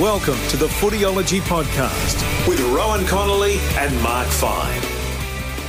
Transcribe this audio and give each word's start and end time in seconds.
Welcome 0.00 0.38
to 0.48 0.56
the 0.56 0.66
Footyology 0.66 1.38
Podcast 1.42 2.48
with 2.48 2.58
Rohan 2.74 3.06
Connolly 3.06 3.58
and 3.76 4.02
Mark 4.02 4.26
Fine. 4.26 4.80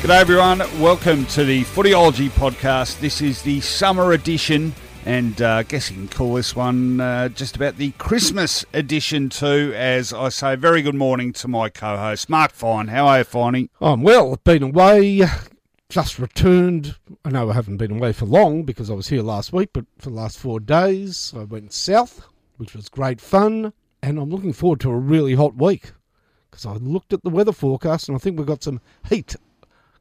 G'day 0.02 0.20
everyone, 0.20 0.60
welcome 0.82 1.28
to 1.28 1.44
the 1.44 1.64
Footyology 1.64 2.30
Podcast. 2.30 3.00
This 3.00 3.22
is 3.22 3.44
the 3.44 3.62
summer 3.62 4.14
edition, 4.14 4.74
and 5.06 5.40
uh, 5.44 5.58
I 5.58 5.64
guess 5.64 5.92
you 5.92 5.98
can 5.98 6.08
call 6.08 6.34
this 6.34 6.56
one 6.56 7.00
uh, 7.00 7.30
just 7.30 7.56
about 7.56 7.78
the 7.78 7.92
Christmas 7.92 8.66
edition 8.74 9.30
too. 9.30 9.74
As 9.76 10.12
I 10.12 10.30
say, 10.30 10.56
very 10.56 10.82
good 10.82 10.96
morning 10.96 11.32
to 11.34 11.48
my 11.48 11.70
co-host 11.70 12.28
Mark 12.28 12.52
Fine. 12.52 12.88
How 12.88 13.06
are 13.06 13.20
you, 13.20 13.26
Finey? 13.26 13.70
I'm 13.80 14.02
well. 14.02 14.34
I've 14.34 14.44
been 14.44 14.64
away, 14.64 15.22
just 15.88 16.18
returned. 16.18 16.96
I 17.24 17.30
know 17.30 17.52
I 17.52 17.54
haven't 17.54 17.78
been 17.78 17.92
away 17.98 18.12
for 18.12 18.26
long 18.26 18.64
because 18.64 18.90
I 18.90 18.96
was 18.96 19.10
here 19.10 19.22
last 19.22 19.54
week, 19.54 19.70
but 19.72 19.86
for 20.00 20.10
the 20.10 20.16
last 20.16 20.40
four 20.40 20.60
days 20.60 21.32
I 21.38 21.44
went 21.44 21.74
south, 21.74 22.26
which 22.58 22.74
was 22.74 22.90
great 22.90 23.22
fun 23.22 23.72
and 24.06 24.20
I'm 24.20 24.30
looking 24.30 24.54
forward 24.54 24.80
to 24.82 24.92
a 24.92 24.98
really 24.98 25.34
hot 25.34 25.56
week 25.56 25.92
because 26.50 26.66
I 26.66 26.74
looked 26.74 27.12
at 27.12 27.24
the 27.24 27.30
weather 27.30 27.52
forecast 27.52 28.08
and 28.08 28.16
I 28.16 28.20
think 28.20 28.38
we've 28.38 28.46
got 28.46 28.64
some 28.64 28.80
heat 29.10 29.36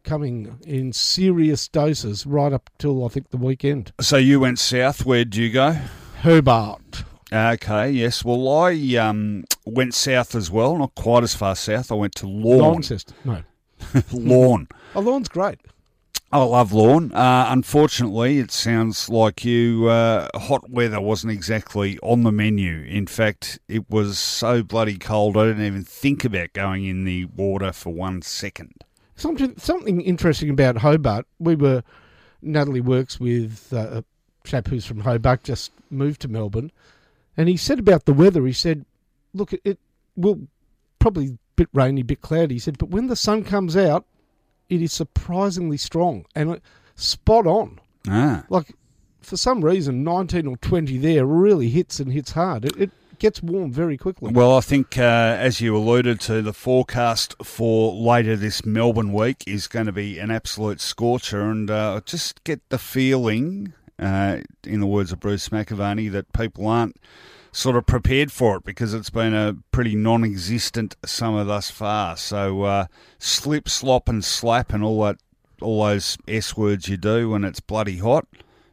coming 0.02 0.58
in 0.66 0.92
serious 0.92 1.66
doses 1.69 2.27
right 2.27 2.52
up 2.52 2.69
till 2.78 3.05
I 3.05 3.08
think 3.08 3.30
the 3.30 3.38
weekend. 3.38 3.92
So 4.02 4.19
you 4.19 4.41
went 4.41 4.58
south. 4.58 5.06
Where'd 5.06 5.34
you 5.34 5.50
go? 5.50 5.78
Hobart. 6.20 7.05
Okay, 7.33 7.91
yes. 7.91 8.22
Well, 8.22 8.46
I 8.46 8.74
um, 8.96 9.44
went 9.64 9.94
south 9.94 10.34
as 10.34 10.50
well, 10.50 10.77
not 10.77 10.94
quite 10.94 11.22
as 11.22 11.34
far 11.34 11.56
south. 11.56 11.91
I 11.91 11.94
went 11.94 12.14
to 12.16 12.27
Lorne. 12.27 12.61
Launceston. 12.61 13.16
No. 13.24 13.42
Lorne. 14.12 14.68
oh, 14.94 15.00
Lorne's 15.00 15.30
great. 15.30 15.61
I 16.34 16.42
love 16.42 16.72
Lorne. 16.72 17.12
Uh, 17.12 17.46
unfortunately, 17.50 18.40
it 18.40 18.50
sounds 18.50 19.08
like 19.08 19.44
you 19.44 19.86
uh, 19.86 20.28
hot 20.34 20.68
weather 20.68 21.00
wasn't 21.00 21.32
exactly 21.32 21.96
on 22.00 22.24
the 22.24 22.32
menu. 22.32 22.82
In 22.88 23.06
fact, 23.06 23.60
it 23.68 23.88
was 23.88 24.18
so 24.18 24.64
bloody 24.64 24.98
cold. 24.98 25.36
I 25.36 25.44
didn't 25.44 25.64
even 25.64 25.84
think 25.84 26.24
about 26.24 26.52
going 26.52 26.86
in 26.86 27.05
the 27.05 27.27
water 27.27 27.72
for 27.72 27.94
one 27.94 28.20
second. 28.20 28.82
Something 29.14 29.56
something 29.58 30.00
interesting 30.00 30.50
about 30.50 30.78
Hobart. 30.78 31.24
We 31.38 31.55
were 31.55 31.84
Natalie 32.42 32.80
works 32.80 33.20
with 33.20 33.72
uh, 33.72 34.02
a 34.02 34.05
chap 34.42 34.66
who's 34.66 34.84
from 34.84 35.02
Hobart, 35.02 35.44
just 35.44 35.70
moved 35.88 36.20
to 36.22 36.28
Melbourne, 36.28 36.72
and 37.36 37.48
he 37.48 37.56
said 37.56 37.78
about 37.78 38.06
the 38.06 38.12
weather. 38.12 38.44
He 38.44 38.52
said, 38.52 38.84
"Look, 39.34 39.52
it 39.52 39.78
will 40.16 40.48
probably 40.98 41.27
a 41.27 41.38
bit 41.55 41.68
rainy, 41.72 42.00
a 42.00 42.05
bit 42.05 42.22
cloudy." 42.22 42.56
He 42.56 42.58
said, 42.58 42.77
"But 42.77 42.90
when 42.90 43.06
the 43.06 43.14
sun 43.14 43.44
comes 43.44 43.77
out." 43.77 44.05
It 44.75 44.83
is 44.83 44.92
surprisingly 44.92 45.77
strong 45.77 46.27
and 46.34 46.61
spot 46.94 47.47
on. 47.47 47.80
Ah. 48.08 48.44
Like, 48.48 48.75
for 49.20 49.36
some 49.36 49.64
reason, 49.64 50.05
19 50.05 50.47
or 50.47 50.56
20 50.58 50.98
there 50.98 51.25
really 51.25 51.69
hits 51.69 52.00
and 52.00 52.12
hits 52.12 52.33
hard. 52.33 52.64
It, 52.64 52.77
it 52.77 52.91
gets 53.19 53.42
warm 53.42 53.72
very 53.72 53.97
quickly. 53.97 54.33
Well, 54.33 54.56
I 54.56 54.61
think, 54.61 54.98
uh, 54.98 55.36
as 55.39 55.61
you 55.61 55.77
alluded 55.77 56.20
to, 56.22 56.42
the 56.42 56.52
forecast 56.52 57.34
for 57.42 57.95
later 57.95 58.36
this 58.36 58.64
Melbourne 58.64 59.12
week 59.12 59.45
is 59.47 59.67
going 59.67 59.86
to 59.86 59.92
be 59.92 60.19
an 60.19 60.30
absolute 60.30 60.80
scorcher, 60.80 61.40
and 61.40 61.70
uh, 61.70 62.01
just 62.05 62.45
get 62.45 62.61
the 62.68 62.79
feeling, 62.79 63.73
uh, 63.98 64.39
in 64.64 64.80
the 64.80 64.86
words 64.86 65.13
of 65.13 65.20
Bruce 65.20 65.48
McAvaney, 65.48 66.11
that 66.13 66.33
people 66.33 66.67
aren't 66.67 66.96
sort 67.54 67.76
of 67.76 67.86
prepared 67.86 68.32
for 68.32 68.56
it 68.56 68.64
because 68.64 68.92
it's 68.92 69.10
been 69.10 69.32
a 69.32 69.56
pretty 69.70 69.94
non-existent 69.94 70.96
summer 71.04 71.44
thus 71.44 71.70
far. 71.70 72.16
So 72.16 72.62
uh, 72.62 72.86
slip, 73.18 73.68
slop, 73.68 74.08
and 74.08 74.24
slap, 74.24 74.72
and 74.72 74.82
all 74.82 75.00
that, 75.04 75.18
all 75.62 75.84
those 75.84 76.18
s 76.26 76.56
words 76.56 76.88
you 76.88 76.96
do 76.96 77.30
when 77.30 77.44
it's 77.44 77.60
bloody 77.60 77.98
hot. 77.98 78.26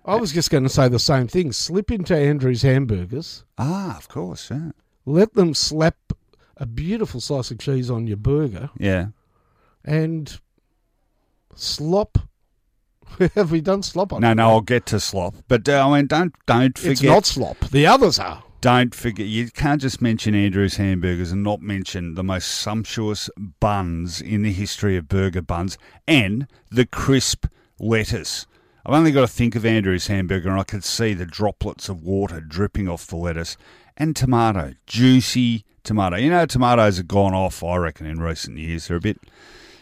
I 0.03 0.15
was 0.15 0.31
just 0.31 0.49
going 0.49 0.63
to 0.63 0.69
say 0.69 0.87
the 0.87 0.97
same 0.97 1.27
thing. 1.27 1.51
Slip 1.51 1.91
into 1.91 2.17
Andrew's 2.17 2.63
hamburgers. 2.63 3.43
Ah, 3.55 3.97
of 3.97 4.09
course, 4.09 4.49
yeah. 4.49 4.71
Let 5.05 5.35
them 5.35 5.53
slap 5.53 5.95
a 6.57 6.65
beautiful 6.65 7.21
slice 7.21 7.51
of 7.51 7.59
cheese 7.59 7.91
on 7.91 8.07
your 8.07 8.17
burger. 8.17 8.71
Yeah. 8.79 9.07
And 9.85 10.39
slop. 11.53 12.17
Have 13.35 13.51
we 13.51 13.61
done 13.61 13.83
slop 13.83 14.11
on? 14.11 14.21
No, 14.21 14.33
no, 14.33 14.49
I'll 14.49 14.61
get 14.61 14.87
to 14.87 14.99
slop. 14.99 15.35
But 15.47 15.69
uh, 15.69 15.87
I 15.87 15.97
mean, 15.97 16.07
don't 16.07 16.33
don't 16.47 16.75
forget. 16.75 16.91
It's 16.93 17.03
not 17.03 17.25
slop. 17.27 17.59
The 17.69 17.85
others 17.85 18.17
are 18.17 18.43
don't 18.61 18.94
forget, 18.94 19.25
you 19.25 19.49
can't 19.49 19.81
just 19.81 20.01
mention 20.01 20.35
Andrew's 20.35 20.77
Hamburgers 20.77 21.31
and 21.31 21.44
not 21.44 21.61
mention 21.61 22.13
the 22.13 22.23
most 22.23 22.47
sumptuous 22.47 23.29
buns 23.59 24.22
in 24.22 24.44
the 24.44 24.53
history 24.53 24.95
of 24.95 25.07
burger 25.07 25.41
buns 25.41 25.77
and 26.07 26.47
the 26.69 26.85
crisp 26.85 27.47
lettuce. 27.79 28.45
I've 28.85 28.94
only 28.94 29.11
got 29.11 29.22
to 29.22 29.27
think 29.27 29.55
of 29.55 29.66
Andrew's 29.66 30.07
Hamburger 30.07 30.49
and 30.49 30.59
I 30.59 30.63
could 30.63 30.83
see 30.83 31.13
the 31.13 31.25
droplets 31.25 31.89
of 31.89 32.03
water 32.03 32.39
dripping 32.39 32.88
off 32.88 33.07
the 33.07 33.16
lettuce. 33.16 33.57
And 33.97 34.16
tomato, 34.16 34.73
juicy 34.88 35.66
tomato. 35.83 36.17
You 36.17 36.29
know, 36.29 36.45
tomatoes 36.45 36.97
have 36.97 37.07
gone 37.07 37.33
off, 37.33 37.63
I 37.63 37.78
reckon, 37.78 38.05
in 38.05 38.19
recent 38.19 38.57
years. 38.57 38.88
They're 38.88 38.97
a 38.97 39.01
bit 39.01 39.19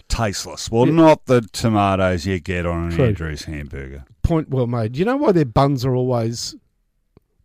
tasteless. 0.08 0.72
Well, 0.72 0.88
yeah. 0.88 0.94
not 0.94 1.26
the 1.26 1.42
tomatoes 1.42 2.26
you 2.26 2.40
get 2.40 2.66
on 2.66 2.86
an 2.86 2.92
True. 2.92 3.06
Andrew's 3.08 3.44
Hamburger. 3.44 4.06
Point 4.24 4.50
well 4.50 4.68
made. 4.68 4.98
You 4.98 5.06
know 5.06 5.18
why 5.18 5.32
their 5.32 5.46
buns 5.46 5.86
are 5.86 5.96
always 5.96 6.56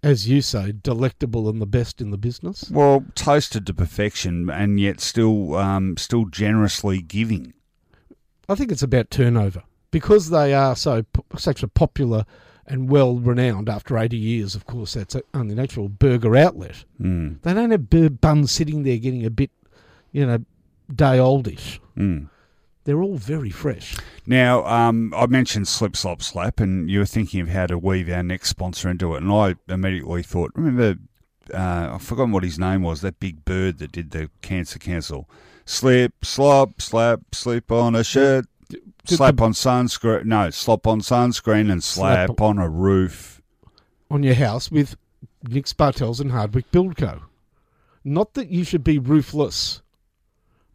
as 0.04 0.28
you 0.28 0.42
say, 0.42 0.70
delectable 0.70 1.48
and 1.48 1.60
the 1.60 1.66
best 1.66 2.00
in 2.00 2.10
the 2.10 2.19
business? 2.19 2.70
Well, 2.70 3.04
toasted 3.15 3.66
to 3.66 3.75
perfection, 3.75 4.50
and 4.50 4.78
yet 4.78 5.00
still, 5.00 5.56
um, 5.56 5.97
still 5.97 6.26
generously 6.26 7.00
giving. 7.00 7.54
I 8.48 8.54
think 8.54 8.70
it's 8.70 8.82
about 8.82 9.10
turnover 9.10 9.62
because 9.91 10.28
they 10.28 10.53
are 10.53 10.76
so 10.76 11.04
such 11.38 11.62
a 11.62 11.69
popular 11.69 12.26
and 12.66 12.91
well 12.91 13.16
renowned. 13.16 13.70
After 13.70 13.97
eighty 13.97 14.19
years, 14.19 14.54
of 14.54 14.66
course, 14.66 14.92
that's 14.92 15.16
only 15.32 15.54
natural 15.54 15.88
burger 15.88 16.36
outlet. 16.36 16.84
Mm. 17.00 17.41
They 17.41 17.54
don't 17.54 17.71
have 17.71 18.21
buns 18.21 18.50
sitting 18.50 18.82
there 18.82 18.98
getting 18.98 19.25
a 19.25 19.31
bit, 19.31 19.50
you 20.12 20.26
know, 20.26 20.44
day 20.94 21.19
oldish. 21.19 21.81
Mm. 21.97 22.28
They're 22.84 23.03
all 23.03 23.17
very 23.17 23.50
fresh. 23.50 23.97
Now, 24.27 24.65
um, 24.67 25.12
I 25.17 25.27
mentioned 25.27 25.69
Slip 25.69 25.97
Slop 25.97 26.22
Slap, 26.22 26.61
and 26.61 26.91
you 26.91 26.99
were 26.99 27.06
thinking 27.06 27.41
of 27.41 27.49
how 27.49 27.67
to 27.67 27.78
weave 27.78 28.11
our 28.11 28.22
next 28.22 28.50
sponsor 28.50 28.91
into 28.91 29.15
it, 29.15 29.22
and 29.22 29.33
I 29.33 29.55
immediately 29.69 30.22
thought, 30.22 30.53
remember, 30.55 31.00
uh, 31.53 31.95
I've 31.95 32.03
forgotten 32.03 32.33
what 32.33 32.45
his 32.45 32.59
name 32.59 32.83
was, 32.83 33.00
that 33.00 33.21
big 33.21 33.45
bird 33.45 33.78
that 33.78 33.93
did 33.93 34.11
the 34.11 34.31
Cancer 34.43 34.78
Council. 34.78 35.28
Slip, 35.65 36.25
slop, 36.25 36.83
slap, 36.83 37.21
slip 37.33 37.72
on 37.72 37.95
a 37.95 38.05
shirt, 38.05 38.47
slap 39.05 39.41
on 39.41 39.53
sunscreen, 39.53 40.27
no, 40.27 40.51
slop 40.51 40.87
on 40.87 41.01
sunscreen 41.01 41.72
and 41.72 41.83
slap, 41.83 42.28
slap 42.28 42.41
on 42.43 42.59
a 42.59 42.69
roof. 42.69 43.41
On 44.11 44.22
your 44.22 44.34
house 44.34 44.71
with 44.71 44.97
Nick 45.49 45.75
Bartels 45.77 46.21
and 46.21 46.33
Hardwick 46.33 46.71
Build 46.71 46.97
Co. 46.97 47.22
Not 48.05 48.34
that 48.34 48.51
you 48.51 48.65
should 48.65 48.84
be 48.84 48.99
roofless 48.99 49.81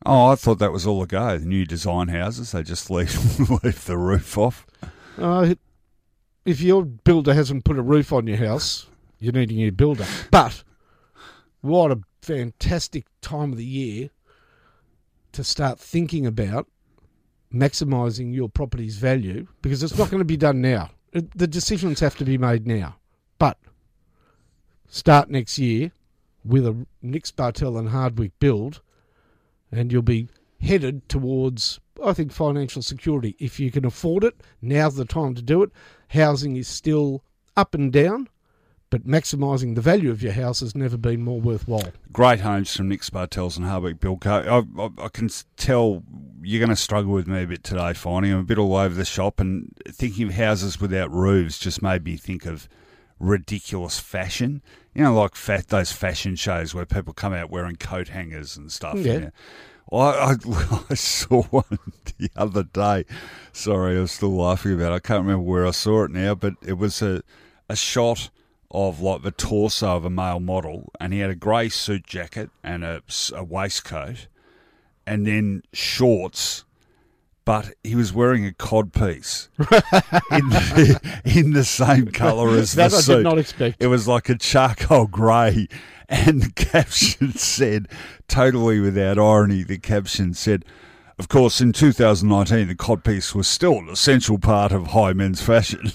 Oh, 0.06 0.28
I 0.28 0.36
thought 0.36 0.60
that 0.60 0.72
was 0.72 0.88
all 0.88 1.04
a 1.04 1.08
go. 1.08 1.38
The 1.38 1.46
new 1.46 1.66
design 1.66 2.08
houses, 2.08 2.52
they 2.52 2.64
just 2.64 2.90
leave, 2.90 3.40
leave 3.64 3.86
the 3.86 3.98
roof 3.98 4.38
off. 4.38 4.66
Uh, 5.18 5.56
if 6.46 6.62
your 6.62 6.86
builder 6.86 7.34
hasn't 7.34 7.66
put 7.66 7.78
a 7.78 7.82
roof 7.82 8.14
on 8.14 8.28
your 8.28 8.38
house, 8.38 8.88
you 9.20 9.32
need 9.32 9.52
a 9.52 9.56
new 9.56 9.72
builder. 9.72 10.06
But 10.32 10.64
what 11.62 11.91
a 11.91 12.00
fantastic 12.22 13.06
time 13.22 13.52
of 13.52 13.58
the 13.58 13.66
year 13.66 14.09
to 15.34 15.44
start 15.44 15.79
thinking 15.79 16.26
about 16.26 16.68
maximising 17.53 18.34
your 18.34 18.50
property's 18.50 18.97
value 18.97 19.47
because 19.62 19.84
it's 19.84 19.97
not 19.97 20.09
going 20.09 20.20
to 20.20 20.26
be 20.26 20.38
done 20.38 20.62
now. 20.62 20.91
The 21.12 21.47
decisions 21.47 22.00
have 22.00 22.16
to 22.18 22.26
be 22.26 22.38
made 22.38 22.68
now. 22.68 22.97
But 23.38 23.58
start 24.88 25.29
next 25.29 25.58
year 25.58 25.91
with 26.46 26.66
a 26.66 26.85
Nick 27.02 27.35
Bartel 27.35 27.78
and 27.78 27.90
Hardwick 27.90 28.32
build 28.40 28.82
and 29.72 29.92
you'll 29.92 30.02
be 30.02 30.28
headed 30.62 31.08
towards, 31.10 31.80
I 32.04 32.14
think, 32.14 32.32
financial 32.32 32.82
security. 32.82 33.36
If 33.40 33.60
you 33.60 33.72
can 33.72 33.86
afford 33.86 34.24
it, 34.24 34.42
now's 34.62 34.96
the 34.96 35.06
time 35.06 35.36
to 35.36 35.42
do 35.42 35.64
it. 35.64 35.72
Housing 36.10 36.56
is 36.56 36.68
still 36.68 37.24
up 37.56 37.74
and 37.74 37.92
down, 37.92 38.30
but 38.90 39.06
maximising 39.06 39.76
the 39.76 39.82
value 39.82 40.10
of 40.10 40.24
your 40.24 40.34
house 40.34 40.62
has 40.62 40.76
never 40.76 40.98
been 40.98 41.22
more 41.22 41.40
worthwhile. 41.40 41.92
Great 42.12 42.40
homes 42.40 42.76
from 42.76 42.90
Nick 42.90 43.10
Bartels 43.12 43.58
and 43.58 43.66
Hardwick 43.66 44.00
Build 44.00 44.22
Co. 44.22 44.66
I, 44.78 44.82
I, 44.82 45.06
I, 45.06 45.10
can 45.10 45.30
tell 45.58 46.04
you're 46.42 46.60
going 46.60 46.70
to 46.70 46.76
struggle 46.76 47.14
with 47.14 47.28
me 47.28 47.44
a 47.44 47.48
bit 47.48 47.64
today, 47.64 47.94
Finey. 47.94 48.32
I'm 48.32 48.40
a 48.40 48.44
bit 48.44 48.58
all 48.58 48.76
over 48.76 48.96
the 48.96 49.06
shop, 49.06 49.40
and 49.40 49.72
thinking 49.88 50.28
of 50.28 50.34
houses 50.34 50.82
without 50.82 51.12
roofs 51.12 51.60
just 51.60 51.82
made 51.82 52.04
me 52.04 52.18
think 52.18 52.46
of 52.46 52.68
ridiculous 53.20 54.00
fashion. 54.00 54.62
You 54.94 55.04
know, 55.04 55.14
like 55.14 55.36
fa- 55.36 55.64
those 55.68 55.92
fashion 55.92 56.36
shows 56.36 56.74
where 56.74 56.86
people 56.86 57.14
come 57.14 57.34
out 57.34 57.50
wearing 57.50 57.76
coat 57.76 58.10
hangers 58.10 58.58
and 58.58 58.72
stuff. 58.72 58.98
Yeah. 58.98 59.14
you 59.14 59.20
know. 59.20 59.32
I, 59.92 59.98
I, 59.98 60.36
I 60.90 60.94
saw 60.94 61.44
one 61.44 61.80
the 62.18 62.30
other 62.36 62.64
day. 62.64 63.06
Sorry, 63.52 63.98
I 63.98 64.02
was 64.02 64.12
still 64.12 64.36
laughing 64.36 64.74
about 64.74 64.92
it. 64.92 64.96
I 64.96 65.00
can't 65.00 65.26
remember 65.26 65.44
where 65.50 65.66
I 65.66 65.72
saw 65.72 66.04
it 66.04 66.12
now, 66.12 66.36
but 66.36 66.54
it 66.66 66.74
was 66.78 67.02
a, 67.02 67.24
a 67.68 67.76
shot 67.76 68.30
of 68.72 69.02
like 69.02 69.24
the 69.24 69.32
torso 69.32 69.96
of 69.96 70.06
a 70.06 70.10
male 70.10 70.40
model, 70.40 70.92
and 71.00 71.14
he 71.14 71.20
had 71.20 71.30
a 71.30 71.36
grey 71.36 71.70
suit 71.70 72.06
jacket 72.06 72.50
and 72.64 72.84
a, 72.84 73.02
a 73.34 73.44
waistcoat, 73.44 74.28
and 75.08 75.26
then 75.26 75.64
shorts. 75.74 76.66
But 77.49 77.73
he 77.84 77.96
was 77.96 78.13
wearing 78.13 78.46
a 78.46 78.53
cod 78.53 78.93
piece 78.93 79.49
in, 79.57 79.66
the, 80.49 81.19
in 81.25 81.53
the 81.53 81.63
same 81.63 82.09
colour 82.09 82.55
as 82.55 82.73
That 82.73 82.91
the 82.91 82.97
I 82.97 82.99
suit. 82.99 83.16
did 83.16 83.23
not 83.23 83.40
expect. 83.40 83.78
It 83.81 83.87
was 83.87 84.07
like 84.07 84.29
a 84.29 84.37
charcoal 84.37 85.07
grey. 85.07 85.67
And 86.07 86.43
the 86.43 86.51
caption 86.51 87.31
said, 87.35 87.87
totally 88.28 88.79
without 88.79 89.17
irony, 89.17 89.63
the 89.63 89.79
caption 89.79 90.35
said, 90.35 90.63
of 91.17 91.28
course, 91.28 91.59
in 91.59 91.73
2019, 91.73 92.67
the 92.67 92.75
codpiece 92.75 93.34
was 93.34 93.47
still 93.47 93.79
an 93.79 93.90
essential 93.90 94.37
part 94.37 94.72
of 94.72 94.90
high 94.90 95.13
men's 95.13 95.41
fashion. 95.41 95.91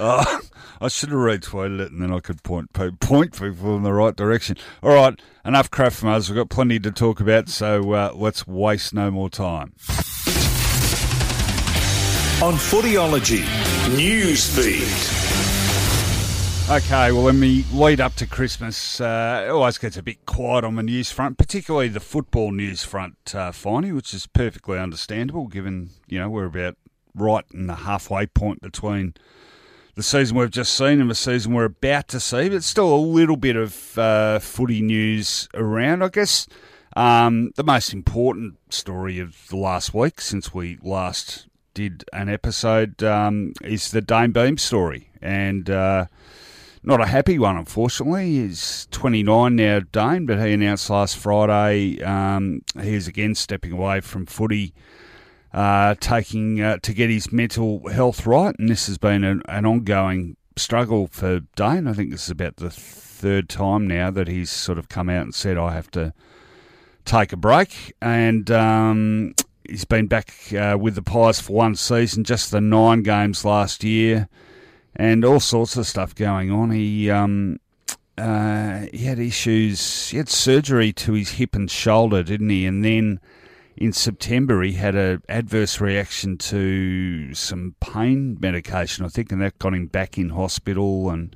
Uh, 0.00 0.24
I 0.80 0.88
should 0.88 1.08
have 1.10 1.18
retweeted 1.18 1.80
it 1.80 1.92
and 1.92 2.00
then 2.00 2.12
I 2.12 2.20
could 2.20 2.42
point 2.42 2.72
people 2.72 3.76
in 3.76 3.82
the 3.82 3.92
right 3.92 4.14
direction. 4.14 4.56
All 4.82 4.94
right, 4.94 5.18
enough 5.44 5.70
crap 5.70 5.92
from 5.92 6.10
us. 6.10 6.28
We've 6.28 6.36
got 6.36 6.50
plenty 6.50 6.78
to 6.80 6.92
talk 6.92 7.20
about, 7.20 7.48
so 7.48 7.92
uh, 7.92 8.12
let's 8.14 8.46
waste 8.46 8.94
no 8.94 9.10
more 9.10 9.28
time. 9.28 9.72
On 12.40 12.54
Footyology 12.54 13.42
Newsfeed. 13.96 15.26
Okay, 16.70 17.12
well, 17.12 17.24
when 17.24 17.40
we 17.40 17.64
lead 17.72 17.98
up 17.98 18.14
to 18.16 18.26
Christmas, 18.26 19.00
uh, 19.00 19.46
it 19.46 19.50
always 19.50 19.78
gets 19.78 19.96
a 19.96 20.02
bit 20.02 20.26
quiet 20.26 20.64
on 20.64 20.76
the 20.76 20.82
news 20.82 21.10
front, 21.10 21.38
particularly 21.38 21.88
the 21.88 21.98
football 21.98 22.52
news 22.52 22.84
front, 22.84 23.16
uh, 23.34 23.50
Finey, 23.50 23.92
which 23.92 24.12
is 24.12 24.26
perfectly 24.26 24.78
understandable 24.78 25.46
given, 25.48 25.90
you 26.06 26.18
know, 26.18 26.28
we're 26.28 26.44
about 26.44 26.76
right 27.14 27.46
in 27.54 27.68
the 27.68 27.74
halfway 27.74 28.26
point 28.26 28.60
between 28.60 29.14
the 29.98 30.04
season 30.04 30.36
we've 30.36 30.48
just 30.48 30.74
seen 30.74 31.00
and 31.00 31.10
the 31.10 31.14
season 31.14 31.52
we're 31.52 31.64
about 31.64 32.06
to 32.06 32.20
see, 32.20 32.48
but 32.48 32.62
still 32.62 32.94
a 32.94 32.96
little 32.96 33.36
bit 33.36 33.56
of 33.56 33.98
uh, 33.98 34.38
footy 34.38 34.80
news 34.80 35.48
around. 35.54 36.04
I 36.04 36.08
guess 36.08 36.46
um, 36.96 37.50
the 37.56 37.64
most 37.64 37.92
important 37.92 38.58
story 38.70 39.18
of 39.18 39.48
the 39.48 39.56
last 39.56 39.92
week 39.92 40.20
since 40.20 40.54
we 40.54 40.78
last 40.82 41.48
did 41.74 42.04
an 42.12 42.28
episode 42.28 43.02
um, 43.02 43.54
is 43.60 43.90
the 43.90 44.00
Dane 44.00 44.30
Beams 44.30 44.62
story. 44.62 45.10
And 45.20 45.68
uh, 45.68 46.06
not 46.84 47.00
a 47.00 47.06
happy 47.06 47.36
one, 47.36 47.56
unfortunately. 47.56 48.36
He's 48.36 48.86
29 48.92 49.56
now, 49.56 49.80
Dane, 49.80 50.26
but 50.26 50.38
he 50.38 50.52
announced 50.52 50.88
last 50.90 51.16
Friday 51.16 52.00
um, 52.04 52.62
he 52.80 52.94
is 52.94 53.08
again 53.08 53.34
stepping 53.34 53.72
away 53.72 54.00
from 54.00 54.26
footy 54.26 54.74
uh, 55.52 55.94
taking 56.00 56.60
uh, 56.60 56.78
to 56.82 56.92
get 56.92 57.10
his 57.10 57.32
mental 57.32 57.88
health 57.88 58.26
right, 58.26 58.54
and 58.58 58.68
this 58.68 58.86
has 58.86 58.98
been 58.98 59.24
an, 59.24 59.42
an 59.48 59.64
ongoing 59.64 60.36
struggle 60.56 61.06
for 61.06 61.40
Dane. 61.56 61.86
I 61.86 61.92
think 61.92 62.10
this 62.10 62.24
is 62.24 62.30
about 62.30 62.56
the 62.56 62.70
third 62.70 63.48
time 63.48 63.86
now 63.86 64.10
that 64.10 64.28
he's 64.28 64.50
sort 64.50 64.78
of 64.78 64.88
come 64.88 65.08
out 65.08 65.22
and 65.22 65.34
said, 65.34 65.56
"I 65.56 65.72
have 65.72 65.90
to 65.92 66.12
take 67.04 67.32
a 67.32 67.36
break," 67.36 67.94
and 68.02 68.50
um, 68.50 69.34
he's 69.68 69.84
been 69.84 70.06
back 70.06 70.34
uh, 70.52 70.76
with 70.78 70.94
the 70.94 71.02
Pies 71.02 71.40
for 71.40 71.54
one 71.54 71.76
season, 71.76 72.24
just 72.24 72.50
the 72.50 72.60
nine 72.60 73.02
games 73.02 73.44
last 73.44 73.84
year, 73.84 74.28
and 74.94 75.24
all 75.24 75.40
sorts 75.40 75.76
of 75.76 75.86
stuff 75.86 76.14
going 76.14 76.50
on. 76.50 76.70
He 76.70 77.10
um, 77.10 77.58
uh, 78.18 78.86
he 78.92 79.04
had 79.04 79.18
issues. 79.18 80.10
He 80.10 80.18
had 80.18 80.28
surgery 80.28 80.92
to 80.94 81.12
his 81.12 81.32
hip 81.32 81.54
and 81.54 81.70
shoulder, 81.70 82.22
didn't 82.22 82.50
he? 82.50 82.66
And 82.66 82.84
then 82.84 83.20
in 83.80 83.92
September 83.92 84.62
he 84.62 84.72
had 84.72 84.94
a 84.94 85.20
adverse 85.28 85.80
reaction 85.80 86.36
to 86.38 87.34
some 87.34 87.74
pain 87.80 88.36
medication, 88.40 89.04
I 89.04 89.08
think, 89.08 89.32
and 89.32 89.40
that 89.42 89.58
got 89.58 89.74
him 89.74 89.86
back 89.86 90.18
in 90.18 90.30
hospital. 90.30 91.10
And 91.10 91.34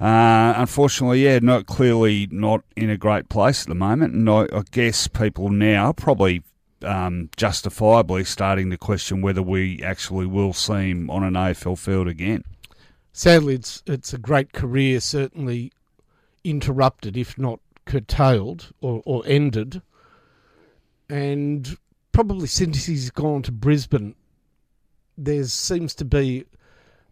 uh, 0.00 0.54
unfortunately, 0.56 1.24
yeah, 1.24 1.38
not 1.40 1.66
clearly 1.66 2.28
not 2.30 2.62
in 2.76 2.90
a 2.90 2.96
great 2.96 3.28
place 3.28 3.62
at 3.62 3.68
the 3.68 3.74
moment. 3.74 4.14
And 4.14 4.28
I, 4.28 4.48
I 4.52 4.62
guess 4.70 5.08
people 5.08 5.50
now 5.50 5.92
probably. 5.92 6.42
Um, 6.82 7.28
justifiably 7.36 8.24
starting 8.24 8.70
to 8.70 8.78
question 8.78 9.20
whether 9.20 9.42
we 9.42 9.82
actually 9.82 10.24
will 10.24 10.54
see 10.54 10.88
him 10.88 11.10
on 11.10 11.22
an 11.22 11.34
AFL 11.34 11.76
field 11.76 12.08
again. 12.08 12.42
Sadly, 13.12 13.56
it's 13.56 13.82
it's 13.86 14.14
a 14.14 14.18
great 14.18 14.54
career, 14.54 14.98
certainly 15.00 15.72
interrupted, 16.42 17.18
if 17.18 17.36
not 17.36 17.60
curtailed 17.84 18.72
or, 18.80 19.02
or 19.04 19.22
ended. 19.26 19.82
And 21.10 21.76
probably 22.12 22.46
since 22.46 22.86
he's 22.86 23.10
gone 23.10 23.42
to 23.42 23.52
Brisbane, 23.52 24.14
there 25.18 25.44
seems 25.44 25.94
to 25.96 26.04
be, 26.04 26.44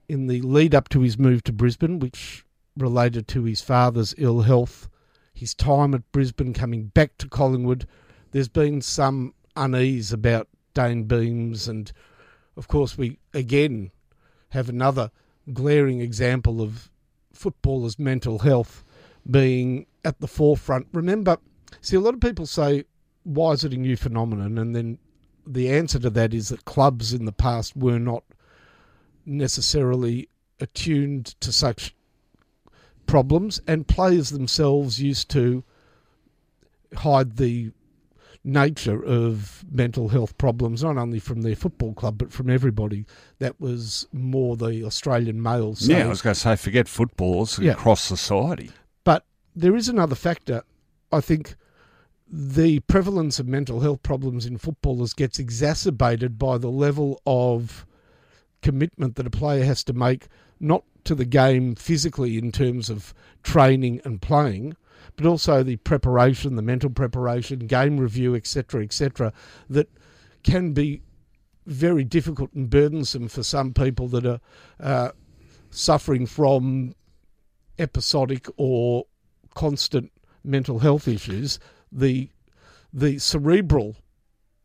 in 0.08 0.28
the 0.28 0.40
lead 0.40 0.74
up 0.74 0.88
to 0.90 1.00
his 1.00 1.18
move 1.18 1.42
to 1.44 1.52
Brisbane, 1.52 1.98
which 1.98 2.44
related 2.76 3.26
to 3.28 3.42
his 3.42 3.60
father's 3.60 4.14
ill 4.16 4.42
health, 4.42 4.88
his 5.34 5.52
time 5.52 5.94
at 5.94 6.10
Brisbane, 6.12 6.54
coming 6.54 6.84
back 6.86 7.18
to 7.18 7.28
Collingwood, 7.28 7.86
there's 8.30 8.48
been 8.48 8.80
some 8.80 9.34
unease 9.56 10.12
about 10.12 10.48
Dane 10.74 11.04
Beams. 11.04 11.66
And 11.66 11.90
of 12.56 12.68
course, 12.68 12.96
we 12.96 13.18
again 13.34 13.90
have 14.50 14.68
another 14.68 15.10
glaring 15.52 16.00
example 16.00 16.60
of 16.60 16.88
footballers' 17.32 17.98
mental 17.98 18.38
health 18.38 18.84
being 19.28 19.86
at 20.04 20.20
the 20.20 20.28
forefront. 20.28 20.86
Remember, 20.92 21.38
see, 21.80 21.96
a 21.96 22.00
lot 22.00 22.14
of 22.14 22.20
people 22.20 22.46
say, 22.46 22.84
why 23.28 23.52
is 23.52 23.62
it 23.62 23.74
a 23.74 23.76
new 23.76 23.94
phenomenon? 23.96 24.56
And 24.56 24.74
then 24.74 24.98
the 25.46 25.68
answer 25.70 25.98
to 25.98 26.08
that 26.10 26.32
is 26.32 26.48
that 26.48 26.64
clubs 26.64 27.12
in 27.12 27.26
the 27.26 27.32
past 27.32 27.76
were 27.76 27.98
not 27.98 28.24
necessarily 29.26 30.28
attuned 30.60 31.26
to 31.40 31.52
such 31.52 31.94
problems, 33.06 33.60
and 33.66 33.86
players 33.86 34.30
themselves 34.30 35.00
used 35.00 35.30
to 35.30 35.62
hide 36.96 37.36
the 37.36 37.70
nature 38.44 39.04
of 39.04 39.64
mental 39.70 40.08
health 40.08 40.36
problems, 40.38 40.82
not 40.82 40.96
only 40.96 41.18
from 41.18 41.42
their 41.42 41.56
football 41.56 41.92
club, 41.92 42.16
but 42.18 42.32
from 42.32 42.48
everybody. 42.48 43.04
That 43.40 43.60
was 43.60 44.06
more 44.12 44.56
the 44.56 44.84
Australian 44.84 45.42
males. 45.42 45.86
yeah, 45.86 46.04
I 46.04 46.08
was 46.08 46.22
going 46.22 46.34
to 46.34 46.40
say, 46.40 46.56
forget 46.56 46.88
footballers 46.88 47.58
Yeah. 47.58 47.72
across 47.72 48.00
society. 48.02 48.70
But 49.04 49.26
there 49.54 49.76
is 49.76 49.88
another 49.88 50.14
factor. 50.14 50.62
I 51.12 51.20
think 51.20 51.56
the 52.30 52.80
prevalence 52.80 53.38
of 53.38 53.48
mental 53.48 53.80
health 53.80 54.02
problems 54.02 54.44
in 54.44 54.58
footballers 54.58 55.14
gets 55.14 55.38
exacerbated 55.38 56.38
by 56.38 56.58
the 56.58 56.70
level 56.70 57.20
of 57.26 57.86
commitment 58.60 59.16
that 59.16 59.26
a 59.26 59.30
player 59.30 59.64
has 59.64 59.82
to 59.84 59.92
make, 59.92 60.26
not 60.60 60.84
to 61.04 61.14
the 61.14 61.24
game 61.24 61.74
physically 61.74 62.36
in 62.36 62.52
terms 62.52 62.90
of 62.90 63.14
training 63.42 64.00
and 64.04 64.20
playing, 64.20 64.76
but 65.16 65.24
also 65.24 65.62
the 65.62 65.76
preparation, 65.76 66.56
the 66.56 66.62
mental 66.62 66.90
preparation, 66.90 67.60
game 67.60 67.98
review, 67.98 68.34
etc., 68.34 68.82
etc., 68.82 69.32
that 69.70 69.88
can 70.42 70.72
be 70.72 71.02
very 71.66 72.04
difficult 72.04 72.52
and 72.52 72.68
burdensome 72.68 73.28
for 73.28 73.42
some 73.42 73.72
people 73.72 74.08
that 74.08 74.26
are 74.26 74.40
uh, 74.80 75.10
suffering 75.70 76.26
from 76.26 76.94
episodic 77.78 78.48
or 78.56 79.04
constant 79.54 80.10
mental 80.44 80.78
health 80.78 81.08
issues, 81.08 81.58
the 81.92 82.30
the 82.92 83.18
cerebral 83.18 83.96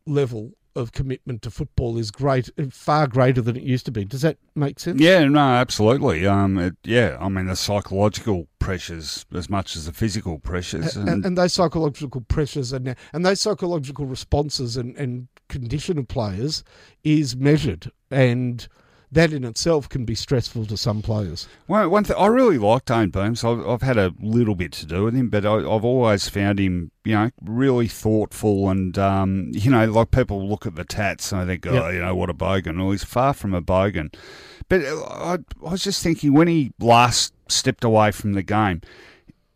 level 0.06 0.52
of 0.76 0.92
commitment 0.92 1.42
to 1.42 1.50
football 1.50 1.96
is 1.96 2.10
great, 2.10 2.50
far 2.70 3.06
greater 3.06 3.40
than 3.40 3.56
it 3.56 3.62
used 3.62 3.86
to 3.86 3.92
be. 3.92 4.04
Does 4.04 4.22
that 4.22 4.38
make 4.56 4.80
sense? 4.80 5.00
Yeah, 5.00 5.24
no, 5.24 5.38
absolutely. 5.38 6.26
Um, 6.26 6.58
it, 6.58 6.76
yeah, 6.82 7.16
I 7.20 7.28
mean 7.28 7.46
the 7.46 7.56
psychological 7.56 8.48
pressures 8.58 9.24
as 9.32 9.48
much 9.48 9.76
as 9.76 9.86
the 9.86 9.92
physical 9.92 10.38
pressures. 10.38 10.96
and, 10.96 11.24
and 11.24 11.38
those 11.38 11.52
psychological 11.52 12.22
pressures 12.22 12.72
and 12.72 12.96
and 13.12 13.24
those 13.24 13.40
psychological 13.40 14.06
responses 14.06 14.76
and, 14.76 14.96
and 14.96 15.28
condition 15.48 15.98
of 15.98 16.08
players 16.08 16.64
is 17.04 17.36
measured 17.36 17.92
and 18.10 18.66
that 19.14 19.32
in 19.32 19.44
itself 19.44 19.88
can 19.88 20.04
be 20.04 20.14
stressful 20.14 20.66
to 20.66 20.76
some 20.76 21.02
players. 21.02 21.48
One, 21.66 21.90
one 21.90 22.04
thing 22.04 22.16
I 22.18 22.26
really 22.26 22.58
like 22.58 22.84
Dane 22.84 23.10
Beams. 23.10 23.42
I've, 23.44 23.66
I've 23.66 23.82
had 23.82 23.96
a 23.96 24.12
little 24.20 24.54
bit 24.54 24.72
to 24.72 24.86
do 24.86 25.04
with 25.04 25.14
him, 25.14 25.28
but 25.30 25.46
I, 25.46 25.54
I've 25.56 25.84
always 25.84 26.28
found 26.28 26.58
him, 26.58 26.90
you 27.04 27.14
know, 27.14 27.30
really 27.42 27.88
thoughtful 27.88 28.68
and, 28.70 28.98
um, 28.98 29.50
you 29.52 29.70
know, 29.70 29.86
like 29.86 30.10
people 30.10 30.46
look 30.48 30.66
at 30.66 30.74
the 30.76 30.84
tats 30.84 31.32
and 31.32 31.42
they 31.48 31.54
think, 31.54 31.66
oh, 31.66 31.72
Yep. 31.86 31.94
you 31.94 32.00
know, 32.02 32.14
what 32.14 32.30
a 32.30 32.34
bogan. 32.34 32.78
Well, 32.78 32.90
he's 32.90 33.04
far 33.04 33.32
from 33.32 33.54
a 33.54 33.62
bogan. 33.62 34.14
But 34.68 34.84
uh, 34.84 35.02
I, 35.04 35.38
I 35.66 35.70
was 35.70 35.82
just 35.84 36.02
thinking 36.02 36.32
when 36.32 36.48
he 36.48 36.72
last 36.78 37.32
stepped 37.48 37.84
away 37.84 38.10
from 38.10 38.32
the 38.32 38.42
game, 38.42 38.80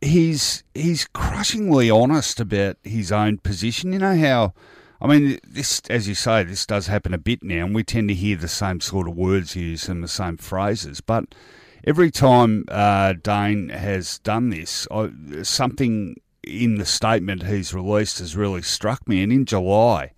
he's 0.01 0.63
he's 0.75 1.07
crushingly 1.13 1.91
honest 1.91 2.39
about 2.41 2.77
his 2.85 3.11
own 3.11 3.39
position. 3.39 3.93
You 3.93 3.99
know 3.99 4.17
how 4.17 4.55
I 5.01 5.07
mean, 5.07 5.39
this, 5.47 5.81
as 5.89 6.09
you 6.09 6.15
say, 6.15 6.43
this 6.43 6.67
does 6.67 6.89
happen 6.89 7.15
a 7.15 7.19
bit 7.19 7.43
now, 7.43 7.65
and 7.65 7.75
we 7.75 7.85
tend 7.85 8.09
to 8.09 8.15
hear 8.15 8.37
the 8.37 8.49
same 8.49 8.81
sort 8.81 9.09
of 9.09 9.17
words 9.17 9.55
used 9.55 9.89
and 9.89 10.03
the 10.03 10.09
same 10.09 10.37
phrases. 10.37 11.01
But 11.01 11.35
every 11.85 12.11
time 12.11 12.65
uh, 12.69 13.15
Dane 13.23 13.69
has 13.69 14.19
done 14.19 14.51
this, 14.51 14.89
I, 14.91 15.11
something 15.43 16.17
in 16.43 16.77
the 16.77 16.87
statement 16.87 17.45
he's 17.45 17.75
released 17.75 18.19
has 18.19 18.37
really 18.37 18.63
struck 18.63 19.07
me. 19.09 19.23
And 19.23 19.33
in 19.33 19.45
July, 19.45 20.13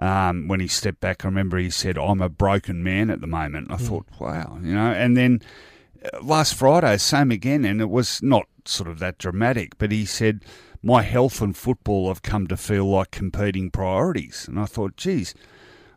um, 0.00 0.48
when 0.48 0.60
he 0.60 0.66
stepped 0.66 1.00
back, 1.00 1.24
I 1.24 1.28
remember 1.28 1.58
he 1.58 1.70
said, 1.70 1.96
"I'm 1.96 2.20
a 2.20 2.28
broken 2.28 2.82
man 2.82 3.10
at 3.10 3.20
the 3.20 3.26
moment." 3.26 3.68
And 3.68 3.74
I 3.74 3.76
thought, 3.76 4.06
wow, 4.18 4.58
you 4.62 4.74
know. 4.74 4.90
And 4.90 5.16
then 5.16 5.40
uh, 6.04 6.20
last 6.22 6.54
Friday, 6.54 6.96
same 6.98 7.30
again, 7.30 7.64
and 7.64 7.80
it 7.80 7.90
was 7.90 8.20
not 8.22 8.46
sort 8.64 8.88
of 8.88 8.98
that 8.98 9.18
dramatic, 9.18 9.78
but 9.78 9.92
he 9.92 10.04
said 10.04 10.44
my 10.86 11.02
health 11.02 11.40
and 11.40 11.56
football 11.56 12.06
have 12.08 12.22
come 12.22 12.46
to 12.46 12.56
feel 12.56 12.86
like 12.86 13.10
competing 13.10 13.70
priorities. 13.70 14.46
And 14.46 14.58
I 14.58 14.66
thought, 14.66 14.96
geez, 14.96 15.34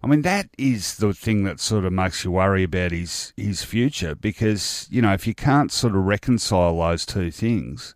I 0.03 0.07
mean, 0.07 0.23
that 0.23 0.49
is 0.57 0.97
the 0.97 1.13
thing 1.13 1.43
that 1.43 1.59
sort 1.59 1.85
of 1.85 1.93
makes 1.93 2.23
you 2.23 2.31
worry 2.31 2.63
about 2.63 2.91
his, 2.91 3.31
his 3.37 3.63
future 3.63 4.15
because, 4.15 4.87
you 4.89 5.01
know, 5.01 5.13
if 5.13 5.27
you 5.27 5.35
can't 5.35 5.71
sort 5.71 5.95
of 5.95 6.05
reconcile 6.05 6.79
those 6.79 7.05
two 7.05 7.29
things, 7.29 7.93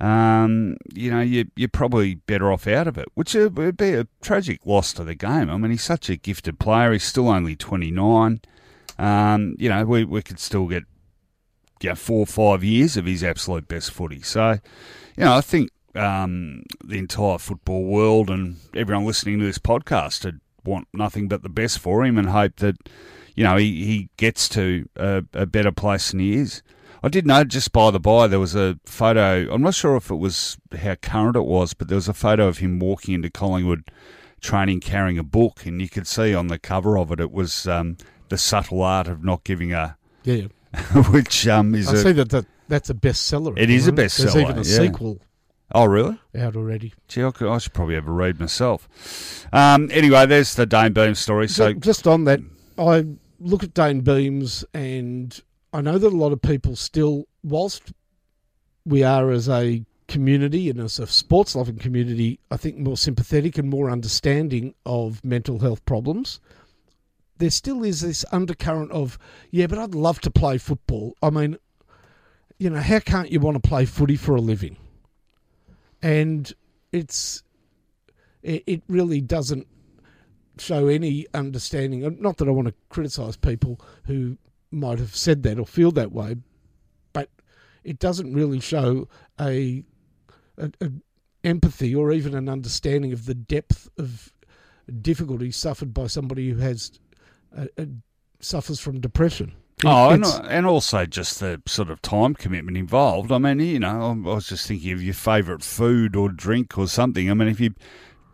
um, 0.00 0.76
you 0.92 1.12
know, 1.12 1.20
you, 1.20 1.44
you're 1.54 1.68
probably 1.68 2.16
better 2.16 2.50
off 2.50 2.66
out 2.66 2.88
of 2.88 2.98
it, 2.98 3.06
which 3.14 3.34
would 3.34 3.76
be 3.76 3.94
a 3.94 4.08
tragic 4.20 4.66
loss 4.66 4.92
to 4.94 5.04
the 5.04 5.14
game. 5.14 5.48
I 5.48 5.56
mean, 5.56 5.70
he's 5.70 5.84
such 5.84 6.10
a 6.10 6.16
gifted 6.16 6.58
player. 6.58 6.92
He's 6.92 7.04
still 7.04 7.28
only 7.28 7.54
29. 7.54 8.40
Um, 8.98 9.54
you 9.58 9.68
know, 9.68 9.84
we, 9.84 10.04
we 10.04 10.22
could 10.22 10.40
still 10.40 10.66
get 10.66 10.84
know, 11.84 11.94
four 11.94 12.20
or 12.20 12.26
five 12.26 12.64
years 12.64 12.96
of 12.96 13.06
his 13.06 13.22
absolute 13.22 13.68
best 13.68 13.92
footy. 13.92 14.22
So, 14.22 14.58
you 15.16 15.24
know, 15.24 15.34
I 15.34 15.40
think 15.40 15.70
um, 15.96 16.62
the 16.84 16.98
entire 16.98 17.38
football 17.38 17.84
world 17.84 18.30
and 18.30 18.56
everyone 18.74 19.04
listening 19.04 19.38
to 19.38 19.44
this 19.44 19.58
podcast 19.58 20.24
would 20.24 20.40
want 20.64 20.88
nothing 20.92 21.28
but 21.28 21.42
the 21.42 21.48
best 21.48 21.78
for 21.78 22.04
him 22.04 22.18
and 22.18 22.30
hope 22.30 22.56
that 22.56 22.76
you 23.34 23.44
know 23.44 23.56
he, 23.56 23.84
he 23.84 24.08
gets 24.16 24.48
to 24.50 24.88
a, 24.96 25.24
a 25.32 25.46
better 25.46 25.72
place 25.72 26.10
than 26.10 26.20
he 26.20 26.34
is. 26.34 26.62
I 27.02 27.08
did 27.08 27.26
know 27.26 27.44
just 27.44 27.72
by 27.72 27.90
the 27.90 28.00
by 28.00 28.26
there 28.26 28.40
was 28.40 28.54
a 28.54 28.78
photo. 28.84 29.52
I'm 29.52 29.62
not 29.62 29.74
sure 29.74 29.96
if 29.96 30.10
it 30.10 30.16
was 30.16 30.56
how 30.76 30.94
current 30.96 31.36
it 31.36 31.44
was, 31.44 31.74
but 31.74 31.88
there 31.88 31.96
was 31.96 32.08
a 32.08 32.14
photo 32.14 32.48
of 32.48 32.58
him 32.58 32.78
walking 32.78 33.14
into 33.14 33.30
Collingwood 33.30 33.90
training 34.40 34.80
carrying 34.80 35.18
a 35.18 35.22
book, 35.22 35.66
and 35.66 35.80
you 35.80 35.88
could 35.88 36.06
see 36.06 36.34
on 36.34 36.48
the 36.48 36.58
cover 36.58 36.98
of 36.98 37.12
it 37.12 37.20
it 37.20 37.30
was 37.30 37.66
um, 37.66 37.96
the 38.28 38.38
subtle 38.38 38.82
art 38.82 39.08
of 39.08 39.22
not 39.22 39.44
giving 39.44 39.72
a 39.72 39.96
Yeah. 40.24 40.46
which 41.10 41.46
um, 41.46 41.74
is 41.74 41.88
I 41.88 41.94
a, 41.94 41.96
see 41.96 42.12
that, 42.12 42.30
that 42.30 42.46
that's 42.68 42.90
a 42.90 42.94
bestseller. 42.94 43.56
It 43.56 43.70
a 43.86 43.92
moment. 43.92 44.12
There's 44.12 44.36
even 44.36 44.54
a 44.54 44.56
yeah. 44.56 44.62
sequel 44.62 45.20
oh 45.74 45.84
really 45.84 46.18
out 46.38 46.56
already. 46.56 46.94
Gee, 47.08 47.24
I, 47.24 47.30
could, 47.30 47.48
I 47.48 47.58
should 47.58 47.72
probably 47.72 47.94
have 47.94 48.08
a 48.08 48.12
read 48.12 48.38
myself. 48.38 49.46
Um, 49.52 49.88
anyway, 49.92 50.26
there's 50.26 50.54
the 50.54 50.66
Dane 50.66 50.92
Beams 50.92 51.18
story. 51.18 51.48
So 51.48 51.72
just 51.72 52.06
on 52.06 52.24
that, 52.24 52.40
I 52.78 53.06
look 53.40 53.62
at 53.62 53.74
Dane 53.74 54.00
Beams, 54.00 54.64
and 54.74 55.38
I 55.72 55.80
know 55.80 55.98
that 55.98 56.12
a 56.12 56.16
lot 56.16 56.32
of 56.32 56.42
people 56.42 56.76
still, 56.76 57.26
whilst 57.42 57.92
we 58.84 59.02
are 59.02 59.30
as 59.30 59.48
a 59.48 59.84
community 60.08 60.70
and 60.70 60.80
as 60.80 60.98
a 60.98 61.06
sports 61.06 61.56
loving 61.56 61.78
community, 61.78 62.38
I 62.50 62.56
think 62.56 62.78
more 62.78 62.96
sympathetic 62.96 63.58
and 63.58 63.68
more 63.68 63.90
understanding 63.90 64.74
of 64.84 65.24
mental 65.24 65.58
health 65.58 65.84
problems. 65.84 66.40
There 67.38 67.50
still 67.50 67.84
is 67.84 68.00
this 68.00 68.24
undercurrent 68.32 68.92
of, 68.92 69.18
yeah, 69.50 69.66
but 69.66 69.78
I'd 69.78 69.94
love 69.94 70.20
to 70.20 70.30
play 70.30 70.56
football. 70.58 71.14
I 71.22 71.30
mean, 71.30 71.58
you 72.58 72.70
know, 72.70 72.80
how 72.80 73.00
can't 73.00 73.30
you 73.30 73.40
want 73.40 73.62
to 73.62 73.68
play 73.68 73.84
footy 73.84 74.16
for 74.16 74.34
a 74.36 74.40
living? 74.40 74.76
And 76.06 76.52
it's, 76.92 77.42
it, 78.44 78.84
really 78.86 79.20
doesn't 79.20 79.66
show 80.56 80.86
any 80.86 81.26
understanding. 81.34 82.16
Not 82.20 82.36
that 82.36 82.46
I 82.46 82.52
want 82.52 82.68
to 82.68 82.74
criticise 82.90 83.36
people 83.36 83.80
who 84.04 84.38
might 84.70 85.00
have 85.00 85.16
said 85.16 85.42
that 85.42 85.58
or 85.58 85.66
feel 85.66 85.90
that 85.90 86.12
way, 86.12 86.36
but 87.12 87.28
it 87.82 87.98
doesn't 87.98 88.32
really 88.32 88.60
show 88.60 89.08
a, 89.40 89.82
a, 90.56 90.70
a 90.80 90.92
empathy 91.42 91.92
or 91.92 92.12
even 92.12 92.36
an 92.36 92.48
understanding 92.48 93.12
of 93.12 93.26
the 93.26 93.34
depth 93.34 93.88
of 93.98 94.32
difficulty 95.02 95.50
suffered 95.50 95.92
by 95.92 96.06
somebody 96.06 96.50
who 96.50 96.58
has 96.58 97.00
uh, 97.58 97.66
uh, 97.76 97.84
suffers 98.38 98.78
from 98.78 99.00
depression. 99.00 99.56
Oh, 99.84 100.10
and, 100.10 100.24
and 100.24 100.66
also 100.66 101.04
just 101.04 101.40
the 101.40 101.60
sort 101.66 101.90
of 101.90 102.00
time 102.00 102.34
commitment 102.34 102.78
involved. 102.78 103.30
I 103.30 103.36
mean, 103.36 103.60
you 103.60 103.78
know, 103.78 104.22
I 104.26 104.34
was 104.34 104.48
just 104.48 104.66
thinking 104.66 104.92
of 104.92 105.02
your 105.02 105.12
favourite 105.12 105.62
food 105.62 106.16
or 106.16 106.30
drink 106.30 106.78
or 106.78 106.88
something. 106.88 107.30
I 107.30 107.34
mean, 107.34 107.48
if 107.48 107.60
you 107.60 107.74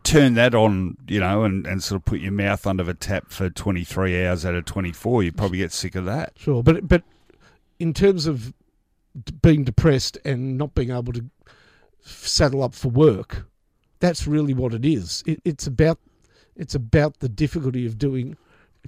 turn 0.05 0.35
that 0.35 0.55
on, 0.55 0.97
you 1.09 1.19
know, 1.19 1.43
and, 1.43 1.67
and 1.67 1.83
sort 1.83 2.01
of 2.01 2.05
put 2.05 2.21
your 2.21 2.31
mouth 2.31 2.65
under 2.65 2.85
the 2.85 2.95
tap 2.95 3.31
for 3.31 3.51
23 3.51 4.25
hours 4.25 4.47
out 4.47 4.55
of 4.55 4.67
24, 4.67 5.25
you'd 5.25 5.37
probably 5.37 5.59
get 5.59 5.73
sick 5.73 5.97
of 5.97 6.05
that. 6.05 6.33
Sure, 6.37 6.63
but 6.63 6.87
but 6.87 7.03
in 7.81 7.93
terms 7.93 8.27
of 8.27 8.55
being 9.43 9.65
depressed 9.65 10.19
and 10.25 10.57
not 10.57 10.75
being 10.77 10.91
able 10.91 11.13
to 11.13 11.25
saddle 12.01 12.63
up 12.63 12.75
for 12.75 12.89
work, 12.89 13.47
that's 13.99 14.29
really 14.29 14.55
what 14.55 14.73
it 14.73 14.85
is. 14.85 15.25
It, 15.27 15.41
it's 15.45 15.67
about 15.67 15.99
it's 16.55 16.77
about 16.77 17.19
the 17.19 17.29
difficulty 17.29 17.85
of 17.85 17.99
doing 17.99 18.37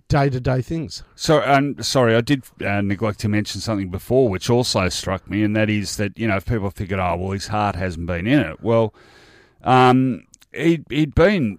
day 0.09 0.29
to 0.31 0.41
day 0.41 0.61
things. 0.63 1.03
So, 1.15 1.43
um, 1.45 1.83
sorry, 1.83 2.15
I 2.15 2.21
did 2.21 2.45
uh, 2.65 2.81
neglect 2.81 3.21
to 3.21 3.29
mention 3.29 3.61
something 3.61 3.91
before, 3.91 4.29
which 4.29 4.51
also 4.51 4.89
struck 4.89 5.29
me, 5.29 5.43
and 5.43 5.55
that 5.57 5.71
is 5.71 5.97
that 5.97 6.19
you 6.19 6.29
know 6.29 6.37
if 6.37 6.47
people 6.47 6.71
think, 6.71 6.93
oh, 6.93 7.17
well, 7.17 7.31
his 7.31 7.49
heart 7.49 7.77
hasn't 7.77 8.07
been 8.07 8.27
in 8.27 8.41
it. 8.41 8.63
Well, 8.63 8.95
um, 9.63 10.27
he'd 10.53 10.85
he'd 10.89 11.15
been 11.15 11.59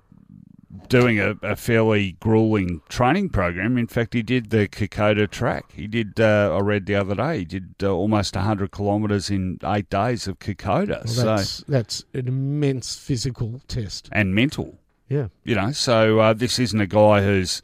doing 0.90 1.20
a, 1.20 1.36
a 1.42 1.56
fairly 1.56 2.12
grueling 2.20 2.82
training 2.90 3.30
program. 3.30 3.78
In 3.78 3.88
fact, 3.88 4.14
he 4.14 4.22
did 4.22 4.50
the 4.50 4.68
Kokoda 4.68 5.28
track. 5.28 5.72
He 5.74 5.88
did. 5.88 6.20
Uh, 6.20 6.56
I 6.56 6.60
read 6.60 6.86
the 6.86 6.96
other 6.96 7.16
day. 7.16 7.40
He 7.40 7.46
did 7.46 7.76
uh, 7.82 7.92
almost 7.92 8.36
hundred 8.36 8.72
kilometres 8.72 9.30
in 9.30 9.60
eight 9.64 9.90
days 9.90 10.28
of 10.28 10.40
Kokoda. 10.40 11.04
Well, 11.06 11.08
so 11.08 11.24
that's 11.26 11.58
that's 11.68 12.06
an 12.14 12.28
immense 12.28 12.96
physical 12.96 13.62
test. 13.68 14.10
and 14.12 14.36
mental. 14.36 14.78
Yeah, 15.08 15.28
You 15.44 15.54
know, 15.54 15.72
so 15.72 16.18
uh, 16.20 16.34
this 16.34 16.58
isn't 16.58 16.82
a 16.82 16.88
guy 16.88 17.22
who's 17.24 17.62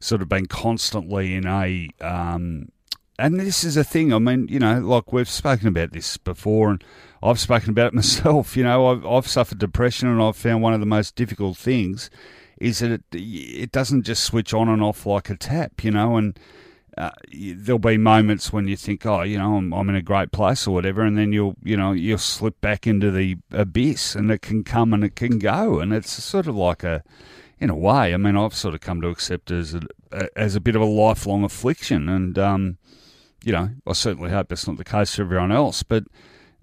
sort 0.00 0.22
of 0.22 0.28
been 0.28 0.46
constantly 0.46 1.34
in 1.34 1.46
a. 1.46 1.88
Um, 2.00 2.70
and 3.18 3.38
this 3.38 3.64
is 3.64 3.76
a 3.76 3.84
thing. 3.84 4.14
I 4.14 4.18
mean, 4.18 4.48
you 4.48 4.58
know, 4.58 4.80
like 4.80 5.12
we've 5.12 5.28
spoken 5.28 5.68
about 5.68 5.92
this 5.92 6.16
before, 6.16 6.70
and 6.70 6.82
I've 7.22 7.38
spoken 7.38 7.70
about 7.70 7.88
it 7.88 7.94
myself. 7.94 8.56
You 8.56 8.64
know, 8.64 8.86
I've, 8.88 9.06
I've 9.06 9.28
suffered 9.28 9.58
depression, 9.58 10.08
and 10.08 10.22
I've 10.22 10.36
found 10.36 10.62
one 10.62 10.74
of 10.74 10.80
the 10.80 10.86
most 10.86 11.14
difficult 11.14 11.56
things 11.56 12.10
is 12.58 12.80
that 12.80 12.90
it, 12.90 13.02
it 13.12 13.72
doesn't 13.72 14.02
just 14.02 14.24
switch 14.24 14.52
on 14.52 14.68
and 14.68 14.82
off 14.82 15.06
like 15.06 15.30
a 15.30 15.36
tap. 15.36 15.84
You 15.84 15.90
know, 15.90 16.16
and 16.16 16.38
uh, 16.96 17.10
there'll 17.32 17.78
be 17.78 17.96
moments 17.96 18.52
when 18.52 18.68
you 18.68 18.76
think, 18.76 19.06
oh, 19.06 19.22
you 19.22 19.38
know, 19.38 19.56
I'm, 19.56 19.72
I'm 19.72 19.88
in 19.88 19.94
a 19.94 20.02
great 20.02 20.32
place 20.32 20.66
or 20.66 20.74
whatever, 20.74 21.02
and 21.02 21.16
then 21.16 21.32
you'll, 21.32 21.56
you 21.62 21.76
know, 21.76 21.92
you'll 21.92 22.18
slip 22.18 22.60
back 22.60 22.86
into 22.86 23.10
the 23.10 23.36
abyss, 23.52 24.14
and 24.14 24.30
it 24.30 24.42
can 24.42 24.64
come 24.64 24.92
and 24.92 25.04
it 25.04 25.14
can 25.14 25.38
go, 25.38 25.80
and 25.80 25.92
it's 25.92 26.10
sort 26.10 26.46
of 26.46 26.56
like 26.56 26.84
a, 26.84 27.02
in 27.60 27.70
a 27.70 27.76
way, 27.76 28.14
I 28.14 28.16
mean, 28.16 28.36
I've 28.36 28.54
sort 28.54 28.74
of 28.74 28.80
come 28.80 29.00
to 29.02 29.08
accept 29.08 29.50
as 29.50 29.74
a, 29.74 29.80
as 30.36 30.56
a 30.56 30.60
bit 30.60 30.76
of 30.76 30.82
a 30.82 30.86
lifelong 30.86 31.44
affliction, 31.44 32.08
and 32.08 32.38
um, 32.38 32.78
you 33.44 33.52
know, 33.52 33.70
I 33.86 33.92
certainly 33.92 34.30
hope 34.30 34.48
that's 34.48 34.66
not 34.66 34.78
the 34.78 34.84
case 34.84 35.14
for 35.14 35.22
everyone 35.22 35.52
else, 35.52 35.82
but 35.82 36.04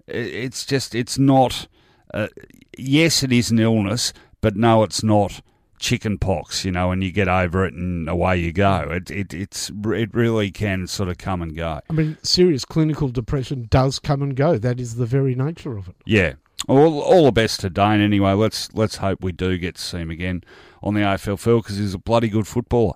it's 0.06 0.66
just, 0.66 0.94
it's 0.94 1.18
not. 1.18 1.68
Uh, 2.12 2.28
yes, 2.76 3.22
it 3.22 3.32
is 3.32 3.50
an 3.50 3.58
illness, 3.58 4.12
but 4.40 4.56
no, 4.56 4.82
it's 4.82 5.02
not 5.02 5.42
chicken 5.78 6.18
pox, 6.18 6.64
you 6.64 6.72
know, 6.72 6.90
and 6.90 7.04
you 7.04 7.12
get 7.12 7.28
over 7.28 7.64
it 7.64 7.74
and 7.74 8.08
away 8.08 8.38
you 8.38 8.52
go. 8.52 8.88
It, 8.90 9.10
it 9.10 9.34
it's 9.34 9.70
it 9.70 10.12
really 10.14 10.50
can 10.50 10.86
sort 10.86 11.08
of 11.08 11.18
come 11.18 11.42
and 11.42 11.54
go. 11.54 11.80
I 11.88 11.92
mean, 11.92 12.16
serious 12.22 12.64
clinical 12.64 13.08
depression 13.08 13.66
does 13.70 13.98
come 13.98 14.22
and 14.22 14.34
go. 14.34 14.58
That 14.58 14.80
is 14.80 14.96
the 14.96 15.06
very 15.06 15.34
nature 15.34 15.76
of 15.76 15.88
it. 15.88 15.96
Yeah. 16.04 16.34
All, 16.66 17.00
all 17.00 17.26
the 17.26 17.32
best 17.32 17.60
to 17.60 17.70
Dane 17.70 18.00
anyway. 18.00 18.32
Let's 18.32 18.72
let's 18.74 18.96
hope 18.96 19.22
we 19.22 19.32
do 19.32 19.58
get 19.58 19.76
to 19.76 19.80
see 19.80 19.98
him 19.98 20.10
again 20.10 20.42
on 20.82 20.94
the 20.94 21.00
AFL 21.00 21.38
field 21.38 21.64
because 21.64 21.76
he's 21.76 21.94
a 21.94 21.98
bloody 21.98 22.28
good 22.28 22.46
footballer. 22.46 22.94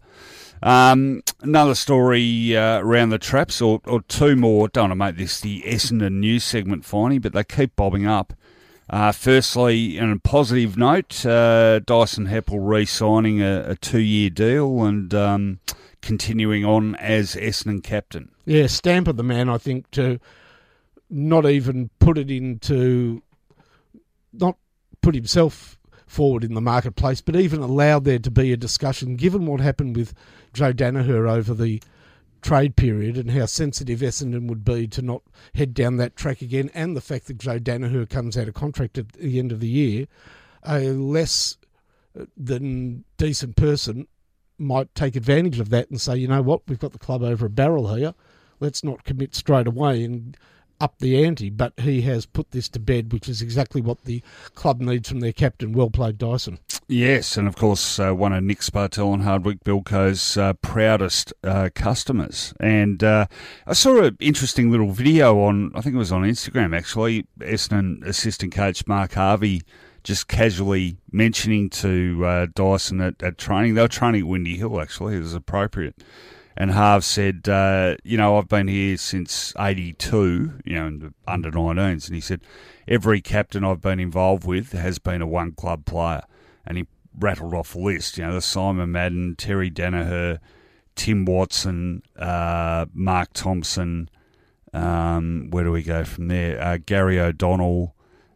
Um, 0.63 1.23
another 1.41 1.75
story 1.75 2.57
uh, 2.57 2.79
around 2.79 3.09
the 3.11 3.19
traps, 3.19 3.61
or, 3.61 3.81
or 3.85 4.03
two 4.03 4.37
more. 4.37 4.69
Don't 4.69 4.85
want 4.85 4.93
to 4.93 4.97
make 4.97 5.17
this 5.17 5.41
the 5.41 5.63
Essendon 5.63 6.21
news 6.21 6.45
segment, 6.45 6.85
finally, 6.85 7.19
but 7.19 7.33
they 7.33 7.45
keep 7.45 7.75
bobbing 7.75 8.07
up. 8.07 8.33
Uh, 8.89 9.11
firstly, 9.11 9.99
on 9.99 10.13
a 10.13 10.19
positive 10.19 10.77
note, 10.77 11.25
uh, 11.25 11.81
Dyson 11.81 12.27
Heppel 12.27 12.59
re-signing 12.61 13.41
a, 13.41 13.71
a 13.71 13.77
two-year 13.77 14.31
deal 14.31 14.85
and 14.85 15.13
um, 15.15 15.61
continuing 16.01 16.65
on 16.65 16.95
as 16.97 17.35
Essendon 17.35 17.83
captain. 17.83 18.31
Yeah, 18.45 18.67
stamp 18.67 19.09
of 19.09 19.17
the 19.17 19.23
man, 19.23 19.49
I 19.49 19.59
think, 19.59 19.91
to 19.93 20.21
not 21.09 21.47
even 21.47 21.91
put 21.99 22.19
it 22.19 22.31
into, 22.31 23.23
not 24.33 24.57
put 25.01 25.15
himself 25.15 25.79
forward 26.13 26.45
in 26.45 26.55
the 26.55 26.61
marketplace, 26.61 27.21
but 27.21 27.35
even 27.35 27.61
allowed 27.61 28.05
there 28.05 28.19
to 28.19 28.31
be 28.31 28.53
a 28.53 28.57
discussion, 28.57 29.17
given 29.17 29.47
what 29.47 29.61
happened 29.61 29.97
with 29.97 30.13
Joe 30.53 30.73
Daniher 30.73 31.29
over 31.29 31.55
the 31.55 31.83
trade 32.43 32.77
period 32.77 33.17
and 33.17 33.31
how 33.31 33.47
sensitive 33.47 34.01
Essendon 34.01 34.47
would 34.49 34.65
be 34.65 34.87
to 34.89 35.01
not 35.01 35.23
head 35.55 35.73
down 35.73 35.97
that 35.97 36.15
track 36.15 36.43
again, 36.43 36.71
and 36.75 36.95
the 36.95 37.01
fact 37.01 37.27
that 37.27 37.39
Joe 37.39 37.59
Daniher 37.59 38.09
comes 38.09 38.37
out 38.37 38.49
of 38.49 38.55
contract 38.55 38.99
at 38.99 39.13
the 39.13 39.39
end 39.39 39.53
of 39.53 39.61
the 39.61 39.69
year, 39.69 40.07
a 40.65 40.91
less 40.91 41.57
uh, 42.19 42.27
then 42.37 43.05
decent 43.17 43.57
person 43.57 44.07
might 44.59 44.95
take 44.95 45.17
advantage 45.17 45.61
of 45.61 45.71
that 45.71 45.91
and 45.91 46.01
say, 46.01 46.17
you 46.17 46.29
know 46.29 46.43
what, 46.43 46.63
we've 46.69 46.79
got 46.79 46.93
the 46.93 46.99
club 46.99 47.23
over 47.23 47.47
a 47.47 47.51
barrel 47.51 47.95
here. 47.95 48.15
Let's 48.61 48.85
not 48.85 49.05
commit 49.05 49.35
straight 49.35 49.67
away 49.67 50.05
and 50.05 50.37
up 50.83 50.99
the 50.99 51.25
ante. 51.25 51.49
But 51.49 51.73
he 51.79 52.03
has 52.03 52.27
put 52.27 52.51
this 52.51 52.69
to 52.71 52.81
bed, 52.81 53.13
which 53.13 53.29
is 53.29 53.41
exactly 53.41 53.81
what 53.81 54.05
the 54.05 54.23
club 54.55 54.81
needs 54.81 55.09
from 55.09 55.21
their 55.21 55.33
captain. 55.33 55.73
Well 55.73 55.91
played, 55.91 56.19
Dyson. 56.19 56.59
Yes, 56.89 57.37
and 57.37 57.49
of 57.49 57.57
course, 57.57 57.99
uh, 57.99 58.13
one 58.13 58.33
of 58.33 58.43
Nick 58.45 58.59
Spartel 58.59 59.15
and 59.15 59.23
Hardwick 59.23 59.65
Build 59.65 59.87
Co's 59.87 60.37
uh, 60.37 60.53
proudest 60.55 61.33
uh, 61.43 61.71
customers. 61.75 62.53
And 62.61 63.03
uh, 63.03 63.27
I 63.67 63.73
saw 63.73 64.03
an 64.03 64.17
interesting 64.21 64.71
little 64.71 64.91
video 64.91 65.41
on, 65.41 65.71
I 65.75 65.81
think 65.81 65.95
it 65.95 65.99
was 65.99 66.13
on 66.13 66.23
Instagram 66.23 66.77
actually, 66.77 67.25
Essendon 67.39 68.05
assistant 68.05 68.53
coach 68.53 68.87
Mark 68.87 69.15
Harvey 69.15 69.63
just 70.05 70.29
casually 70.29 70.97
mentioning 71.13 71.71
to 71.71 72.25
uh, 72.27 72.47
Dyson 72.55 73.01
at, 73.01 73.23
at 73.23 73.39
training. 73.39 73.75
They 73.75 73.83
were 73.83 73.89
training 73.89 74.23
at 74.23 74.27
Windy 74.27 74.57
Hill, 74.57 74.81
actually. 74.81 75.17
It 75.17 75.21
was 75.21 75.35
appropriate. 75.35 76.03
And 76.57 76.73
Harv 76.73 77.05
said, 77.05 77.49
uh, 77.49 77.97
you 78.05 78.17
know, 78.17 78.37
I've 78.37 78.49
been 78.49 78.69
here 78.69 78.97
since 78.97 79.55
82, 79.59 80.61
you 80.65 80.75
know, 80.75 80.87
in 80.87 80.99
the 80.99 81.15
under 81.27 81.51
19s. 81.51 82.07
And 82.07 82.15
he 82.15 82.21
said, 82.21 82.43
every 82.87 83.21
captain 83.21 83.65
I've 83.65 83.81
been 83.81 84.01
involved 84.01 84.45
with 84.45 84.73
has 84.73 84.99
been 84.99 85.23
a 85.23 85.27
one 85.27 85.53
club 85.53 85.87
player. 85.87 86.23
And 86.67 86.77
he 86.77 86.87
rattled 87.19 87.55
off 87.55 87.75
a 87.75 87.79
list, 87.79 88.19
you 88.19 88.25
know, 88.25 88.35
the 88.35 88.43
Simon 88.43 88.93
Madden, 88.93 89.37
Terry 89.37 89.71
Daniher, 89.71 90.39
Tim 90.95 91.25
Watson, 91.25 92.03
uh, 92.19 92.87
Mark 92.93 93.31
Thompson. 93.33 94.09
Um, 94.75 95.49
where 95.51 95.65
do 95.65 95.73
we 95.73 95.83
go 95.83 96.05
from 96.05 96.29
there? 96.29 96.61
Uh, 96.63 96.79
Gary 96.85 97.19
O'Donnell, 97.19 97.95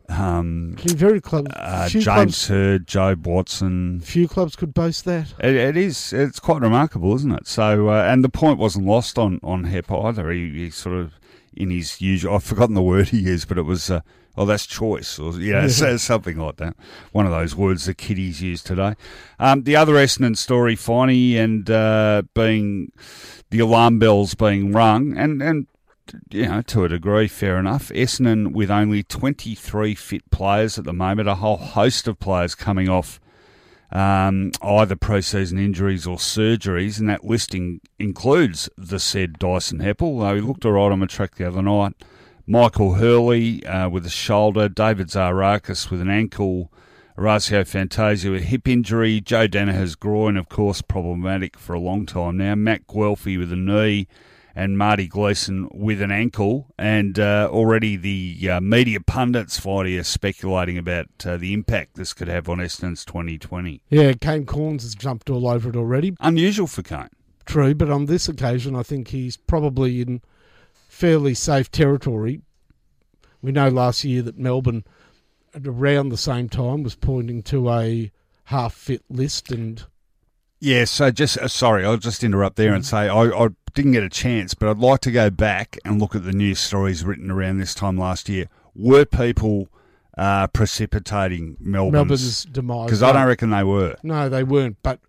um, 0.09 0.77
very 0.79 1.21
club, 1.21 1.47
uh, 1.55 1.89
James 1.89 2.05
clubs, 2.05 2.49
Hird, 2.49 2.87
Jobe 2.87 3.27
Watson. 3.27 4.01
few 4.01 4.29
clubs 4.29 4.57
could 4.57 4.73
boast 4.75 5.05
that. 5.05 5.33
It, 5.41 5.55
it 5.55 5.77
is. 5.77 6.13
It's 6.13 6.41
quite 6.41 6.63
remarkable, 6.63 7.15
isn't 7.17 7.33
it? 7.33 7.47
So, 7.47 7.89
uh, 7.91 8.03
and 8.05 8.23
the 8.23 8.29
point 8.29 8.59
wasn't 8.59 8.87
lost 8.87 9.19
on 9.19 9.41
on 9.43 9.65
Hep 9.65 9.91
either. 9.91 10.31
He, 10.31 10.51
he 10.53 10.71
sort 10.71 10.97
of 10.97 11.19
in 11.55 11.71
his 11.71 12.01
usual. 12.01 12.35
I've 12.35 12.45
forgotten 12.45 12.75
the 12.75 12.83
word 12.83 13.09
he 13.09 13.19
used, 13.21 13.49
but 13.49 13.59
it 13.59 13.63
was. 13.63 13.91
Uh, 13.91 14.01
Oh, 14.39 14.45
that's 14.45 14.67
choice, 14.67 15.19
or 15.19 15.33
you 15.41 15.55
know, 15.55 15.67
so- 15.69 15.97
something 15.97 16.37
like 16.37 16.57
that. 16.57 16.77
One 17.13 17.25
of 17.25 17.33
those 17.33 17.57
words 17.57 17.87
the 17.87 17.95
kiddies 17.95 18.43
use 18.43 18.63
today. 18.63 18.95
Um, 19.39 19.63
the 19.63 19.77
other 19.77 19.95
Essendon 19.95 20.37
story, 20.37 20.77
Finey, 20.77 21.37
and 21.37 21.71
uh, 21.71 22.21
being 22.35 22.93
the 23.49 23.61
alarm 23.61 23.99
bells 23.99 24.35
being 24.35 24.73
rung, 24.73 25.17
and 25.17 25.41
and 25.43 25.67
you 26.31 26.47
know, 26.47 26.63
to 26.63 26.85
a 26.85 26.89
degree, 26.89 27.29
fair 27.29 27.59
enough. 27.59 27.89
Essendon 27.91 28.53
with 28.53 28.71
only 28.71 29.03
23 29.03 29.95
fit 29.95 30.31
players 30.31 30.79
at 30.79 30.85
the 30.85 30.93
moment, 30.93 31.29
a 31.29 31.37
whole 31.37 31.57
host 31.57 32.09
of 32.09 32.19
players 32.19 32.55
coming 32.55 32.89
off 32.89 33.21
um, 33.93 34.51
either 34.63 34.97
pre-season 34.97 35.59
injuries 35.59 36.07
or 36.07 36.17
surgeries, 36.17 36.99
and 36.99 37.09
that 37.09 37.25
listing 37.25 37.81
includes 37.99 38.69
the 38.77 38.99
said 38.99 39.39
Dyson 39.39 39.79
Heppel. 39.79 40.21
Though 40.21 40.35
he 40.35 40.41
looked 40.41 40.65
all 40.65 40.73
right 40.73 40.93
on 40.93 41.01
the 41.01 41.07
track 41.07 41.37
the 41.37 41.49
other 41.49 41.63
night. 41.63 41.95
Michael 42.47 42.95
Hurley 42.95 43.65
uh, 43.67 43.89
with 43.89 44.07
a 44.07 44.11
shoulder, 44.11 44.69
David 44.69 45.09
Zaharakis 45.09 45.91
with 45.91 46.01
an 46.01 46.11
ankle, 46.11 46.73
Orazio 47.19 47.65
Fantasia 47.65 48.31
with 48.31 48.43
a 48.43 48.47
hip 48.47 48.69
injury, 48.69 49.21
Joe 49.21 49.49
Daniher's 49.49 49.97
groin, 49.97 50.37
of 50.37 50.49
course, 50.49 50.81
problematic 50.81 51.59
for 51.59 51.73
a 51.73 51.81
long 51.81 52.07
time 52.07 52.37
now, 52.37 52.55
Matt 52.55 52.87
Guelfi 52.87 53.37
with 53.37 53.53
a 53.53 53.57
knee, 53.57 54.07
and 54.57 54.79
Marty 54.79 55.07
Gleeson 55.07 55.69
with 55.71 56.01
an 56.01 56.11
ankle. 56.11 56.67
And 56.79 57.19
uh, 57.19 57.49
already 57.53 57.97
the 57.97 58.51
uh, 58.51 58.61
media 58.61 59.01
pundits, 59.01 59.61
Friday, 59.61 59.99
are 59.99 60.03
speculating 60.03 60.79
about 60.79 61.09
uh, 61.25 61.37
the 61.37 61.53
impact 61.53 61.95
this 61.95 62.15
could 62.15 62.29
have 62.29 62.49
on 62.49 62.59
Essendon's 62.59 63.05
2020. 63.05 63.83
Yeah, 63.91 64.15
Kane 64.15 64.47
Cornes 64.47 64.83
has 64.83 64.95
jumped 64.95 65.29
all 65.29 65.47
over 65.47 65.69
it 65.69 65.77
already. 65.77 66.17
Unusual 66.21 66.67
for 66.67 66.83
Kane. 66.83 67.11
True, 67.45 67.75
but 67.75 67.91
on 67.91 68.07
this 68.07 68.29
occasion, 68.29 68.75
I 68.75 68.83
think 68.83 69.09
he's 69.09 69.37
probably 69.37 70.01
in 70.01 70.23
fairly 70.89 71.35
safe 71.35 71.71
territory. 71.71 72.41
We 73.43 73.53
know 73.53 73.69
last 73.69 74.03
year 74.03 74.23
that 74.23 74.39
Melbourne, 74.39 74.85
at 75.55 75.67
around 75.67 76.09
the 76.09 76.17
same 76.17 76.49
time, 76.49 76.83
was 76.83 76.97
pointing 76.97 77.43
to 77.45 77.71
a 77.71 78.11
half 78.45 78.73
fit 78.75 79.05
list, 79.11 79.53
and 79.53 79.85
Yeah, 80.59 80.85
so 80.85 81.11
just 81.11 81.39
uh, 81.39 81.49
sorry, 81.49 81.85
I'll 81.85 81.99
just 81.99 82.25
interrupt 82.25 82.57
there 82.57 82.73
and 82.73 82.85
say 82.85 83.09
I, 83.09 83.25
I 83.25 83.49
didn't 83.75 83.93
get 83.93 84.03
a 84.03 84.09
chance, 84.09 84.55
but 84.55 84.69
I'd 84.69 84.79
like 84.79 85.01
to 85.01 85.11
go 85.11 85.29
back 85.31 85.79
and 85.85 86.01
look 86.01 86.15
at 86.15 86.25
the 86.25 86.33
news 86.33 86.59
stories 86.59 87.05
written 87.05 87.31
around 87.31 87.59
this 87.59 87.75
time 87.75 87.99
last 87.99 88.29
year. 88.29 88.47
Were 88.75 89.05
people 89.05 89.69
uh, 90.17 90.47
precipitating 90.49 91.57
Melbourne's? 91.61 91.93
Melbourne's 91.93 92.45
demise. 92.45 92.87
Because 92.87 93.03
I 93.03 93.13
don't 93.13 93.27
reckon 93.27 93.51
they 93.51 93.65
were. 93.65 93.97
No, 94.03 94.29
they 94.29 94.45
weren't. 94.45 94.79
But 94.83 95.01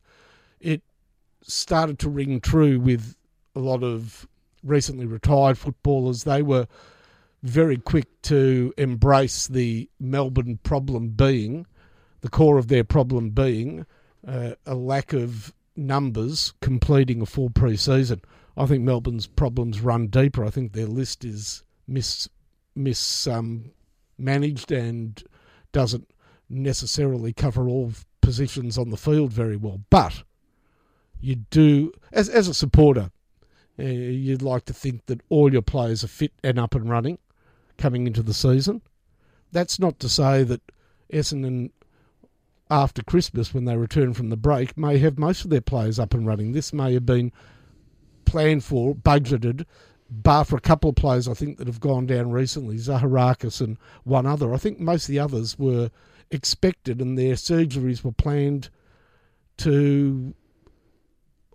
it 0.59 0.81
started 1.43 1.97
to 1.99 2.09
ring 2.09 2.41
true 2.41 2.79
with 2.79 3.15
a 3.55 3.59
lot 3.59 3.83
of 3.83 4.27
recently 4.63 5.05
retired 5.05 5.57
footballers. 5.57 6.23
They 6.25 6.41
were 6.41 6.67
very 7.41 7.77
quick 7.77 8.21
to 8.23 8.73
embrace 8.77 9.47
the 9.47 9.89
Melbourne 9.99 10.59
problem 10.63 11.09
being, 11.09 11.65
the 12.21 12.29
core 12.29 12.57
of 12.57 12.67
their 12.67 12.83
problem 12.83 13.29
being, 13.29 13.85
uh, 14.27 14.51
a 14.65 14.75
lack 14.75 15.13
of 15.13 15.53
numbers 15.75 16.53
completing 16.61 17.21
a 17.21 17.25
full 17.25 17.49
pre-season. 17.49 18.21
I 18.55 18.65
think 18.65 18.83
Melbourne's 18.83 19.27
problems 19.27 19.81
run 19.81 20.07
deeper. 20.07 20.43
I 20.43 20.49
think 20.49 20.73
their 20.73 20.87
list 20.87 21.23
is 21.23 21.63
mis 21.87 22.27
mis 22.75 23.27
um, 23.27 23.71
and 24.19 25.23
doesn't 25.71 26.09
necessarily 26.49 27.33
cover 27.33 27.67
all 27.67 27.93
positions 28.21 28.77
on 28.77 28.89
the 28.89 28.97
field 28.97 29.31
very 29.31 29.57
well. 29.57 29.81
But 29.89 30.23
you 31.19 31.35
do, 31.35 31.91
as 32.11 32.29
as 32.29 32.47
a 32.47 32.53
supporter, 32.53 33.11
uh, 33.79 33.83
you'd 33.83 34.41
like 34.41 34.65
to 34.65 34.73
think 34.73 35.05
that 35.05 35.21
all 35.29 35.51
your 35.51 35.61
players 35.61 36.03
are 36.03 36.07
fit 36.09 36.33
and 36.43 36.59
up 36.59 36.75
and 36.75 36.89
running 36.89 37.19
coming 37.77 38.07
into 38.07 38.23
the 38.23 38.33
season. 38.33 38.81
That's 39.51 39.79
not 39.79 39.99
to 39.99 40.09
say 40.09 40.43
that 40.43 40.61
Essendon, 41.13 41.71
after 42.69 43.03
Christmas, 43.03 43.53
when 43.53 43.65
they 43.65 43.77
return 43.77 44.13
from 44.13 44.29
the 44.29 44.37
break, 44.37 44.77
may 44.77 44.97
have 44.97 45.17
most 45.17 45.43
of 45.43 45.49
their 45.49 45.61
players 45.61 45.99
up 45.99 46.13
and 46.13 46.25
running. 46.25 46.51
This 46.51 46.73
may 46.73 46.93
have 46.93 47.05
been 47.05 47.31
planned 48.25 48.63
for, 48.63 48.93
budgeted, 48.93 49.65
bar 50.09 50.45
for 50.45 50.57
a 50.57 50.61
couple 50.61 50.89
of 50.89 50.95
players 50.95 51.27
I 51.27 51.33
think 51.33 51.57
that 51.57 51.67
have 51.67 51.79
gone 51.79 52.05
down 52.05 52.31
recently, 52.31 52.77
Zaharakis 52.77 53.61
and 53.61 53.77
one 54.03 54.25
other. 54.25 54.53
I 54.53 54.57
think 54.57 54.79
most 54.79 55.03
of 55.03 55.13
the 55.13 55.19
others 55.19 55.57
were 55.57 55.89
expected 56.31 57.01
and 57.01 57.17
their 57.17 57.33
surgeries 57.33 58.03
were 58.03 58.11
planned 58.11 58.69
to, 59.57 60.33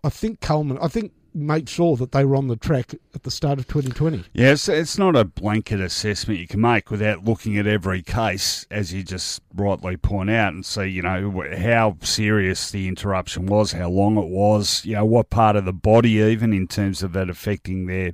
I 0.03 0.09
think, 0.09 0.40
Coleman, 0.40 0.79
I 0.81 0.88
think, 0.88 1.12
make 1.34 1.68
sure 1.68 1.96
that 1.96 2.12
they 2.12 2.24
were 2.24 2.36
on 2.36 2.48
the 2.48 2.56
track 2.56 2.94
at 3.14 3.22
the 3.22 3.30
start 3.30 3.58
of 3.58 3.66
2020. 3.66 4.24
Yeah, 4.32 4.52
it's, 4.52 4.68
it's 4.68 4.98
not 4.98 5.16
a 5.16 5.24
blanket 5.24 5.80
assessment 5.80 6.40
you 6.40 6.46
can 6.46 6.60
make 6.60 6.90
without 6.90 7.24
looking 7.24 7.56
at 7.58 7.66
every 7.66 8.02
case, 8.02 8.66
as 8.70 8.92
you 8.92 9.02
just 9.02 9.42
rightly 9.54 9.96
point 9.96 10.30
out, 10.30 10.52
and 10.52 10.64
see, 10.64 10.86
you 10.86 11.02
know, 11.02 11.44
how 11.56 11.96
serious 12.02 12.70
the 12.70 12.88
interruption 12.88 13.46
was, 13.46 13.72
how 13.72 13.88
long 13.88 14.16
it 14.16 14.28
was, 14.28 14.84
you 14.84 14.94
know, 14.94 15.04
what 15.04 15.30
part 15.30 15.56
of 15.56 15.64
the 15.64 15.72
body, 15.72 16.12
even 16.12 16.52
in 16.52 16.66
terms 16.66 17.02
of 17.02 17.12
that 17.12 17.30
affecting 17.30 17.86
their 17.86 18.12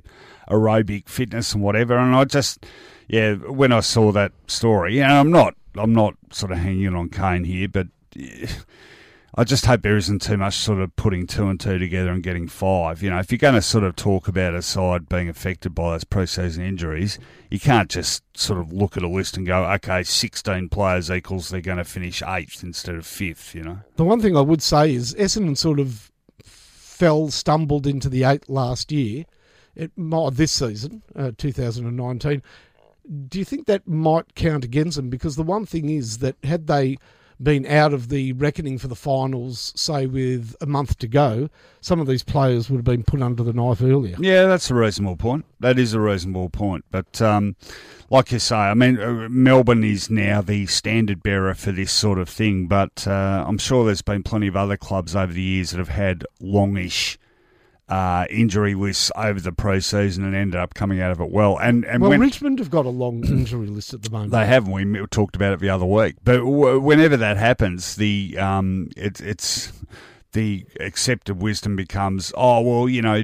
aerobic 0.49 1.07
fitness 1.07 1.53
and 1.53 1.63
whatever. 1.63 1.97
And 1.97 2.15
I 2.15 2.25
just, 2.25 2.65
yeah, 3.07 3.33
when 3.35 3.71
I 3.71 3.81
saw 3.81 4.11
that 4.13 4.31
story, 4.47 5.01
and 5.01 5.11
I'm 5.11 5.31
not, 5.31 5.55
I'm 5.75 5.93
not 5.93 6.15
sort 6.31 6.51
of 6.51 6.59
hanging 6.59 6.95
on 6.95 7.09
Kane 7.09 7.43
here, 7.43 7.67
but. 7.67 7.87
I 9.35 9.43
just 9.43 9.65
hope 9.65 9.83
there 9.83 9.97
isn't 9.97 10.21
too 10.21 10.37
much 10.37 10.55
sort 10.55 10.79
of 10.79 10.95
putting 10.95 11.27
two 11.27 11.47
and 11.47 11.59
two 11.59 11.77
together 11.77 12.11
and 12.11 12.23
getting 12.23 12.47
five. 12.47 13.03
You 13.03 13.11
know, 13.11 13.19
if 13.19 13.31
you're 13.31 13.37
going 13.37 13.53
to 13.53 13.61
sort 13.61 13.83
of 13.83 13.95
talk 13.95 14.27
about 14.27 14.55
a 14.55 14.61
side 14.61 15.07
being 15.07 15.29
affected 15.29 15.75
by 15.75 15.91
those 15.91 16.03
preseason 16.03 16.59
injuries, 16.59 17.19
you 17.49 17.59
can't 17.59 17.89
just 17.89 18.23
sort 18.37 18.59
of 18.59 18.73
look 18.73 18.97
at 18.97 19.03
a 19.03 19.07
list 19.07 19.37
and 19.37 19.45
go, 19.45 19.65
okay, 19.65 20.03
16 20.03 20.69
players 20.69 21.11
equals 21.11 21.49
they're 21.49 21.61
going 21.61 21.77
to 21.77 21.83
finish 21.83 22.23
eighth 22.23 22.63
instead 22.63 22.95
of 22.95 23.05
fifth, 23.05 23.53
you 23.53 23.63
know? 23.63 23.79
The 23.97 24.03
one 24.03 24.19
thing 24.19 24.35
I 24.35 24.41
would 24.41 24.63
say 24.63 24.93
is 24.93 25.13
Essendon 25.15 25.57
sort 25.57 25.79
of 25.79 26.11
fell, 26.43 27.29
stumbled 27.29 27.85
into 27.85 28.09
the 28.09 28.23
eight 28.23 28.49
last 28.49 28.91
year, 28.91 29.25
it 29.75 29.91
might, 29.95 30.33
this 30.33 30.51
season, 30.51 31.03
uh, 31.15 31.31
2019. 31.37 32.41
Do 33.27 33.39
you 33.39 33.45
think 33.45 33.67
that 33.67 33.87
might 33.87 34.35
count 34.35 34.63
against 34.63 34.97
them? 34.97 35.09
Because 35.09 35.35
the 35.35 35.43
one 35.43 35.65
thing 35.65 35.89
is 35.89 36.17
that 36.17 36.35
had 36.43 36.67
they 36.67 36.97
been 37.41 37.65
out 37.65 37.93
of 37.93 38.09
the 38.09 38.33
reckoning 38.33 38.77
for 38.77 38.87
the 38.87 38.95
finals, 38.95 39.73
say 39.75 40.05
with 40.05 40.55
a 40.61 40.65
month 40.65 40.97
to 40.99 41.07
go, 41.07 41.49
some 41.81 41.99
of 41.99 42.07
these 42.07 42.23
players 42.23 42.69
would 42.69 42.77
have 42.77 42.85
been 42.85 43.03
put 43.03 43.21
under 43.21 43.43
the 43.43 43.53
knife 43.53 43.81
earlier. 43.81 44.15
Yeah, 44.19 44.45
that's 44.45 44.69
a 44.69 44.75
reasonable 44.75 45.15
point. 45.15 45.45
That 45.59 45.79
is 45.79 45.93
a 45.93 45.99
reasonable 45.99 46.49
point. 46.49 46.85
But 46.91 47.21
um, 47.21 47.55
like 48.09 48.31
you 48.31 48.39
say, 48.39 48.55
I 48.55 48.73
mean, 48.73 48.99
uh, 48.99 49.29
Melbourne 49.29 49.83
is 49.83 50.09
now 50.09 50.41
the 50.41 50.65
standard 50.67 51.23
bearer 51.23 51.53
for 51.55 51.71
this 51.71 51.91
sort 51.91 52.19
of 52.19 52.27
thing. 52.27 52.67
But 52.67 53.07
uh, 53.07 53.45
I'm 53.47 53.57
sure 53.57 53.85
there's 53.85 54.01
been 54.01 54.23
plenty 54.23 54.47
of 54.47 54.55
other 54.55 54.77
clubs 54.77 55.15
over 55.15 55.31
the 55.31 55.41
years 55.41 55.71
that 55.71 55.77
have 55.77 55.89
had 55.89 56.25
longish 56.41 57.17
uh, 57.89 58.25
injury 58.29 58.75
lists 58.75 59.11
over 59.15 59.39
the 59.39 59.51
preseason 59.51 60.19
and 60.19 60.35
ended 60.35 60.59
up 60.59 60.73
coming 60.75 61.01
out 61.01 61.11
of 61.11 61.19
it 61.19 61.31
well. 61.31 61.57
And 61.57 61.83
and 61.85 62.01
Well, 62.01 62.11
when, 62.11 62.19
Richmond 62.19 62.59
have 62.59 62.69
got 62.69 62.85
a 62.85 62.89
long 62.89 63.23
injury 63.27 63.67
list 63.67 63.93
at 63.93 64.03
the 64.03 64.09
moment. 64.11 64.31
they 64.31 64.45
haven't. 64.45 64.71
We 64.71 65.05
talked 65.07 65.35
about 65.35 65.53
it 65.53 65.59
the 65.59 65.69
other 65.69 65.85
week. 65.85 66.15
But 66.23 66.37
w- 66.37 66.79
whenever 66.79 67.17
that 67.17 67.37
happens, 67.37 67.95
the 67.95 68.37
um, 68.37 68.89
it, 68.95 69.19
it's 69.19 69.73
the 70.33 70.65
accepted 70.79 71.41
wisdom 71.41 71.75
becomes, 71.75 72.31
oh 72.37 72.61
well, 72.61 72.87
you 72.87 73.01
know, 73.01 73.23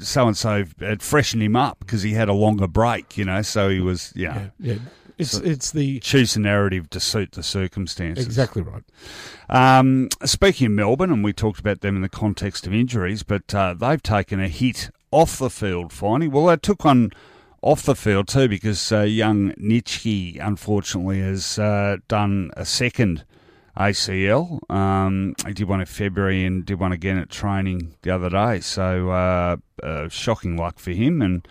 so 0.00 0.26
and 0.26 0.36
so 0.36 0.64
had 0.80 1.02
freshened 1.02 1.42
him 1.42 1.54
up 1.54 1.78
because 1.78 2.02
he 2.02 2.12
had 2.12 2.28
a 2.28 2.32
longer 2.32 2.66
break, 2.66 3.16
you 3.16 3.24
know, 3.24 3.42
so 3.42 3.68
he 3.68 3.78
was, 3.80 4.12
you 4.16 4.26
know, 4.26 4.50
yeah, 4.58 4.72
yeah. 4.74 4.78
It's 5.20 5.34
it's 5.34 5.70
the 5.70 6.00
choose 6.00 6.34
the 6.34 6.40
narrative 6.40 6.90
to 6.90 7.00
suit 7.00 7.32
the 7.32 7.42
circumstances. 7.42 8.24
exactly 8.24 8.62
right. 8.62 8.82
Um, 9.48 10.08
speaking 10.24 10.66
of 10.66 10.72
Melbourne, 10.72 11.12
and 11.12 11.24
we 11.24 11.32
talked 11.32 11.60
about 11.60 11.80
them 11.80 11.96
in 11.96 12.02
the 12.02 12.08
context 12.08 12.66
of 12.66 12.74
injuries, 12.74 13.22
but 13.22 13.54
uh, 13.54 13.74
they've 13.74 14.02
taken 14.02 14.40
a 14.40 14.48
hit 14.48 14.90
off 15.10 15.38
the 15.38 15.50
field, 15.50 15.92
finally. 15.92 16.28
Well, 16.28 16.46
they 16.46 16.56
took 16.56 16.84
one 16.84 17.12
off 17.62 17.82
the 17.82 17.94
field 17.94 18.28
too 18.28 18.48
because 18.48 18.90
uh, 18.90 19.00
young 19.00 19.52
Nietschke, 19.52 20.38
unfortunately, 20.44 21.20
has 21.20 21.58
uh, 21.58 21.98
done 22.08 22.50
a 22.56 22.64
second 22.64 23.24
ACL. 23.76 24.70
Um, 24.70 25.34
he 25.46 25.52
did 25.52 25.68
one 25.68 25.80
in 25.80 25.86
February 25.86 26.44
and 26.44 26.64
did 26.64 26.80
one 26.80 26.92
again 26.92 27.18
at 27.18 27.30
training 27.30 27.94
the 28.02 28.10
other 28.10 28.30
day. 28.30 28.60
So 28.60 29.10
uh, 29.10 29.56
uh, 29.82 30.08
shocking 30.08 30.56
luck 30.56 30.78
for 30.78 30.92
him, 30.92 31.22
and 31.22 31.46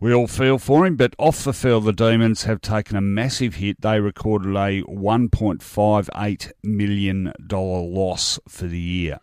we 0.00 0.14
all 0.14 0.26
feel 0.26 0.58
for 0.58 0.86
him. 0.86 0.96
But 0.96 1.14
off 1.18 1.44
the 1.44 1.52
field, 1.52 1.84
the 1.84 1.92
Demons 1.92 2.44
have 2.44 2.62
taken 2.62 2.96
a 2.96 3.02
massive 3.02 3.56
hit. 3.56 3.82
They 3.82 4.00
recorded 4.00 4.56
a 4.56 4.82
$1.58 4.82 6.52
million 6.62 7.32
loss 7.50 8.38
for 8.48 8.66
the 8.66 8.80
year. 8.80 9.18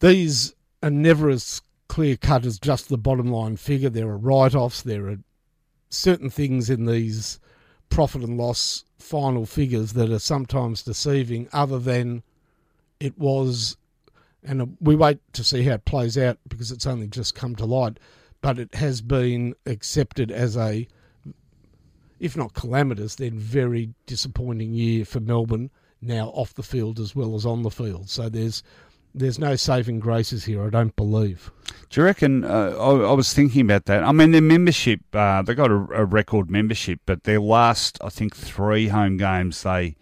These 0.00 0.54
are 0.82 0.90
never 0.90 1.30
as 1.30 1.62
clear 1.88 2.16
cut 2.16 2.44
as 2.44 2.58
just 2.58 2.90
the 2.90 2.98
bottom 2.98 3.32
line 3.32 3.56
figure. 3.56 3.88
There 3.88 4.08
are 4.08 4.18
write 4.18 4.54
offs. 4.54 4.82
There 4.82 5.08
are 5.08 5.18
certain 5.88 6.28
things 6.28 6.68
in 6.68 6.84
these 6.84 7.40
profit 7.88 8.22
and 8.22 8.36
loss 8.36 8.84
final 8.98 9.46
figures 9.46 9.94
that 9.94 10.10
are 10.10 10.18
sometimes 10.18 10.82
deceiving, 10.82 11.48
other 11.52 11.78
than 11.78 12.22
it 13.00 13.18
was. 13.18 13.78
And 14.44 14.76
we 14.80 14.94
wait 14.94 15.18
to 15.32 15.42
see 15.42 15.62
how 15.62 15.74
it 15.74 15.86
plays 15.86 16.18
out 16.18 16.38
because 16.46 16.70
it's 16.70 16.86
only 16.86 17.06
just 17.06 17.34
come 17.34 17.56
to 17.56 17.64
light. 17.64 17.98
But 18.40 18.58
it 18.58 18.74
has 18.74 19.00
been 19.00 19.54
accepted 19.64 20.30
as 20.30 20.56
a, 20.56 20.86
if 22.20 22.36
not 22.36 22.54
calamitous, 22.54 23.16
then 23.16 23.38
very 23.38 23.94
disappointing 24.06 24.72
year 24.72 25.04
for 25.04 25.20
Melbourne. 25.20 25.70
Now 26.02 26.28
off 26.28 26.54
the 26.54 26.62
field 26.62 27.00
as 27.00 27.16
well 27.16 27.34
as 27.34 27.46
on 27.46 27.62
the 27.62 27.70
field. 27.70 28.10
So 28.10 28.28
there's 28.28 28.62
there's 29.16 29.38
no 29.38 29.56
saving 29.56 29.98
graces 29.98 30.44
here. 30.44 30.64
I 30.64 30.68
don't 30.68 30.94
believe. 30.94 31.50
Do 31.88 32.00
you 32.00 32.04
reckon? 32.04 32.44
Uh, 32.44 32.76
I, 32.78 33.08
I 33.08 33.12
was 33.12 33.32
thinking 33.32 33.62
about 33.62 33.86
that. 33.86 34.04
I 34.04 34.12
mean, 34.12 34.32
their 34.32 34.42
membership, 34.42 35.00
uh, 35.14 35.40
they 35.42 35.54
got 35.54 35.70
a, 35.70 35.74
a 35.74 36.04
record 36.04 36.50
membership, 36.50 37.00
but 37.06 37.24
their 37.24 37.40
last, 37.40 37.98
I 38.02 38.10
think, 38.10 38.36
three 38.36 38.88
home 38.88 39.16
games, 39.16 39.62
they 39.62 39.96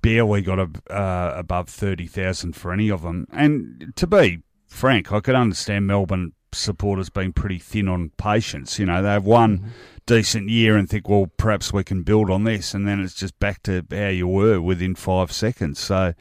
barely 0.00 0.40
got 0.40 0.58
a, 0.58 0.70
uh, 0.90 1.34
above 1.36 1.68
30,000 1.68 2.54
for 2.54 2.72
any 2.72 2.88
of 2.88 3.02
them. 3.02 3.26
And 3.30 3.92
to 3.96 4.06
be 4.06 4.40
frank, 4.66 5.12
I 5.12 5.20
could 5.20 5.34
understand 5.34 5.86
Melbourne 5.86 6.32
supporters 6.52 7.10
being 7.10 7.32
pretty 7.32 7.58
thin 7.58 7.88
on 7.88 8.10
patience. 8.16 8.78
You 8.78 8.86
know, 8.86 9.02
they 9.02 9.08
have 9.10 9.24
one 9.26 9.58
Mm-hmm. 9.58 9.68
decent 10.06 10.48
year 10.48 10.76
and 10.76 10.88
think, 10.88 11.08
well, 11.08 11.30
perhaps 11.36 11.72
we 11.72 11.84
can 11.84 12.02
build 12.02 12.30
on 12.30 12.44
this, 12.44 12.72
and 12.74 12.86
then 12.88 13.00
it's 13.00 13.14
just 13.14 13.38
back 13.38 13.62
to 13.64 13.84
how 13.90 14.08
you 14.08 14.26
were 14.26 14.60
within 14.60 14.94
five 14.94 15.30
seconds. 15.32 15.78
So, 15.78 16.14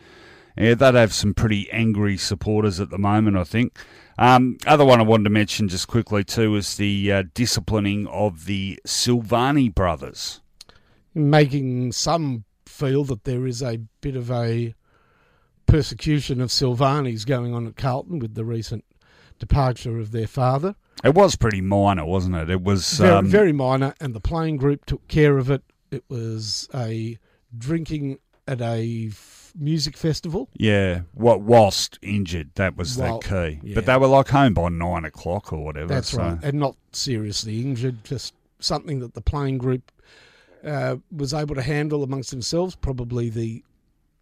yeah, 0.58 0.74
they'd 0.76 0.96
have 0.96 1.13
some 1.13 1.34
pretty 1.34 1.72
angry 1.72 2.18
supporters 2.18 2.80
at 2.80 2.90
the 2.90 2.98
moment, 2.98 3.38
I 3.38 3.44
think. 3.46 3.78
Um, 4.20 4.58
other 4.66 4.84
one 4.84 5.00
I 5.00 5.04
wanted 5.04 5.26
to 5.26 5.30
mention 5.30 5.68
just 5.70 5.88
quickly 5.88 6.24
too 6.24 6.56
is 6.56 6.76
the 6.76 7.12
uh, 7.12 7.24
disciplining 7.34 8.08
of 8.08 8.46
the 8.46 8.80
Silvagni 8.86 9.74
brothers. 9.74 10.42
making 11.13 11.92
some 11.92 12.44
feel 12.66 13.04
that 13.06 13.24
there 13.24 13.46
is 13.48 13.62
a 13.63 13.78
bit 14.02 14.16
of 14.16 14.30
a 14.32 14.74
persecution 15.66 16.42
of 16.42 16.50
Silvagni's 16.50 17.26
going 17.26 17.54
on 17.54 17.68
at 17.68 17.76
Carlton 17.76 18.20
with 18.20 18.36
the 18.36 18.46
recent 18.46 18.84
departure 19.39 20.00
of 20.00 20.12
their 20.12 20.28
father. 20.28 20.76
It 21.04 21.13
was 21.13 21.36
pretty 21.36 21.62
minor, 21.62 22.06
wasn't 22.06 22.36
it? 22.36 22.50
It 22.50 22.63
was 22.63 22.97
Very, 22.97 23.12
um, 23.12 23.28
very 23.28 23.52
minor, 23.54 23.93
and 24.02 24.13
the 24.15 24.19
playing 24.19 24.58
group 24.58 24.86
took 24.86 25.08
care 25.08 25.38
of 25.38 25.50
it. 25.52 25.62
It 25.91 26.04
was 26.10 26.67
a 26.73 27.17
drinking 27.58 28.19
at 28.47 28.62
a 28.62 29.08
f- 29.12 29.54
music 29.58 29.95
festival. 29.97 30.50
yeah. 30.56 31.02
What 31.13 31.41
whilst 31.41 32.00
injured, 32.02 32.52
that 32.56 32.76
was 32.78 32.97
Well, 32.97 33.19
the 33.19 33.28
key. 33.28 33.60
yeah. 33.63 33.76
But 33.76 33.86
they 33.86 33.97
were 33.97 34.08
like 34.08 34.30
home 34.30 34.54
by 34.54 34.69
nine 34.69 35.06
o'clock 35.06 35.54
or 35.54 35.63
whatever. 35.63 35.88
That's 35.88 36.10
so- 36.12 36.17
right, 36.19 36.39
and 36.43 36.60
not 36.60 36.76
seriously 36.93 37.62
injured, 37.62 38.04
just 38.04 38.34
something 38.60 39.00
that 39.00 39.13
the 39.13 39.21
playing 39.21 39.60
group 39.60 39.91
uh, 40.65 40.95
was 41.15 41.34
able 41.34 41.54
to 41.56 41.62
handle 41.62 42.04
amongst 42.04 42.32
themselves. 42.32 42.76
Probably 42.76 43.30
the 43.30 43.63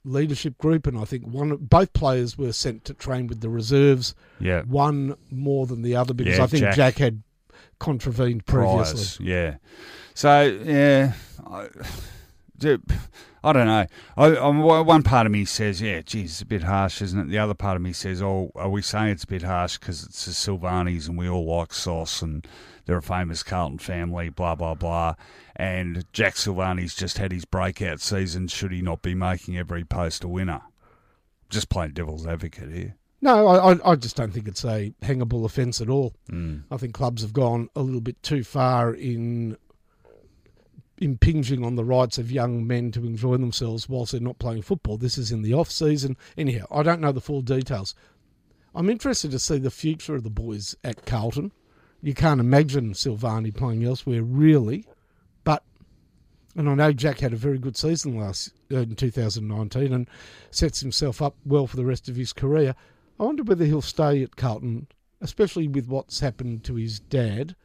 leadership 0.06 0.58
group, 0.58 0.88
and 0.88 0.98
I 0.98 1.04
think 1.06 1.26
one, 1.28 1.56
both 1.58 1.92
players 1.94 2.38
were 2.38 2.54
sent 2.54 2.86
to 2.86 2.94
train 2.94 3.28
with 3.28 3.42
the 3.42 3.50
reserves. 3.50 4.16
Yeah. 4.40 4.62
One 4.64 5.16
more 5.32 5.66
than 5.66 5.82
the 5.82 5.96
other 5.96 6.14
because 6.14 6.38
Yeah, 6.38 6.44
I 6.44 6.48
think 6.48 6.62
Jack- 6.64 6.76
Jack, 6.76 6.98
had 6.98 7.24
contravened 7.80 8.46
previously. 8.46 8.94
priors. 8.94 9.20
Yeah. 9.20 9.56
So 10.14 10.44
yeah, 10.64 11.14
I, 11.46 11.68
I 13.44 13.54
don't 13.54 13.68
know. 13.68 13.86
I, 14.18 14.26
I, 14.36 14.50
one 14.82 15.04
part 15.04 15.26
of 15.26 15.32
me 15.32 15.46
says, 15.46 15.82
yeah, 15.82 16.02
geez, 16.02 16.32
it's 16.32 16.42
a 16.42 16.46
bit 16.46 16.64
harsh, 16.64 17.02
isn't 17.02 17.20
it? 17.20 17.30
The 17.30 17.38
other 17.38 17.54
part 17.54 17.76
of 17.76 17.82
me 17.82 17.94
says, 17.94 18.22
oh, 18.22 18.52
are 18.56 18.70
we 18.70 18.82
saying 18.82 19.10
it's 19.10 19.24
a 19.24 19.28
bit 19.28 19.44
harsh 19.44 19.78
because 19.78 20.04
it's 20.04 20.26
the 20.26 20.32
Silvagnis 20.32 21.08
and 21.08 21.18
we 21.18 21.28
all 21.30 21.46
like 21.46 21.74
sauce 21.74 22.22
and 22.22 22.48
they're 22.86 22.98
a 22.98 23.02
famous 23.02 23.44
Carlton 23.44 23.80
family, 23.80 24.30
blah 24.30 24.56
blah 24.56 24.76
blah. 24.76 25.16
And 25.56 26.06
Jack 26.14 26.36
Silvagni's 26.36 26.96
just 26.96 27.18
had 27.18 27.32
his 27.32 27.46
breakout 27.46 28.00
season. 28.02 28.48
Should 28.48 28.72
he 28.72 28.82
not 28.82 29.02
be 29.02 29.16
making 29.16 29.58
every 29.58 29.84
post 29.84 30.24
a 30.24 30.28
winner? 30.28 30.62
Just 31.50 31.70
playing 31.70 31.92
devil's 31.94 32.26
advocate 32.28 32.72
here. 32.72 32.96
No, 33.22 33.48
I, 33.48 33.92
I- 33.92 33.96
just 33.96 34.16
don't 34.16 34.32
think 34.32 34.48
it's 34.48 34.64
a 34.66 34.94
hangable 35.02 35.46
offence 35.46 35.82
at 35.82 35.90
all. 35.90 36.14
Mm. 36.32 36.64
I 36.70 36.78
think 36.78 36.94
clubs 36.94 37.22
have 37.24 37.34
gone 37.34 37.70
a 37.76 37.82
little 37.82 38.02
bit 38.02 38.22
too 38.22 38.44
far 38.44 38.94
in 38.94 39.58
impinging 41.00 41.64
on 41.66 41.76
the 41.76 41.84
rights 41.84 42.18
of 42.18 42.32
young 42.32 42.66
men 42.66 42.92
to 42.92 43.06
enjoy 43.06 43.38
themselves 43.38 43.90
whilst 43.90 44.12
they're 44.14 44.22
not 44.22 44.40
playing 44.40 44.62
football. 44.62 44.98
This 44.98 45.18
is 45.18 45.32
in 45.32 45.42
the 45.42 45.54
off 45.54 45.70
season. 45.72 46.16
Anyhow, 46.38 46.66
I 46.72 46.84
don't 46.84 47.02
know 47.02 47.12
the 47.12 47.22
full 47.22 47.42
details. 47.42 47.96
I'm 48.74 48.90
interested 48.90 49.32
to 49.32 49.40
see 49.40 49.58
the 49.58 49.72
future 49.72 50.16
of 50.16 50.24
the 50.24 50.30
boys 50.30 50.76
at 50.84 51.06
Carlton. 51.06 51.52
You 52.02 52.14
can't 52.14 52.40
imagine 52.40 52.94
Silvagni 52.94 53.56
playing 53.56 53.84
elsewhere, 53.84 54.24
really. 54.24 54.86
But, 55.44 55.64
and 56.56 56.70
I 56.70 56.76
know 56.76 56.92
Jack 56.92 57.20
had 57.20 57.34
a 57.34 57.38
very 57.38 57.58
good 57.58 57.78
season 57.78 58.20
last 58.20 58.54
uh, 58.72 58.78
in 58.78 58.96
2019 58.96 59.94
and 59.94 60.08
sets 60.52 60.80
himself 60.80 61.22
up 61.22 61.36
well 61.46 61.68
for 61.68 61.78
the 61.78 61.86
rest 61.86 62.08
of 62.08 62.16
his 62.16 62.34
career. 62.34 62.76
I 63.20 63.24
wonder 63.24 63.44
whether 63.44 63.66
he'll 63.66 63.82
stay 63.82 64.22
at 64.24 64.36
Carlton, 64.36 64.88
especially 65.22 65.68
with 65.68 65.88
what's 65.88 66.20
happened 66.20 66.64
to 66.66 66.76
his 66.76 67.00
dad 67.00 67.56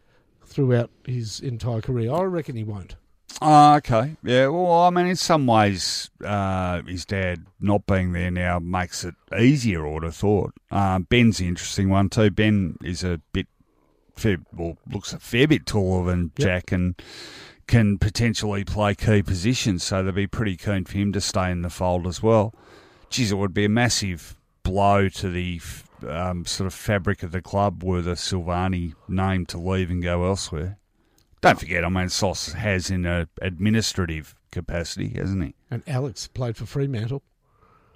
throughout 0.44 0.90
his 1.04 1.40
entire 1.40 1.80
career. 1.80 2.12
I 2.12 2.22
reckon 2.22 2.56
he 2.56 2.64
won't. 2.64 2.96
Oh, 3.42 3.74
okay. 3.76 4.16
Yeah, 4.22 4.48
well, 4.48 4.82
I 4.82 4.90
mean, 4.90 5.06
in 5.06 5.16
some 5.16 5.46
ways, 5.46 6.10
uh, 6.24 6.82
his 6.82 7.06
dad 7.06 7.46
not 7.58 7.86
being 7.86 8.12
there 8.12 8.30
now 8.30 8.58
makes 8.58 9.04
it 9.04 9.14
easier, 9.38 9.86
I 9.86 9.90
would 9.92 10.02
have 10.02 10.16
thought. 10.16 10.52
Uh, 10.70 10.98
Ben's 10.98 11.38
the 11.38 11.48
interesting 11.48 11.88
one, 11.88 12.10
too. 12.10 12.30
Ben 12.30 12.76
is 12.84 13.02
a 13.02 13.20
bit, 13.32 13.46
fair, 14.20 14.38
well, 14.54 14.76
looks 14.90 15.12
a 15.12 15.18
fair 15.18 15.48
bit 15.48 15.66
taller 15.66 16.06
than 16.10 16.30
Yep. 16.36 16.46
Jack 16.46 16.72
and 16.72 16.94
can 17.66 17.98
potentially 17.98 18.64
play 18.64 18.94
key 18.94 19.22
positions, 19.22 19.84
so 19.84 20.02
they'd 20.02 20.14
be 20.14 20.26
pretty 20.26 20.56
keen 20.56 20.84
for 20.84 20.98
him 20.98 21.12
to 21.12 21.20
stay 21.20 21.50
in 21.50 21.62
the 21.62 21.70
fold 21.70 22.06
as 22.06 22.22
well. 22.22 22.52
Geez, 23.10 23.30
it 23.32 23.36
would 23.36 23.54
be 23.54 23.64
a 23.64 23.68
massive 23.68 24.36
blow 24.62 25.08
to 25.08 25.30
the 25.30 25.60
um, 26.08 26.44
sort 26.46 26.66
of 26.66 26.74
fabric 26.74 27.22
of 27.22 27.32
the 27.32 27.40
club 27.42 27.82
were 27.84 28.02
the 28.02 28.12
Silvagni 28.16 28.94
name 29.08 29.46
to 29.46 29.58
leave 29.58 29.90
and 29.90 30.02
go 30.02 30.24
elsewhere. 30.26 30.78
Don't 31.40 31.58
forget, 31.58 31.84
I 31.84 31.88
mean, 31.88 32.08
Sauce 32.08 32.52
has 32.52 32.90
in 32.90 33.06
a 33.06 33.28
administrative 33.40 34.34
capacity, 34.50 35.08
hasn't 35.10 35.42
he? 35.44 35.54
And 35.70 35.82
Alex 35.86 36.26
played 36.26 36.56
for 36.56 36.66
Fremantle. 36.66 37.22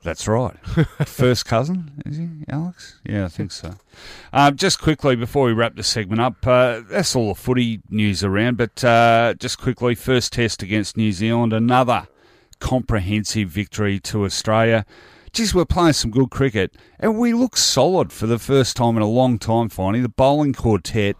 That's 0.04 0.28
right. 0.28 0.54
First 1.06 1.46
cousin, 1.46 2.02
is 2.04 2.18
he, 2.18 2.28
Alex? 2.48 3.00
Yeah, 3.04 3.24
I 3.24 3.28
think 3.28 3.50
so. 3.50 3.72
Uh, 4.34 4.50
just 4.50 4.78
quickly, 4.78 5.16
before 5.16 5.46
we 5.46 5.54
wrap 5.54 5.76
the 5.76 5.82
segment 5.82 6.20
up, 6.20 6.46
uh, 6.46 6.82
that's 6.86 7.16
all 7.16 7.28
the 7.28 7.34
footy 7.34 7.80
news 7.88 8.22
around, 8.22 8.58
but 8.58 8.84
uh, 8.84 9.32
just 9.38 9.58
quickly, 9.58 9.94
first 9.94 10.34
test 10.34 10.62
against 10.62 10.98
New 10.98 11.10
Zealand, 11.10 11.54
another 11.54 12.06
comprehensive 12.60 13.48
victory 13.48 13.98
to 14.00 14.26
Australia. 14.26 14.84
Geez, 15.32 15.54
we're 15.54 15.64
playing 15.64 15.94
some 15.94 16.10
good 16.10 16.30
cricket, 16.30 16.76
and 17.00 17.18
we 17.18 17.32
look 17.32 17.56
solid 17.56 18.12
for 18.12 18.26
the 18.26 18.38
first 18.38 18.76
time 18.76 18.98
in 18.98 19.02
a 19.02 19.08
long 19.08 19.38
time, 19.38 19.70
finally. 19.70 20.02
The 20.02 20.10
bowling 20.10 20.52
quartet 20.52 21.16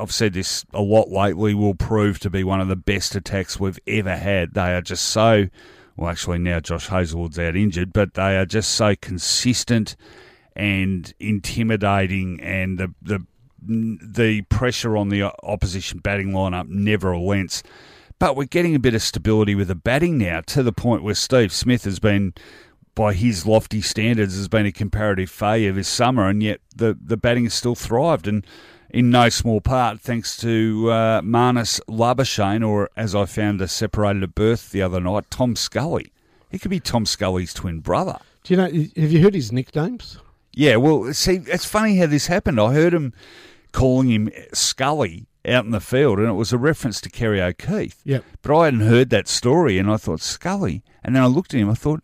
I've 0.00 0.12
said 0.12 0.32
this 0.32 0.64
a 0.72 0.80
lot 0.80 1.10
lately, 1.10 1.54
will 1.54 1.74
prove 1.74 2.18
to 2.20 2.30
be 2.30 2.44
one 2.44 2.60
of 2.60 2.68
the 2.68 2.76
best 2.76 3.14
attacks 3.14 3.58
we've 3.58 3.78
ever 3.86 4.16
had. 4.16 4.54
They 4.54 4.74
are 4.74 4.80
just 4.80 5.04
so, 5.04 5.48
well, 5.98 6.10
actually 6.10 6.38
now 6.38 6.60
Josh 6.60 6.86
Hazlewood's 6.86 7.38
out 7.40 7.56
injured, 7.56 7.92
but 7.92 8.14
they 8.14 8.36
are 8.36 8.46
just 8.46 8.70
so 8.70 8.94
consistent 8.94 9.96
and 10.54 11.12
intimidating, 11.18 12.40
and 12.40 12.78
the 12.78 12.94
the 13.02 13.24
the 13.60 14.42
pressure 14.42 14.96
on 14.96 15.08
the 15.08 15.24
opposition 15.42 15.98
batting 15.98 16.30
lineup 16.30 16.68
never 16.68 17.10
relents. 17.10 17.64
But 18.20 18.36
we're 18.36 18.44
getting 18.44 18.76
a 18.76 18.80
bit 18.80 18.94
of 18.94 19.02
stability 19.02 19.56
with 19.56 19.68
the 19.68 19.74
batting 19.74 20.18
now 20.18 20.40
to 20.42 20.62
the 20.62 20.72
point 20.72 21.02
where 21.02 21.14
Steve 21.14 21.52
Smith 21.52 21.84
has 21.84 21.98
been, 21.98 22.32
by 22.94 23.12
his 23.12 23.44
lofty 23.44 23.80
standards, 23.80 24.36
has 24.36 24.48
been 24.48 24.66
a 24.66 24.72
comparative 24.72 25.30
failure 25.30 25.72
this 25.72 25.88
summer, 25.88 26.28
and 26.28 26.42
yet 26.42 26.60
the, 26.74 26.96
the 27.00 27.16
batting 27.16 27.44
has 27.44 27.54
still 27.54 27.74
thrived. 27.74 28.28
And 28.28 28.46
in 28.90 29.10
no 29.10 29.28
small 29.28 29.60
part 29.60 30.00
thanks 30.00 30.36
to 30.38 30.90
uh, 30.90 31.20
Marnus 31.22 31.80
Labuschagne, 31.88 32.66
or 32.66 32.90
as 32.96 33.14
I 33.14 33.26
found 33.26 33.60
a 33.60 33.68
separated 33.68 34.22
at 34.22 34.34
birth 34.34 34.70
the 34.70 34.82
other 34.82 35.00
night, 35.00 35.30
Tom 35.30 35.56
Scully. 35.56 36.12
He 36.50 36.58
could 36.58 36.70
be 36.70 36.80
Tom 36.80 37.04
Scully's 37.04 37.52
twin 37.52 37.80
brother. 37.80 38.18
Do 38.44 38.54
you 38.54 38.56
know? 38.56 38.64
Have 38.96 39.12
you 39.12 39.22
heard 39.22 39.34
his 39.34 39.52
nicknames? 39.52 40.18
Yeah, 40.54 40.76
well, 40.76 41.12
see, 41.12 41.40
it's 41.46 41.64
funny 41.64 41.98
how 41.98 42.06
this 42.06 42.26
happened. 42.26 42.60
I 42.60 42.72
heard 42.72 42.94
him 42.94 43.12
calling 43.72 44.10
him 44.10 44.30
Scully 44.52 45.26
out 45.46 45.64
in 45.64 45.70
the 45.70 45.80
field, 45.80 46.18
and 46.18 46.28
it 46.28 46.32
was 46.32 46.52
a 46.52 46.58
reference 46.58 47.00
to 47.02 47.10
Kerry 47.10 47.40
O'Keeffe. 47.40 48.00
Yep. 48.04 48.24
But 48.42 48.58
I 48.58 48.64
hadn't 48.66 48.80
heard 48.80 49.10
that 49.10 49.28
story, 49.28 49.78
and 49.78 49.90
I 49.90 49.96
thought 49.98 50.20
Scully, 50.20 50.82
and 51.04 51.14
then 51.14 51.22
I 51.22 51.26
looked 51.26 51.54
at 51.54 51.60
him. 51.60 51.70
I 51.70 51.74
thought, 51.74 52.02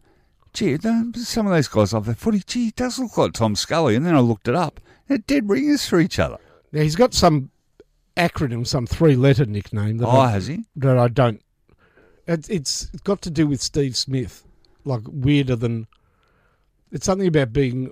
gee, 0.53 0.77
some 0.79 1.47
of 1.47 1.53
those 1.53 1.69
guys 1.69 1.93
off 1.93 2.07
the 2.07 2.15
footy, 2.15 2.43
gee, 2.47 2.67
he 2.67 2.71
does 2.71 2.99
look 2.99 3.17
like 3.19 3.33
Tom 3.33 3.57
Scully. 3.57 3.97
And 3.97 4.07
then 4.07 4.15
I 4.15 4.21
looked 4.21 4.49
it 4.49 4.55
up. 4.55 4.81
They're 5.09 5.19
dead 5.19 5.51
ringers 5.51 5.87
for 5.87 5.99
each 5.99 6.19
other. 6.19 6.39
Now 6.75 6.83
he's 6.83 6.97
got 6.97 7.15
some 7.15 7.51
acronym, 8.17 8.67
some 8.67 8.87
three-letter 8.87 9.47
nickname. 9.47 9.99
That 9.99 10.07
Oh, 10.09 10.11
I, 10.21 10.31
has 10.33 10.49
he? 10.49 10.65
that 10.77 10.99
I 10.99 11.07
don't. 11.09 11.41
It, 12.27 12.51
it's 12.51 12.87
got 13.05 13.23
to 13.23 13.31
do 13.31 13.47
with 13.47 13.63
Steve 13.63 13.97
Smith, 13.97 14.45
like 14.85 15.03
weirder 15.07 15.55
than. 15.57 15.87
It's 16.91 17.07
something 17.07 17.29
about 17.29 17.53
being 17.53 17.91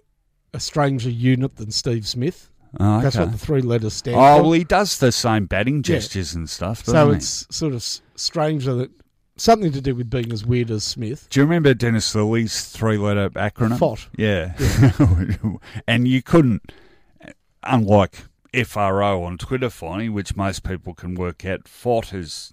a 0.52 0.58
stranger 0.60 1.10
unit 1.10 1.56
than 1.56 1.70
Steve 1.70 2.06
Smith. 2.08 2.50
Oh, 2.80 2.94
okay. 2.96 3.04
That's 3.04 3.16
what 3.16 3.32
the 3.32 3.38
three 3.38 3.60
letters 3.62 3.94
stand 3.94 4.16
Oh, 4.16 4.36
for. 4.38 4.42
well, 4.42 4.52
he 4.52 4.64
does 4.64 4.98
the 4.98 5.12
same 5.12 5.46
batting 5.46 5.82
gestures 5.82 6.34
and 6.34 6.48
stuff, 6.50 6.80
doesn't 6.84 6.94
so 6.94 7.10
he? 7.10 7.16
it's 7.16 7.46
sort 7.54 7.74
of 7.74 7.82
stranger 8.16 8.74
that 8.74 8.90
something 9.36 9.70
to 9.72 9.80
do 9.80 9.94
with 9.94 10.08
being 10.10 10.32
as 10.32 10.44
weird 10.46 10.70
as 10.70 10.82
Smith. 10.82 11.26
Do 11.30 11.38
you 11.40 11.44
remember 11.44 11.74
Dennis 11.74 12.14
Lillee's 12.14 12.64
three-letter 12.64 13.30
acronym? 13.30 13.78
FOT. 13.78 14.08
Yeah. 14.16 14.54
and 15.86 16.08
you 16.08 16.22
couldn't, 16.22 16.72
unlike 17.62 18.24
FRO 18.52 19.22
on 19.22 19.38
Twitter, 19.38 19.68
Finey, 19.68 20.12
which 20.12 20.36
most 20.36 20.62
people 20.62 20.94
can 20.94 21.14
work 21.14 21.44
out, 21.44 21.66
FOT 21.66 22.12
is, 22.12 22.52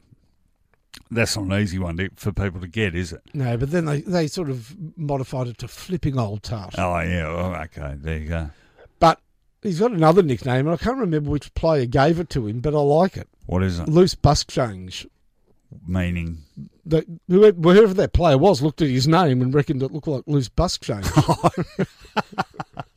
that's 1.12 1.36
not 1.36 1.46
an 1.46 1.54
easy 1.62 1.78
one 1.80 1.98
to, 1.98 2.10
for 2.16 2.32
people 2.32 2.62
to 2.62 2.68
get, 2.68 2.96
is 2.96 3.12
it? 3.12 3.22
No, 3.34 3.58
but 3.58 3.72
then 3.72 3.86
they, 3.86 4.02
they 4.02 4.28
sort 4.28 4.50
of 4.50 4.76
modified 4.98 5.48
it 5.48 5.58
to 5.60 5.68
flipping 5.68 6.18
old 6.18 6.44
tart. 6.44 6.76
Oh, 6.78 7.00
yeah. 7.00 7.28
Well, 7.28 7.56
okay. 7.64 7.96
There 7.98 8.18
you 8.18 8.30
go. 8.30 8.50
But 9.00 9.20
he's 9.62 9.80
got 9.80 9.92
another 9.92 10.24
nickname, 10.24 10.68
and 10.68 10.74
I 10.74 10.78
can't 10.78 10.98
remember 10.98 11.30
which 11.30 11.54
player 11.54 11.86
gave 11.86 12.20
it 12.20 12.30
to 12.32 12.48
him, 12.48 12.60
but 12.62 12.74
I 12.74 12.80
like 12.80 13.18
it. 13.18 13.28
What 13.46 13.64
is 13.64 13.80
it? 13.80 13.90
Loose 13.90 14.16
bus 14.16 14.46
change. 14.46 15.08
Meaning? 15.86 16.40
The, 16.86 17.06
whoever 17.28 17.62
whoever 17.62 17.94
that 17.94 18.14
player 18.14 18.38
was 18.38 18.62
looked 18.64 18.82
at 18.82 18.90
his 18.90 19.08
name 19.08 19.42
and 19.42 19.54
reckoned 19.54 19.84
it 19.84 19.92
looked 19.92 20.08
like 20.08 20.24
loose 20.26 20.50
bus 20.50 20.78
change. 20.80 21.06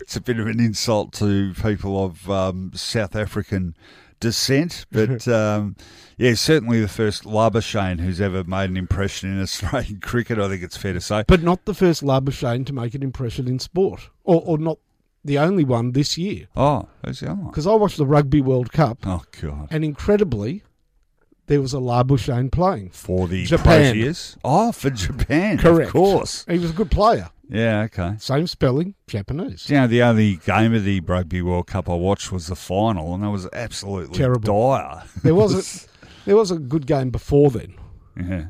It's 0.00 0.16
a 0.16 0.20
bit 0.20 0.38
of 0.38 0.46
an 0.46 0.60
insult 0.60 1.12
to 1.14 1.54
people 1.54 2.04
of 2.04 2.30
um, 2.30 2.72
South 2.74 3.14
African 3.16 3.74
descent, 4.18 4.86
but 4.90 5.26
um, 5.28 5.76
yeah, 6.18 6.34
certainly 6.34 6.80
the 6.80 6.88
first 6.88 7.24
Labuschagne 7.24 8.00
who's 8.00 8.20
ever 8.20 8.44
made 8.44 8.70
an 8.70 8.76
impression 8.76 9.32
in 9.32 9.40
Australian 9.40 10.00
cricket. 10.02 10.38
I 10.38 10.48
think 10.48 10.62
it's 10.62 10.76
fair 10.76 10.92
to 10.92 11.00
say. 11.00 11.24
but 11.26 11.42
not 11.42 11.64
the 11.64 11.74
first 11.74 12.02
Labuschagne 12.02 12.66
to 12.66 12.72
make 12.72 12.94
an 12.94 13.02
impression 13.02 13.48
in 13.48 13.58
sport, 13.58 14.10
or, 14.24 14.42
or 14.44 14.58
not 14.58 14.78
the 15.24 15.38
only 15.38 15.64
one 15.64 15.92
this 15.92 16.16
year. 16.18 16.46
Oh, 16.56 16.88
who's 17.04 17.20
the 17.20 17.30
other 17.30 17.40
one? 17.40 17.50
Because 17.50 17.66
I 17.66 17.74
watched 17.74 17.98
the 17.98 18.06
Rugby 18.06 18.40
World 18.40 18.72
Cup, 18.72 18.98
Oh 19.06 19.22
God, 19.40 19.68
and 19.70 19.84
incredibly, 19.84 20.62
there 21.50 21.60
was 21.60 21.74
a 21.74 21.78
Labuschagne 21.78 22.50
playing. 22.50 22.90
for 22.90 23.28
the 23.28 23.44
Japan. 23.44 23.94
Proteas. 23.94 24.36
Oh, 24.44 24.72
for 24.72 24.88
Japan, 24.90 25.58
Correct. 25.58 25.88
of 25.88 25.92
course. 25.92 26.46
He 26.48 26.58
was 26.58 26.70
a 26.70 26.72
good 26.74 26.90
player. 26.90 27.28
Yeah, 27.48 27.82
okay. 27.82 28.14
Same 28.20 28.46
spelling, 28.46 28.94
Japanese. 29.08 29.68
You 29.68 29.76
know, 29.76 29.86
the 29.88 30.02
only 30.04 30.36
game 30.36 30.72
of 30.72 30.84
the 30.84 31.00
Rugby 31.00 31.42
World 31.42 31.66
Cup 31.66 31.90
I 31.90 31.94
watched 31.94 32.30
was 32.30 32.46
the 32.46 32.54
final, 32.54 33.12
and 33.14 33.24
that 33.24 33.30
was 33.30 33.48
absolutely 33.52 34.16
Terrible. 34.16 34.70
dire. 34.76 35.02
There 35.24 35.34
was 35.34 35.84
a 35.84 35.88
there 36.26 36.36
was 36.36 36.50
a 36.52 36.58
good 36.58 36.86
game 36.86 37.10
before 37.10 37.50
then. 37.50 37.74
Yeah. 38.16 38.44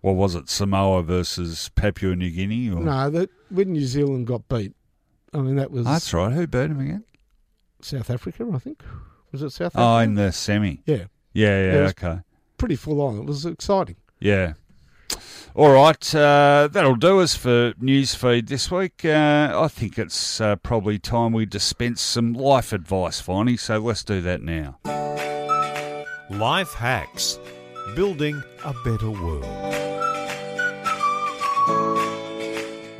What 0.00 0.14
was 0.14 0.36
it? 0.36 0.48
Samoa 0.48 1.02
versus 1.02 1.70
Papua 1.74 2.14
New 2.14 2.30
Guinea? 2.30 2.70
Or? 2.70 2.80
No, 2.80 3.10
that 3.10 3.30
when 3.50 3.72
New 3.72 3.84
Zealand 3.84 4.28
got 4.28 4.48
beat, 4.48 4.72
I 5.34 5.38
mean 5.38 5.56
that 5.56 5.72
was 5.72 5.84
That's 5.86 6.14
right. 6.14 6.32
Who 6.32 6.46
beat 6.46 6.68
them 6.68 6.78
again? 6.78 7.04
South 7.82 8.08
Africa, 8.08 8.46
I 8.54 8.58
think. 8.58 8.82
Was 9.32 9.42
it 9.42 9.50
South 9.50 9.72
Oh, 9.74 9.98
in 9.98 10.14
the 10.14 10.30
semi. 10.30 10.80
yeah, 10.86 11.06
Yeah, 11.32 11.72
yeah, 11.72 11.82
was- 11.82 11.90
okay. 11.90 12.20
Pretty 12.58 12.76
full 12.76 13.00
on. 13.00 13.18
It 13.18 13.24
was 13.24 13.46
exciting. 13.46 13.96
Yeah. 14.20 14.54
All 15.54 15.72
right, 15.72 16.14
uh, 16.14 16.68
that'll 16.70 16.94
do 16.94 17.20
us 17.20 17.34
for 17.34 17.72
newsfeed 17.80 18.48
this 18.48 18.70
week. 18.70 19.04
Uh, 19.04 19.50
I 19.54 19.66
think 19.68 19.98
it's 19.98 20.40
uh, 20.40 20.56
probably 20.56 20.98
time 20.98 21.32
we 21.32 21.46
dispense 21.46 22.00
some 22.00 22.32
life 22.34 22.72
advice, 22.72 23.20
Finey. 23.20 23.58
So 23.58 23.78
let's 23.78 24.04
do 24.04 24.20
that 24.20 24.42
now. 24.42 24.78
Life 26.30 26.74
hacks. 26.74 27.40
Building 27.96 28.40
a 28.64 28.74
better 28.84 29.10
world. 29.10 29.44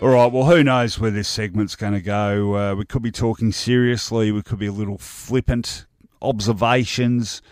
All 0.01 0.09
right, 0.09 0.33
well, 0.33 0.44
who 0.44 0.64
knows 0.64 0.99
where 0.99 1.11
this 1.11 1.29
segment's 1.29 1.77
going 1.77 1.92
to 1.92 2.01
go? 2.01 2.57
Uh, 2.57 2.75
we 2.75 2.85
could 2.85 3.03
be 3.03 3.12
talking 3.12 3.53
seriously. 3.53 4.33
We 4.33 4.42
could 4.42 4.59
be 4.59 4.66
a 4.66 4.73
little 4.73 4.99
flippant. 4.99 5.87
Observations. 6.23 7.42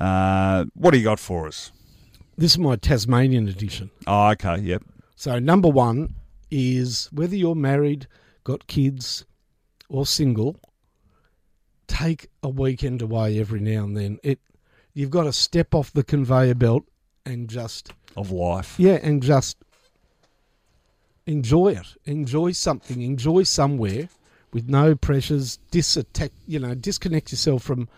Uh, 0.00 0.64
what 0.74 0.92
do 0.92 0.98
you 0.98 1.04
got 1.04 1.18
for 1.18 1.46
us? 1.46 1.72
This 2.36 2.52
is 2.52 2.58
my 2.58 2.76
Tasmanian 2.76 3.48
edition. 3.48 3.90
Oh, 4.06 4.28
okay. 4.30 4.58
Yep. 4.58 4.84
So 5.16 5.38
number 5.38 5.68
one 5.68 6.14
is 6.50 7.08
whether 7.12 7.34
you're 7.34 7.56
married, 7.56 8.06
got 8.44 8.66
kids, 8.68 9.24
or 9.88 10.06
single, 10.06 10.60
take 11.88 12.28
a 12.42 12.48
weekend 12.48 13.02
away 13.02 13.40
every 13.40 13.60
now 13.60 13.82
and 13.84 13.96
then. 13.96 14.18
It 14.22 14.38
you've 14.94 15.10
got 15.10 15.24
to 15.24 15.32
step 15.32 15.74
off 15.74 15.92
the 15.92 16.04
conveyor 16.04 16.54
belt 16.54 16.84
and 17.26 17.48
just 17.48 17.92
Of 18.16 18.30
life. 18.30 18.76
yeah, 18.78 18.98
and 19.02 19.22
just 19.22 19.56
enjoy 21.26 21.68
it. 21.72 21.86
Enjoy 22.04 22.52
something. 22.52 23.02
Enjoy 23.02 23.42
somewhere 23.42 24.08
with 24.52 24.68
no 24.68 24.94
pressures. 24.94 25.58
Disattack, 25.72 26.30
you 26.46 26.58
know, 26.58 26.74
disconnect 26.74 27.32
yourself 27.32 27.62
from 27.64 27.88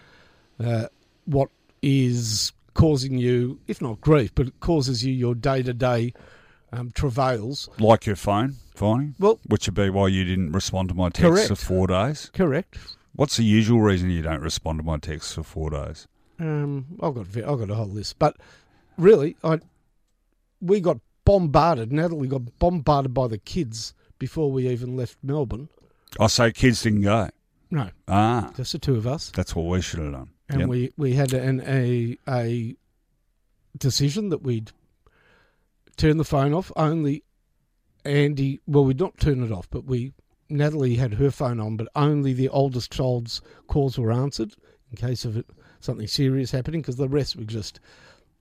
uh, 0.59 0.87
what 1.27 1.49
is 1.83 2.53
causing 2.75 3.19
you, 3.19 3.59
if 3.67 3.81
not 3.83 4.01
grief, 4.01 4.33
but 4.35 4.47
it 4.49 4.61
causes 4.61 5.05
you 5.05 5.13
your 5.13 5.35
day 5.35 5.63
to 5.63 5.73
day 5.73 6.13
travails. 6.95 7.69
Like 7.79 8.07
your 8.07 8.17
phone, 8.17 8.57
Finey. 8.77 9.15
Well- 9.19 9.41
which 9.47 9.67
would 9.67 9.75
be 9.75 9.91
why 9.91 10.09
you 10.09 10.25
didn't 10.25 10.53
respond 10.53 10.89
to 10.91 10.95
my 10.95 11.09
text 11.09 11.23
Correct. 11.23 11.49
for 11.49 11.57
four 11.57 11.87
days. 11.87 12.31
Correct. 12.33 12.79
What's 13.15 13.37
the 13.37 13.45
usual 13.45 13.81
reason 13.81 14.11
you 14.11 14.23
don't 14.23 14.41
respond 14.41 14.79
to 14.79 14.85
my 14.85 14.99
texts 14.99 15.35
for 15.35 15.43
four 15.43 15.71
days? 15.71 16.07
Um, 16.39 16.87
I've 17.03 17.15
got 17.15 17.27
ve- 17.27 17.43
I've 17.43 17.59
got 17.59 17.71
a 17.71 17.75
whole 17.75 17.87
list, 17.89 18.19
but 18.19 18.37
really, 18.97 19.37
I 19.45 19.59
we 20.63 20.81
got 20.81 20.99
bombarded. 21.25 21.93
Natalie 21.93 22.29
got 22.29 22.59
bombarded 22.59 23.13
by 23.13 23.27
the 23.29 23.37
kids 23.39 23.93
before 24.19 24.51
we 24.51 24.69
even 24.69 24.97
left 24.97 25.19
Melbourne. 25.23 25.69
I 26.19 26.29
say 26.29 26.53
kids 26.53 26.83
didn't 26.83 27.03
go. 27.03 27.29
No, 27.71 27.91
Ah, 28.09 28.51
just 28.57 28.73
the 28.73 28.79
two 28.79 28.97
of 28.97 29.07
us. 29.07 29.31
that's 29.35 29.55
what 29.55 29.67
we 29.67 29.81
should 29.83 30.01
have 30.01 30.13
done. 30.13 30.31
And 30.51 30.61
Yep. 30.61 30.69
we 30.69 30.93
we 30.97 31.13
had 31.15 31.33
an 31.33 31.61
a 31.65 32.19
a 32.29 32.77
decision 33.79 34.29
that 34.31 34.43
we'd 34.43 34.73
turn 35.97 36.17
the 36.19 36.25
phone 36.25 36.53
off. 36.53 36.71
Only 36.77 37.23
Andy, 38.05 38.61
well, 38.67 38.85
we'd 38.85 38.99
not 38.99 39.19
turn 39.19 39.43
it 39.43 39.53
off, 39.53 39.69
but 39.71 39.85
we 39.85 40.13
Natalie 40.49 40.97
had 40.97 41.15
her 41.15 41.31
phone 41.31 41.61
on, 41.61 41.77
but 41.77 41.89
only 41.95 42.33
the 42.33 42.49
oldest 42.49 42.91
child's 42.93 43.41
calls 43.69 43.99
were 43.99 44.11
answered 44.11 44.55
in 44.91 44.97
case 44.97 45.25
of 45.25 45.37
it, 45.37 45.47
something 45.79 46.09
serious 46.09 46.51
happening, 46.51 46.81
because 46.81 46.97
the 46.97 47.09
rest 47.09 47.37
were 47.37 47.45
just, 47.45 47.79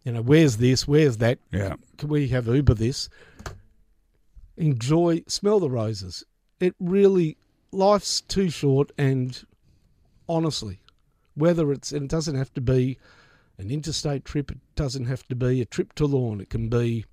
you 0.04 0.12
know, 0.12 0.22
where's 0.24 0.58
this, 0.58 0.88
where's 0.88 1.18
that, 1.18 1.38
yeah. 1.52 1.76
can 1.98 2.10
we 2.10 2.28
have 2.30 2.48
Uber 2.48 2.74
this? 2.74 3.08
Enjoy, 4.58 5.22
smell 5.28 5.60
the 5.60 5.70
roses. 5.70 6.24
It 6.60 6.74
really, 6.80 7.38
life's 7.72 8.22
too 8.22 8.50
short, 8.50 8.92
and 8.98 9.46
honestly, 10.28 10.82
whether 11.36 11.72
it's, 11.72 11.92
it 11.92 12.08
doesn't 12.08 12.36
have 12.36 12.54
to 12.54 12.62
be 12.62 12.98
an 13.58 13.72
interstate 13.72 14.26
trip, 14.26 14.52
it 14.52 14.60
doesn't 14.76 15.06
have 15.06 15.28
to 15.28 15.36
be 15.36 15.62
a 15.62 15.66
trip 15.66 15.94
to 15.94 16.06
Lorne, 16.06 16.42
it 16.42 16.50
can 16.50 16.70
be 16.70 17.06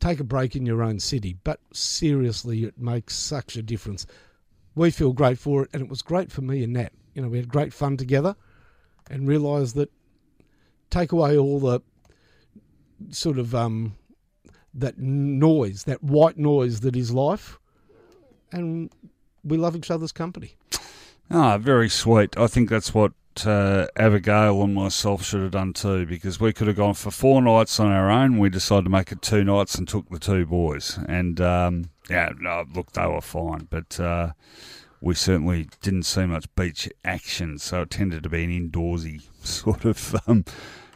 take 0.00 0.20
a 0.20 0.24
break 0.24 0.54
in 0.56 0.66
your 0.66 0.82
own 0.82 1.00
city. 1.00 1.36
But 1.44 1.60
seriously, 1.72 2.64
it 2.64 2.78
makes 2.78 3.16
such 3.16 3.56
a 3.56 3.62
difference. 3.62 4.06
We 4.74 4.90
feel 4.90 5.12
great 5.12 5.38
for 5.38 5.62
it, 5.62 5.70
and 5.72 5.82
it 5.82 5.88
was 5.88 6.02
great 6.02 6.32
for 6.32 6.42
me 6.42 6.62
and 6.64 6.72
Nat. 6.74 6.92
You 7.14 7.22
know, 7.22 7.28
we 7.28 7.38
had 7.38 7.48
great 7.48 7.72
fun 7.72 7.96
together 7.96 8.34
and 9.10 9.28
realised 9.28 9.76
that 9.76 9.90
take 10.90 11.12
away 11.12 11.36
all 11.36 11.60
the 11.60 11.80
sort 13.10 13.38
of 13.38 13.54
um, 13.54 13.96
that 14.72 14.98
noise, 14.98 15.84
that 15.84 16.02
white 16.02 16.38
noise 16.38 16.80
that 16.80 16.96
is 16.96 17.12
life, 17.12 17.58
and 18.52 18.90
we 19.42 19.56
love 19.56 19.76
each 19.76 19.90
other's 19.90 20.12
company. 20.12 20.56
Ah, 21.30 21.58
very 21.58 21.88
sweet. 21.88 22.36
I 22.36 22.46
think 22.46 22.68
that's 22.68 22.92
what 22.94 23.12
uh, 23.44 23.86
Abigail 23.96 24.62
and 24.62 24.74
myself 24.74 25.24
should 25.24 25.42
have 25.42 25.50
done 25.52 25.72
too, 25.72 26.06
because 26.06 26.38
we 26.38 26.52
could 26.52 26.66
have 26.66 26.76
gone 26.76 26.94
for 26.94 27.10
four 27.10 27.42
nights 27.42 27.80
on 27.80 27.90
our 27.90 28.10
own. 28.10 28.38
We 28.38 28.50
decided 28.50 28.84
to 28.84 28.90
make 28.90 29.10
it 29.10 29.22
two 29.22 29.42
nights 29.44 29.74
and 29.74 29.88
took 29.88 30.08
the 30.10 30.18
two 30.18 30.46
boys. 30.46 30.98
And 31.08 31.40
um, 31.40 31.90
yeah, 32.08 32.30
no, 32.38 32.64
look, 32.74 32.92
they 32.92 33.06
were 33.06 33.20
fine, 33.20 33.66
but 33.70 33.98
uh, 33.98 34.32
we 35.00 35.14
certainly 35.14 35.68
didn't 35.82 36.04
see 36.04 36.26
much 36.26 36.52
beach 36.54 36.88
action, 37.04 37.58
so 37.58 37.82
it 37.82 37.90
tended 37.90 38.22
to 38.22 38.28
be 38.28 38.44
an 38.44 38.50
indoorsy 38.70 39.22
sort 39.44 39.84
of. 39.84 40.14
Um, 40.26 40.44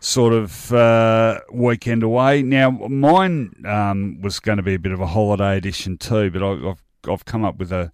sort 0.01 0.33
of 0.33 0.73
uh, 0.73 1.41
weekend 1.53 2.05
away. 2.05 2.41
Now, 2.41 2.71
mine 2.71 3.53
um, 3.67 4.21
was 4.23 4.39
going 4.39 4.59
to 4.59 4.63
be 4.63 4.75
a 4.75 4.79
bit 4.79 4.93
of 4.93 5.01
a 5.01 5.09
holiday 5.09 5.57
edition 5.57 5.99
too, 5.99 6.31
but 6.31 6.41
I, 6.41 6.69
have 6.69 6.83
I've 7.09 7.25
come 7.25 7.45
up 7.45 7.59
with 7.59 7.73
a 7.73 7.91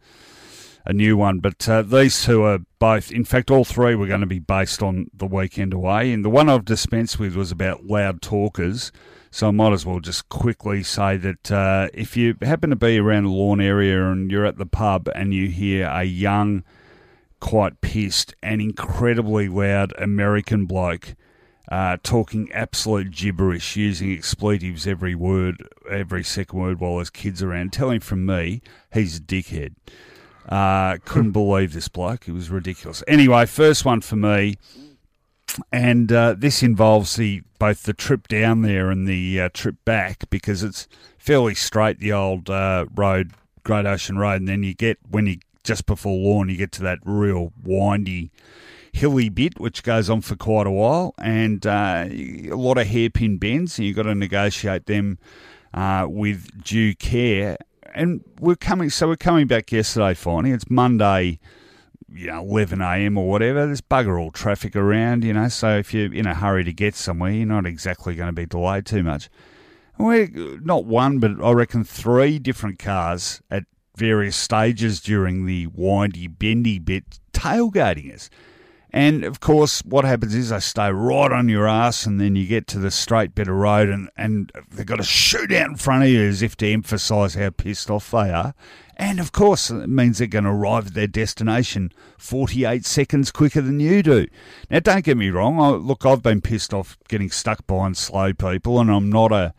a 0.84 0.92
new 0.92 1.16
one. 1.16 1.38
But 1.38 1.68
uh, 1.68 1.82
these 1.82 2.24
two 2.24 2.42
are 2.42 2.60
both, 2.78 3.10
in 3.10 3.24
fact, 3.24 3.50
all 3.50 3.64
three 3.64 3.94
were 3.94 4.06
going 4.06 4.20
to 4.20 4.26
be 4.26 4.38
based 4.38 4.82
on 4.82 5.10
the 5.14 5.26
weekend 5.26 5.72
away. 5.72 6.12
And 6.12 6.24
the 6.24 6.30
one 6.30 6.48
I've 6.48 6.64
dispensed 6.64 7.18
with 7.18 7.34
was 7.34 7.50
about 7.50 7.84
loud 7.84 8.22
talkers. 8.22 8.92
So 9.30 9.48
I 9.48 9.50
might 9.50 9.72
as 9.72 9.84
well 9.84 10.00
just 10.00 10.28
quickly 10.28 10.82
say 10.82 11.16
that 11.16 11.50
uh, 11.50 11.88
if 11.92 12.16
you 12.16 12.36
happen 12.42 12.70
to 12.70 12.76
be 12.76 12.98
around 12.98 13.24
the 13.24 13.30
Lorne 13.30 13.60
area 13.60 14.10
and 14.10 14.30
you're 14.30 14.46
at 14.46 14.58
the 14.58 14.66
pub 14.66 15.08
and 15.14 15.34
you 15.34 15.48
hear 15.48 15.88
a 15.88 16.04
young, 16.04 16.62
quite 17.40 17.80
pissed 17.80 18.34
and 18.42 18.60
incredibly 18.60 19.48
loud 19.48 19.92
American 19.98 20.66
bloke 20.66 21.14
uh, 21.70 21.96
talking 22.02 22.50
absolute 22.52 23.10
gibberish, 23.10 23.76
using 23.76 24.12
expletives 24.12 24.86
every 24.86 25.14
word, 25.14 25.66
every 25.90 26.22
second 26.22 26.58
word 26.58 26.78
while 26.78 26.98
his 26.98 27.10
kids 27.10 27.42
around, 27.42 27.72
tell 27.72 27.90
him 27.90 28.00
from 28.00 28.26
me 28.26 28.62
he's 28.92 29.16
a 29.16 29.20
dickhead. 29.20 29.74
Uh, 30.48 30.98
couldn't 31.04 31.32
believe 31.32 31.72
this 31.72 31.88
bloke. 31.88 32.28
It 32.28 32.32
was 32.32 32.50
ridiculous. 32.50 33.02
Anyway, 33.08 33.46
first 33.46 33.84
one 33.84 34.02
for 34.02 34.16
me, 34.16 34.56
and 35.72 36.12
uh, 36.12 36.34
this 36.36 36.62
involves 36.62 37.16
the 37.16 37.42
both 37.58 37.84
the 37.84 37.94
trip 37.94 38.28
down 38.28 38.62
there 38.62 38.90
and 38.90 39.06
the 39.06 39.40
uh, 39.40 39.48
trip 39.54 39.76
back 39.84 40.28
because 40.28 40.62
it's 40.62 40.86
fairly 41.16 41.54
straight, 41.54 41.98
the 41.98 42.12
old 42.12 42.50
uh, 42.50 42.84
road, 42.94 43.32
Great 43.62 43.86
Ocean 43.86 44.18
Road, 44.18 44.40
and 44.40 44.48
then 44.48 44.62
you 44.62 44.74
get 44.74 44.98
when 45.08 45.26
you 45.26 45.38
just 45.62 45.86
before 45.86 46.16
Lorne, 46.16 46.50
you 46.50 46.56
get 46.56 46.72
to 46.72 46.82
that 46.82 46.98
real 47.04 47.52
windy, 47.62 48.30
hilly 48.92 49.30
bit, 49.30 49.58
which 49.58 49.82
goes 49.82 50.10
on 50.10 50.20
for 50.20 50.36
quite 50.36 50.66
a 50.66 50.70
while, 50.70 51.14
and 51.18 51.66
uh, 51.66 52.04
a 52.10 52.50
lot 52.50 52.76
of 52.76 52.86
hairpin 52.86 53.38
bends, 53.38 53.78
and 53.78 53.86
you've 53.86 53.96
got 53.96 54.02
to 54.02 54.14
negotiate 54.14 54.84
them 54.86 55.18
uh, 55.72 56.06
with 56.08 56.62
due 56.62 56.94
care 56.94 57.56
and 57.94 58.22
we're 58.40 58.56
coming. 58.56 58.90
So 58.90 59.08
we're 59.08 59.16
coming 59.16 59.46
back 59.46 59.72
yesterday. 59.72 60.14
Finally, 60.14 60.52
it's 60.52 60.70
Monday, 60.70 61.38
you 62.12 62.26
know, 62.26 62.42
eleven 62.42 62.80
a.m. 62.80 63.16
or 63.16 63.28
whatever. 63.28 63.66
There's 63.66 63.80
bugger 63.80 64.20
all 64.20 64.30
traffic 64.30 64.76
around, 64.76 65.24
you 65.24 65.32
know. 65.32 65.48
So 65.48 65.76
if 65.78 65.94
you're 65.94 66.12
in 66.12 66.26
a 66.26 66.34
hurry 66.34 66.64
to 66.64 66.72
get 66.72 66.94
somewhere, 66.94 67.30
you're 67.30 67.46
not 67.46 67.66
exactly 67.66 68.14
going 68.14 68.28
to 68.28 68.32
be 68.32 68.46
delayed 68.46 68.86
too 68.86 69.02
much. 69.02 69.28
We're 69.98 70.28
not 70.60 70.86
one, 70.86 71.20
but 71.20 71.42
I 71.42 71.52
reckon 71.52 71.84
three 71.84 72.38
different 72.38 72.78
cars 72.78 73.40
at 73.50 73.64
various 73.96 74.34
stages 74.34 75.00
during 75.00 75.46
the 75.46 75.68
windy, 75.68 76.26
bendy 76.26 76.80
bit 76.80 77.20
tailgating 77.32 78.12
us. 78.12 78.28
And 78.94 79.24
of 79.24 79.40
course, 79.40 79.80
what 79.80 80.04
happens 80.04 80.36
is 80.36 80.50
they 80.50 80.60
stay 80.60 80.88
right 80.88 81.32
on 81.32 81.48
your 81.48 81.66
ass, 81.66 82.06
and 82.06 82.20
then 82.20 82.36
you 82.36 82.46
get 82.46 82.68
to 82.68 82.78
the 82.78 82.92
straight 82.92 83.34
bit 83.34 83.48
of 83.48 83.56
road, 83.56 83.88
and, 83.88 84.08
and 84.16 84.52
they've 84.70 84.86
got 84.86 84.98
to 84.98 85.02
shoot 85.02 85.52
out 85.52 85.68
in 85.68 85.74
front 85.74 86.04
of 86.04 86.10
you 86.10 86.22
as 86.22 86.42
if 86.42 86.56
to 86.58 86.70
emphasise 86.70 87.34
how 87.34 87.50
pissed 87.50 87.90
off 87.90 88.12
they 88.12 88.30
are. 88.30 88.54
And 88.96 89.18
of 89.18 89.32
course, 89.32 89.68
it 89.68 89.88
means 89.88 90.18
they're 90.18 90.28
going 90.28 90.44
to 90.44 90.50
arrive 90.50 90.86
at 90.86 90.94
their 90.94 91.08
destination 91.08 91.90
48 92.18 92.86
seconds 92.86 93.32
quicker 93.32 93.60
than 93.60 93.80
you 93.80 94.00
do. 94.00 94.28
Now, 94.70 94.78
don't 94.78 95.04
get 95.04 95.16
me 95.16 95.30
wrong. 95.30 95.58
I, 95.58 95.70
look, 95.70 96.06
I've 96.06 96.22
been 96.22 96.40
pissed 96.40 96.72
off 96.72 96.96
getting 97.08 97.32
stuck 97.32 97.66
behind 97.66 97.96
slow 97.96 98.32
people, 98.32 98.78
and 98.78 98.92
I'm 98.92 99.10
not 99.10 99.32
a, 99.32 99.54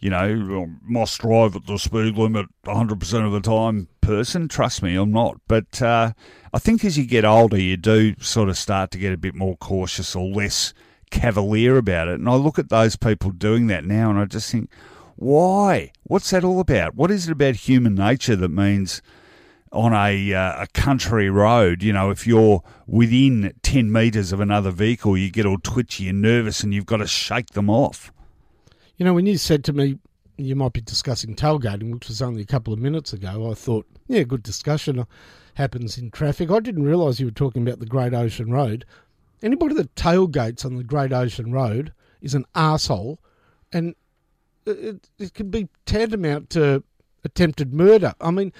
you 0.00 0.10
know, 0.10 0.66
must 0.82 1.20
drive 1.20 1.54
at 1.54 1.66
the 1.66 1.78
speed 1.78 2.18
limit 2.18 2.46
100% 2.64 3.24
of 3.24 3.30
the 3.30 3.40
time 3.40 3.86
person. 4.10 4.48
Trust 4.48 4.82
me, 4.82 4.96
I'm 4.96 5.12
not. 5.12 5.40
But 5.46 5.80
uh, 5.80 6.12
I 6.52 6.58
think 6.58 6.84
as 6.84 6.98
you 6.98 7.06
get 7.06 7.24
older, 7.24 7.58
you 7.60 7.76
do 7.76 8.16
sort 8.18 8.48
of 8.48 8.58
start 8.58 8.90
to 8.90 8.98
get 8.98 9.12
a 9.12 9.16
bit 9.16 9.36
more 9.36 9.56
cautious 9.58 10.16
or 10.16 10.26
less 10.26 10.74
cavalier 11.12 11.76
about 11.76 12.08
it. 12.08 12.18
And 12.18 12.28
I 12.28 12.34
look 12.34 12.58
at 12.58 12.70
those 12.70 12.96
people 12.96 13.30
doing 13.30 13.68
that 13.68 13.84
now 13.84 14.10
and 14.10 14.18
I 14.18 14.24
just 14.24 14.50
think, 14.50 14.68
why? 15.14 15.92
What's 16.02 16.30
that 16.30 16.42
all 16.42 16.58
about? 16.58 16.96
What 16.96 17.12
is 17.12 17.28
it 17.28 17.32
about 17.32 17.54
human 17.54 17.94
nature 17.94 18.34
that 18.34 18.48
means 18.48 19.00
on 19.70 19.92
a, 19.92 20.34
uh, 20.34 20.64
a 20.64 20.66
country 20.74 21.30
road, 21.30 21.84
you 21.84 21.92
know, 21.92 22.10
if 22.10 22.26
you're 22.26 22.64
within 22.88 23.54
10 23.62 23.92
metres 23.92 24.32
of 24.32 24.40
another 24.40 24.72
vehicle, 24.72 25.16
you 25.16 25.30
get 25.30 25.46
all 25.46 25.58
twitchy 25.62 26.08
and 26.08 26.20
nervous 26.20 26.64
and 26.64 26.74
you've 26.74 26.86
got 26.86 26.96
to 26.96 27.06
shake 27.06 27.50
them 27.50 27.70
off? 27.70 28.12
You 28.96 29.04
know, 29.04 29.14
when 29.14 29.26
you 29.26 29.36
said 29.36 29.62
to 29.64 29.72
me, 29.72 29.98
you 30.44 30.56
might 30.56 30.72
be 30.72 30.80
discussing 30.80 31.34
tailgating, 31.34 31.92
which 31.92 32.08
was 32.08 32.22
only 32.22 32.42
a 32.42 32.46
couple 32.46 32.72
of 32.72 32.78
minutes 32.78 33.12
ago, 33.12 33.50
I 33.50 33.54
thought, 33.54 33.86
yeah, 34.08 34.22
good 34.22 34.42
discussion 34.42 35.06
happens 35.54 35.98
in 35.98 36.10
traffic. 36.10 36.50
I 36.50 36.60
didn't 36.60 36.84
realise 36.84 37.20
you 37.20 37.26
were 37.26 37.32
talking 37.32 37.62
about 37.62 37.80
the 37.80 37.86
Great 37.86 38.14
Ocean 38.14 38.50
Road. 38.50 38.84
Anybody 39.42 39.74
that 39.74 39.94
tailgates 39.94 40.64
on 40.64 40.76
the 40.76 40.84
Great 40.84 41.12
Ocean 41.12 41.52
Road 41.52 41.92
is 42.20 42.34
an 42.34 42.44
asshole, 42.54 43.18
and 43.72 43.94
it, 44.66 45.08
it 45.18 45.34
can 45.34 45.50
be 45.50 45.68
tantamount 45.86 46.50
to 46.50 46.82
attempted 47.24 47.74
murder. 47.74 48.14
I 48.20 48.30
mean, 48.30 48.52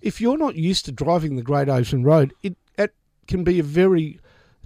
if 0.00 0.20
you're 0.20 0.38
not 0.38 0.56
used 0.56 0.84
to 0.86 0.92
driving 0.92 1.36
the 1.36 1.42
Great 1.42 1.68
Ocean 1.68 2.04
Road, 2.04 2.32
it, 2.42 2.56
it 2.76 2.94
can 3.26 3.44
be 3.44 3.58
a 3.58 3.64
very 3.64 4.20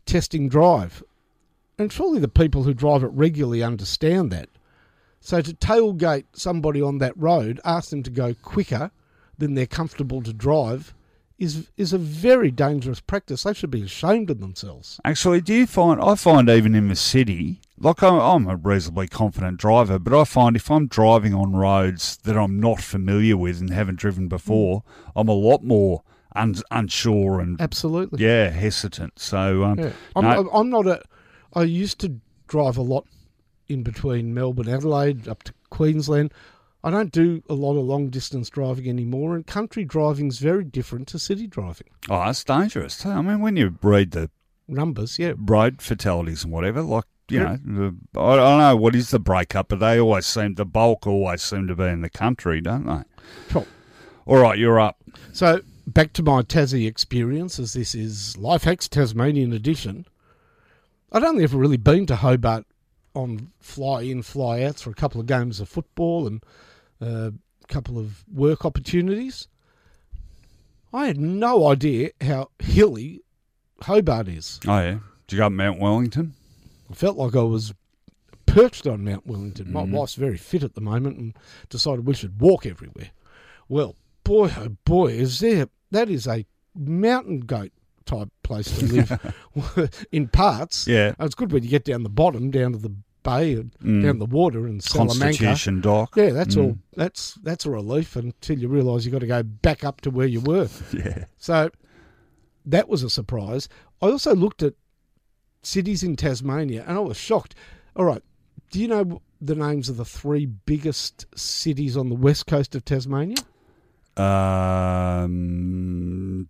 testing 0.06 0.48
drive. 0.48 1.02
And 1.78 1.92
surely 1.92 2.20
the 2.20 2.28
people 2.28 2.62
who 2.62 2.74
drive 2.74 3.02
it 3.02 3.08
regularly 3.08 3.62
understand 3.62 4.30
that. 4.30 4.48
So 5.24 5.40
to 5.40 5.54
tailgate 5.54 6.24
somebody 6.32 6.82
on 6.82 6.98
that 6.98 7.16
road, 7.16 7.60
ask 7.64 7.90
them 7.90 8.02
to 8.02 8.10
go 8.10 8.34
quicker 8.34 8.90
than 9.38 9.54
they're 9.54 9.66
comfortable 9.66 10.20
to 10.20 10.32
drive, 10.32 10.94
is 11.38 11.70
is 11.76 11.92
a 11.92 11.98
very 11.98 12.50
dangerous 12.50 12.98
practice. 12.98 13.44
They 13.44 13.54
should 13.54 13.70
be 13.70 13.82
ashamed 13.82 14.30
of 14.30 14.40
themselves. 14.40 15.00
Actually, 15.04 15.40
do 15.40 15.54
you 15.54 15.66
find 15.68 16.00
I 16.00 16.16
find 16.16 16.50
even 16.50 16.74
in 16.74 16.88
the 16.88 16.96
city, 16.96 17.60
like 17.78 18.02
I'm, 18.02 18.14
I'm 18.14 18.48
a 18.48 18.56
reasonably 18.56 19.06
confident 19.06 19.58
driver, 19.58 20.00
but 20.00 20.12
I 20.12 20.24
find 20.24 20.56
if 20.56 20.68
I'm 20.68 20.88
driving 20.88 21.34
on 21.34 21.54
roads 21.54 22.16
that 22.24 22.36
I'm 22.36 22.58
not 22.58 22.80
familiar 22.80 23.36
with 23.36 23.60
and 23.60 23.70
haven't 23.70 24.00
driven 24.00 24.26
before, 24.26 24.82
I'm 25.14 25.28
a 25.28 25.34
lot 25.34 25.62
more 25.62 26.02
un, 26.34 26.56
unsure 26.72 27.38
and 27.38 27.60
absolutely 27.60 28.24
yeah 28.24 28.48
hesitant. 28.48 29.20
So 29.20 29.62
um, 29.62 29.78
yeah. 29.78 29.92
I'm, 30.16 30.24
no. 30.24 30.50
I'm 30.52 30.68
not 30.68 30.88
a. 30.88 31.00
I 31.54 31.62
used 31.62 32.00
to 32.00 32.16
drive 32.48 32.76
a 32.76 32.82
lot 32.82 33.06
in 33.72 33.82
between 33.82 34.34
Melbourne, 34.34 34.68
Adelaide, 34.68 35.28
up 35.28 35.42
to 35.44 35.54
Queensland. 35.70 36.32
I 36.84 36.90
don't 36.90 37.12
do 37.12 37.42
a 37.48 37.54
lot 37.54 37.78
of 37.78 37.84
long 37.84 38.08
distance 38.08 38.50
driving 38.50 38.88
anymore, 38.88 39.36
and 39.36 39.46
country 39.46 39.84
driving 39.84 40.28
is 40.28 40.38
very 40.38 40.64
different 40.64 41.08
to 41.08 41.18
city 41.18 41.46
driving. 41.46 41.88
Oh, 42.10 42.28
it's 42.28 42.42
dangerous. 42.42 43.06
I 43.06 43.22
mean, 43.22 43.40
when 43.40 43.56
you 43.56 43.76
read 43.82 44.10
the 44.10 44.30
numbers, 44.66 45.18
yeah, 45.18 45.34
road 45.36 45.80
fatalities 45.80 46.42
and 46.42 46.52
whatever, 46.52 46.82
like 46.82 47.04
you 47.28 47.40
yeah. 47.40 47.56
know, 47.64 47.94
the, 48.12 48.20
I, 48.20 48.36
don't 48.36 48.58
know 48.58 48.76
what 48.76 48.96
is 48.96 49.10
the 49.10 49.20
breakup, 49.20 49.68
but 49.68 49.78
they 49.78 50.00
always 50.00 50.26
seem 50.26 50.54
the 50.54 50.64
bulk 50.64 51.06
always 51.06 51.42
seem 51.42 51.68
to 51.68 51.76
be 51.76 51.84
in 51.84 52.00
the 52.00 52.10
country, 52.10 52.60
don't 52.60 52.86
they? 52.86 53.02
Sure. 53.50 53.66
All 54.26 54.38
right, 54.38 54.58
you're 54.58 54.80
up. 54.80 54.98
So 55.32 55.60
back 55.86 56.12
to 56.14 56.22
my 56.22 56.42
Tassie 56.42 56.86
experience, 56.88 57.58
as 57.58 57.74
this 57.74 57.94
is 57.94 58.36
Life 58.36 58.64
Hacks 58.64 58.88
Tasmanian 58.88 59.52
edition. 59.52 60.06
I'd 61.12 61.24
only 61.24 61.44
ever 61.44 61.58
really 61.58 61.76
been 61.76 62.06
to 62.06 62.16
Hobart 62.16 62.64
on 63.14 63.52
fly 63.60 64.02
in, 64.02 64.22
fly 64.22 64.62
outs 64.62 64.82
for 64.82 64.90
a 64.90 64.94
couple 64.94 65.20
of 65.20 65.26
games 65.26 65.60
of 65.60 65.68
football 65.68 66.26
and 66.26 66.44
uh, 67.00 67.30
a 67.30 67.72
couple 67.72 67.98
of 67.98 68.24
work 68.32 68.64
opportunities. 68.64 69.48
I 70.92 71.06
had 71.06 71.18
no 71.18 71.68
idea 71.68 72.10
how 72.20 72.50
hilly 72.58 73.22
Hobart 73.82 74.28
is. 74.28 74.60
Oh, 74.66 74.78
yeah. 74.78 74.98
Did 75.26 75.36
you 75.36 75.38
go 75.38 75.46
up 75.46 75.52
Mount 75.52 75.80
Wellington? 75.80 76.34
I 76.90 76.94
felt 76.94 77.16
like 77.16 77.34
I 77.34 77.42
was 77.42 77.72
perched 78.44 78.86
on 78.86 79.04
Mount 79.04 79.26
Wellington. 79.26 79.66
Mm-hmm. 79.66 79.74
My 79.74 79.98
wife's 79.98 80.14
very 80.14 80.36
fit 80.36 80.62
at 80.62 80.74
the 80.74 80.80
moment 80.80 81.18
and 81.18 81.36
decided 81.70 82.06
we 82.06 82.14
should 82.14 82.40
walk 82.40 82.66
everywhere. 82.66 83.10
Well, 83.68 83.96
boy, 84.24 84.52
oh 84.58 84.76
boy, 84.84 85.12
is 85.12 85.40
there. 85.40 85.68
That 85.90 86.10
is 86.10 86.26
a 86.26 86.44
mountain 86.74 87.40
goat 87.40 87.72
type 88.06 88.28
place 88.42 88.78
to 88.78 88.86
live 89.54 90.06
in 90.12 90.28
parts. 90.28 90.86
Yeah. 90.86 91.14
it's 91.18 91.34
good 91.34 91.52
when 91.52 91.62
you 91.62 91.68
get 91.68 91.84
down 91.84 92.02
the 92.02 92.08
bottom, 92.08 92.50
down 92.50 92.72
to 92.72 92.78
the 92.78 92.94
bay 93.22 93.54
and 93.54 93.72
mm. 93.82 94.02
down 94.02 94.18
the 94.18 94.26
water 94.26 94.66
and 94.66 94.82
Salamanca. 94.82 95.24
Constitution 95.24 95.80
dock. 95.80 96.16
Yeah, 96.16 96.30
that's 96.30 96.56
mm. 96.56 96.62
all. 96.62 96.76
That's 96.94 97.34
that's 97.42 97.66
a 97.66 97.70
relief 97.70 98.16
until 98.16 98.58
you 98.58 98.66
realise 98.68 99.04
you've 99.04 99.12
got 99.12 99.20
to 99.20 99.26
go 99.26 99.42
back 99.42 99.84
up 99.84 100.00
to 100.02 100.10
where 100.10 100.26
you 100.26 100.40
were. 100.40 100.68
yeah. 100.92 101.26
So 101.38 101.70
that 102.66 102.88
was 102.88 103.02
a 103.02 103.10
surprise. 103.10 103.68
I 104.00 104.06
also 104.06 104.34
looked 104.34 104.62
at 104.62 104.74
cities 105.62 106.02
in 106.02 106.16
Tasmania 106.16 106.84
and 106.86 106.96
I 106.96 107.00
was 107.00 107.16
shocked. 107.16 107.54
All 107.94 108.04
right, 108.04 108.22
do 108.70 108.80
you 108.80 108.88
know 108.88 109.22
the 109.40 109.54
names 109.54 109.88
of 109.88 109.96
the 109.96 110.04
three 110.04 110.46
biggest 110.46 111.26
cities 111.36 111.96
on 111.96 112.08
the 112.08 112.14
west 112.14 112.46
coast 112.46 112.74
of 112.74 112.84
Tasmania? 112.84 113.36
Um, 114.16 115.28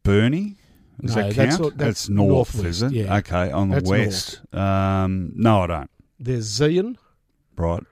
Burnie. 0.03 0.57
Does 1.05 1.17
No, 1.17 1.23
that 1.23 1.35
that's 1.35 1.51
count? 1.57 1.63
what- 1.65 1.79
that's 1.79 2.09
north, 2.09 2.55
northwest, 2.55 2.65
is 2.67 2.83
it? 2.83 2.93
yeah. 2.93 3.17
Okay, 3.17 3.51
on 3.51 3.71
the 3.71 3.77
That's 3.77 3.91
west. 3.91 4.55
Um, 4.55 5.33
no, 5.35 5.63
I 5.63 5.67
don't. 5.67 5.91
There's 6.21 6.49
Zeehan, 6.49 6.97
Right. 7.57 7.83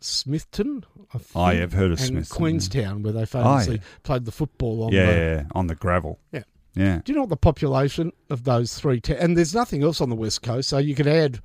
Smithton. 0.00 0.84
I 1.14 1.18
think, 1.18 1.30
Oh, 1.34 1.50
yeah, 1.50 1.62
I've 1.62 1.72
heard 1.72 1.92
of 1.92 2.00
and 2.00 2.08
Smithton. 2.18 2.30
Queenstown, 2.30 3.02
where 3.02 3.12
they 3.12 3.24
famously 3.24 3.76
yeah. 3.76 3.82
played 4.02 4.24
the 4.24 4.32
football 4.32 4.84
on 4.84 4.92
Yeah, 4.92 5.06
the. 5.06 5.12
yeah, 5.18 5.42
on 5.52 5.66
the 5.66 5.74
gravel. 5.74 6.18
Yeah. 6.32 6.42
Yeah. 6.74 7.00
Do 7.04 7.12
you 7.12 7.14
know 7.16 7.22
what 7.22 7.30
the 7.30 7.36
population 7.36 8.12
of 8.30 8.44
those 8.44 8.74
three? 8.78 9.00
And 9.08 9.36
there's 9.36 9.54
nothing 9.54 9.82
else 9.82 10.00
on 10.00 10.10
the 10.10 10.16
west 10.16 10.42
coast, 10.42 10.68
so 10.68 10.78
you 10.78 10.94
could 10.94 11.06
add, 11.06 11.40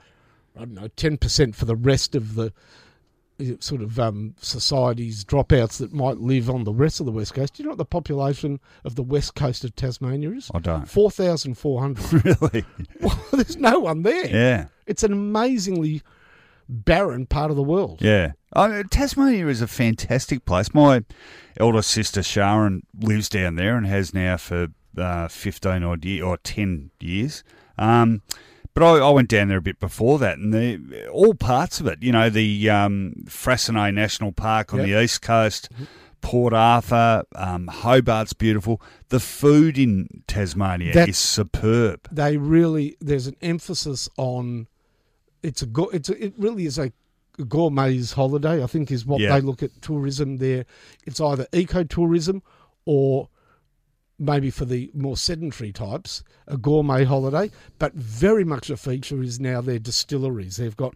I 0.56 0.60
don't 0.60 0.74
know, 0.74 0.88
ten 0.96 1.18
percent 1.18 1.56
for 1.56 1.66
the 1.66 1.76
rest 1.76 2.16
of 2.16 2.34
the 2.36 2.52
sort 3.60 3.82
of 3.82 4.00
um, 4.00 4.36
societies 4.40 5.24
dropouts 5.24 5.78
that 5.78 5.94
might 5.94 6.18
live 6.18 6.50
on 6.50 6.64
the 6.64 6.74
rest 6.74 7.00
of 7.00 7.06
the 7.06 7.12
west 7.12 7.34
coast. 7.34 7.56
Do 7.56 7.64
you 7.64 7.66
know 7.66 7.72
what 7.72 7.78
the 7.78 7.86
population 7.86 8.60
of 8.84 8.96
the 8.96 9.04
west 9.04 9.36
coast 9.36 9.64
of 9.64 9.76
Tasmania 9.76 10.32
is? 10.32 10.52
I 10.54 10.60
don't. 10.60 10.90
Four 10.90 11.12
thousand 11.12 11.56
four 11.56 11.82
hundred. 11.82 12.26
really? 12.26 12.66
well, 13.02 13.20
there's 13.32 13.58
no 13.58 13.80
one 13.80 14.04
there. 14.04 14.28
Yeah. 14.28 14.66
It's 14.86 15.04
an 15.04 15.14
amazingly 15.14 16.02
barren 16.68 17.26
part 17.26 17.52
of 17.52 17.58
the 17.58 17.64
world. 17.64 18.02
Yeah. 18.02 18.34
Oh, 18.56 18.84
Tasmania 18.84 19.48
is 19.48 19.62
a 19.62 19.68
fantastic 19.68 20.46
place. 20.46 20.74
My 20.74 21.04
elder 21.60 21.82
sister 21.82 22.24
Sharon 22.24 22.84
lives 23.00 23.30
down 23.30 23.56
there 23.56 23.78
and 23.78 23.86
has 23.86 24.14
now 24.14 24.38
for 24.38 24.68
uh, 24.98 25.28
15 25.28 25.84
odd 25.84 26.06
year, 26.06 26.26
or 26.26 26.38
10 26.38 26.92
years. 27.00 27.44
Um, 27.78 28.22
but 28.80 28.86
I, 29.02 29.08
I 29.08 29.10
went 29.12 29.30
down 29.30 29.50
there 29.50 29.58
a 29.58 29.62
bit 29.62 29.80
before 29.80 30.20
that, 30.20 30.38
and 30.38 30.54
the, 30.54 31.08
all 31.10 31.34
parts 31.34 31.80
of 31.80 31.88
it, 31.88 32.02
you 32.02 32.12
know, 32.12 32.30
the 32.30 32.70
um, 32.70 33.14
National 33.94 34.32
Park 34.32 34.74
on 34.74 34.80
Yep. 34.80 34.88
the 34.88 35.04
east 35.04 35.22
coast, 35.22 35.70
Port 36.22 36.54
Arthur, 36.54 37.24
um, 37.36 37.68
Hobart's 37.68 38.34
beautiful. 38.34 38.82
The 39.10 39.20
food 39.20 39.78
in 39.78 40.24
Tasmania 40.28 40.94
That- 40.94 41.10
is 41.10 41.18
superb. 41.18 42.08
they 42.12 42.38
really 42.38 42.96
there's 43.02 43.28
an 43.28 43.36
emphasis 43.42 44.10
on 44.18 44.68
it's 45.44 45.62
a 45.62 45.66
go, 45.66 45.86
it's 45.90 46.10
a, 46.10 46.26
it 46.26 46.34
really 46.38 46.66
is 46.66 46.78
a 46.78 46.92
gourmet's 47.48 48.14
holiday. 48.14 48.62
I 48.64 48.68
think 48.68 48.92
is 48.92 49.06
what 49.06 49.22
Yeah. 49.22 49.34
they 49.36 49.42
look 49.42 49.64
at 49.64 49.82
tourism 49.82 50.38
there. 50.38 50.66
It's 51.06 51.22
either 51.22 51.46
ecotourism 51.54 52.42
or 52.86 53.30
maybe 54.20 54.52
for 54.52 54.66
the 54.66 54.92
more 54.94 55.18
sedentary 55.18 55.72
types 55.72 56.24
a 56.48 56.58
gourmet 56.58 57.06
holiday. 57.06 57.50
But 57.80 57.94
very 57.94 58.44
much 58.44 58.70
a 58.70 58.78
feature 58.78 59.22
is 59.22 59.40
now 59.40 59.62
their 59.62 59.80
distilleries. 59.80 60.58
They've 60.58 60.76
got 60.76 60.96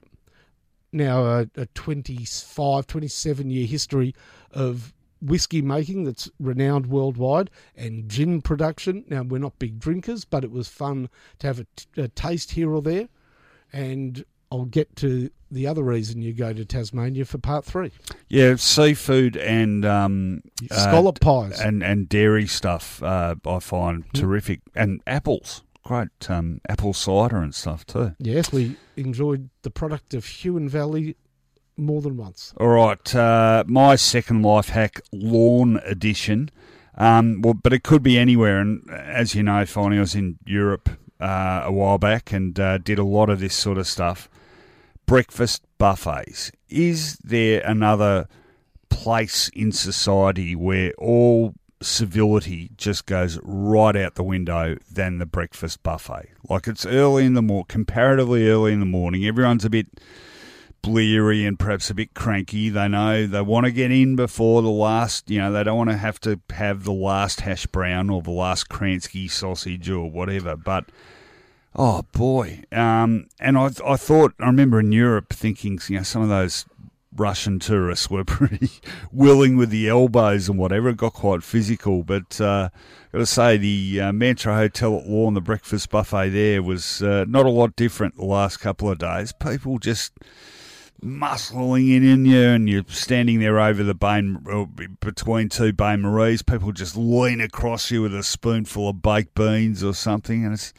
now 0.92 1.24
a, 1.24 1.48
a 1.56 1.66
25, 1.68 2.86
27 2.86 3.50
year 3.50 3.66
history 3.66 4.14
of 4.52 4.94
whiskey 5.22 5.62
making 5.62 6.04
that's 6.04 6.30
renowned 6.40 6.88
worldwide 6.88 7.50
and 7.76 8.10
gin 8.10 8.42
production. 8.42 9.06
Now, 9.08 9.24
we're 9.24 9.38
not 9.40 9.58
big 9.58 9.80
drinkers, 9.80 10.26
but 10.26 10.44
it 10.44 10.52
was 10.52 10.68
fun 10.68 11.10
to 11.40 11.48
have 11.48 11.60
a, 11.60 11.68
t- 11.76 12.02
a 12.02 12.08
taste 12.10 12.52
here 12.52 12.72
or 12.72 12.82
there. 12.82 13.08
And 13.72 14.26
I'll 14.54 14.66
get 14.66 14.96
to 14.98 15.32
the 15.50 15.66
other 15.66 15.82
reason 15.84 16.22
you 16.22 16.32
go 16.32 16.54
to 16.54 16.64
Tasmania 16.64 17.26
for 17.26 17.40
part 17.40 17.66
three 17.66 17.92
Yeah, 18.30 18.56
seafood 18.56 19.36
and 19.36 19.84
um, 19.84 20.42
uh, 20.70 20.76
scallop 20.76 21.20
pies. 21.20 21.60
and 21.60 21.82
and 21.84 22.08
dairy 22.08 22.46
stuff 22.46 23.02
uh, 23.02 23.36
I 23.46 23.60
find 23.60 24.04
terrific, 24.14 24.62
and 24.76 25.02
apples, 25.08 25.64
great 25.84 26.30
um, 26.30 26.62
apple 26.70 26.94
cider 26.94 27.38
and 27.38 27.54
stuff 27.56 27.84
too. 27.86 28.16
yes, 28.20 28.52
we 28.52 28.76
enjoyed 28.96 29.50
the 29.64 29.72
product 29.72 30.14
of 30.14 30.24
Huon 30.26 30.70
Valley 30.70 31.18
more 31.78 32.02
than 32.02 32.16
once. 32.16 32.54
All 32.60 32.68
right, 32.68 33.16
uh, 33.16 33.64
my 33.66 33.96
second 33.96 34.44
life 34.44 34.70
hack 34.70 35.02
Lorne 35.12 35.78
edition. 35.84 36.52
Um, 36.96 37.42
well, 37.42 37.56
but 37.56 37.74
it 37.74 37.82
could 37.84 38.04
be 38.04 38.20
anywhere, 38.20 38.60
and 38.60 38.88
as 38.92 39.34
you 39.34 39.42
know, 39.42 39.66
finally 39.66 39.98
I 39.98 40.02
was 40.02 40.14
in 40.14 40.38
Europe 40.46 40.90
uh, 41.20 41.62
a 41.66 41.72
while 41.72 41.98
back 41.98 42.32
and 42.32 42.60
uh, 42.60 42.78
did 42.78 43.00
a 43.00 43.04
lot 43.04 43.30
of 43.32 43.40
this 43.40 43.56
sort 43.56 43.80
of 43.80 43.88
stuff. 43.88 44.30
Breakfast 45.06 45.64
buffets. 45.78 46.52
Is 46.70 47.18
there 47.18 47.62
another 47.66 48.28
place 48.90 49.50
in 49.50 49.72
society 49.72 50.56
where 50.56 50.94
all 50.98 51.54
civility 51.82 52.72
just 52.78 53.06
goes 53.06 53.38
right 53.44 53.96
out 53.96 54.16
the 54.16 54.24
window 54.24 54.78
than 54.92 55.18
the 55.18 55.26
breakfast 55.26 55.84
buffet? 55.84 56.30
Like 56.50 56.68
it's 56.68 56.86
early 56.86 57.26
in 57.26 57.34
the 57.34 57.42
morning, 57.42 57.66
comparatively 57.68 58.50
early 58.50 58.74
in 58.74 58.80
the 58.80 58.86
morning. 58.86 59.26
Everyone's 59.26 59.66
a 59.66 59.70
bit 59.70 59.88
bleary 60.84 61.46
and 61.46 61.58
perhaps 61.58 61.90
a 61.90 61.94
bit 61.96 62.14
cranky. 62.14 62.70
They 62.70 62.88
know 62.88 63.26
they 63.26 63.42
want 63.42 63.66
to 63.66 63.72
get 63.72 63.92
in 63.92 64.16
before 64.16 64.62
the 64.62 64.70
last, 64.70 65.30
you 65.30 65.40
know, 65.40 65.52
they 65.52 65.64
don't 65.64 65.78
want 65.78 65.90
to 65.90 65.98
have 65.98 66.20
to 66.22 66.40
have 66.52 66.84
the 66.84 66.94
last 66.94 67.42
hash 67.42 67.66
brown 67.66 68.10
or 68.10 68.22
the 68.22 68.32
last 68.32 68.70
Kransky 68.70 69.32
sausage 69.32 69.90
or 69.90 70.10
whatever. 70.10 70.56
But 70.56 70.86
oh 71.76 72.04
boy, 72.12 72.64
um, 72.72 73.28
and 73.40 73.58
I 73.58 73.72
I 73.86 73.98
thought 73.98 74.34
I 74.40 74.48
remember 74.48 74.80
in 74.80 74.92
Europe 74.92 75.34
thinking, 75.34 75.80
you 75.88 75.98
know, 75.98 76.04
some 76.04 76.22
of 76.22 76.30
those. 76.30 76.66
Russian 77.16 77.60
tourists 77.60 78.10
were 78.10 78.24
pretty 78.26 78.72
willing 79.12 79.56
with 79.56 79.70
the 79.70 79.88
elbows 79.88 80.50
and 80.50 80.58
whatever. 80.58 80.90
It 80.90 80.98
got 80.98 81.14
quite 81.14 81.44
physical, 81.44 82.04
but 82.04 82.42
uh, 82.42 82.70
got 83.12 83.20
to 83.20 83.28
say 83.28 83.56
the 83.56 84.02
uh, 84.02 84.12
Mantra 84.12 84.56
Hotel 84.56 84.98
at 84.98 85.06
Lorne, 85.08 85.36
the 85.36 85.40
breakfast 85.40 85.92
buffet 85.92 86.30
there 86.30 86.64
was 86.64 87.04
uh, 87.04 87.26
not 87.28 87.46
a 87.46 87.52
lot 87.52 87.76
different 87.76 88.16
the 88.16 88.26
last 88.26 88.58
couple 88.58 88.90
of 88.90 88.98
days. 88.98 89.32
People 89.32 89.78
just 89.78 90.14
muscling 91.04 91.96
in 91.96 92.04
in 92.04 92.26
you, 92.26 92.42
and 92.42 92.70
you're 92.70 92.86
standing 92.88 93.40
there 93.40 93.60
over 93.60 93.84
the 93.84 93.96
uh, 94.52 94.66
between 95.00 95.50
two 95.50 95.74
Bain 95.74 96.02
Maries. 96.02 96.42
People 96.42 96.72
just 96.72 96.96
lean 96.96 97.42
across 97.42 97.92
you 97.92 98.02
with 98.02 98.16
a 98.16 98.24
spoonful 98.24 98.90
of 98.90 99.02
baked 99.02 99.36
beans 99.36 99.84
or 99.84 99.94
something, 99.94 100.44
and 100.44 100.54
it's. 100.54 100.74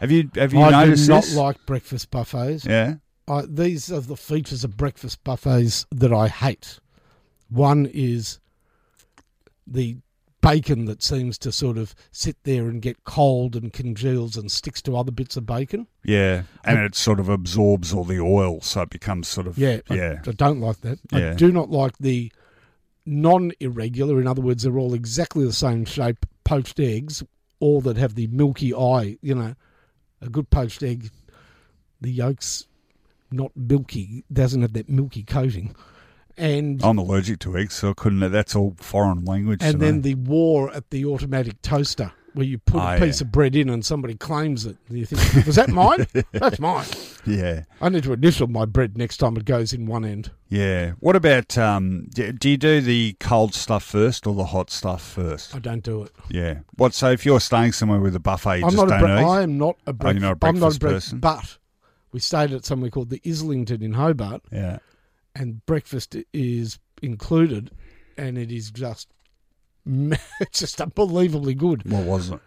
Have 0.00 0.10
you 0.10 0.30
have 0.34 0.52
you 0.52 0.60
I 0.60 0.84
do 0.86 0.90
not 1.08 1.22
this? 1.24 1.34
like 1.36 1.64
breakfast 1.66 2.10
buffets. 2.10 2.64
yeah, 2.64 2.94
I, 3.28 3.42
these 3.48 3.90
are 3.90 4.00
the 4.00 4.16
features 4.16 4.62
of 4.64 4.76
breakfast 4.76 5.22
buffets 5.24 5.86
that 5.90 6.12
I 6.12 6.28
hate. 6.28 6.78
One 7.48 7.86
is 7.92 8.40
the 9.66 9.96
bacon 10.42 10.84
that 10.84 11.02
seems 11.02 11.38
to 11.38 11.50
sort 11.50 11.76
of 11.78 11.94
sit 12.12 12.36
there 12.44 12.68
and 12.68 12.80
get 12.80 13.02
cold 13.04 13.56
and 13.56 13.72
congeals 13.72 14.36
and 14.36 14.50
sticks 14.52 14.80
to 14.82 14.96
other 14.96 15.10
bits 15.10 15.36
of 15.36 15.44
bacon. 15.46 15.86
yeah, 16.04 16.42
and 16.64 16.78
it 16.78 16.94
sort 16.94 17.18
of 17.18 17.28
absorbs 17.28 17.92
all 17.92 18.04
the 18.04 18.20
oil, 18.20 18.60
so 18.60 18.82
it 18.82 18.90
becomes 18.90 19.26
sort 19.26 19.46
of 19.48 19.58
Yeah, 19.58 19.80
I- 19.90 19.94
yeah, 19.94 20.18
I, 20.26 20.30
don't 20.32 20.60
like 20.60 20.82
that. 20.82 21.00
Yeah. 21.10 21.30
I 21.30 21.34
do 21.34 21.50
not 21.50 21.70
like 21.70 21.98
the 21.98 22.30
non-irregular. 23.04 24.20
In 24.20 24.26
other 24.26 24.42
words, 24.42 24.62
they're 24.62 24.78
all 24.78 24.94
exactly 24.94 25.44
the 25.44 25.52
same 25.52 25.84
shape 25.84 26.26
poached 26.44 26.78
eggs, 26.80 27.22
all 27.60 27.80
that 27.80 27.96
have 27.96 28.14
the 28.14 28.26
milky 28.28 28.74
eye. 28.74 29.16
You 29.22 29.34
know, 29.34 29.54
a 30.20 30.28
good 30.28 30.50
poached 30.50 30.82
egg, 30.82 31.10
the 32.00 32.10
yolk's 32.10 32.66
not 33.30 33.52
milky, 33.56 34.24
doesn't 34.32 34.62
have 34.62 34.72
that 34.74 34.88
milky 34.88 35.22
coating, 35.22 35.74
and 36.36 36.82
I'm 36.84 36.98
allergic 36.98 37.38
to 37.40 37.56
eggs, 37.56 37.74
so 37.74 37.90
I 37.90 37.94
couldn't. 37.94 38.30
That's 38.30 38.54
all 38.54 38.74
foreign 38.78 39.24
language. 39.24 39.60
and 39.62 39.80
then 39.80 39.96
me. 39.96 40.00
the 40.00 40.14
war 40.16 40.70
at 40.72 40.90
the 40.90 41.04
automatic 41.06 41.62
toaster. 41.62 42.12
Where 42.36 42.46
you 42.46 42.58
put 42.58 42.80
Oh, 42.82 42.96
a 42.96 43.00
piece 43.00 43.20
yeah. 43.20 43.26
of 43.26 43.32
bread 43.32 43.56
in 43.56 43.68
and 43.70 43.84
somebody 43.84 44.14
claims 44.14 44.66
it. 44.66 44.76
You 44.90 45.06
think, 45.06 45.46
was 45.46 45.56
that 45.56 45.70
mine? 45.70 46.06
That's 46.32 46.58
mine. 46.60 46.84
yeah, 47.26 47.64
I 47.80 47.88
need 47.88 48.04
to 48.04 48.12
initial 48.12 48.46
my 48.46 48.66
bread 48.66 48.96
next 48.98 49.16
time 49.16 49.36
it 49.38 49.44
goes 49.46 49.72
in 49.72 49.86
one 49.86 50.04
end. 50.04 50.30
yeah. 50.48 50.92
What 51.00 51.16
about 51.16 51.56
um? 51.58 52.08
Do 52.14 52.48
you 52.50 52.56
do 52.58 52.80
the 52.80 53.16
cold 53.20 53.54
stuff 53.54 53.82
first 53.84 54.26
or 54.26 54.34
the 54.34 54.44
hot 54.44 54.70
stuff 54.70 55.02
first? 55.02 55.54
I 55.54 55.58
don't 55.58 55.82
do 55.82 56.02
it. 56.02 56.12
Yeah. 56.30 56.58
What? 56.76 56.92
So 56.94 57.10
if 57.10 57.24
you're 57.24 57.40
staying 57.40 57.72
somewhere 57.72 58.00
with 58.00 58.14
a 58.14 58.20
buffet, 58.20 58.58
you 58.58 58.64
I'm 58.66 58.70
just 58.70 58.76
not 58.76 58.86
a 58.86 58.90
don't 58.90 59.00
bre- 59.00 59.06
eat. 59.22 59.24
I 59.24 59.42
am 59.42 59.56
not 59.58 59.78
a 59.86 59.92
breakfast. 59.94 60.20
you're 60.20 60.28
not 60.30 60.44
a 60.44 60.46
I'm 60.46 60.60
not 60.60 60.76
a 60.76 60.78
breakfast 60.78 60.80
person? 60.80 61.18
But 61.20 61.58
we 62.12 62.20
stayed 62.20 62.52
at 62.52 62.64
somewhere 62.66 62.90
called 62.90 63.08
the 63.10 63.20
Islington 63.26 63.82
in 63.82 63.94
Hobart, 63.94 64.42
yeah. 64.52 64.78
and 65.34 65.64
breakfast 65.66 66.14
is 66.34 66.78
included, 67.02 67.70
and 68.18 68.36
it 68.38 68.52
is 68.52 68.70
just 68.70 69.08
it's 70.40 70.58
just 70.60 70.80
unbelievably 70.80 71.54
good. 71.54 71.90
What 71.90 72.04
was 72.04 72.30
it? 72.30 72.40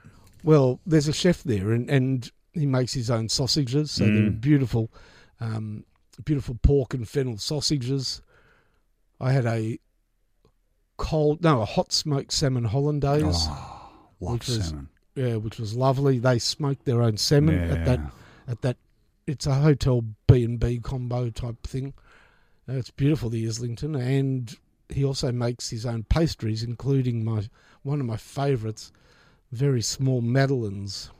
Well, 0.43 0.79
there's 0.85 1.07
a 1.07 1.13
chef 1.13 1.43
there, 1.43 1.71
and, 1.71 1.89
and 1.89 2.29
he 2.53 2.65
makes 2.65 2.93
his 2.93 3.09
own 3.09 3.29
sausages, 3.29 3.91
so 3.91 4.05
they're 4.05 4.13
Mm. 4.31 4.41
beautiful, 4.41 4.91
um, 5.39 5.85
beautiful 6.25 6.57
pork 6.61 6.93
and 6.93 7.07
fennel 7.07 7.37
sausages. 7.37 8.21
I 9.19 9.31
had 9.33 9.45
a 9.45 9.79
cold, 10.97 11.41
no, 11.43 11.61
a 11.61 11.65
hot 11.65 11.91
smoked 11.93 12.31
salmon 12.33 12.65
hollandaise, 12.65 13.47
Oh, 13.49 13.89
love 14.19 14.33
Which 14.33 14.47
was- 14.47 14.65
salmon. 14.67 14.89
yeah, 15.15 15.35
which 15.35 15.59
was 15.59 15.75
lovely. 15.75 16.19
They 16.19 16.39
smoked 16.39 16.85
their 16.85 17.01
own 17.01 17.17
salmon 17.17 17.55
at 17.59 17.85
that 17.85 17.99
Yeah. 17.99 18.09
at 18.47 18.61
that. 18.61 18.77
It's 19.27 19.45
a 19.45 19.55
hotel 19.55 20.03
B 20.27 20.43
and 20.43 20.59
B 20.59 20.79
combo 20.79 21.29
type 21.29 21.65
thing. 21.67 21.93
Uh, 22.67 22.73
It's 22.73 22.89
beautiful, 22.91 23.29
the 23.29 23.45
Islington, 23.47 23.95
and 23.95 24.55
he 24.89 25.05
also 25.05 25.31
makes 25.31 25.69
his 25.69 25.85
own 25.85 26.03
pastries, 26.03 26.63
including 26.63 27.23
my 27.23 27.49
one 27.83 27.99
of 27.99 28.05
my 28.05 28.17
favourites, 28.17 28.91
very 29.51 29.81
small 29.81 30.21
madeleines. 30.21 31.11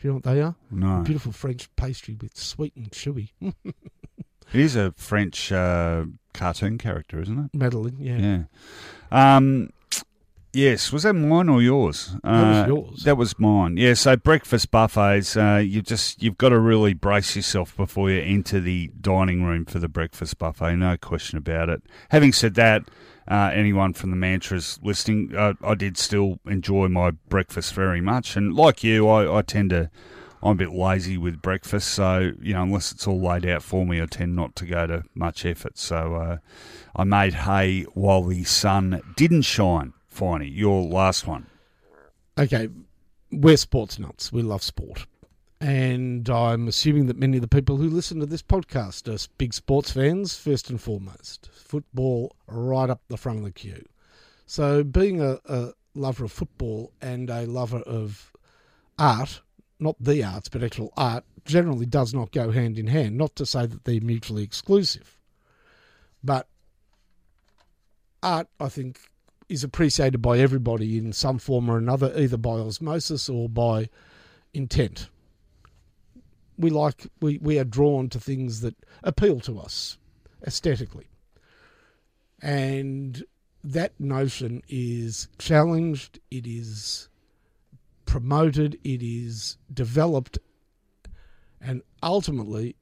Do 0.00 0.08
you 0.08 0.10
know 0.10 0.14
what 0.16 0.24
they 0.24 0.40
are? 0.42 0.54
No. 0.70 1.00
Beautiful 1.00 1.32
French 1.32 1.74
pastry 1.76 2.16
with 2.20 2.36
sweet 2.36 2.74
and 2.76 2.90
chewy. 2.90 3.30
It 4.52 4.60
is 4.60 4.76
a 4.76 4.92
French 4.92 5.50
uh, 5.50 6.04
cartoon 6.32 6.78
character, 6.78 7.20
isn't 7.20 7.36
it? 7.46 7.50
Madeleine, 7.52 7.96
yeah. 7.98 8.44
Yeah. 9.10 9.36
Um, 9.36 9.70
Yes, 10.56 10.90
was 10.90 11.02
that 11.02 11.12
mine 11.12 11.50
or 11.50 11.60
yours? 11.60 12.16
That 12.24 12.48
was 12.48 12.56
Uh, 12.56 12.64
yours. 12.66 13.02
That 13.02 13.18
was 13.18 13.38
mine. 13.38 13.76
Yeah. 13.76 13.92
So 13.92 14.16
breakfast 14.16 14.70
buffets, 14.70 15.36
uh, 15.36 15.62
you 15.62 15.82
just 15.82 16.22
you've 16.22 16.38
got 16.38 16.48
to 16.48 16.58
really 16.58 16.94
brace 16.94 17.36
yourself 17.36 17.76
before 17.76 18.10
you 18.10 18.22
enter 18.22 18.58
the 18.58 18.90
dining 18.98 19.44
room 19.44 19.66
for 19.66 19.78
the 19.78 19.88
breakfast 19.88 20.38
buffet. 20.38 20.76
No 20.76 20.96
question 20.96 21.36
about 21.36 21.68
it. 21.68 21.82
Having 22.08 22.32
said 22.32 22.54
that, 22.54 22.84
uh, 23.28 23.50
anyone 23.52 23.92
from 23.92 24.08
the 24.08 24.16
mantras 24.16 24.80
listening, 24.82 25.34
uh, 25.36 25.52
I 25.62 25.74
did 25.74 25.98
still 25.98 26.38
enjoy 26.46 26.88
my 26.88 27.10
breakfast 27.28 27.74
very 27.74 28.00
much, 28.00 28.34
and 28.34 28.54
like 28.54 28.82
you, 28.82 29.06
I, 29.08 29.38
I 29.38 29.42
tend 29.42 29.70
to. 29.70 29.90
I'm 30.42 30.52
a 30.52 30.54
bit 30.54 30.72
lazy 30.72 31.18
with 31.18 31.42
breakfast, 31.42 31.88
so 31.88 32.32
you 32.40 32.54
know, 32.54 32.62
unless 32.62 32.92
it's 32.92 33.06
all 33.06 33.20
laid 33.20 33.44
out 33.44 33.62
for 33.62 33.84
me, 33.84 34.00
I 34.00 34.06
tend 34.06 34.34
not 34.36 34.56
to 34.56 34.64
go 34.64 34.86
to 34.86 35.02
much 35.14 35.44
effort. 35.44 35.76
So 35.76 36.14
uh, 36.14 36.36
I 36.94 37.04
made 37.04 37.34
hay 37.34 37.82
while 37.92 38.22
the 38.22 38.44
sun 38.44 39.02
didn't 39.16 39.42
shine. 39.42 39.92
Finey, 40.16 40.50
your 40.54 40.82
last 40.82 41.26
one. 41.26 41.46
Okay, 42.38 42.68
we're 43.30 43.56
sports 43.56 43.98
nuts. 43.98 44.32
We 44.32 44.42
love 44.42 44.62
sport. 44.62 45.06
And 45.60 46.28
I'm 46.28 46.68
assuming 46.68 47.06
that 47.06 47.18
many 47.18 47.36
of 47.36 47.40
the 47.42 47.48
people 47.48 47.76
who 47.76 47.88
listen 47.88 48.20
to 48.20 48.26
this 48.26 48.42
podcast 48.42 49.08
are 49.12 49.28
big 49.38 49.52
sports 49.52 49.92
fans, 49.92 50.36
first 50.36 50.70
and 50.70 50.80
foremost. 50.80 51.50
Football 51.52 52.34
right 52.46 52.88
up 52.88 53.00
the 53.08 53.16
front 53.16 53.38
of 53.38 53.44
the 53.44 53.52
queue. 53.52 53.84
So, 54.46 54.84
being 54.84 55.20
a, 55.20 55.38
a 55.46 55.72
lover 55.94 56.24
of 56.24 56.32
football 56.32 56.92
and 57.00 57.28
a 57.30 57.46
lover 57.46 57.80
of 57.80 58.32
art, 58.98 59.40
not 59.78 59.96
the 60.00 60.22
arts, 60.24 60.48
but 60.48 60.62
actual 60.62 60.92
art, 60.96 61.24
generally 61.44 61.86
does 61.86 62.14
not 62.14 62.32
go 62.32 62.50
hand 62.50 62.78
in 62.78 62.86
hand. 62.86 63.16
Not 63.16 63.36
to 63.36 63.46
say 63.46 63.66
that 63.66 63.84
they're 63.84 64.00
mutually 64.00 64.42
exclusive. 64.42 65.18
But 66.22 66.48
art, 68.22 68.48
I 68.60 68.68
think, 68.68 69.00
is 69.48 69.62
appreciated 69.62 70.18
by 70.18 70.38
everybody 70.38 70.98
in 70.98 71.12
some 71.12 71.38
form 71.38 71.70
or 71.70 71.78
another, 71.78 72.12
either 72.16 72.36
by 72.36 72.52
osmosis 72.52 73.28
or 73.28 73.48
by 73.48 73.88
intent. 74.52 75.08
We 76.58 76.70
like 76.70 77.06
we, 77.20 77.38
we 77.38 77.58
are 77.58 77.64
drawn 77.64 78.08
to 78.10 78.20
things 78.20 78.60
that 78.62 78.74
appeal 79.02 79.40
to 79.40 79.58
us 79.58 79.98
aesthetically. 80.46 81.08
And 82.40 83.24
that 83.62 83.98
notion 83.98 84.62
is 84.68 85.28
challenged, 85.38 86.18
it 86.30 86.46
is 86.46 87.08
promoted, 88.04 88.78
it 88.84 89.02
is 89.02 89.58
developed, 89.72 90.38
and 91.60 91.82
ultimately 92.02 92.76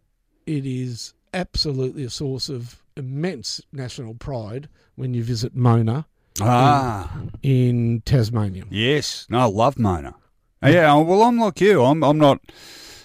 it 0.47 0.67
is 0.67 1.15
absolutely 1.33 2.05
a 2.05 2.11
source 2.11 2.49
of 2.49 2.83
immense 2.97 3.61
national 3.73 4.15
pride 4.15 4.69
when 4.95 5.15
you 5.15 5.25
visit 5.25 5.55
Mona 5.55 6.07
Ah, 6.41 7.11
in 7.43 8.03
Tasmania. 8.05 8.64
yes. 8.70 9.26
No, 9.30 9.41
I 9.41 9.45
love 9.45 9.78
Mona. 9.78 10.14
Yeah, 10.62 10.95
well, 10.97 11.22
I'm 11.22 11.39
like 11.39 11.61
you. 11.61 11.85
I'm, 11.85 12.03
I'm 12.03 12.16
not, 12.18 12.41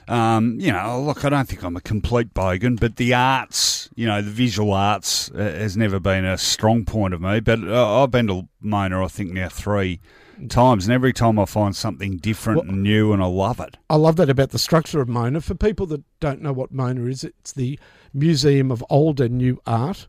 um, 0.07 0.57
you 0.61 0.71
know, 0.71 1.01
look, 1.01 1.25
I 1.25 1.29
don't 1.29 1.47
think 1.47 1.61
I'm 1.63 1.75
a 1.75 1.81
complete 1.81 2.33
bogan, 2.33 2.79
but 2.79 2.95
the 2.95 3.13
arts, 3.13 3.89
you 3.95 4.07
know, 4.07 4.21
the 4.21 4.31
visual 4.31 4.71
arts 4.73 5.29
uh, 5.31 5.37
has 5.39 5.75
never 5.75 5.99
been 5.99 6.23
a 6.23 6.37
strong 6.37 6.85
point 6.85 7.13
of 7.13 7.21
me. 7.21 7.41
But 7.41 7.59
uh, 7.63 8.01
I've 8.01 8.11
been 8.11 8.27
to 8.27 8.47
Mona, 8.61 9.03
I 9.03 9.09
think, 9.09 9.33
now 9.33 9.49
three 9.49 9.99
times, 10.47 10.85
and 10.85 10.93
every 10.93 11.11
time 11.11 11.37
I 11.37 11.43
find 11.43 11.75
something 11.75 12.15
different 12.17 12.63
Well- 12.63 12.69
and 12.69 12.81
new, 12.83 13.11
and 13.11 13.21
I 13.21 13.25
love 13.27 13.59
it. 13.59 13.75
I 13.89 13.95
love 13.97 14.15
that 14.15 14.29
about 14.29 14.51
the 14.51 14.59
structure 14.59 15.01
of 15.01 15.09
Mona. 15.09 15.41
For 15.41 15.53
people 15.53 15.85
that 15.87 16.01
don't 16.21 16.41
know 16.41 16.53
what 16.53 16.71
Mona 16.71 17.05
is, 17.07 17.25
it's 17.25 17.51
the 17.51 17.77
Museum 18.13 18.71
of 18.71 18.83
Old 18.89 19.19
and 19.19 19.37
New 19.37 19.59
Art. 19.67 20.07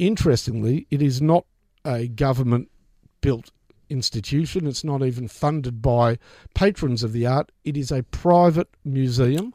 Interestingly, 0.00 0.88
it 0.90 1.00
is 1.02 1.22
not 1.22 1.44
a 1.84 2.08
government 2.08 2.70
built 3.20 3.50
institution. 3.88 4.66
It's 4.66 4.84
not 4.84 5.02
even 5.02 5.28
funded 5.28 5.82
by 5.82 6.18
patrons 6.54 7.02
of 7.02 7.12
the 7.12 7.26
art. 7.26 7.50
It 7.64 7.76
is 7.76 7.90
a 7.90 8.02
private 8.04 8.68
museum. 8.84 9.54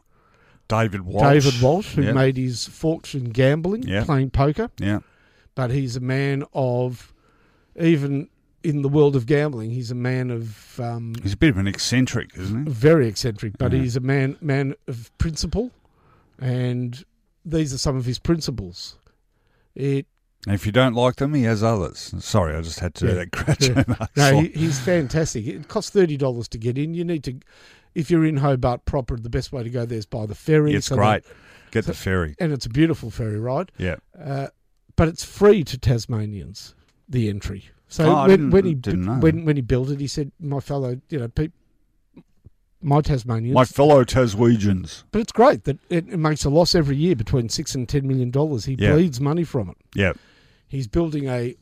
David 0.68 1.02
Walsh. 1.02 1.22
David 1.22 1.62
Walsh, 1.62 1.94
who 1.96 2.02
Yep. 2.04 2.16
made 2.16 2.38
his 2.38 2.68
fortune 2.68 3.26
gambling, 3.30 3.84
Yep. 3.84 4.06
playing 4.06 4.32
poker, 4.32 4.70
Yeah. 4.80 5.00
but 5.54 5.70
he's 5.72 5.96
a 5.96 6.00
man 6.00 6.44
of, 6.54 7.14
even 7.80 8.30
in 8.64 8.82
the 8.82 8.90
world 8.90 9.16
of 9.16 9.28
gambling, 9.28 9.70
he's 9.70 9.92
a 9.92 9.96
man 9.96 10.32
of 10.32 10.80
um, 10.80 11.14
He's 11.22 11.34
a 11.34 11.38
bit 11.38 11.52
of 11.52 11.58
an 11.58 11.68
eccentric, 11.68 12.32
isn't 12.36 12.66
he? 12.66 12.74
very 12.74 13.08
eccentric, 13.08 13.60
but 13.60 13.72
Yeah. 13.74 13.80
he's 13.82 13.96
a 13.96 14.00
man 14.00 14.38
man 14.42 14.74
of 14.88 15.16
principle, 15.20 15.72
and 16.40 17.04
these 17.46 17.72
are 17.74 17.78
some 17.78 17.96
of 17.96 18.06
his 18.06 18.18
principles. 18.18 18.98
It 19.76 20.08
if 20.48 20.66
you 20.66 20.72
don't 20.72 20.93
like 20.93 21.16
them, 21.18 21.34
he 21.34 21.43
has 21.43 21.64
others. 21.64 22.14
Sorry, 22.20 22.56
I 22.56 22.62
just 22.62 22.80
had 22.80 22.93
to 22.96 23.02
do 23.06 23.08
Yeah. 23.08 23.14
that 23.16 23.32
Groucho 23.32 23.88
Yeah. 24.00 24.08
No, 24.34 24.39
he, 24.41 24.48
he's 24.50 24.80
fantastic. 24.80 25.48
It 25.48 25.68
costs 25.68 25.89
thirty 25.91 26.18
dollars 26.18 26.48
to 26.50 26.58
get 26.58 26.78
in. 26.78 26.93
You 26.93 27.04
need 27.04 27.24
to, 27.24 27.39
if 27.93 28.12
you're 28.12 28.26
in 28.26 28.38
Hobart 28.38 28.86
proper, 28.86 29.18
the 29.18 29.30
best 29.30 29.52
way 29.52 29.64
to 29.64 29.70
go 29.70 29.86
there 29.86 29.98
is 29.98 30.06
by 30.06 30.26
the 30.26 30.36
ferry. 30.36 30.74
It's 30.76 30.88
So 30.88 30.96
great. 30.96 31.24
that- 31.24 31.34
Get 31.72 31.86
the 31.86 31.93
ferry. 31.93 32.36
and 32.39 32.54
it's 32.54 32.66
a 32.66 32.70
beautiful 32.70 33.10
ferry 33.12 33.39
ride. 33.39 33.72
Yeah. 33.78 33.96
Uh, 34.18 34.48
but 34.96 35.10
it's 35.10 35.26
free 35.26 35.64
to 35.66 35.78
Tasmanians 35.78 36.74
the 37.10 37.28
entry. 37.30 37.66
So 37.89 38.06
Oh, 38.06 38.28
when, 38.28 38.50
when 38.50 38.66
he 38.66 38.74
when 38.76 39.43
when 39.46 39.56
he 39.58 39.62
built 39.62 39.89
it, 39.89 40.00
he 40.00 40.08
said, 40.08 40.32
"My 40.39 40.60
fellow, 40.62 41.00
you 41.10 41.20
know, 41.20 41.28
peop 41.28 41.52
my 42.82 43.02
Tasmanians." 43.02 43.54
My 43.54 43.66
fellow 43.66 44.04
Taswegians. 44.04 45.04
but 45.12 45.20
it's 45.22 45.32
great 45.32 45.66
that 45.66 45.78
it, 45.89 46.08
it 46.08 46.18
makes 46.18 46.46
a 46.46 46.50
loss 46.50 46.76
every 46.76 46.96
year 46.96 47.16
between 47.16 47.50
six 47.50 47.76
and 47.76 47.88
ten 47.89 48.08
million 48.08 48.32
dollars. 48.32 48.66
He 48.66 48.76
Yeah. 48.80 48.93
bleeds 48.93 49.20
money 49.20 49.43
from 49.43 49.70
it. 49.70 49.78
Yeah. 49.93 50.14
He's 50.68 50.88
building 50.88 51.28
a 51.28 51.55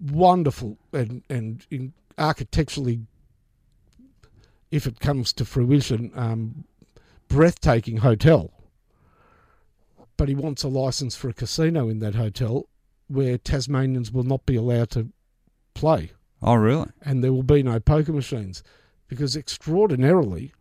wonderful 0.00 0.78
and 0.92 1.22
and 1.28 1.66
in 1.70 1.92
architecturally, 2.18 3.00
if 4.70 4.86
it 4.86 5.00
comes 5.00 5.32
to 5.34 5.44
fruition, 5.44 6.10
um, 6.14 6.64
breathtaking 7.28 7.98
hotel. 7.98 8.52
But 10.16 10.28
he 10.28 10.34
wants 10.34 10.62
a 10.62 10.68
license 10.68 11.14
for 11.14 11.28
a 11.28 11.34
casino 11.34 11.88
in 11.88 11.98
that 11.98 12.14
hotel, 12.14 12.68
where 13.08 13.36
Tasmanians 13.36 14.10
will 14.10 14.22
not 14.22 14.46
be 14.46 14.56
allowed 14.56 14.90
to 14.90 15.12
play, 15.74 16.12
Oh, 16.40 16.54
really? 16.54 16.88
and 17.02 17.22
there 17.22 17.34
will 17.34 17.42
be 17.42 17.62
no 17.62 17.78
poker 17.78 18.14
machines, 18.14 18.62
because 19.08 19.36
extraordinarily, 19.36 20.54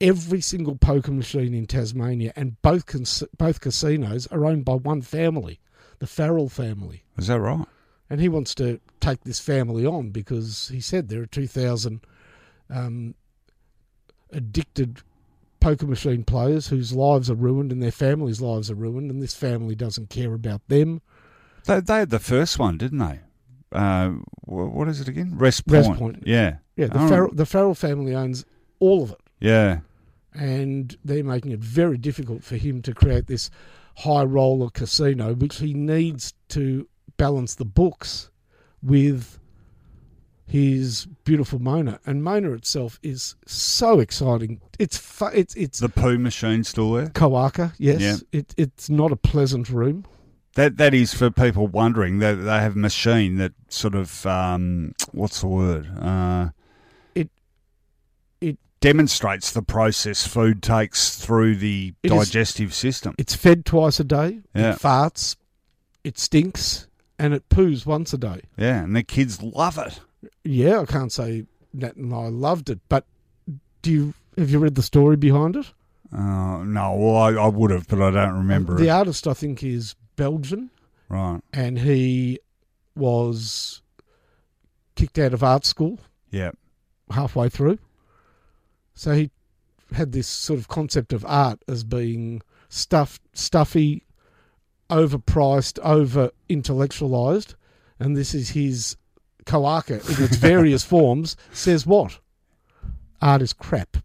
every 0.00 0.40
single 0.40 0.74
poker 0.74 1.12
machine 1.12 1.54
in 1.54 1.66
Tasmania 1.66 2.32
and 2.34 2.60
both 2.62 2.86
cas- 2.86 3.22
both 3.38 3.60
casinos 3.60 4.26
are 4.28 4.44
owned 4.44 4.64
by 4.64 4.74
one 4.74 5.02
family, 5.02 5.60
the 5.98 6.06
Farrell 6.06 6.48
family 6.48 7.04
Is 7.18 7.26
that 7.28 7.40
right? 7.40 7.66
and 8.10 8.20
he 8.20 8.28
wants 8.28 8.54
to 8.56 8.80
take 9.00 9.24
this 9.24 9.40
family 9.40 9.86
on 9.86 10.10
because 10.10 10.68
he 10.68 10.80
said 10.80 11.08
there 11.08 11.22
are 11.22 11.26
2,000 11.26 12.00
um, 12.70 13.14
addicted 14.32 15.00
poker 15.60 15.86
machine 15.86 16.24
players 16.24 16.68
whose 16.68 16.92
lives 16.92 17.30
are 17.30 17.34
ruined 17.34 17.72
and 17.72 17.82
their 17.82 17.90
families' 17.90 18.40
lives 18.40 18.70
are 18.70 18.74
ruined, 18.74 19.10
and 19.10 19.22
this 19.22 19.34
family 19.34 19.74
doesn't 19.74 20.10
care 20.10 20.34
about 20.34 20.60
them. 20.68 21.00
They, 21.66 21.80
they 21.80 21.98
had 22.00 22.10
the 22.10 22.18
first 22.18 22.58
one, 22.58 22.76
didn't 22.76 22.98
they? 22.98 23.20
Uh, 23.72 24.10
what 24.42 24.88
is 24.88 25.00
it 25.00 25.08
again? 25.08 25.32
Wrest 25.36 25.66
Point. 25.66 25.86
Wrest 25.88 25.98
Point. 25.98 26.22
Yeah. 26.26 26.56
Yeah, 26.76 26.88
the, 26.88 27.02
Oh. 27.02 27.08
Farrell, 27.08 27.30
the 27.32 27.46
Farrell 27.46 27.74
family 27.74 28.14
owns 28.14 28.44
all 28.80 29.02
of 29.04 29.12
it, 29.12 29.20
Yeah. 29.40 29.80
and 30.34 30.96
they're 31.04 31.24
making 31.24 31.52
it 31.52 31.60
very 31.60 31.96
difficult 31.96 32.44
for 32.44 32.56
him 32.56 32.82
to 32.82 32.92
create 32.94 33.26
this 33.26 33.50
high 33.96 34.24
roller 34.24 34.70
casino, 34.70 35.34
which 35.34 35.58
he 35.58 35.74
needs 35.74 36.34
to 36.48 36.88
balance 37.16 37.54
the 37.54 37.64
books 37.64 38.30
with 38.82 39.38
his 40.46 41.06
beautiful 41.24 41.58
Mona. 41.58 42.00
And 42.04 42.22
Mona 42.22 42.52
itself 42.52 42.98
is 43.02 43.34
so 43.46 44.00
exciting. 44.00 44.60
It's 44.78 44.96
fu- 44.96 45.26
it's 45.26 45.54
it's 45.54 45.78
The 45.78 45.88
poo 45.88 46.18
machine 46.18 46.64
still 46.64 46.92
there? 46.92 47.08
Cloaca, 47.08 47.72
yes. 47.78 48.00
Yeah. 48.00 48.16
It 48.40 48.54
it's 48.56 48.90
not 48.90 49.12
a 49.12 49.16
pleasant 49.16 49.68
room. 49.70 50.04
That 50.54 50.76
that 50.76 50.94
is 50.94 51.14
for 51.14 51.30
people 51.30 51.66
wondering. 51.66 52.18
They 52.18 52.34
they 52.34 52.58
have 52.60 52.76
a 52.76 52.78
machine 52.78 53.38
that 53.38 53.52
sort 53.68 53.94
of 53.94 54.24
um, 54.26 54.94
what's 55.12 55.40
the 55.40 55.48
word? 55.48 55.88
Uh, 55.98 56.50
demonstrates 58.84 59.50
the 59.50 59.62
process 59.62 60.26
food 60.26 60.62
takes 60.62 61.16
through 61.16 61.56
the 61.56 61.94
It 62.02 62.12
is- 62.12 62.26
digestive 62.28 62.74
system. 62.74 63.14
It's 63.16 63.34
fed 63.34 63.64
twice 63.64 63.98
a 63.98 64.04
day. 64.04 64.40
Yeah. 64.54 64.74
It 64.74 64.78
farts. 64.80 65.36
It 66.04 66.18
stinks, 66.18 66.86
and 67.18 67.32
it 67.32 67.48
poos 67.48 67.86
once 67.86 68.12
a 68.12 68.18
day. 68.18 68.42
Yeah, 68.58 68.82
and 68.84 68.94
the 68.94 69.02
kids 69.02 69.40
love 69.42 69.78
it. 69.78 70.00
Yeah, 70.44 70.80
I 70.80 70.84
can't 70.84 71.10
say 71.10 71.46
that, 71.72 71.96
and 71.96 72.12
I 72.14 72.28
loved 72.28 72.68
it. 72.68 72.80
But 72.90 73.06
do 73.80 73.90
you 73.90 74.14
have 74.36 74.50
you 74.50 74.58
read 74.58 74.74
the 74.74 74.82
story 74.82 75.16
behind 75.16 75.56
it? 75.56 75.72
Uh, 76.12 76.62
no, 76.62 76.94
well, 76.94 77.16
I, 77.16 77.30
I 77.32 77.48
would 77.48 77.70
have, 77.70 77.88
but 77.88 78.02
I 78.02 78.10
don't 78.10 78.34
remember 78.36 78.76
the 78.76 78.86
it. 78.88 78.90
artist, 78.90 79.26
I 79.26 79.32
think, 79.32 79.62
is 79.62 79.94
Belgian, 80.16 80.70
Right. 81.08 81.40
and 81.54 81.78
he 81.78 82.38
was 82.94 83.80
kicked 84.94 85.18
out 85.18 85.32
of 85.32 85.42
art 85.42 85.64
school 85.64 85.98
Yeah. 86.30 86.50
halfway 87.10 87.48
through. 87.48 87.78
So 88.94 89.12
he 89.12 89.30
had 89.92 90.12
this 90.12 90.26
sort 90.26 90.58
of 90.58 90.68
concept 90.68 91.12
of 91.12 91.24
art 91.26 91.60
as 91.68 91.84
being 91.84 92.42
stuff, 92.68 93.20
stuffy, 93.32 94.04
overpriced, 94.90 95.78
over 95.80 96.30
intellectualized, 96.48 97.54
and 97.98 98.16
this 98.16 98.34
is 98.34 98.50
his 98.50 98.96
cloaca 99.46 99.94
in 99.94 100.24
its 100.24 100.36
various 100.38 100.84
forms 100.84 101.36
says 101.52 101.86
what? 101.86 102.18
Art 103.20 103.42
is 103.42 103.52
crap. 103.52 103.98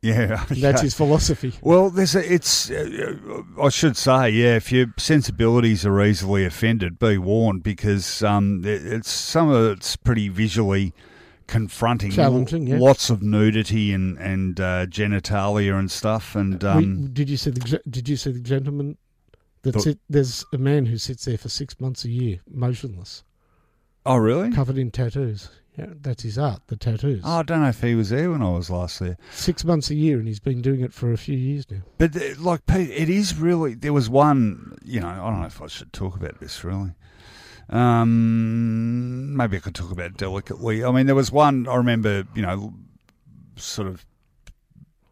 Yeah, 0.00 0.44
That's 0.50 0.82
his 0.82 0.94
philosophy. 0.94 1.54
Well, 1.60 1.90
there's 1.90 2.14
a, 2.14 2.32
it's. 2.32 2.70
Uh, 2.70 3.42
I 3.60 3.68
should 3.68 3.96
say, 3.96 4.30
yeah. 4.30 4.56
If 4.56 4.70
your 4.70 4.94
sensibilities 4.96 5.84
are 5.84 6.00
easily 6.04 6.44
offended, 6.44 7.00
be 7.00 7.18
warned 7.18 7.64
because 7.64 8.22
um, 8.22 8.62
it, 8.64 8.86
it's 8.86 9.10
some 9.10 9.50
of 9.50 9.72
it's 9.72 9.96
pretty 9.96 10.28
visually 10.28 10.94
confronting. 11.48 12.12
Challenging, 12.12 12.68
yeah. 12.68 12.78
Lots 12.78 13.10
of 13.10 13.20
nudity 13.22 13.92
and 13.92 14.16
and 14.18 14.60
uh, 14.60 14.86
genitalia 14.86 15.76
and 15.76 15.90
stuff. 15.90 16.36
And 16.36 16.62
um, 16.62 17.02
We- 17.02 17.08
did 17.08 17.28
you 17.28 17.36
see 17.36 17.50
the 17.50 17.80
Did 17.90 18.08
you 18.08 18.16
see 18.16 18.30
the 18.30 18.38
gentleman 18.40 18.96
that 19.62 19.72
The- 19.72 19.80
sit? 19.80 19.98
There's 20.08 20.44
a 20.52 20.58
man 20.58 20.86
who 20.86 20.96
sits 20.98 21.24
there 21.24 21.38
for 21.38 21.48
six 21.48 21.80
months 21.80 22.04
a 22.04 22.10
year, 22.10 22.38
motionless, 22.48 23.24
oh, 24.06 24.16
really? 24.16 24.52
covered 24.52 24.78
in 24.78 24.92
tattoos. 24.92 25.50
Yeah, 25.76 25.86
that's 26.00 26.24
his 26.24 26.36
art, 26.38 26.62
the 26.66 26.76
tattoos. 26.76 27.20
Oh, 27.24 27.38
I 27.38 27.42
don't 27.44 27.62
know 27.62 27.68
if 27.68 27.80
he 27.82 27.94
was 27.94 28.10
there 28.10 28.32
when 28.32 28.42
I 28.42 28.50
was 28.50 28.68
last 28.68 28.98
there. 28.98 29.16
Six 29.30 29.64
months 29.64 29.90
a 29.90 29.94
year, 29.94 30.18
and 30.18 30.26
he's 30.26 30.40
been 30.40 30.60
doing 30.60 30.80
it 30.80 30.92
for 30.92 31.12
a 31.12 31.16
few 31.16 31.36
years 31.36 31.70
now. 31.70 31.82
But 31.98 32.16
uh, 32.16 32.20
like, 32.40 32.66
Pete, 32.66 32.90
it 32.90 33.08
is 33.08 33.36
really. 33.36 33.74
There 33.74 33.92
was 33.92 34.10
one. 34.10 34.76
You 34.84 34.98
know, 35.00 35.08
I 35.08 35.30
don't 35.30 35.40
know 35.40 35.46
if 35.46 35.62
I 35.62 35.68
should 35.68 35.92
talk 35.92 36.16
about 36.16 36.40
this 36.40 36.64
really. 36.64 36.92
Um, 37.70 39.36
maybe 39.36 39.56
I 39.56 39.60
could 39.60 39.74
talk 39.74 39.90
about 39.90 40.16
delicately. 40.16 40.84
I 40.84 40.90
mean, 40.90 41.06
there 41.06 41.14
was 41.14 41.30
one. 41.30 41.66
I 41.68 41.76
remember. 41.76 42.24
You 42.34 42.42
know, 42.42 42.74
sort 43.56 43.88
of 43.88 44.06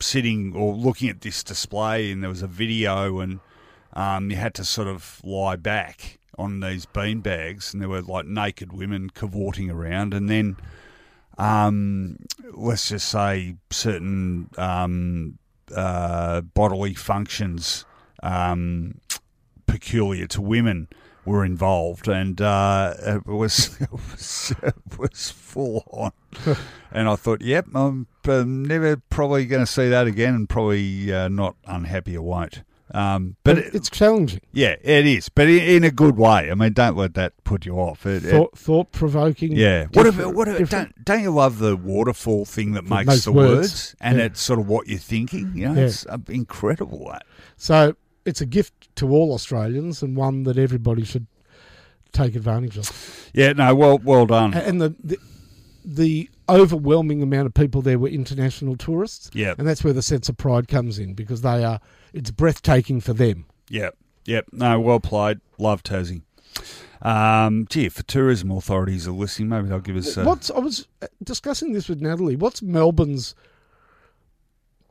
sitting 0.00 0.54
or 0.54 0.74
looking 0.74 1.08
at 1.08 1.20
this 1.20 1.42
display, 1.42 2.10
and 2.10 2.22
there 2.22 2.30
was 2.30 2.42
a 2.42 2.46
video, 2.46 3.20
and 3.20 3.40
um, 3.92 4.30
you 4.30 4.36
had 4.36 4.54
to 4.54 4.64
sort 4.64 4.88
of 4.88 5.20
lie 5.24 5.56
back 5.56 6.18
on 6.38 6.60
these 6.60 6.86
bean 6.86 7.20
bags, 7.20 7.72
and 7.72 7.82
there 7.82 7.88
were 7.88 8.02
like 8.02 8.26
naked 8.26 8.72
women 8.72 9.10
cavorting 9.10 9.70
around, 9.70 10.14
and 10.14 10.28
then. 10.28 10.56
Um, 11.38 12.16
let's 12.54 12.88
just 12.88 13.10
say 13.10 13.56
certain 13.70 14.48
um, 14.56 15.38
uh, 15.74 16.40
bodily 16.40 16.94
functions 16.94 17.84
um, 18.22 19.00
peculiar 19.66 20.26
to 20.28 20.40
women 20.40 20.88
were 21.26 21.44
involved, 21.44 22.08
and 22.08 22.40
uh, 22.40 22.94
it 22.98 23.26
was 23.26 23.76
it 23.80 23.92
was, 23.92 24.54
it 24.62 24.74
was 24.98 25.30
full 25.30 25.84
on. 25.90 26.12
and 26.92 27.08
I 27.08 27.16
thought, 27.16 27.42
yep, 27.42 27.66
I'm 27.74 28.06
never 28.26 28.96
probably 29.10 29.46
going 29.46 29.64
to 29.64 29.70
see 29.70 29.88
that 29.88 30.06
again, 30.06 30.34
and 30.34 30.48
probably 30.48 31.12
uh, 31.12 31.28
not 31.28 31.56
unhappy 31.66 32.16
I 32.16 32.20
won't. 32.20 32.62
Um, 32.94 33.34
but 33.42 33.58
it- 33.58 33.74
it's 33.74 33.90
challenging, 33.90 34.40
yeah, 34.52 34.76
it 34.80 35.06
is, 35.06 35.28
but 35.28 35.48
in, 35.48 35.58
in 35.58 35.84
a 35.84 35.90
good 35.90 36.16
way. 36.16 36.48
I 36.52 36.54
mean, 36.54 36.72
don't 36.72 36.96
let 36.96 37.14
that 37.14 37.32
put 37.42 37.66
you 37.66 37.74
off. 37.74 38.06
It, 38.06 38.24
it- 38.24 38.30
thought 38.30 38.56
thought 38.56 38.92
provoking. 38.92 39.52
yeah. 39.56 39.86
What 39.92 40.06
if, 40.06 40.24
what 40.24 40.46
if, 40.46 40.70
don't, 40.70 41.04
don't 41.04 41.20
you 41.22 41.32
love 41.32 41.58
the 41.58 41.76
waterfall 41.76 42.44
thing 42.44 42.72
that 42.72 42.84
makes, 42.84 43.08
makes 43.08 43.24
the 43.24 43.32
words. 43.32 43.50
words, 43.58 43.96
and 44.00 44.18
Yeah. 44.18 44.26
it's 44.26 44.40
sort 44.40 44.60
of 44.60 44.68
what 44.68 44.86
you're 44.86 45.00
thinking? 45.00 45.50
You 45.56 45.66
know, 45.68 45.74
Yeah. 45.74 45.86
it's 45.86 46.06
uh, 46.06 46.18
incredible 46.28 47.08
that. 47.10 47.24
So 47.56 47.96
it's 48.26 48.40
a 48.40 48.46
gift 48.46 48.94
to 48.96 49.08
all 49.10 49.32
Australians 49.32 50.02
and 50.02 50.16
one 50.16 50.42
that 50.42 50.58
everybody 50.58 51.04
should 51.04 51.26
take 52.12 52.34
advantage 52.34 52.76
of. 52.78 53.30
Yeah, 53.32 53.52
no, 53.52 53.74
well, 53.74 53.98
well 53.98 54.26
done. 54.26 54.54
And 54.54 54.80
the 54.80 54.94
the, 55.02 55.18
the 55.84 56.30
overwhelming 56.48 57.22
amount 57.22 57.46
of 57.46 57.54
people 57.54 57.82
there 57.82 57.98
were 57.98 58.08
international 58.08 58.76
tourists. 58.76 59.30
Yeah, 59.34 59.54
And 59.58 59.66
that's 59.66 59.82
where 59.84 59.92
the 59.92 60.02
sense 60.02 60.28
of 60.28 60.36
pride 60.36 60.68
comes 60.68 60.98
in 60.98 61.14
because 61.14 61.42
they 61.42 61.64
are 61.64 61.80
it's 62.12 62.30
breathtaking 62.30 63.00
for 63.00 63.12
them. 63.12 63.46
yeah, 63.68 63.90
yeah. 64.24 64.40
No, 64.52 64.80
well 64.80 65.00
played. 65.00 65.40
Love 65.58 65.82
Tassie. 65.82 66.22
Um, 67.02 67.66
gee, 67.68 67.84
if 67.84 67.94
the 67.94 68.02
tourism 68.02 68.50
authorities 68.50 69.06
are 69.06 69.12
listening, 69.12 69.48
maybe 69.50 69.68
they'll 69.68 69.80
give 69.80 69.96
us. 69.96 70.16
Uh, 70.16 70.24
What's 70.24 70.50
I 70.50 70.58
was 70.58 70.88
uh, 71.02 71.06
discussing 71.22 71.72
this 71.72 71.88
with 71.88 72.00
Natalie. 72.00 72.36
What's 72.36 72.62
Melbourne's 72.62 73.34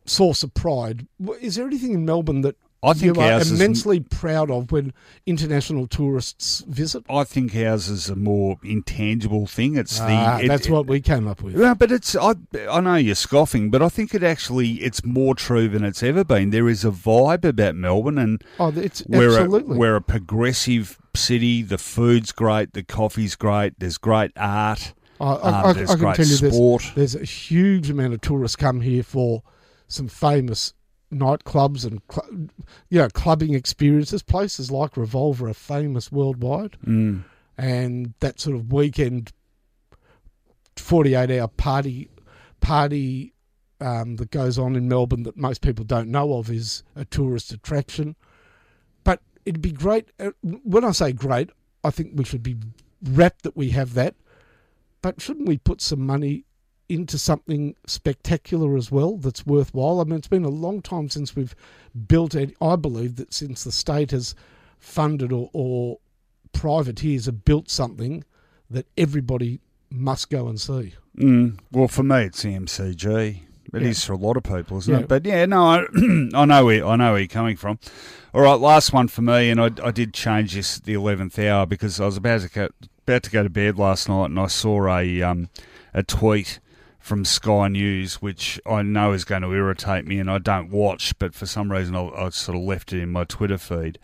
source 0.06 0.44
of 0.44 0.54
pride? 0.54 1.08
Is 1.42 1.56
there 1.56 1.66
anything 1.66 1.94
in 1.94 2.06
Melbourne 2.06 2.42
that 2.42 2.56
I 2.84 2.94
think 2.94 3.16
you 3.16 3.22
are 3.22 3.32
ours 3.34 3.50
is- 3.52 3.60
immensely 3.60 4.00
proud 4.00 4.52
of 4.52 4.72
when 4.72 4.94
international 5.26 5.88
tourists 5.88 6.64
visit? 6.68 7.04
I 7.10 7.24
think 7.24 7.56
ours 7.56 7.90
is 7.90 8.10
a 8.10 8.16
more 8.16 8.58
intangible 8.64 9.48
thing. 9.48 9.76
It's 9.76 9.98
the. 9.98 10.06
Ah, 10.08 10.38
it- 10.38 10.48
that's 10.48 10.70
what 10.70 10.86
we 10.88 11.02
came 11.02 11.28
up 11.28 11.42
with. 11.42 11.58
Yeah, 11.58 11.74
but 11.74 11.92
it's 11.92 12.16
I 12.16 12.36
I 12.70 12.82
know 12.82 12.96
you're 12.96 13.16
scoffing, 13.16 13.70
but 13.72 13.82
I 13.82 13.90
think 13.90 14.14
it 14.14 14.22
actually 14.24 14.74
it's 14.84 15.04
more 15.04 15.34
true 15.36 15.68
than 15.68 15.84
it's 15.84 16.04
ever 16.04 16.24
been. 16.24 16.52
There 16.52 16.70
is 16.70 16.86
a 16.86 16.92
vibe 16.92 17.44
about 17.46 17.76
Melbourne, 17.76 18.18
and 18.20 18.44
Oh, 18.60 18.72
it's 18.76 19.04
we're 19.08 19.30
absolutely. 19.40 19.76
a, 19.76 19.80
we're 19.80 19.96
a 19.96 20.02
progressive 20.02 21.00
city. 21.16 21.62
The 21.64 21.78
food's 21.80 22.32
great, 22.32 22.74
the 22.74 22.84
coffee's 22.84 23.36
great. 23.36 23.80
There's 23.80 23.98
great 23.98 24.32
art. 24.36 24.94
I, 25.20 25.26
I, 25.26 25.32
um, 25.34 25.66
I, 25.68 25.74
there's 25.74 25.90
I 25.90 25.94
can 25.94 26.04
great 26.04 26.16
tell 26.18 26.26
you 26.26 26.38
there's, 26.38 26.54
sport. 26.54 26.92
there's 26.96 27.16
a 27.16 27.24
huge 27.24 27.90
amount 27.90 28.14
of 28.14 28.22
tourists 28.22 28.58
come 28.58 28.82
here 28.82 29.02
for 29.02 29.44
some 29.88 30.08
famous 30.10 30.74
nightclubs 31.14 31.86
and 31.86 32.02
cl- 32.12 32.48
you 32.90 33.00
know 33.00 33.08
clubbing 33.10 33.54
experiences. 33.54 34.24
Places 34.24 34.72
like 34.72 34.98
Revolver 34.98 35.48
are 35.48 35.54
famous 35.54 36.12
worldwide, 36.12 36.78
Mm. 36.86 37.24
and 37.58 38.14
that 38.20 38.40
sort 38.40 38.56
of 38.56 38.72
weekend, 38.74 39.32
forty-eight 40.78 41.32
hour 41.32 41.48
party 41.48 42.10
party 42.62 43.34
um, 43.82 44.16
that 44.16 44.32
goes 44.32 44.58
on 44.58 44.76
in 44.76 44.88
Melbourne 44.88 45.24
that 45.24 45.38
most 45.38 45.62
people 45.62 45.86
don't 45.86 46.10
know 46.10 46.34
of 46.38 46.50
is 46.50 46.84
a 46.96 47.06
tourist 47.06 47.52
attraction. 47.52 48.16
But 49.04 49.22
it'd 49.46 49.62
be 49.62 49.72
great. 49.74 50.10
uh, 50.20 50.32
When 50.42 50.84
I 50.84 50.92
say 50.92 51.12
great, 51.12 51.50
I 51.84 51.92
think 51.92 52.12
we 52.16 52.24
should 52.24 52.42
be 52.42 52.56
rapt 53.04 53.44
that 53.44 53.56
we 53.56 53.70
have 53.72 53.94
that. 53.94 54.16
But 55.02 55.22
shouldn't 55.22 55.48
we 55.48 55.58
put 55.58 55.82
some 55.82 56.00
money 56.00 56.46
into 56.90 57.18
something 57.18 57.76
spectacular 57.88 58.76
as 58.78 58.92
well 58.92 59.18
that's 59.18 59.46
worthwhile? 59.46 60.00
I 60.00 60.04
mean, 60.04 60.16
it's 60.16 60.28
been 60.28 60.46
a 60.46 60.50
long 60.50 60.82
time 60.82 61.10
since 61.10 61.36
we've 61.36 61.56
built 62.08 62.36
it. 62.36 62.56
I 62.62 62.76
believe 62.76 63.16
that 63.18 63.34
since 63.34 63.64
the 63.64 63.72
state 63.72 64.12
has 64.12 64.36
funded 64.80 65.32
or, 65.32 65.50
or 65.54 65.98
privateers 66.54 67.26
have 67.26 67.44
built 67.46 67.70
something 67.70 68.24
that 68.70 68.86
everybody 68.98 69.60
must 69.90 70.30
go 70.30 70.48
and 70.48 70.60
see. 70.60 70.94
Mm. 71.18 71.60
Well, 71.72 71.88
for 71.88 72.04
me, 72.04 72.24
it's 72.24 72.42
the 72.44 72.54
MCG. 72.56 73.42
It 73.74 73.82
is 73.82 74.04
Yeah. 74.04 74.08
for 74.08 74.14
a 74.14 74.18
lot 74.18 74.38
of 74.38 74.44
people, 74.44 74.78
isn't 74.78 74.94
Yeah. 74.94 75.00
it? 75.02 75.08
But 75.08 75.26
yeah, 75.26 75.46
no, 75.46 75.64
I, 75.66 75.80
I 76.34 76.46
know 76.46 76.66
where 76.66 76.86
I 76.86 76.96
know 76.96 77.12
where 77.12 77.20
you're 77.20 77.28
coming 77.28 77.56
from. 77.58 77.80
All 78.34 78.42
right, 78.42 78.60
last 78.60 78.94
one 78.94 79.08
for 79.08 79.22
me, 79.22 79.50
and 79.50 79.60
I, 79.60 79.70
I 79.84 79.92
did 79.92 80.14
change 80.14 80.54
this 80.54 80.78
at 80.78 80.84
the 80.84 80.94
eleventh 80.94 81.38
hour 81.40 81.66
because 81.66 82.00
I 82.00 82.06
was 82.06 82.18
about 82.18 82.42
to 82.42 82.50
go, 82.50 82.70
about 83.08 83.24
to 83.24 83.32
go 83.32 83.44
to 83.44 83.50
bed 83.50 83.78
last 83.78 84.08
night, 84.08 84.26
and 84.26 84.40
I 84.40 84.48
saw 84.48 84.88
a 84.96 85.22
um, 85.22 85.50
a 85.94 86.04
tweet 86.04 86.60
from 87.06 87.24
Sky 87.24 87.68
News, 87.68 88.16
which 88.16 88.60
I 88.66 88.82
know 88.82 89.12
is 89.12 89.26
going 89.26 89.44
to 89.44 89.54
irritate 89.54 90.08
me, 90.08 90.18
and 90.18 90.30
I 90.30 90.40
don't 90.40 90.72
watch, 90.72 91.14
but 91.20 91.36
for 91.36 91.46
some 91.46 91.72
reason 91.72 91.96
I, 91.96 92.08
I 92.08 92.30
sort 92.30 92.58
of 92.58 92.64
left 92.64 92.94
it 92.94 93.00
in 93.00 93.12
my 93.12 93.26
Twitter 93.26 93.60
feed. 93.60 94.00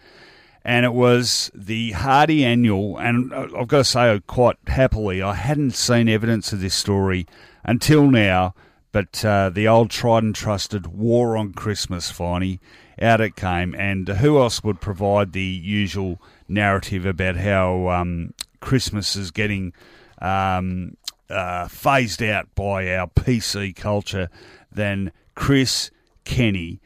And 0.64 0.86
it 0.86 0.93
was 0.93 1.49
the 1.56 1.93
Hardy 1.93 2.45
Annual, 2.45 2.99
and 2.99 3.34
uh, 3.34 3.47
I've 3.58 3.68
got 3.68 3.78
to 3.80 3.84
say, 3.86 4.22
quite 4.28 4.58
happily, 4.68 5.20
I 5.20 5.34
hadn't 5.34 5.72
seen 5.72 6.10
evidence 6.10 6.54
of 6.54 6.62
this 6.62 6.76
story 6.76 7.26
until 7.64 8.12
now. 8.12 8.54
But 8.91 9.26
uh, 9.26 9.49
the 9.49 9.68
old 9.68 9.89
tried 9.89 10.22
and 10.22 10.36
trusted 10.36 10.86
War 10.86 11.36
on 11.36 11.54
Christmas, 11.54 12.12
Finey, 12.12 12.60
out 13.02 13.20
it 13.20 13.36
came. 13.36 13.74
And 13.74 14.08
who 14.08 14.38
else 14.39 14.64
would 14.64 14.80
provide 14.80 15.32
the 15.32 15.41
usual 15.41 16.22
narrative 16.47 17.08
about 17.08 17.38
how 17.38 17.88
um, 17.88 18.36
Christmas 18.60 19.16
is 19.16 19.32
getting 19.32 19.74
um, 20.22 20.97
uh, 21.32 21.67
phased 21.67 22.21
out 22.21 22.53
by 22.55 22.93
our 22.95 23.07
PC 23.07 23.75
culture 23.75 24.29
than 24.71 25.11
Chris 25.36 25.91
Kenny, 26.25 26.82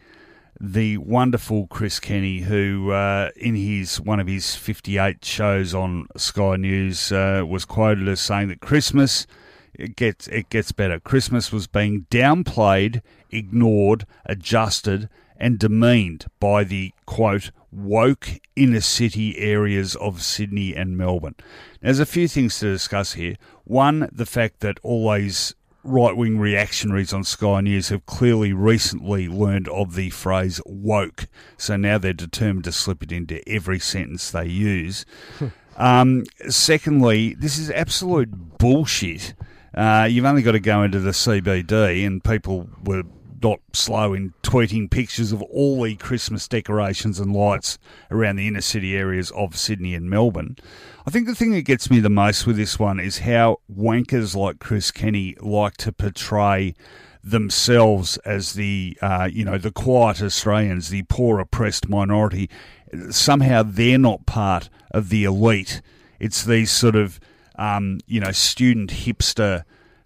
the 0.60 0.98
wonderful 0.98 1.68
Chris 1.68 2.00
Kenny, 2.00 2.42
who 2.42 2.92
uh, 2.92 3.32
in 3.36 3.56
his 3.56 4.00
one 4.00 4.20
of 4.20 4.28
his 4.28 4.56
58 4.56 5.26
shows 5.26 5.74
on 5.74 6.08
Sky 6.16 6.56
News 6.56 7.12
uh, 7.12 7.44
was 7.46 7.66
quoted 7.66 8.08
as 8.08 8.22
saying 8.22 8.48
that 8.48 8.62
Christmas 8.62 9.28
it 9.74 9.96
gets 9.96 10.28
it 10.28 10.50
gets 10.50 10.72
better. 10.72 11.00
Christmas 11.00 11.52
was 11.52 11.68
being 11.68 12.06
downplayed, 12.10 13.02
ignored, 13.30 14.06
adjusted, 14.26 15.10
and 15.38 15.60
demeaned 15.60 16.26
by 16.40 16.64
the 16.64 16.94
quote 17.06 17.52
woke 17.72 18.40
inner 18.56 18.82
city 18.82 19.38
areas 19.38 19.96
of 19.96 20.22
Sydney 20.22 20.76
and 20.76 20.98
Melbourne. 20.98 21.36
There's 21.82 22.00
a 22.00 22.06
few 22.06 22.28
things 22.28 22.60
to 22.60 22.72
discuss 22.72 23.14
here. 23.14 23.36
One, 23.66 24.10
the 24.12 24.26
fact 24.26 24.62
that 24.62 24.80
all 24.82 25.12
these 25.12 25.54
right 25.86 26.16
wing 26.18 26.40
reactionaries 26.40 27.14
on 27.14 27.24
Sky 27.24 27.62
News 27.62 27.90
have 27.90 28.06
clearly 28.06 28.54
recently 28.54 29.28
learned 29.28 29.68
of 29.70 29.96
the 29.96 30.10
phrase 30.10 30.60
woke, 30.66 31.28
so 31.58 31.76
now 31.76 31.98
they're 31.98 32.14
determined 32.14 32.64
to 32.66 32.72
slip 32.72 33.04
it 33.04 33.12
into 33.12 33.48
every 33.48 33.80
sentence 33.80 34.32
they 34.32 34.48
use. 34.48 35.06
um, 35.78 36.24
secondly, 36.50 37.36
this 37.36 37.58
is 37.58 37.70
absolute 37.70 38.58
bullshit. 38.58 39.36
Uh, 39.74 40.08
you've 40.10 40.26
only 40.26 40.42
got 40.42 40.54
to 40.54 40.60
go 40.60 40.84
into 40.84 41.00
the 41.00 41.12
CBD, 41.12 42.06
and 42.06 42.24
people 42.24 42.70
were 42.84 43.04
not 43.46 43.60
slow 43.74 44.12
in 44.16 44.34
tweeting 44.42 44.90
pictures 44.90 45.32
of 45.32 45.40
all 45.44 45.84
the 45.84 45.96
Christmas 45.98 46.48
decorations 46.48 47.20
and 47.20 47.32
lights 47.32 47.78
around 48.10 48.38
the 48.38 48.48
inner 48.48 48.62
city 48.62 48.98
areas 48.98 49.30
of 49.32 49.56
Sydney 49.56 49.94
and 49.94 50.10
Melbourne. 50.10 50.56
I 51.06 51.12
think 51.12 51.28
the 51.28 51.36
thing 51.36 51.52
that 51.52 51.62
gets 51.62 51.92
me 51.92 52.00
the 52.00 52.10
most 52.10 52.48
with 52.48 52.58
this 52.58 52.80
one 52.80 53.00
is 53.00 53.20
how 53.20 53.58
wankers 53.72 54.36
like 54.36 54.58
Chris 54.58 54.90
Kenny 54.90 55.36
like 55.40 55.78
to 55.78 55.92
portray 55.92 56.74
themselves 57.24 58.18
as 58.26 58.54
the 58.54 58.98
uh, 59.04 59.30
you 59.32 59.46
know 59.46 59.60
the 59.60 59.72
quiet 59.72 60.24
Australians, 60.24 60.90
the 60.90 61.04
poor 61.04 61.40
oppressed 61.40 61.88
minority. 61.88 62.50
Somehow 63.12 63.62
they're 63.62 64.00
not 64.00 64.26
part 64.26 64.72
of 64.90 65.10
the 65.10 65.24
elite. 65.24 65.84
It's 66.20 66.44
these 66.44 66.72
sort 66.72 66.96
of 66.96 67.20
um, 67.60 68.00
you 68.08 68.20
know 68.20 68.32
student 68.32 68.90
hipster 68.90 69.66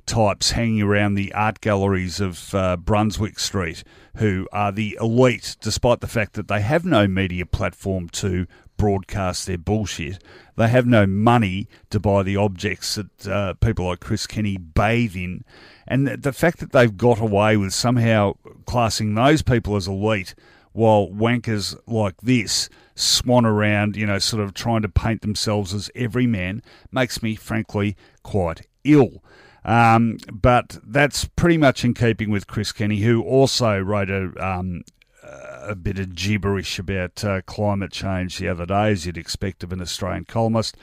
types 0.10 0.52
hanging 0.52 0.82
around 0.82 1.14
the 1.14 1.32
art 1.34 1.62
galleries 1.62 2.20
of 2.20 2.54
uh, 2.56 2.76
Brunswick 2.76 3.40
Street 3.40 3.84
who 4.16 4.48
are 4.52 4.72
the 4.72 4.98
elite, 5.00 5.56
despite 5.62 6.02
the 6.02 6.08
fact 6.08 6.34
that 6.34 6.48
they 6.48 6.62
have 6.62 6.84
no 6.84 7.08
media 7.08 7.46
platform 7.46 8.10
to 8.10 8.48
broadcast 8.76 9.46
their 9.46 9.58
bullshit. 9.58 10.24
They 10.56 10.68
have 10.70 10.88
no 10.88 11.06
money 11.06 11.68
to 11.92 12.00
buy 12.00 12.24
the 12.24 12.38
objects 12.38 12.96
that 12.96 13.28
uh, 13.28 13.54
people 13.56 13.86
like 13.86 14.00
Chris 14.00 14.26
Kenny 14.26 14.58
bathe 14.58 15.16
in. 15.16 15.44
And 15.88 16.08
the 16.08 16.34
fact 16.34 16.60
that 16.60 16.72
they've 16.72 16.98
got 16.98 17.20
away 17.20 17.56
with 17.56 17.74
somehow 17.74 18.34
classing 18.66 19.14
those 19.14 19.44
people 19.44 19.76
as 19.76 19.88
elite 19.88 20.34
while 20.72 21.08
wankers 21.10 21.78
like 21.86 22.20
this 22.22 22.68
swan 22.96 23.46
around, 23.46 23.96
you 23.96 24.08
know, 24.08 24.20
sort 24.20 24.42
of 24.42 24.54
trying 24.54 24.82
to 24.82 24.90
paint 24.90 25.22
themselves 25.22 25.74
as 25.74 25.92
everyman 25.94 26.64
makes 26.92 27.22
me, 27.22 27.36
frankly, 27.36 27.96
quite 28.24 28.68
ill. 28.84 29.24
Um, 29.66 30.18
but 30.32 30.78
that's 30.84 31.26
pretty 31.26 31.58
much 31.58 31.84
in 31.84 31.94
keeping 31.94 32.30
with 32.32 32.48
Chris 32.48 32.72
Kenny, 32.72 33.00
who 33.00 33.22
also 33.22 33.80
wrote 33.80 34.10
a, 34.10 34.32
um, 34.44 34.84
a 35.24 35.76
bit 35.76 36.00
of 36.00 36.16
gibberish 36.16 36.80
about 36.80 37.24
uh, 37.24 37.42
climate 37.42 37.92
change 37.92 38.38
the 38.38 38.48
other 38.48 38.66
day, 38.66 38.92
as 38.92 39.06
you'd 39.06 39.18
expect 39.18 39.64
of 39.64 39.72
an 39.72 39.82
Australian 39.82 40.26
columnist. 40.26 40.78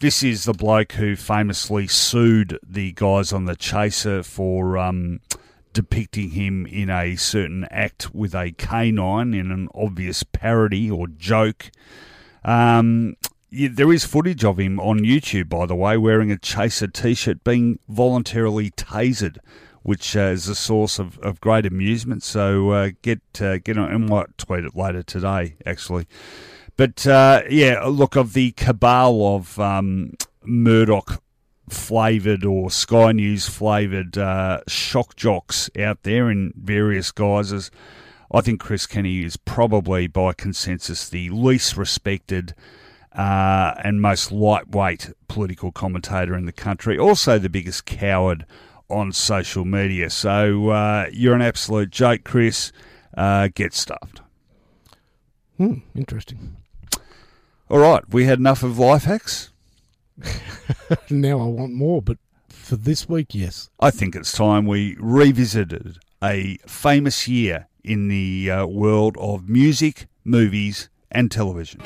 This 0.00 0.22
is 0.22 0.44
the 0.44 0.52
bloke 0.52 0.92
who 0.92 1.16
famously 1.16 1.88
sued 1.88 2.58
the 2.64 2.92
guys 2.92 3.32
on 3.32 3.46
the 3.46 3.56
Chaser 3.56 4.22
for 4.22 4.78
um, 4.78 5.20
depicting 5.72 6.30
him 6.30 6.66
in 6.66 6.90
a 6.90 7.16
certain 7.16 7.64
act 7.70 8.14
with 8.14 8.34
a 8.34 8.52
canine 8.52 9.34
in 9.34 9.50
an 9.50 9.68
obvious 9.74 10.22
parody 10.22 10.90
or 10.90 11.08
joke. 11.08 11.70
Um, 12.44 13.16
yeah, 13.50 13.68
there 13.70 13.92
is 13.92 14.04
footage 14.04 14.44
of 14.44 14.58
him 14.58 14.78
on 14.80 15.00
YouTube, 15.00 15.48
by 15.48 15.66
the 15.66 15.74
way, 15.74 15.96
wearing 15.96 16.30
a 16.30 16.38
Chaser 16.38 16.86
t 16.86 17.14
shirt 17.14 17.44
being 17.44 17.78
voluntarily 17.88 18.70
tasered, 18.70 19.38
which 19.82 20.16
uh, 20.16 20.20
is 20.20 20.48
a 20.48 20.54
source 20.54 20.98
of, 20.98 21.18
of 21.18 21.40
great 21.40 21.64
amusement. 21.64 22.22
So 22.22 22.70
uh, 22.70 22.90
get, 23.02 23.20
uh, 23.40 23.58
get 23.58 23.78
on, 23.78 23.90
and 23.90 24.08
might 24.08 24.36
tweet 24.36 24.64
it 24.64 24.76
later 24.76 25.02
today, 25.02 25.56
actually. 25.64 26.06
But 26.76 27.06
uh, 27.06 27.42
yeah, 27.48 27.84
look, 27.86 28.16
of 28.16 28.34
the 28.34 28.52
cabal 28.52 29.34
of 29.34 29.58
um, 29.58 30.12
Murdoch 30.44 31.22
flavoured 31.68 32.44
or 32.44 32.70
Sky 32.70 33.12
News 33.12 33.48
flavoured 33.48 34.16
uh, 34.16 34.60
shock 34.68 35.16
jocks 35.16 35.68
out 35.78 36.02
there 36.02 36.30
in 36.30 36.52
various 36.56 37.10
guises, 37.10 37.70
I 38.30 38.42
think 38.42 38.60
Chris 38.60 38.86
Kenny 38.86 39.24
is 39.24 39.36
probably 39.36 40.06
by 40.06 40.34
consensus 40.34 41.08
the 41.08 41.30
least 41.30 41.76
respected 41.76 42.54
uh, 43.18 43.74
and 43.82 44.00
most 44.00 44.30
lightweight 44.30 45.10
political 45.26 45.72
commentator 45.72 46.36
in 46.36 46.46
the 46.46 46.52
country. 46.52 46.96
Also, 46.96 47.36
the 47.36 47.48
biggest 47.48 47.84
coward 47.84 48.46
on 48.88 49.12
social 49.12 49.64
media. 49.64 50.08
So 50.08 50.70
uh, 50.70 51.06
you're 51.12 51.34
an 51.34 51.42
absolute 51.42 51.90
joke, 51.90 52.22
Chris. 52.22 52.72
Uh, 53.16 53.48
get 53.52 53.74
stuffed. 53.74 54.22
Hmm, 55.56 55.78
interesting. 55.96 56.56
All 57.68 57.80
right, 57.80 58.02
we 58.08 58.24
had 58.24 58.38
enough 58.38 58.62
of 58.62 58.78
life 58.78 59.02
hacks. 59.02 59.50
now 61.10 61.40
I 61.40 61.44
want 61.46 61.74
more, 61.74 62.00
but 62.00 62.18
for 62.48 62.76
this 62.76 63.08
week, 63.08 63.34
yes. 63.34 63.68
I 63.80 63.90
think 63.90 64.14
it's 64.14 64.30
time 64.30 64.64
we 64.64 64.96
revisited 65.00 65.98
a 66.22 66.58
famous 66.66 67.26
year 67.26 67.66
in 67.82 68.06
the 68.06 68.50
uh, 68.50 68.66
world 68.66 69.16
of 69.18 69.48
music, 69.48 70.06
movies, 70.24 70.88
and 71.10 71.30
television. 71.30 71.80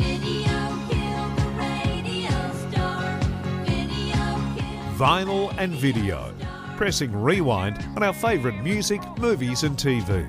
Vinyl 4.97 5.55
and 5.59 5.73
video. 5.73 6.35
Pressing 6.77 7.13
rewind 7.13 7.79
on 7.97 8.03
our 8.03 8.13
favourite 8.13 8.63
music, 8.63 9.01
movies, 9.19 9.63
and 9.63 9.77
TV. 9.77 10.29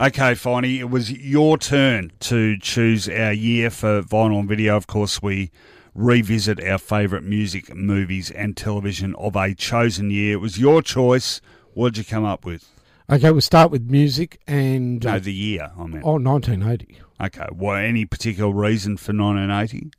Okay, 0.00 0.32
Finey, 0.32 0.80
it 0.80 0.90
was 0.90 1.12
your 1.12 1.56
turn 1.56 2.12
to 2.20 2.58
choose 2.58 3.08
our 3.08 3.32
year 3.32 3.70
for 3.70 4.02
vinyl 4.02 4.40
and 4.40 4.48
video. 4.48 4.76
Of 4.76 4.86
course, 4.86 5.22
we 5.22 5.50
revisit 5.94 6.62
our 6.62 6.78
favourite 6.78 7.24
music, 7.24 7.74
movies, 7.74 8.30
and 8.30 8.56
television 8.56 9.14
of 9.14 9.36
a 9.36 9.54
chosen 9.54 10.10
year. 10.10 10.34
It 10.34 10.40
was 10.40 10.58
your 10.58 10.82
choice. 10.82 11.40
What 11.72 11.94
did 11.94 11.98
you 11.98 12.04
come 12.04 12.24
up 12.24 12.44
with? 12.44 12.68
Okay, 13.08 13.30
we'll 13.30 13.40
start 13.40 13.70
with 13.70 13.88
music 13.88 14.40
and. 14.46 15.02
No, 15.02 15.18
the 15.18 15.32
year, 15.32 15.70
I 15.78 15.86
mean. 15.86 16.02
oh, 16.04 16.18
1980. 16.18 16.98
Okay, 17.20 17.46
well, 17.52 17.76
any 17.76 18.04
particular 18.04 18.52
reason 18.52 18.96
for 18.96 19.12
1980? 19.12 19.90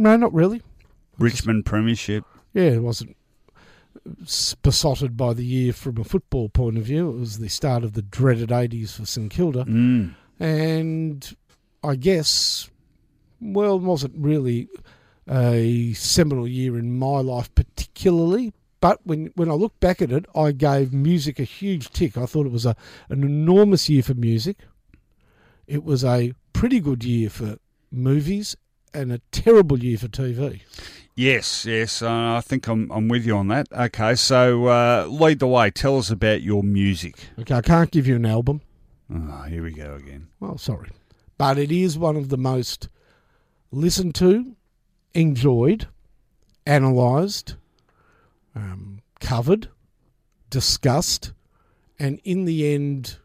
No, 0.00 0.16
not 0.16 0.32
really. 0.32 0.62
Richmond 1.18 1.66
Premiership. 1.66 2.24
Yeah, 2.54 2.70
it 2.70 2.82
wasn't 2.82 3.18
besotted 4.62 5.14
by 5.14 5.34
the 5.34 5.44
year 5.44 5.74
from 5.74 5.98
a 5.98 6.04
football 6.04 6.48
point 6.48 6.78
of 6.78 6.84
view. 6.84 7.10
It 7.10 7.18
was 7.18 7.38
the 7.38 7.50
start 7.50 7.84
of 7.84 7.92
the 7.92 8.00
dreaded 8.00 8.48
80s 8.48 8.96
for 8.96 9.04
St 9.04 9.30
Kilda. 9.30 9.64
Mm. 9.64 10.14
And 10.38 11.36
I 11.84 11.96
guess, 11.96 12.70
well, 13.42 13.74
it 13.74 13.82
wasn't 13.82 14.14
really 14.16 14.70
a 15.28 15.92
seminal 15.92 16.48
year 16.48 16.78
in 16.78 16.98
my 16.98 17.20
life 17.20 17.54
particularly. 17.54 18.54
But 18.80 19.00
when, 19.04 19.32
when 19.34 19.50
I 19.50 19.54
look 19.54 19.78
back 19.80 20.00
at 20.00 20.12
it, 20.12 20.24
I 20.34 20.52
gave 20.52 20.94
music 20.94 21.38
a 21.38 21.44
huge 21.44 21.90
tick. 21.90 22.16
I 22.16 22.24
thought 22.24 22.46
it 22.46 22.52
was 22.52 22.64
a, 22.64 22.74
an 23.10 23.22
enormous 23.22 23.90
year 23.90 24.02
for 24.02 24.14
music. 24.14 24.56
It 25.66 25.84
was 25.84 26.06
a 26.06 26.32
pretty 26.54 26.80
good 26.80 27.04
year 27.04 27.28
for 27.28 27.58
movies 27.92 28.56
and 28.92 29.12
a 29.12 29.18
terrible 29.30 29.78
year 29.78 29.98
for 29.98 30.08
TV. 30.08 30.62
Yes, 31.14 31.66
yes, 31.66 32.02
uh, 32.02 32.36
I 32.36 32.40
think 32.40 32.66
I'm, 32.66 32.90
I'm 32.90 33.08
with 33.08 33.26
you 33.26 33.36
on 33.36 33.48
that. 33.48 33.66
Okay, 33.72 34.14
so 34.14 34.66
uh, 34.66 35.06
lead 35.08 35.38
the 35.38 35.46
way. 35.46 35.70
Tell 35.70 35.98
us 35.98 36.10
about 36.10 36.42
your 36.42 36.62
music. 36.62 37.16
Okay, 37.38 37.54
I 37.54 37.60
can't 37.60 37.90
give 37.90 38.06
you 38.06 38.16
an 38.16 38.26
album. 38.26 38.62
Oh, 39.12 39.42
here 39.42 39.62
we 39.62 39.72
go 39.72 39.94
again. 39.94 40.28
Well, 40.38 40.56
sorry. 40.56 40.90
But 41.36 41.58
it 41.58 41.72
is 41.72 41.98
one 41.98 42.16
of 42.16 42.28
the 42.28 42.38
most 42.38 42.88
listened 43.72 44.14
to, 44.16 44.56
enjoyed, 45.14 45.88
analysed, 46.66 47.56
um, 48.54 49.00
covered, 49.20 49.68
discussed, 50.48 51.32
and 51.98 52.20
in 52.24 52.44
the 52.44 52.72
end, 52.72 53.18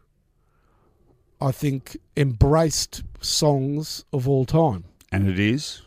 I 1.40 1.52
think 1.52 1.96
embraced 2.16 3.02
songs 3.20 4.04
of 4.12 4.28
all 4.28 4.44
time. 4.44 4.84
And 5.16 5.28
it 5.30 5.38
is? 5.38 5.82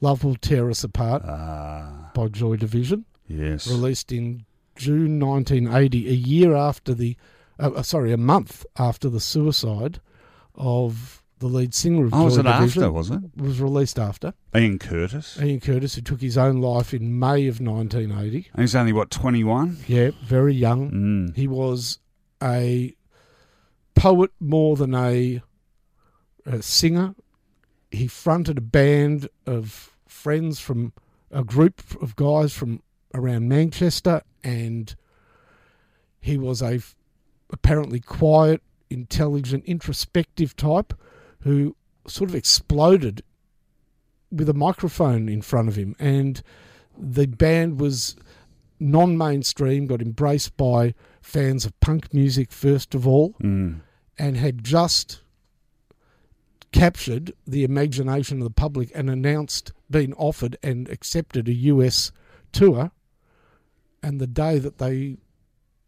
Love 0.00 0.24
Will 0.24 0.34
Tear 0.34 0.68
Us 0.68 0.82
Apart 0.82 1.22
Ah, 1.24 2.10
by 2.14 2.26
Joy 2.28 2.56
Division, 2.56 3.04
yes. 3.28 3.68
released 3.68 4.10
in 4.10 4.44
June 4.76 5.20
1980, 5.20 6.08
a 6.08 6.12
year 6.12 6.56
after 6.56 6.92
the, 6.92 7.16
uh, 7.60 7.70
uh, 7.76 7.82
sorry, 7.82 8.12
a 8.12 8.16
month 8.16 8.66
after 8.76 9.08
the 9.08 9.20
suicide 9.20 10.00
of 10.56 11.22
the 11.38 11.46
lead 11.46 11.72
singer 11.72 12.06
of 12.06 12.14
Oh, 12.14 12.18
Joy 12.18 12.24
was 12.24 12.36
it 12.38 12.42
Division. 12.42 12.82
after, 12.82 12.92
was 12.92 13.10
it? 13.10 13.20
was 13.36 13.60
released 13.60 13.98
after. 13.98 14.34
Ian 14.56 14.78
Curtis. 14.80 15.38
Ian 15.40 15.60
Curtis, 15.60 15.94
who 15.94 16.00
took 16.02 16.20
his 16.20 16.36
own 16.36 16.60
life 16.60 16.92
in 16.92 17.16
May 17.18 17.46
of 17.46 17.60
1980. 17.60 18.48
And 18.54 18.60
he's 18.62 18.74
only, 18.74 18.92
what, 18.92 19.10
21? 19.10 19.78
Yeah, 19.86 20.10
very 20.24 20.54
young. 20.54 20.90
Mm. 20.90 21.36
He 21.36 21.46
was 21.46 22.00
a 22.42 22.94
poet 23.94 24.32
more 24.40 24.74
than 24.76 24.94
a, 24.94 25.40
a 26.44 26.60
singer. 26.62 27.14
He 27.94 28.06
fronted 28.06 28.58
a 28.58 28.62
band 28.62 29.28
of 29.46 29.92
friends 30.06 30.60
from 30.60 30.92
a 31.30 31.44
group 31.44 31.80
of 32.02 32.16
guys 32.16 32.52
from 32.52 32.82
around 33.14 33.48
Manchester, 33.48 34.22
and 34.42 34.94
he 36.20 36.36
was 36.38 36.60
a 36.62 36.74
f- 36.76 36.96
apparently 37.50 38.00
quiet, 38.00 38.62
intelligent, 38.90 39.64
introspective 39.64 40.56
type 40.56 40.92
who 41.40 41.76
sort 42.06 42.30
of 42.30 42.36
exploded 42.36 43.22
with 44.30 44.48
a 44.48 44.54
microphone 44.54 45.28
in 45.28 45.42
front 45.42 45.68
of 45.68 45.76
him, 45.76 45.94
and 45.98 46.42
the 46.98 47.26
band 47.26 47.80
was 47.80 48.16
non-mainstream, 48.80 49.86
got 49.86 50.02
embraced 50.02 50.56
by 50.56 50.94
fans 51.20 51.64
of 51.64 51.78
punk 51.80 52.12
music 52.12 52.50
first 52.50 52.94
of 52.94 53.06
all, 53.06 53.34
Mm. 53.42 53.80
and 54.18 54.36
had 54.36 54.64
just 54.64 55.20
captured 56.74 57.32
the 57.46 57.62
imagination 57.64 58.38
of 58.38 58.44
the 58.44 58.50
public 58.50 58.90
and 58.94 59.08
announced, 59.08 59.72
being 59.90 60.12
offered 60.14 60.56
and 60.62 60.88
accepted 60.88 61.48
a 61.48 61.54
US 61.54 62.10
tour 62.52 62.90
and 64.02 64.20
the 64.20 64.26
day 64.26 64.58
that 64.58 64.78
they 64.78 65.16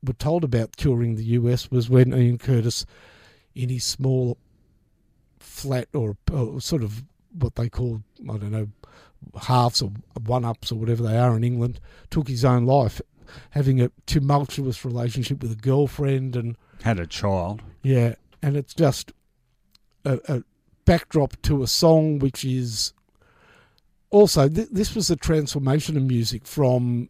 were 0.03 0.13
told 0.15 0.45
about 0.45 0.77
touring 0.77 1.17
the 1.17 1.25
US 1.25 1.71
was 1.71 1.91
when 1.91 2.15
Ian 2.15 2.39
Curtis, 2.39 2.87
in 3.55 3.69
his 3.69 3.85
small 3.85 4.39
flat 5.41 5.89
or, 5.93 6.17
or 6.33 6.61
sort 6.61 6.83
of 6.83 7.03
what 7.39 7.57
they 7.57 7.69
call 7.69 8.03
I 8.31 8.37
don't 8.39 8.53
know 8.53 8.69
halves 9.43 9.83
or 9.83 9.91
one 10.25 10.45
ups 10.45 10.71
or 10.71 10.77
whatever 10.79 11.03
they 11.03 11.19
are 11.19 11.37
in 11.37 11.43
England, 11.45 11.81
took 12.11 12.29
his 12.29 12.45
own 12.45 12.65
life, 12.65 13.01
having 13.51 13.81
a 13.81 13.91
tumultuous 14.07 14.85
relationship 14.85 15.43
with 15.43 15.51
a 15.53 15.57
girlfriend 15.57 16.37
and 16.37 16.57
Had 16.83 17.01
a 17.01 17.07
child. 17.07 17.63
yeah, 17.83 18.15
and 18.41 18.57
it's 18.57 18.73
just 18.73 19.13
a, 20.05 20.21
a 20.29 20.43
backdrop 20.87 21.41
to 21.43 21.63
a 21.63 21.67
song 21.67 22.19
which 22.19 22.45
is 22.45 22.95
also 24.11 24.49
th- 24.49 24.69
this 24.73 24.95
was 24.95 25.11
a 25.11 25.17
transformation 25.17 25.97
of 25.97 26.03
music 26.05 26.47
from 26.47 27.09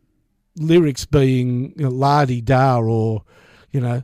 lyrics 0.56 1.04
being 1.04 1.72
you 1.76 1.84
know, 1.84 1.90
la 1.90 2.24
di 2.24 2.40
da 2.40 2.78
or 2.80 3.22
you 3.70 3.80
know 3.80 4.02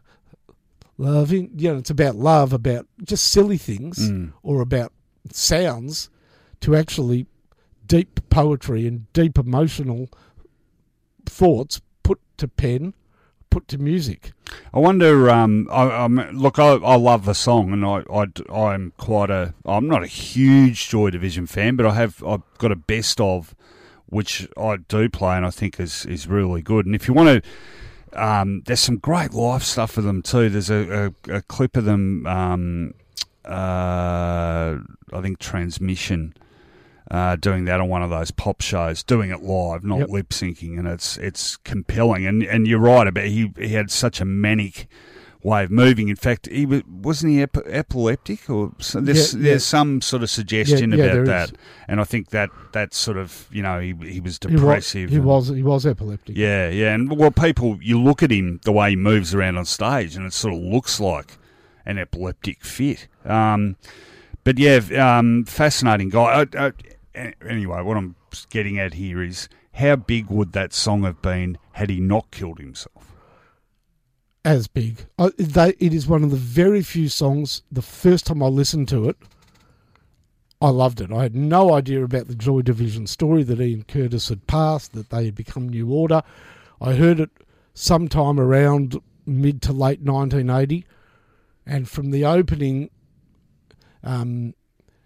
loving 0.98 1.50
you 1.56 1.72
know 1.72 1.78
it's 1.78 1.90
about 1.90 2.14
love 2.16 2.52
about 2.52 2.86
just 3.02 3.24
silly 3.24 3.56
things 3.58 4.10
Mm. 4.10 4.32
or 4.42 4.60
about 4.60 4.92
sounds 5.32 6.10
to 6.60 6.76
actually 6.76 7.26
deep 7.86 8.20
poetry 8.28 8.86
and 8.86 9.10
deep 9.12 9.38
emotional 9.38 10.08
thoughts 11.26 11.80
put 12.02 12.20
to 12.36 12.46
pen 12.48 12.94
put 13.52 13.68
to 13.68 13.78
music 13.78 14.32
I 14.74 14.78
wonder. 14.78 15.30
Um, 15.30 15.68
I, 15.70 16.06
look. 16.06 16.58
I, 16.58 16.74
I 16.74 16.96
love 16.96 17.24
the 17.24 17.34
song, 17.34 17.72
and 17.72 17.84
I, 17.84 18.02
I, 18.12 18.26
I'm 18.52 18.92
quite 18.96 19.30
a. 19.30 19.54
I'm 19.64 19.86
not 19.86 20.02
a 20.02 20.06
huge 20.06 20.88
Joy 20.88 21.10
Division 21.10 21.46
fan, 21.46 21.76
but 21.76 21.86
I 21.86 21.94
have. 21.94 22.22
I've 22.24 22.42
got 22.58 22.72
a 22.72 22.76
best 22.76 23.20
of, 23.20 23.54
which 24.06 24.48
I 24.56 24.76
do 24.76 25.08
play, 25.08 25.36
and 25.36 25.46
I 25.46 25.50
think 25.50 25.78
is 25.78 26.06
is 26.06 26.26
really 26.26 26.62
good. 26.62 26.86
And 26.86 26.94
if 26.94 27.06
you 27.08 27.14
want 27.14 27.44
to, 27.44 28.22
um, 28.22 28.62
there's 28.66 28.80
some 28.80 28.96
great 28.98 29.32
live 29.34 29.62
stuff 29.62 29.92
for 29.92 30.02
them 30.02 30.22
too. 30.22 30.48
There's 30.48 30.70
a, 30.70 31.12
a, 31.28 31.36
a 31.36 31.42
clip 31.42 31.76
of 31.76 31.84
them. 31.84 32.26
Um, 32.26 32.94
uh, 33.44 34.78
I 35.12 35.20
think 35.20 35.38
transmission. 35.38 36.34
Uh, 37.10 37.36
doing 37.36 37.64
that 37.66 37.80
on 37.80 37.88
one 37.88 38.02
of 38.02 38.10
those 38.10 38.30
pop 38.30 38.60
shows, 38.62 39.02
doing 39.02 39.30
it 39.30 39.42
live, 39.42 39.84
not 39.84 39.98
Yep. 39.98 40.08
lip 40.08 40.28
syncing, 40.30 40.78
and 40.78 40.86
it's 40.88 41.18
it's 41.18 41.56
compelling. 41.58 42.26
And 42.26 42.42
and 42.42 42.66
you're 42.66 42.78
right 42.78 43.06
about 43.06 43.24
he 43.24 43.52
he 43.58 43.68
had 43.70 43.90
such 43.90 44.20
a 44.20 44.24
manic 44.24 44.86
way 45.42 45.64
of 45.64 45.70
moving. 45.72 46.08
In 46.08 46.14
fact, 46.16 46.46
he 46.50 46.64
was, 46.64 46.82
wasn't 46.86 47.32
he 47.32 47.42
ep- 47.42 47.66
epileptic 47.66 48.48
or 48.48 48.72
so 48.78 49.00
there's 49.00 49.34
Yeah, 49.34 49.40
yeah. 49.40 49.44
there's 49.50 49.64
some 49.64 50.00
sort 50.00 50.22
of 50.22 50.30
suggestion 50.30 50.92
Yeah, 50.92 51.04
about 51.06 51.26
that. 51.26 51.48
is. 51.50 51.54
And 51.88 52.00
I 52.00 52.04
think 52.04 52.30
that 52.30 52.50
that 52.72 52.94
sort 52.94 53.16
of 53.18 53.46
you 53.50 53.62
know 53.62 53.80
he 53.80 53.94
he 54.08 54.20
was 54.20 54.38
He 54.40 54.54
wa- 54.54 54.60
depressive. 54.60 55.10
he 55.10 55.16
and- 55.16 55.24
was 55.24 55.48
he 55.48 55.62
was 55.64 55.84
epileptic 55.84 56.36
yeah, 56.36 56.68
yeah, 56.70 56.94
and 56.94 57.18
well, 57.18 57.32
people 57.32 57.78
you 57.82 58.00
look 58.00 58.22
at 58.22 58.30
him 58.30 58.60
the 58.64 58.72
way 58.72 58.90
he 58.90 58.96
moves 58.96 59.34
around 59.34 59.56
on 59.58 59.64
stage, 59.64 60.14
and 60.16 60.24
it 60.24 60.32
sort 60.32 60.54
of 60.54 60.60
looks 60.60 61.00
like 61.00 61.36
an 61.84 61.98
epileptic 61.98 62.62
fit. 62.64 63.08
Um, 63.26 63.74
but 64.44 64.58
yeah, 64.58 64.78
um, 65.18 65.44
fascinating 65.44 66.08
guy. 66.08 66.46
I, 66.54 66.58
I, 66.58 66.66
a- 66.68 66.72
anyway, 67.14 67.82
what 67.82 67.96
I'm 67.96 68.16
getting 68.50 68.78
at 68.78 68.94
here 68.94 69.22
is 69.22 69.48
how 69.74 69.96
big 69.96 70.26
would 70.28 70.52
that 70.52 70.72
song 70.72 71.02
have 71.04 71.22
been 71.22 71.58
had 71.72 71.90
he 71.90 72.00
not 72.00 72.30
killed 72.30 72.58
himself? 72.58 73.12
as 74.44 74.66
big. 74.66 75.06
I, 75.18 75.30
they, 75.36 75.70
it 75.78 75.94
is 75.94 76.06
one 76.06 76.24
of 76.24 76.30
the 76.30 76.36
very 76.36 76.82
few 76.82 77.08
songs. 77.08 77.62
The 77.70 77.82
first 77.82 78.26
time 78.26 78.42
I 78.42 78.46
listened 78.46 78.88
to 78.88 79.08
it, 79.08 79.16
I 80.60 80.70
loved 80.70 81.00
it. 81.00 81.12
I 81.12 81.22
had 81.22 81.34
no 81.34 81.74
idea 81.74 82.04
about 82.04 82.28
the 82.28 82.34
Joy 82.34 82.62
Division 82.62 83.06
story 83.06 83.42
that 83.44 83.60
Ian 83.60 83.84
Curtis 83.84 84.28
had 84.28 84.46
passed, 84.46 84.92
that 84.92 85.10
they 85.10 85.26
had 85.26 85.34
become 85.34 85.68
New 85.68 85.90
Order. 85.92 86.22
I 86.80 86.94
heard 86.94 87.20
it 87.20 87.30
sometime 87.74 88.38
around 88.38 89.00
mid 89.26 89.62
to 89.62 89.72
late 89.72 90.00
1980, 90.00 90.84
and 91.66 91.88
from 91.88 92.10
the 92.10 92.24
opening, 92.24 92.90
um, 94.02 94.54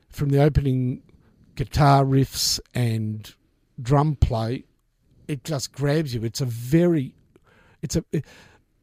from 0.08 0.30
the 0.30 0.42
opening 0.42 1.02
guitar 1.56 2.04
riffs 2.04 2.60
and 2.74 3.34
drum 3.80 4.14
play, 4.16 4.64
it 5.28 5.42
just 5.44 5.72
grabs 5.72 6.14
you. 6.14 6.22
It's 6.24 6.40
a 6.40 6.44
very, 6.46 7.14
it's 7.82 7.96
a. 7.96 8.04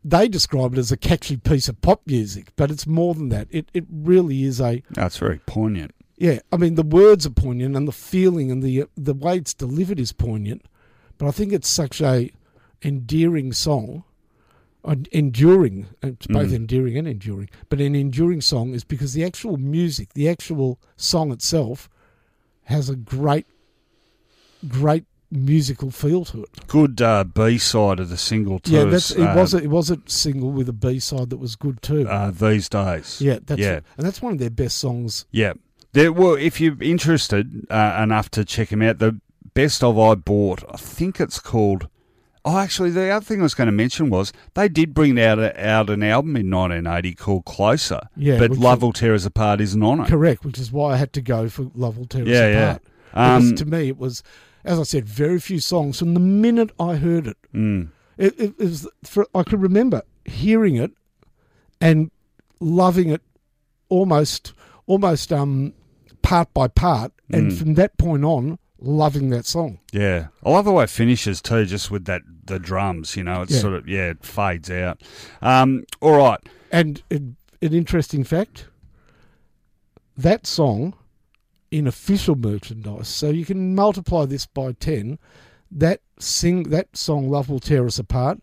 they 0.04 0.28
describe 0.28 0.74
it 0.74 0.80
as 0.80 0.92
a 0.92 0.98
catchy 0.98 1.38
piece 1.38 1.70
of 1.70 1.80
pop 1.82 2.02
music, 2.06 2.50
but 2.56 2.70
it's 2.72 2.86
more 2.86 3.14
than 3.14 3.30
that. 3.30 3.48
It 3.52 3.70
it 3.74 3.86
really 3.90 4.44
is 4.44 4.60
a 4.60 4.84
That's 4.92 5.18
very 5.18 5.40
poignant. 5.46 5.92
yeah. 6.18 6.40
I 6.52 6.58
mean, 6.58 6.76
the 6.76 6.84
words 6.84 7.26
are 7.26 7.30
poignant, 7.32 7.76
and 7.78 7.88
the 7.88 7.92
feeling 7.94 8.52
and 8.52 8.62
the 8.62 8.86
the 8.98 9.14
way 9.14 9.38
it's 9.38 9.54
delivered 9.54 10.00
is 10.00 10.12
poignant. 10.12 10.66
But 11.18 11.28
I 11.28 11.32
think 11.32 11.54
it's 11.54 11.70
such 11.70 12.02
a 12.02 12.32
endearing 12.84 13.54
song, 13.54 14.04
an 14.84 15.06
enduring. 15.12 15.88
It's 16.02 16.28
both 16.28 16.50
Mm. 16.50 16.56
endearing 16.56 16.98
and 16.98 17.08
enduring. 17.08 17.50
But 17.70 17.80
an 17.80 17.96
enduring 17.96 18.42
song 18.42 18.74
is 18.74 18.84
because 18.84 19.14
the 19.14 19.24
actual 19.24 19.56
music, 19.58 20.14
the 20.14 20.28
actual 20.28 20.80
song 20.98 21.32
itself, 21.32 21.88
has 22.66 22.90
a 22.90 22.96
great, 22.96 23.46
great 24.68 25.06
musical 25.32 25.90
feel 25.92 26.26
to 26.26 26.44
it. 26.44 26.68
Good 26.68 27.02
uh, 27.02 27.24
B 27.24 27.58
side 27.58 28.00
of 28.00 28.10
the 28.10 28.18
single 28.18 28.60
too. 28.60 28.72
yeah, 28.72 28.84
that's 28.86 29.12
it. 29.12 29.22
uh, 29.22 29.36
Was 29.36 29.54
a, 29.54 29.58
it 29.58 29.70
was 29.70 29.90
a 29.90 30.00
single 30.06 30.52
with 30.52 30.70
a 30.70 30.74
B 30.74 31.00
side 31.00 31.30
that 31.32 31.38
was 31.38 31.56
good 31.56 31.82
too. 31.82 32.08
uh, 32.08 32.32
these 32.32 32.70
days. 32.70 33.20
Yeah, 33.20 33.40
that's 33.46 33.60
yeah. 33.60 33.80
and 33.98 34.06
that's 34.06 34.22
one 34.22 34.34
of 34.34 34.40
their 34.40 34.50
best 34.50 34.78
songs. 34.78 35.26
Yeah. 35.32 35.54
There, 35.94 36.12
well, 36.12 36.34
if 36.36 36.60
you're 36.60 36.82
interested 36.82 37.68
uh, 37.70 38.00
enough 38.02 38.30
to 38.32 38.44
check 38.46 38.72
him 38.72 38.82
out, 38.82 38.98
the 39.00 39.20
best 39.54 39.84
of 39.84 40.00
I 40.00 40.16
bought, 40.16 40.64
I 40.70 40.78
think 40.78 41.20
it's 41.20 41.40
called. 41.40 41.88
Oh, 42.46 42.58
actually, 42.58 42.90
the 42.92 43.10
other 43.10 43.24
thing 43.24 43.40
I 43.40 43.44
was 43.44 43.54
going 43.54 43.68
to 43.68 43.72
mention 43.72 44.10
was 44.10 44.34
they 44.54 44.68
did 44.68 44.94
bring 44.94 45.18
out 45.20 45.40
a, 45.40 45.66
out 45.66 45.90
an 45.90 46.04
album 46.04 46.36
in 46.36 46.50
1980 46.52 47.14
called 47.16 47.46
Closer. 47.46 48.02
Yeah, 48.18 48.38
but 48.38 48.52
Love 48.52 48.82
Will 48.82 48.92
Tear 48.92 49.14
Us 49.14 49.26
Apart 49.26 49.62
isn't 49.62 49.82
on 49.82 50.02
it. 50.02 50.08
Correct, 50.08 50.44
which 50.44 50.60
is 50.60 50.72
why 50.72 50.94
I 50.94 50.98
had 50.98 51.14
to 51.14 51.22
go 51.22 51.48
for 51.48 51.72
Love 51.74 51.98
Will 51.98 52.06
Tear 52.06 52.24
Us 52.24 52.28
Yeah, 52.28 52.48
yeah. 52.48 52.64
Apart. 52.72 52.82
Because 53.12 53.50
Um, 53.52 53.56
to 53.56 53.66
me, 53.66 53.88
it 53.88 53.98
was, 53.98 54.24
as 54.66 54.78
I 54.80 54.84
said, 54.84 55.08
very 55.08 55.40
few 55.40 55.60
songs. 55.60 56.00
From 56.00 56.14
the 56.16 56.20
minute 56.20 56.72
I 56.80 56.96
heard 56.96 57.28
it, 57.28 57.38
mm, 57.54 57.90
it, 58.18 58.34
it, 58.40 58.54
it 58.60 58.66
was 58.66 58.90
for, 59.06 59.26
I 59.34 59.44
could 59.44 59.62
remember 59.62 60.02
hearing 60.26 60.76
it 60.76 60.92
and 61.80 62.12
loving 62.60 63.10
it 63.10 63.22
almost, 63.90 64.54
almost 64.86 65.32
um, 65.32 65.74
part 66.22 66.54
by 66.54 66.68
part, 66.68 67.12
and 67.32 67.52
Mm. 67.52 67.58
from 67.58 67.74
that 67.76 67.98
point 67.98 68.24
on, 68.26 68.58
loving 68.84 69.30
that 69.30 69.46
song. 69.46 69.80
yeah, 69.92 70.28
I 70.46 70.50
love 70.52 70.66
the 70.66 70.72
way 70.74 70.84
it 70.84 70.90
finishes 70.90 71.42
too, 71.42 71.66
just 71.66 71.90
with 71.90 72.06
that 72.06 72.22
the 72.46 72.60
drums. 72.60 73.16
You 73.16 73.24
know, 73.24 73.42
it's 73.42 73.54
Yeah. 73.54 73.60
sort 73.60 73.74
of 73.74 73.88
yeah, 73.88 74.10
it 74.12 74.24
fades 74.26 74.70
out. 74.70 75.02
Um, 75.42 75.86
all 76.02 76.18
right, 76.18 76.40
And 76.72 77.02
an 77.10 77.36
interesting 77.62 78.24
fact: 78.24 78.68
that 80.18 80.46
song 80.46 80.94
in 81.72 81.88
official 81.88 82.36
merchandise, 82.36 83.08
so 83.08 83.30
you 83.30 83.46
can 83.46 83.74
multiply 83.76 84.26
this 84.26 84.46
by 84.46 84.74
ten. 84.74 85.18
That 85.72 86.02
sing 86.20 86.64
that 86.70 86.96
song, 86.96 87.30
"Love 87.30 87.50
Will 87.50 87.60
Tear 87.60 87.86
Us 87.88 87.98
Apart," 87.98 88.40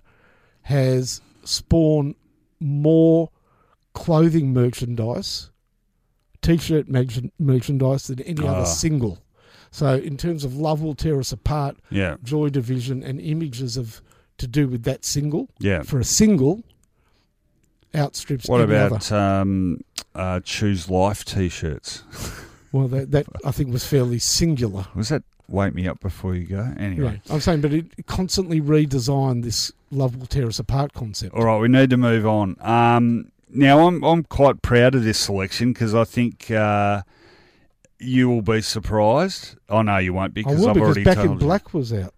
has 0.62 1.20
spawned 1.44 2.16
more 2.58 3.30
clothing 3.92 4.52
merchandise, 4.52 5.50
t-shirt 6.42 6.88
merchandise 6.88 8.06
than 8.08 8.20
any 8.22 8.46
Ah. 8.46 8.52
other 8.54 8.66
single. 8.66 9.18
So, 9.70 9.94
in 9.94 10.16
terms 10.16 10.44
of 10.44 10.56
"Love 10.56 10.82
Will 10.82 10.94
Tear 10.94 11.20
Us 11.20 11.32
Apart," 11.32 11.76
yeah, 11.90 12.16
Joy 12.22 12.48
Division, 12.48 13.02
and 13.02 13.20
images 13.20 13.76
of 13.76 14.02
to 14.38 14.46
do 14.46 14.66
with 14.66 14.84
that 14.84 15.04
single 15.04 15.48
yeah. 15.58 15.82
for 15.82 16.00
a 16.00 16.04
single 16.04 16.62
outstrips 17.94 18.48
What 18.48 18.62
about 18.62 19.12
um, 19.12 19.84
uh, 20.14 20.40
Choose 20.40 20.88
Life 20.88 21.24
T-shirts? 21.24 22.02
Well, 22.72 22.86
that, 22.86 23.10
that 23.10 23.26
I 23.44 23.50
think 23.50 23.72
was 23.72 23.84
fairly 23.84 24.20
singular. 24.20 24.86
Was 24.94 25.08
that 25.08 25.24
Wake 25.48 25.74
Me 25.74 25.88
Up 25.88 25.98
Before 25.98 26.36
You 26.36 26.46
Go? 26.46 26.72
Anyway. 26.78 27.20
Yeah, 27.24 27.34
I'm 27.34 27.40
saying, 27.40 27.62
but 27.62 27.72
it 27.72 28.06
constantly 28.06 28.60
redesigned 28.60 29.42
this 29.42 29.72
"Love 29.90 30.14
Will 30.14 30.26
Tear 30.26 30.46
Us 30.46 30.60
Apart" 30.60 30.92
concept. 30.92 31.34
All 31.34 31.46
right, 31.46 31.58
we 31.58 31.66
need 31.66 31.90
to 31.90 31.96
move 31.96 32.24
on. 32.24 32.54
Um, 32.60 33.32
now, 33.52 33.88
I'm 33.88 34.04
I'm 34.04 34.22
quite 34.22 34.62
proud 34.62 34.94
of 34.94 35.02
this 35.02 35.18
selection 35.18 35.72
because 35.72 35.96
I 35.96 36.04
think 36.04 36.48
uh, 36.52 37.02
you 38.00 38.28
will 38.28 38.42
be 38.42 38.60
surprised. 38.60 39.56
Oh 39.68 39.82
no, 39.82 39.98
you 39.98 40.12
won't 40.12 40.34
because 40.34 40.54
I 40.54 40.60
will 40.60 40.68
I've 40.68 40.74
because 40.74 40.86
already 40.86 41.04
Back 41.04 41.16
told 41.16 41.30
in 41.30 41.38
Black 41.38 41.74
was 41.74 41.92
out. 41.92 42.14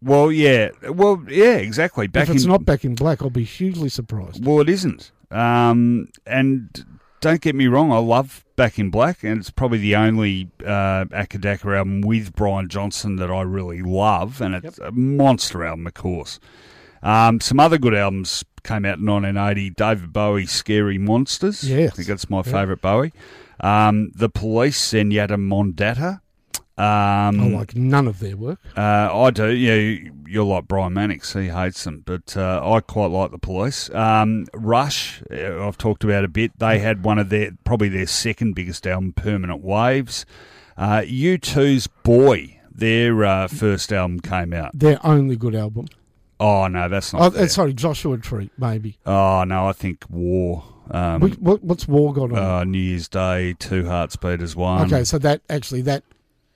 Well, 0.00 0.32
yeah, 0.32 0.70
well, 0.88 1.22
yeah, 1.28 1.54
exactly. 1.56 2.08
Back 2.08 2.28
if 2.28 2.34
it's 2.34 2.44
in 2.44 2.50
not 2.50 2.64
Back 2.64 2.84
in 2.84 2.94
Black, 2.94 3.22
I'll 3.22 3.30
be 3.30 3.44
hugely 3.44 3.88
surprised. 3.88 4.44
well, 4.44 4.60
it 4.60 4.68
isn't. 4.68 5.12
Um, 5.30 6.08
and 6.26 6.84
don't 7.20 7.40
get 7.40 7.54
me 7.54 7.68
wrong, 7.68 7.92
I 7.92 7.98
love 7.98 8.44
Back 8.56 8.78
in 8.78 8.90
Black, 8.90 9.22
and 9.22 9.38
it's 9.38 9.50
probably 9.50 9.78
the 9.78 9.94
only 9.94 10.48
uh, 10.60 11.04
Acca 11.06 11.40
Dacca 11.40 11.76
album 11.76 12.00
with 12.00 12.34
Brian 12.34 12.68
Johnson 12.68 13.16
that 13.16 13.30
I 13.30 13.42
really 13.42 13.82
love, 13.82 14.40
and 14.40 14.56
it's 14.56 14.78
a 14.78 14.90
monster 14.90 15.64
album, 15.64 15.86
of 15.86 15.94
course. 15.94 16.40
Um, 17.02 17.40
some 17.40 17.60
other 17.60 17.78
good 17.78 17.94
albums 17.94 18.44
came 18.62 18.84
out 18.84 18.98
in 18.98 19.06
1980. 19.06 19.70
David 19.70 20.12
Bowie, 20.12 20.46
Scary 20.46 20.98
Monsters. 20.98 21.68
Yes. 21.68 21.92
I 21.92 21.96
think 21.96 22.08
that's 22.08 22.30
my 22.30 22.42
favourite 22.42 22.80
Bowie. 22.80 23.12
Um, 23.60 24.10
the 24.14 24.28
Police, 24.28 24.92
Zenyatta 24.92 25.36
Mondatta. 25.38 26.20
Um, 26.78 27.40
I 27.40 27.48
like 27.58 27.76
none 27.76 28.08
of 28.08 28.18
their 28.18 28.36
work. 28.36 28.58
Uh, 28.76 29.10
I 29.14 29.30
do. 29.30 29.50
Yeah, 29.52 29.74
you- 29.74 30.12
you're 30.26 30.44
like 30.44 30.66
Brian 30.66 30.94
Mannix. 30.94 31.34
He 31.34 31.48
hates 31.48 31.84
them, 31.84 32.02
but 32.06 32.34
uh, 32.36 32.62
I 32.64 32.80
quite 32.80 33.10
like 33.10 33.30
the 33.30 33.38
Police. 33.38 33.90
Um, 33.90 34.46
Rush, 34.54 35.22
uh, 35.30 35.66
I've 35.68 35.76
talked 35.76 36.02
about 36.04 36.24
a 36.24 36.28
bit. 36.28 36.58
They 36.58 36.78
had 36.78 37.04
one 37.04 37.18
of 37.18 37.28
their 37.28 37.50
probably 37.64 37.90
their 37.90 38.06
second 38.06 38.54
biggest 38.54 38.86
album, 38.86 39.12
Permanent 39.12 39.62
Waves. 39.62 40.24
Uh, 40.78 41.02
U2's 41.04 41.86
Boy, 42.02 42.58
their 42.74 43.22
uh, 43.24 43.46
first 43.48 43.92
album 43.92 44.20
came 44.20 44.54
out. 44.54 44.70
Their 44.72 44.98
only 45.06 45.36
good 45.36 45.54
album. 45.54 45.86
Oh 46.40 46.66
no, 46.68 46.88
that's 46.88 47.12
Oh, 47.12 47.18
not. 47.18 47.34
fair. 47.34 47.48
sorry, 47.48 47.74
Joshua 47.74 48.16
Tree, 48.16 48.50
maybe. 48.56 48.96
Oh 49.04 49.44
no, 49.44 49.66
I 49.68 49.72
think 49.72 50.04
War. 50.08 50.64
Um, 50.90 51.20
What, 51.20 51.38
what, 51.40 51.64
what's 51.64 51.86
War 51.88 52.12
got 52.12 52.32
on? 52.32 52.38
uh, 52.38 52.64
New 52.64 52.78
Year's 52.78 53.08
Day, 53.08 53.54
Two 53.58 53.86
Hearts 53.86 54.16
Beat 54.16 54.40
as 54.42 54.56
one. 54.56 54.86
okay, 54.86 55.04
so 55.04 55.18
that 55.18 55.40
actually 55.48 55.82
that 55.82 56.02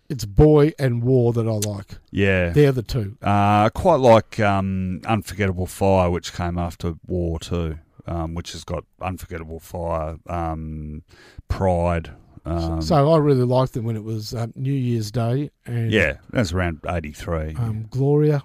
it's 0.08 0.24
Boy 0.24 0.72
and 0.78 1.02
War 1.02 1.32
that 1.32 1.46
I 1.48 1.52
like. 1.68 1.98
Yeah. 2.10 2.50
They're 2.50 2.72
the 2.72 2.82
two. 2.82 3.16
Uh, 3.22 3.68
quite 3.70 4.00
like 4.00 4.38
um, 4.40 5.00
Unforgettable 5.06 5.66
Fire, 5.66 6.10
which 6.10 6.32
came 6.32 6.58
after 6.58 6.94
War 7.06 7.38
too, 7.40 7.78
um, 8.06 8.34
which 8.34 8.52
has 8.52 8.62
got 8.64 8.84
Unforgettable 9.00 9.58
Fire, 9.60 10.18
um, 10.28 11.02
Pride. 11.48 12.10
Um, 12.44 12.80
so 12.80 13.12
I 13.12 13.18
really 13.18 13.42
liked 13.42 13.72
them 13.72 13.84
when 13.84 13.96
it 13.96 14.04
was 14.04 14.32
um, 14.32 14.52
New 14.54 14.72
Year's 14.72 15.10
Day 15.10 15.50
and 15.66 15.90
yeah, 15.90 16.18
that's 16.30 16.52
around 16.52 16.78
'83. 16.88 17.56
um, 17.56 17.86
Gloria. 17.90 18.44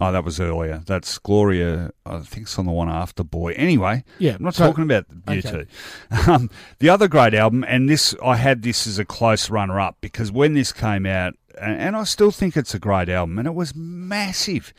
Oh, 0.00 0.12
that 0.12 0.24
was 0.24 0.40
earlier. 0.40 0.82
That's 0.86 1.18
Gloria. 1.18 1.90
I 2.06 2.18
think 2.20 2.44
it's 2.44 2.58
on 2.58 2.66
the 2.66 2.72
one 2.72 2.88
after 2.88 3.22
Boy. 3.24 3.52
Anyway, 3.52 4.04
Yeah, 4.18 4.36
I'm 4.36 4.44
not 4.44 4.54
so- 4.54 4.66
talking 4.66 4.84
about 4.84 5.06
you 5.28 5.38
okay. 5.38 5.50
two. 5.50 5.66
Um, 6.30 6.50
the 6.78 6.88
other 6.88 7.08
great 7.08 7.34
album, 7.34 7.64
and 7.68 7.88
this 7.88 8.14
I 8.24 8.36
had 8.36 8.62
this 8.62 8.86
as 8.86 8.98
a 8.98 9.04
close 9.04 9.50
runner-up 9.50 9.96
because 10.00 10.30
when 10.32 10.54
this 10.54 10.72
came 10.72 11.06
out, 11.06 11.34
and, 11.60 11.94
I 11.96 12.04
still 12.04 12.30
think 12.30 12.56
it's 12.56 12.74
a 12.74 12.78
great 12.78 13.08
album, 13.08 13.38
and 13.38 13.46
it 13.46 13.54
was 13.54 13.74
massive. 13.74 14.72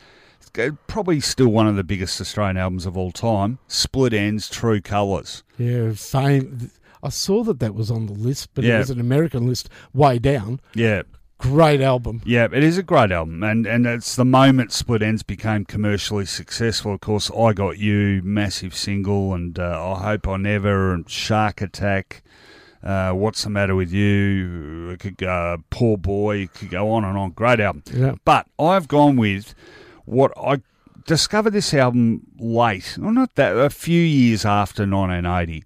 Probably 0.86 1.20
still 1.20 1.48
one 1.48 1.66
of 1.66 1.76
the 1.76 1.84
biggest 1.84 2.20
Australian 2.20 2.56
albums 2.56 2.84
of 2.86 2.96
all 2.96 3.12
time. 3.12 3.58
Split 3.68 4.12
Enz, 4.12 4.50
True 4.50 4.80
Colours. 4.80 5.44
Yeah, 5.56 5.92
fame. 5.92 6.70
I 7.02 7.08
saw 7.08 7.42
that 7.44 7.58
that 7.60 7.74
was 7.74 7.90
on 7.90 8.06
the 8.06 8.12
list, 8.12 8.50
but 8.54 8.64
Yeah. 8.64 8.76
it 8.76 8.78
was 8.80 8.90
an 8.90 9.00
American 9.00 9.46
list 9.46 9.68
way 9.94 10.18
down. 10.18 10.60
Yeah, 10.74 11.02
Great 11.42 11.80
album. 11.80 12.22
yeah, 12.24 12.44
it 12.52 12.62
is 12.62 12.78
a 12.78 12.84
great 12.84 13.10
album, 13.10 13.42
and 13.42 13.66
and 13.66 13.84
it's 13.84 14.14
the 14.14 14.24
moment 14.24 14.70
Split 14.72 15.02
Enz 15.02 15.26
became 15.26 15.64
commercially 15.64 16.24
successful. 16.24 16.94
Of 16.94 17.00
course, 17.00 17.32
I 17.36 17.52
Got 17.52 17.78
You, 17.78 18.22
massive 18.22 18.76
single, 18.76 19.34
and 19.34 19.58
uh, 19.58 19.94
I 19.94 20.02
Hope 20.04 20.28
I 20.28 20.36
Never, 20.36 20.94
and 20.94 21.10
Shark 21.10 21.60
Attack. 21.60 22.22
Uh, 22.80 23.10
What's 23.12 23.42
the 23.42 23.50
matter 23.50 23.74
with 23.74 23.92
you? 23.92 24.90
It 24.90 25.00
could 25.00 25.16
go, 25.16 25.56
Poor 25.70 25.96
Boy. 25.98 26.42
It 26.42 26.54
could 26.54 26.70
go 26.70 26.92
on 26.92 27.04
and 27.04 27.18
on. 27.18 27.30
Great 27.32 27.58
album. 27.58 27.82
Yeah. 27.92 28.14
But 28.24 28.46
I've 28.56 28.86
gone 28.86 29.16
with 29.16 29.52
what 30.04 30.32
I 30.36 30.62
discovered 31.06 31.50
this 31.50 31.74
album 31.74 32.22
late, 32.38 32.96
well, 33.00 33.12
not 33.12 33.34
that, 33.34 33.56
a 33.56 33.68
few 33.68 34.00
years 34.00 34.44
after 34.44 34.82
1980. 34.82 35.64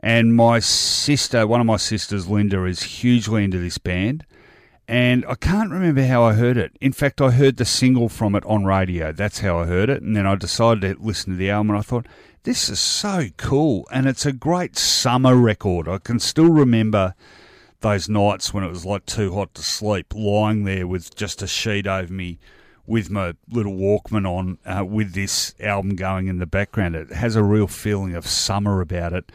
And 0.00 0.34
my 0.34 0.58
sister, 0.58 1.46
one 1.46 1.60
of 1.60 1.66
my 1.68 1.76
sisters, 1.76 2.26
Linda, 2.28 2.64
is 2.64 2.82
hugely 2.82 3.44
into 3.44 3.58
this 3.58 3.78
band. 3.78 4.26
And 4.92 5.24
I 5.24 5.36
can't 5.36 5.70
remember 5.70 6.04
how 6.04 6.22
I 6.22 6.34
heard 6.34 6.58
it. 6.58 6.76
In 6.78 6.92
fact, 6.92 7.22
I 7.22 7.30
heard 7.30 7.56
the 7.56 7.64
single 7.64 8.10
from 8.10 8.34
it 8.34 8.44
on 8.44 8.66
radio. 8.66 9.10
That's 9.10 9.38
how 9.38 9.58
I 9.58 9.64
heard 9.64 9.88
it. 9.88 10.02
And 10.02 10.14
then 10.14 10.26
I 10.26 10.34
decided 10.34 10.82
to 10.82 11.02
listen 11.02 11.32
to 11.32 11.38
the 11.38 11.48
album 11.48 11.70
and 11.70 11.78
I 11.78 11.82
thought, 11.82 12.04
this 12.42 12.68
is 12.68 12.78
so 12.78 13.28
cool. 13.38 13.88
And 13.90 14.06
it's 14.06 14.26
a 14.26 14.34
great 14.34 14.76
summer 14.76 15.34
record. 15.34 15.88
I 15.88 15.96
can 15.96 16.18
still 16.18 16.50
remember 16.50 17.14
those 17.80 18.10
nights 18.10 18.52
when 18.52 18.64
it 18.64 18.68
was 18.68 18.84
like 18.84 19.06
too 19.06 19.32
hot 19.32 19.54
to 19.54 19.62
sleep, 19.62 20.12
lying 20.14 20.64
there 20.64 20.86
with 20.86 21.16
just 21.16 21.40
a 21.40 21.46
sheet 21.46 21.86
over 21.86 22.12
me 22.12 22.38
with 22.86 23.08
my 23.08 23.32
little 23.48 23.72
Walkman 23.72 24.28
on, 24.28 24.58
uh, 24.66 24.84
with 24.84 25.14
this 25.14 25.54
album 25.58 25.96
going 25.96 26.26
in 26.26 26.38
the 26.38 26.44
background. 26.44 26.96
It 26.96 27.12
has 27.12 27.34
a 27.34 27.42
real 27.42 27.66
feeling 27.66 28.14
of 28.14 28.26
summer 28.26 28.82
about 28.82 29.14
it. 29.14 29.32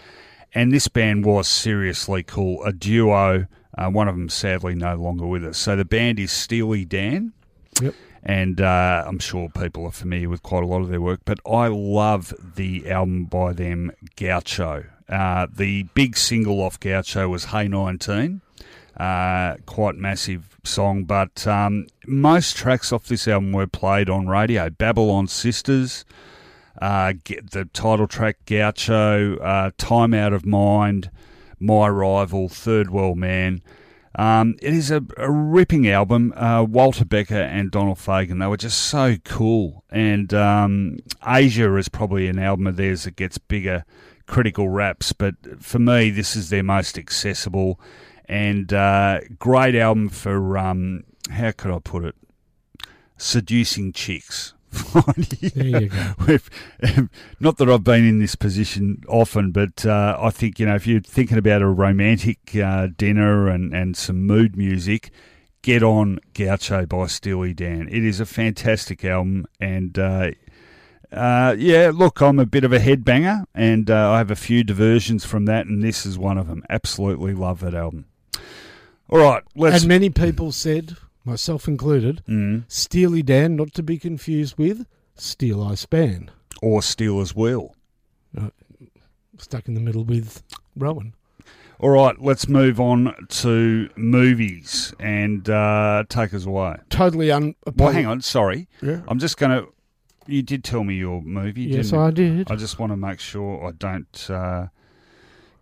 And 0.54 0.72
this 0.72 0.88
band 0.88 1.26
was 1.26 1.48
seriously 1.48 2.22
cool. 2.22 2.64
A 2.64 2.72
duo, 2.72 3.48
uh, 3.78 3.90
one 3.90 4.08
of 4.08 4.16
them 4.16 4.30
sadly 4.30 4.76
no 4.76 4.96
longer 4.96 5.26
with 5.26 5.46
us. 5.46 5.58
So 5.58 5.76
the 5.76 5.86
band 5.86 6.20
is 6.20 6.32
Steely 6.32 6.86
Dan. 6.86 7.34
Yep. 7.82 7.94
And 8.24 8.60
uh, 8.60 9.04
I'm 9.08 9.20
sure 9.20 9.50
people 9.50 9.86
are 9.86 9.92
familiar 9.92 10.28
with 10.28 10.44
quite 10.44 10.64
a 10.64 10.68
lot 10.68 10.82
of 10.82 10.90
their 10.90 11.00
work, 11.00 11.22
but 11.24 11.40
I 11.50 11.68
love 11.68 12.34
the 12.56 12.90
album 12.90 13.26
by 13.26 13.54
them, 13.54 13.92
Gaucho. 14.18 14.86
Uh, 15.08 15.48
the 15.56 15.84
big 15.94 16.18
single 16.18 16.62
off 16.62 16.80
Gaucho 16.80 17.30
was 17.30 17.46
Hey 17.46 17.70
19 17.70 18.42
uh, 18.98 19.56
quite 19.66 19.96
massive 19.96 20.58
song. 20.64 21.04
But 21.04 21.46
um, 21.48 21.88
most 22.06 22.58
tracks 22.58 22.92
off 22.92 23.06
this 23.08 23.28
album 23.28 23.52
were 23.54 23.68
played 23.68 24.10
on 24.10 24.28
radio. 24.28 24.70
Babylon 24.70 25.28
Sisters, 25.28 26.04
uh, 26.82 27.14
get 27.24 27.52
the 27.52 27.66
title 27.66 28.08
track 28.08 28.38
Gaucho, 28.46 29.38
uh, 29.38 29.72
Time 29.78 30.14
Out 30.14 30.34
of 30.34 30.46
Mind, 30.46 31.10
My 31.60 31.88
Rival, 31.88 32.50
Third 32.50 32.90
World 32.90 33.18
Man. 33.18 33.62
Um, 34.16 34.56
it 34.62 34.74
is 34.74 34.90
a, 34.90 35.04
a 35.18 35.32
ripping 35.32 35.88
album. 35.88 36.34
Uh, 36.36 36.64
Walter 36.64 37.06
Becker 37.06 37.36
and 37.36 37.70
Donald 37.70 38.00
Fagen, 38.00 38.40
they 38.40 38.48
were 38.48 38.58
just 38.58 38.80
so 38.80 39.18
cool. 39.24 39.84
And 39.92 40.34
um, 40.34 40.98
Aja 41.22 41.76
is 41.76 41.88
probably 41.88 42.28
an 42.28 42.40
album 42.40 42.68
of 42.68 42.78
theirs 42.78 43.04
that 43.04 43.16
gets 43.16 43.38
bigger 43.38 43.86
critical 44.28 44.70
raps, 44.70 45.14
but 45.14 45.36
for 45.60 45.80
me, 45.80 46.10
this 46.10 46.36
is 46.36 46.50
their 46.50 46.64
most 46.64 46.98
accessible 46.98 47.80
and 48.26 48.74
uh, 48.74 49.22
great 49.40 49.74
album 49.74 50.10
for, 50.10 50.58
um, 50.58 51.04
how 51.32 51.52
could 51.52 51.72
I 51.72 51.80
put 51.80 52.04
it, 52.04 52.16
seducing 53.18 53.94
chicks. 53.94 54.54
There 55.56 55.82
you 55.82 55.90
go. 55.90 56.38
Not 57.40 57.58
that 57.58 57.70
I've 57.70 57.84
been 57.84 58.08
in 58.08 58.20
this 58.20 58.36
position 58.36 59.04
often, 59.08 59.52
but 59.52 59.86
uh, 59.86 60.18
I 60.20 60.30
think 60.30 60.60
you 60.60 60.66
know 60.66 60.76
if 60.76 60.88
you're 60.88 61.02
thinking 61.02 61.38
about 61.38 61.62
a 61.62 61.68
romantic 61.68 62.56
uh, 62.56 62.88
dinner 62.98 63.48
and, 63.48 63.74
and 63.74 63.96
some 63.96 64.26
mood 64.26 64.56
music, 64.56 65.12
get 65.62 65.84
on 65.84 66.20
Gaucho 66.34 66.86
by 66.86 67.08
Steely 67.08 67.54
Dan. 67.54 67.88
It 67.90 68.04
is 68.04 68.20
a 68.20 68.26
fantastic 68.26 69.04
album, 69.04 69.48
and 69.60 69.98
uh, 69.98 70.32
uh, 71.12 71.56
yeah, 71.58 71.92
look, 71.94 72.22
I'm 72.22 72.40
a 72.40 72.46
bit 72.46 72.64
of 72.64 72.74
a 72.74 72.80
headbanger, 72.80 73.46
and 73.56 73.90
uh, 73.90 74.12
I 74.12 74.18
have 74.18 74.32
a 74.32 74.36
few 74.36 74.64
diversions 74.64 75.26
from 75.26 75.46
that, 75.46 75.66
and 75.66 75.84
this 75.84 76.06
is 76.06 76.18
one 76.18 76.38
of 76.38 76.48
them. 76.48 76.64
Absolutely 76.70 77.34
love 77.34 77.62
that 77.62 77.74
album. 77.74 78.06
All 79.10 79.20
right, 79.20 79.44
let's. 79.56 79.84
And 79.84 79.88
many 79.88 80.10
people 80.10 80.52
said, 80.52 80.98
myself 81.28 81.68
included, 81.68 82.24
Mm, 82.28 82.64
Steely 82.68 83.22
Dan, 83.22 83.56
not 83.56 83.74
to 83.76 83.84
be 83.84 83.98
confused 84.00 84.58
with 84.58 84.86
Steeleye 85.18 85.78
Span. 85.78 86.32
or 86.62 86.82
Stealers 86.82 87.36
Wheel. 87.36 87.76
Stuck 89.38 89.68
in 89.68 89.76
the 89.76 89.80
middle 89.82 90.04
with 90.04 90.42
Rohan. 90.76 91.14
All 91.80 91.92
right, 91.92 92.20
let's 92.20 92.48
move 92.48 92.80
on 92.80 93.14
to 93.30 93.88
movies 93.96 94.96
and 95.00 95.48
uh, 95.48 96.06
take 96.10 96.34
us 96.34 96.48
away. 96.48 96.78
Totally 96.90 97.30
un. 97.32 97.54
Well, 97.76 97.92
hang 97.92 98.08
on, 98.08 98.22
sorry. 98.22 98.68
Yeah. 98.82 99.02
I'm 99.08 99.20
just 99.20 99.38
going 99.38 99.52
to. 99.52 99.68
You 100.26 100.42
did 100.42 100.64
tell 100.64 100.84
me 100.84 100.96
your 100.96 101.22
movie, 101.22 101.62
Yes, 101.64 101.92
didn't 101.92 102.00
you? 102.00 102.06
I 102.06 102.12
did. 102.12 102.52
I 102.52 102.56
just 102.56 102.80
want 102.80 102.92
to 102.92 102.98
make 102.98 103.20
sure 103.20 103.66
I 103.66 103.72
don't 103.72 104.30
uh, 104.30 104.68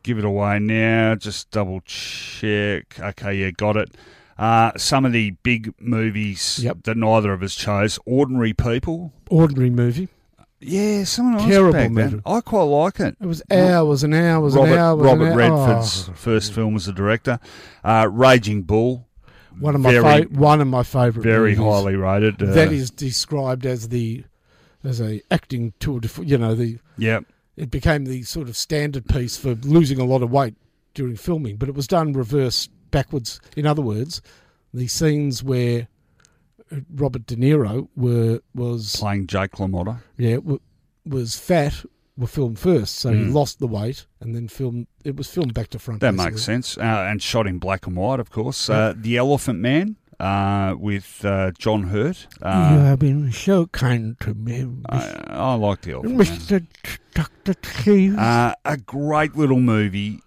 give 0.03 0.17
it 0.17 0.23
away 0.25 0.57
now. 0.59 1.15
Just 1.15 1.51
double 1.51 1.81
check. 1.81 2.97
Okay, 2.97 3.35
yeah, 3.35 3.51
got 3.51 3.75
it. 3.75 3.93
Uh, 4.37 4.71
some 4.77 5.05
of 5.05 5.13
the 5.13 5.31
big 5.43 5.73
movies 5.79 6.59
Yep. 6.61 6.83
that 6.83 6.97
neither 6.97 7.31
of 7.31 7.41
us 7.41 7.55
chose. 7.55 7.97
Ordinary 8.05 8.53
People. 8.53 9.13
Ordinary 9.29 9.69
movie. 9.69 10.09
Yeah, 10.59 11.03
someone 11.03 11.35
else 11.35 11.45
Terrible 11.45 11.89
movie. 11.89 12.21
I 12.25 12.41
quite 12.41 12.63
like 12.63 12.99
it. 12.99 13.15
It 13.21 13.25
was 13.25 13.41
hours 13.51 14.03
and 14.03 14.15
hours 14.15 14.55
Robert, 14.55 14.71
and 14.71 14.79
hours. 14.79 15.01
Robert 15.05 15.27
and. 15.27 15.35
Redford's 15.37 16.09
first 16.15 16.53
film 16.53 16.75
as 16.75 16.87
a 16.87 16.93
director. 16.93 17.39
Uh, 17.83 18.09
Raging 18.11 18.63
Bull. 18.63 19.07
one 19.59 19.75
of 19.75 19.81
my 19.81 19.91
very, 19.91 20.23
fa- 20.23 20.29
one 20.31 20.61
of 20.61 20.67
my 20.67 20.83
favourite. 20.83 21.23
very 21.23 21.55
movies. 21.55 21.65
highly 21.73 21.95
rated. 21.95 22.41
Uh, 22.41 22.53
that 22.53 22.71
is 22.71 22.89
described 22.89 23.65
as 23.65 23.89
the 23.89 24.23
as 24.83 24.99
a 25.01 25.21
acting 25.31 25.73
tour. 25.79 25.99
De, 25.99 26.09
you 26.23 26.37
know, 26.37 26.55
the 26.55 26.79
yeah. 26.97 27.19
it 27.55 27.69
became 27.69 28.05
the 28.05 28.23
sort 28.23 28.49
of 28.49 28.57
standard 28.57 29.07
piece 29.07 29.37
for 29.37 29.55
losing 29.63 29.99
a 29.99 30.05
lot 30.05 30.23
of 30.23 30.31
weight 30.31 30.55
during 30.93 31.15
filming, 31.15 31.57
but 31.57 31.69
it 31.69 31.75
was 31.75 31.87
done 31.87 32.13
reverse 32.13 32.69
backwards. 32.99 33.39
In 33.55 33.65
other 33.71 33.81
words, 33.93 34.21
the 34.73 34.87
scenes 34.87 35.43
where 35.43 35.87
uh, 36.71 36.77
Robert 37.03 37.25
De 37.29 37.35
Niro 37.35 37.87
were 37.95 38.39
was 38.53 38.95
playing 38.97 39.27
Jake 39.27 39.53
LaMotta. 39.61 39.95
yeah 40.17 40.35
w- 40.35 40.59
was 41.05 41.29
fat 41.49 41.75
were 42.17 42.27
filmed 42.37 42.57
first, 42.57 42.95
so 43.01 43.07
he 43.11 43.19
Mm. 43.25 43.33
lost 43.33 43.59
the 43.59 43.67
weight 43.67 43.99
and 44.21 44.33
then 44.35 44.47
filmed. 44.47 44.87
It 45.03 45.15
was 45.17 45.27
filmed 45.29 45.53
back 45.53 45.69
to 45.71 45.79
front. 45.79 45.99
That 45.99 46.11
basically. 46.11 46.31
makes 46.31 46.43
sense. 46.43 46.77
Uh, 46.77 47.09
and 47.09 47.21
shot 47.21 47.45
in 47.45 47.57
black 47.59 47.85
and 47.87 47.95
white, 47.97 48.19
of 48.21 48.29
course. 48.31 48.69
Uh, 48.69 48.93
the 48.95 49.17
Elephant 49.17 49.59
Man 49.59 49.97
uh, 50.19 50.75
with 50.79 51.09
uh, 51.25 51.51
John 51.59 51.81
Hurt. 51.93 52.19
you 52.41 52.47
Uh, 52.47 52.85
have 52.91 52.99
been 52.99 53.31
so 53.33 53.67
kind 53.67 54.17
to 54.21 54.33
me, 54.33 54.65
I, 54.89 54.99
I 55.27 55.53
like 55.55 55.81
the 55.81 55.91
Elephant 55.91 56.15
Man. 56.17 56.25
Mr. 56.25 56.65
Doctor 57.13 57.53
Steve. 57.63 58.17
Uh, 58.17 58.53
a 58.63 58.77
great 58.77 59.35
little 59.35 59.59
movie. 59.59 60.21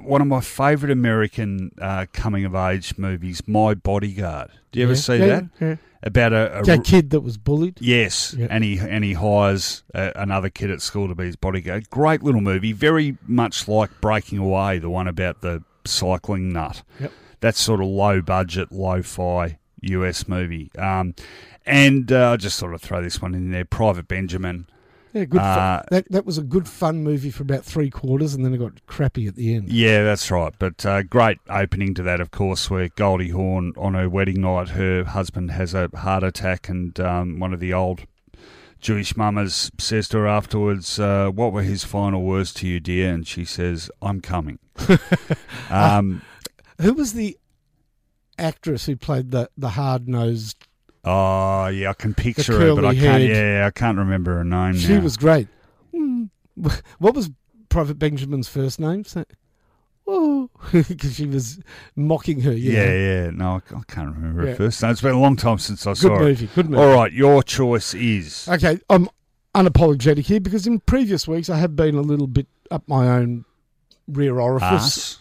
One 0.00 0.20
of 0.20 0.26
my 0.26 0.40
favourite 0.40 0.90
American 0.92 1.70
uh, 1.80 2.06
coming 2.12 2.44
of 2.44 2.54
age 2.54 2.96
movies, 2.98 3.42
My 3.46 3.74
Bodyguard. 3.74 4.50
Do 4.72 4.80
you 4.80 4.84
ever 4.86 4.94
Yeah, 4.94 4.98
see 5.00 5.16
yeah, 5.18 5.26
that? 5.26 5.44
yeah. 5.60 5.76
About 6.02 6.32
a, 6.32 6.60
a 6.60 6.62
That 6.62 6.84
kid 6.84 7.10
that 7.10 7.20
was 7.20 7.36
bullied. 7.36 7.78
Yes, 7.80 8.34
Yeah. 8.38 8.46
and 8.50 8.62
he 8.62 8.78
and 8.78 9.02
he 9.02 9.14
hires 9.14 9.82
uh, 9.94 10.10
another 10.14 10.50
kid 10.50 10.70
at 10.70 10.80
school 10.80 11.08
to 11.08 11.14
be 11.14 11.24
his 11.24 11.36
bodyguard. 11.36 11.90
Great 11.90 12.22
little 12.22 12.40
movie, 12.40 12.72
very 12.72 13.16
much 13.26 13.66
like 13.66 13.90
Breaking 14.00 14.38
Away, 14.38 14.78
the 14.78 14.90
one 14.90 15.08
about 15.08 15.40
the 15.40 15.62
cycling 15.84 16.52
nut. 16.52 16.82
Yep. 17.00 17.12
That 17.40 17.56
sort 17.56 17.80
of 17.80 17.86
low 17.86 18.20
budget, 18.20 18.70
low 18.70 19.02
fi 19.02 19.58
US 19.82 20.28
movie. 20.28 20.70
Um, 20.78 21.14
and 21.64 22.12
uh, 22.12 22.32
I 22.32 22.36
just 22.36 22.60
thought 22.60 22.72
I'd 22.72 22.80
throw 22.80 23.02
this 23.02 23.20
one 23.20 23.34
in 23.34 23.50
there. 23.50 23.64
Private 23.64 24.06
Benjamin. 24.06 24.66
Yeah, 25.16 25.24
good. 25.24 25.40
Uh, 25.40 25.78
fun. 25.78 25.84
That 25.90 26.12
that 26.12 26.26
was 26.26 26.36
a 26.36 26.42
good 26.42 26.68
fun 26.68 27.02
movie 27.02 27.30
for 27.30 27.42
about 27.42 27.64
three 27.64 27.88
quarters, 27.88 28.34
and 28.34 28.44
then 28.44 28.52
it 28.52 28.58
got 28.58 28.84
crappy 28.86 29.26
at 29.26 29.34
the 29.34 29.54
end. 29.54 29.72
Yeah, 29.72 30.04
that's 30.04 30.30
right. 30.30 30.52
But 30.58 30.84
uh, 30.84 31.04
great 31.04 31.38
opening 31.48 31.94
to 31.94 32.02
that, 32.02 32.20
of 32.20 32.30
course, 32.30 32.68
where 32.68 32.88
Goldie 32.88 33.30
Hawn 33.30 33.72
on 33.78 33.94
her 33.94 34.10
wedding 34.10 34.42
night, 34.42 34.70
her 34.70 35.04
husband 35.04 35.52
has 35.52 35.72
a 35.72 35.88
heart 35.96 36.22
attack, 36.22 36.68
and 36.68 37.00
um, 37.00 37.38
one 37.38 37.54
of 37.54 37.60
the 37.60 37.72
old 37.72 38.02
Jewish 38.78 39.16
mamas 39.16 39.70
says 39.78 40.06
to 40.08 40.18
her 40.18 40.26
afterwards, 40.26 40.98
uh, 40.98 41.30
"What 41.30 41.54
were 41.54 41.62
his 41.62 41.82
final 41.82 42.22
words 42.22 42.52
to 42.54 42.68
you, 42.68 42.78
dear?" 42.78 43.10
And 43.14 43.26
she 43.26 43.46
says, 43.46 43.90
"I'm 44.02 44.20
coming." 44.20 44.58
um, 45.70 46.20
Who 46.78 46.92
was 46.92 47.14
the 47.14 47.38
actress 48.38 48.84
who 48.84 48.96
played 48.96 49.30
the 49.30 49.48
the 49.56 49.70
hard 49.70 50.08
nosed? 50.08 50.65
Oh 51.06 51.66
yeah, 51.68 51.90
I 51.90 51.92
can 51.94 52.12
picture 52.14 52.58
her, 52.58 52.74
but 52.74 52.84
I 52.84 52.94
can't. 52.94 53.22
head. 53.22 53.30
Yeah, 53.30 53.66
I 53.66 53.70
can't 53.70 53.96
remember 53.98 54.36
her 54.36 54.44
name. 54.44 54.74
She 54.74 54.94
now. 54.94 55.00
was 55.00 55.16
great. 55.16 55.48
Mm. 55.94 56.30
What 56.98 57.14
was 57.14 57.30
Private 57.68 57.98
Benjamin's 57.98 58.48
first 58.48 58.80
name? 58.80 59.04
Oh, 60.06 60.48
because 60.72 61.14
she 61.16 61.26
was 61.26 61.58
mocking 61.96 62.40
her. 62.42 62.52
Yeah, 62.52 62.84
know. 62.86 62.92
yeah. 62.94 63.30
No, 63.30 63.50
I 63.54 63.76
I 63.76 63.80
can't 63.88 64.14
remember 64.14 64.42
her 64.42 64.48
Yeah. 64.48 64.54
first 64.54 64.82
name. 64.82 64.92
It's 64.92 65.00
been 65.00 65.14
a 65.14 65.20
long 65.20 65.36
time 65.36 65.58
since 65.58 65.86
I 65.86 65.90
Good 65.90 65.96
saw 65.98 66.16
it. 66.16 66.20
movie. 66.20 66.48
Good 66.54 66.70
movie. 66.70 66.82
All 66.82 66.94
right, 66.94 67.12
your 67.12 67.42
choice 67.42 67.92
is. 67.94 68.48
Okay, 68.48 68.78
I'm 68.88 69.08
unapologetic 69.54 70.24
here 70.26 70.40
because 70.40 70.66
in 70.66 70.80
previous 70.80 71.26
weeks 71.26 71.50
I 71.50 71.56
have 71.56 71.74
been 71.76 71.96
a 71.96 72.02
little 72.02 72.26
bit 72.28 72.46
up 72.70 72.86
my 72.88 73.08
own 73.08 73.44
rear 74.06 74.38
orifice. 74.38 75.18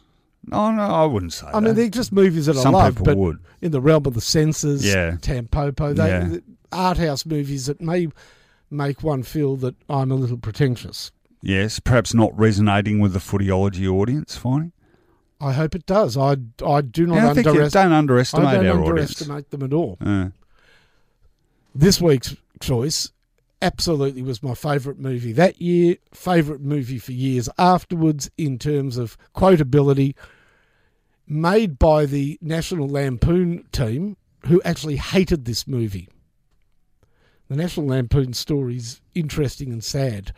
No, 0.47 0.71
no, 0.71 0.81
I 0.83 1.05
wouldn't 1.05 1.33
say 1.33 1.47
I 1.53 1.59
mean, 1.59 1.75
they're 1.75 1.89
just 1.89 2.11
movies 2.11 2.45
that 2.45 2.55
Some 2.55 2.75
I 2.75 2.83
love, 2.85 2.93
people 2.95 3.05
but 3.05 3.17
would. 3.17 3.39
in 3.61 3.71
the 3.71 3.81
realm 3.81 4.05
of 4.05 4.13
the 4.13 4.21
senses, 4.21 4.85
Yeah. 4.85 5.13
Tampopo, 5.21 5.95
they, 5.95 6.07
Yeah. 6.07 6.37
art 6.71 6.97
house 6.97 7.25
movies 7.25 7.65
that 7.65 7.81
may 7.81 8.09
make 8.69 9.01
one 9.03 9.23
feel 9.23 9.55
that 9.57 9.75
I'm 9.89 10.11
a 10.11 10.15
little 10.15 10.37
pretentious. 10.37 11.11
Yes, 11.41 11.79
perhaps 11.79 12.13
not 12.13 12.37
resonating 12.37 12.99
with 12.99 13.13
the 13.13 13.19
footyology 13.19 13.87
audience, 13.87 14.37
Finey. 14.37 14.71
I 15.41 15.53
hope 15.53 15.75
it 15.75 15.85
does. 15.85 16.15
I, 16.17 16.37
I 16.65 16.81
do 16.81 17.05
not 17.07 17.15
Yeah, 17.15 17.29
I 17.29 17.33
think 17.33 17.45
you 17.45 17.51
underestimate. 17.51 17.71
don't 17.71 17.91
underestimate 17.91 18.47
I 18.47 18.53
don't 18.55 18.65
our 18.67 18.83
underestimate 18.85 19.49
them 19.51 19.63
at 19.63 19.73
all. 19.73 19.97
audience. 20.01 20.33
This 21.73 21.99
week's 22.01 22.35
choice 22.59 23.11
absolutely 23.61 24.21
was 24.21 24.41
my 24.43 24.53
favourite 24.53 24.99
movie 24.99 25.33
that 25.33 25.61
year, 25.61 25.97
favourite 26.13 26.61
movie 26.61 26.97
for 26.99 27.11
years 27.11 27.49
afterwards 27.57 28.29
in 28.37 28.57
terms 28.59 28.97
of 28.97 29.17
quotability, 29.35 30.15
made 31.27 31.79
by 31.79 32.05
the 32.05 32.37
National 32.41 32.87
Lampoon 32.87 33.65
team 33.71 34.17
who 34.45 34.61
actually 34.63 34.97
hated 34.97 35.45
this 35.45 35.67
movie. 35.67 36.07
The 37.49 37.55
National 37.55 37.87
Lampoon 37.87 38.33
story 38.33 38.77
is 38.77 39.01
interesting 39.13 39.71
and 39.71 39.83
sad. 39.83 40.33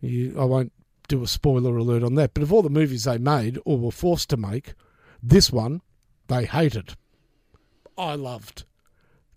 You, 0.00 0.34
I 0.38 0.44
won't 0.44 0.72
do 1.08 1.22
a 1.22 1.26
spoiler 1.26 1.76
alert 1.76 2.02
on 2.02 2.14
that, 2.14 2.34
but 2.34 2.42
of 2.42 2.52
all 2.52 2.62
the 2.62 2.70
movies 2.70 3.04
they 3.04 3.18
made 3.18 3.58
or 3.64 3.78
were 3.78 3.90
forced 3.90 4.30
to 4.30 4.36
make, 4.36 4.74
this 5.22 5.52
one 5.52 5.82
they 6.28 6.44
hated. 6.44 6.94
I 7.98 8.14
loved 8.14 8.64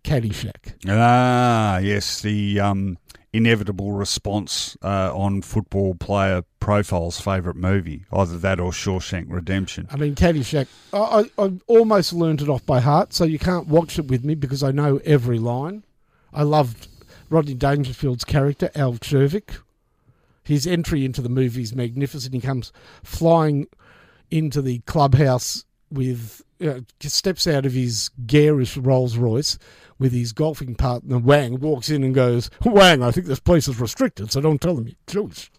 Caddyshack. 0.04 0.76
Ah, 0.88 1.80
yes, 1.80 2.22
the 2.22 2.60
um, 2.60 2.98
inevitable 3.34 3.92
response 3.92 4.78
uh, 4.84 5.12
on 5.14 5.42
football 5.42 5.96
player 5.96 6.44
profile's 6.60 7.20
favourite 7.20 7.58
movie, 7.58 8.06
either 8.14 8.38
that 8.38 8.60
or 8.60 8.72
Shawshank 8.72 9.26
Redemption. 9.28 9.88
I 9.92 9.98
mean, 9.98 10.16
Caddyshack, 10.16 10.68
I, 10.94 11.26
I, 11.38 11.44
I 11.44 11.52
almost 11.68 12.14
learned 12.14 12.42
it 12.42 12.48
off 12.48 12.66
by 12.66 12.80
heart, 12.80 13.12
so 13.12 13.26
you 13.26 13.40
can't 13.40 13.68
watch 13.68 13.98
it 13.98 14.08
with 14.08 14.24
me 14.24 14.36
because 14.36 14.64
I 14.64 14.72
know 14.72 15.02
every 15.04 15.40
line. 15.40 15.84
I 16.32 16.44
loved 16.44 16.88
Rodney 17.30 17.56
Dangerfield's 17.56 18.24
character, 18.24 18.70
Al 18.76 18.94
Czervik. 18.94 19.58
His 20.44 20.68
entry 20.68 21.04
into 21.04 21.22
the 21.22 21.30
movie 21.30 21.64
is 21.64 21.74
magnificent. 21.74 22.34
He 22.34 22.42
comes 22.42 22.72
flying 23.04 23.68
into 24.30 24.62
the 24.62 24.80
clubhouse 24.80 25.66
with, 25.90 26.42
uh, 26.62 26.82
just 27.00 27.16
steps 27.16 27.48
out 27.48 27.66
of 27.66 27.74
his 27.74 28.10
garish 28.26 28.78
Rolls 28.78 29.18
Royce 29.18 29.58
with 30.04 30.12
his 30.12 30.34
golfing 30.34 30.76
partner, 30.76 31.18
Wang, 31.18 31.62
walks 31.62 31.90
in 31.90 32.04
and 32.04 32.14
goes, 32.14 32.50
Wang, 32.66 33.02
I 33.02 33.10
think 33.10 33.26
this 33.26 33.40
place 33.40 33.70
is 33.70 33.80
restricted, 33.80 34.34
so 34.34 34.42
don't 34.42 34.60
tell 34.60 34.76
them 34.76 34.86
you're 34.86 34.98
Jewish. 35.08 35.50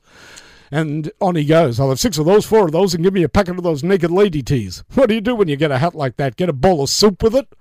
And 0.70 1.10
on 1.18 1.34
he 1.34 1.46
goes. 1.46 1.80
I'll 1.80 1.88
have 1.88 1.98
six 1.98 2.18
of 2.18 2.26
those, 2.26 2.44
four 2.44 2.66
of 2.66 2.72
those, 2.72 2.92
and 2.92 3.02
give 3.02 3.14
me 3.14 3.22
a 3.22 3.28
packet 3.30 3.56
of 3.56 3.62
those 3.62 3.82
naked 3.82 4.10
lady 4.10 4.42
teas. 4.42 4.84
What 4.92 5.08
do 5.08 5.14
you 5.14 5.22
do 5.22 5.34
when 5.34 5.48
you 5.48 5.56
get 5.56 5.70
a 5.70 5.78
hat 5.78 5.94
like 5.94 6.18
that? 6.18 6.36
Get 6.36 6.50
a 6.50 6.52
bowl 6.52 6.82
of 6.82 6.90
soup 6.90 7.22
with 7.22 7.34
it? 7.34 7.54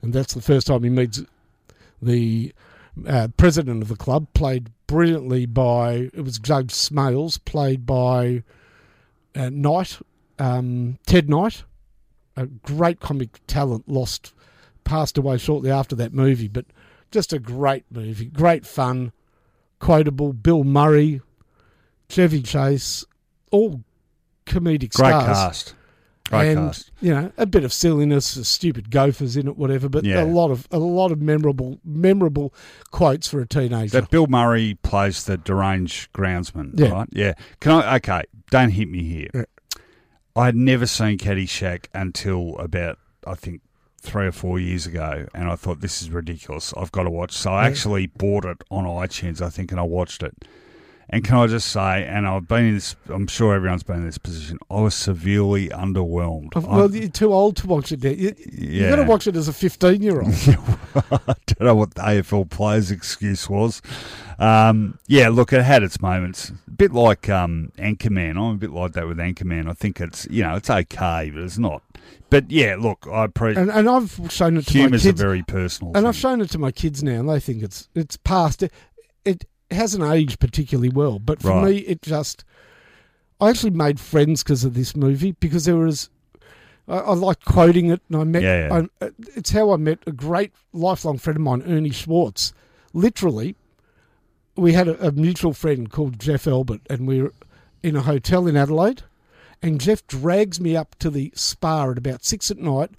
And 0.00 0.14
that's 0.14 0.32
the 0.32 0.40
first 0.40 0.68
time 0.68 0.82
he 0.82 0.88
meets 0.88 1.22
the 2.00 2.54
uh, 3.06 3.28
president 3.36 3.82
of 3.82 3.88
the 3.88 3.96
club, 3.96 4.26
played 4.32 4.70
brilliantly 4.86 5.44
by, 5.44 6.08
it 6.14 6.24
was 6.24 6.38
Judge 6.38 6.72
Smales, 6.72 7.38
played 7.44 7.84
by 7.84 8.44
uh, 9.34 9.50
Knight, 9.50 9.98
um, 10.38 10.98
Ted 11.04 11.28
Knight, 11.28 11.64
a 12.34 12.46
great 12.46 12.98
comic 12.98 13.40
talent, 13.46 13.86
lost, 13.90 14.32
passed 14.90 15.16
away 15.16 15.38
shortly 15.38 15.70
after 15.70 15.94
that 15.96 16.12
movie, 16.12 16.48
but 16.48 16.66
just 17.12 17.32
a 17.32 17.38
great 17.38 17.84
movie, 17.90 18.26
great 18.26 18.66
fun, 18.66 19.12
quotable. 19.78 20.32
Bill 20.32 20.64
Murray, 20.64 21.20
Chevy 22.08 22.42
Chase, 22.42 23.04
all 23.52 23.82
comedic 24.46 24.92
Great 24.94 25.10
stars. 25.10 25.26
cast. 25.36 25.74
Great 26.28 26.52
and 26.56 26.68
cast. 26.70 26.90
you 27.00 27.12
know 27.14 27.32
a 27.36 27.46
bit 27.46 27.62
of 27.64 27.72
silliness, 27.72 28.26
stupid 28.48 28.90
gophers 28.90 29.36
in 29.36 29.46
it, 29.48 29.56
whatever. 29.56 29.88
But 29.88 30.04
Yeah. 30.04 30.22
a 30.22 30.26
lot 30.26 30.50
of 30.50 30.66
a 30.72 30.78
lot 30.78 31.12
of 31.12 31.20
memorable 31.20 31.78
memorable 31.84 32.52
quotes 32.90 33.28
for 33.28 33.40
a 33.40 33.46
teenager. 33.46 34.00
That 34.00 34.10
Bill 34.10 34.26
Murray 34.28 34.76
plays 34.82 35.24
the 35.24 35.36
deranged 35.36 36.12
groundsman, 36.12 36.72
Yeah. 36.78 36.88
right? 36.90 37.08
Yeah. 37.12 37.34
Can 37.60 37.72
I? 37.72 37.96
Okay, 37.96 38.22
don't 38.50 38.70
hit 38.70 38.88
me 38.90 39.02
here. 39.04 39.28
Yeah. 39.34 39.44
I 40.36 40.46
had 40.46 40.56
never 40.56 40.86
seen 40.86 41.18
Caddyshack 41.18 41.86
until 41.94 42.56
about 42.58 42.98
I 43.26 43.34
think 43.34 43.60
three 44.00 44.26
or 44.26 44.32
four 44.32 44.58
years 44.58 44.86
ago, 44.86 45.26
and 45.34 45.48
I 45.48 45.56
thought 45.56 45.80
this 45.80 46.00
is 46.02 46.10
ridiculous. 46.10 46.72
I've 46.76 46.92
got 46.92 47.04
to 47.04 47.10
watch. 47.10 47.32
So 47.32 47.52
I 47.52 47.66
actually 47.66 48.06
bought 48.06 48.44
it 48.44 48.62
on 48.70 48.84
iTunes, 48.84 49.40
I 49.40 49.50
think, 49.50 49.70
and 49.70 49.80
I 49.80 49.84
watched 49.84 50.22
it. 50.22 50.34
And 51.12 51.24
can 51.24 51.38
I 51.38 51.48
just 51.48 51.68
say, 51.68 52.04
and 52.06 52.24
I've 52.24 52.46
been 52.46 52.66
in 52.66 52.74
this, 52.74 52.94
I'm 53.08 53.26
sure 53.26 53.52
everyone's 53.52 53.82
been 53.82 53.96
in 53.96 54.06
this 54.06 54.16
position. 54.16 54.58
I 54.70 54.80
was 54.80 54.94
severely 54.94 55.68
underwhelmed. 55.68 56.54
Well, 56.54 56.84
I, 56.84 56.96
you're 56.96 57.08
too 57.08 57.32
old 57.32 57.56
to 57.56 57.66
watch 57.66 57.90
it. 57.90 58.04
Now. 58.04 58.10
You, 58.10 58.32
you 58.52 58.88
got 58.88 58.96
to 58.96 59.02
watch 59.02 59.26
it 59.26 59.34
as 59.34 59.48
a 59.48 59.52
15 59.52 60.02
year 60.02 60.22
old. 60.22 60.32
I 60.94 61.34
don't 61.46 61.60
know 61.62 61.74
what 61.74 61.94
the 61.94 62.02
AFL 62.02 62.48
players' 62.48 62.92
excuse 62.92 63.50
was. 63.50 63.82
Um, 64.40 64.98
yeah, 65.06 65.28
look, 65.28 65.52
it 65.52 65.62
had 65.62 65.82
its 65.82 66.00
moments. 66.00 66.50
A 66.66 66.70
bit 66.70 66.92
like 66.92 67.28
um, 67.28 67.72
Anchorman. 67.78 68.30
I'm 68.36 68.54
a 68.54 68.58
bit 68.58 68.70
like 68.70 68.92
that 68.92 69.06
with 69.06 69.18
Anchorman. 69.18 69.68
I 69.68 69.74
think 69.74 70.00
it's 70.00 70.26
you 70.30 70.42
know 70.42 70.56
it's 70.56 70.70
okay, 70.70 71.30
but 71.32 71.42
it's 71.42 71.58
not. 71.58 71.82
But 72.30 72.50
yeah, 72.50 72.76
look, 72.78 73.06
I 73.10 73.24
appreciate 73.24 73.62
and, 73.62 73.70
and 73.70 73.88
I've 73.88 74.18
shown 74.30 74.56
it 74.56 74.66
to 74.66 74.76
my 74.76 74.82
humour's 74.82 75.04
a 75.04 75.08
kids. 75.10 75.20
very 75.20 75.42
personal. 75.42 75.92
and 75.96 76.06
I've 76.08 76.16
shown 76.16 76.40
it 76.40 76.50
to 76.50 76.58
my 76.58 76.70
kids 76.72 77.02
now, 77.02 77.20
and 77.20 77.28
they 77.28 77.38
think 77.40 77.62
it's 77.62 77.88
it's 77.94 78.16
past. 78.16 78.62
It, 78.62 78.72
it 79.24 79.44
hasn't 79.70 80.04
aged 80.04 80.40
particularly 80.40 80.88
well, 80.88 81.18
but 81.18 81.42
for 81.42 81.48
Right. 81.50 81.64
me, 81.66 81.76
it 81.78 82.02
just. 82.02 82.44
I 83.42 83.48
actually 83.50 83.70
made 83.70 83.98
friends 83.98 84.42
because 84.42 84.64
of 84.64 84.74
this 84.74 84.94
movie 84.96 85.32
because 85.32 85.64
there 85.66 85.76
was. 85.76 86.08
I, 86.88 86.98
I 86.98 87.14
liked 87.14 87.44
quoting 87.44 87.90
it, 87.90 88.00
and 88.08 88.20
I 88.20 88.24
met. 88.24 88.42
Yeah, 88.42 88.68
yeah. 88.68 88.86
I, 89.02 89.10
it's 89.36 89.50
how 89.50 89.72
I 89.72 89.76
met 89.76 89.98
a 90.06 90.12
great 90.12 90.52
lifelong 90.72 91.18
friend 91.18 91.36
of 91.36 91.42
mine, 91.42 91.62
Ernie 91.66 91.90
Schwartz. 91.90 92.52
Literally, 92.92 93.54
we 94.56 94.72
had 94.72 94.88
a, 94.88 95.08
a 95.08 95.12
mutual 95.12 95.52
friend 95.52 95.90
called 95.90 96.18
Jeff 96.18 96.46
Albert, 96.46 96.80
and 96.88 97.06
we 97.06 97.22
were 97.22 97.32
in 97.82 97.96
a 97.96 98.02
hotel 98.02 98.46
in 98.46 98.56
Adelaide. 98.56 99.02
And 99.62 99.80
Jeff 99.80 100.06
drags 100.06 100.60
me 100.60 100.74
up 100.74 100.96
to 101.00 101.10
the 101.10 101.32
spa 101.34 101.90
at 101.90 101.98
about 101.98 102.24
six 102.24 102.50
at 102.50 102.58
night, 102.58 102.90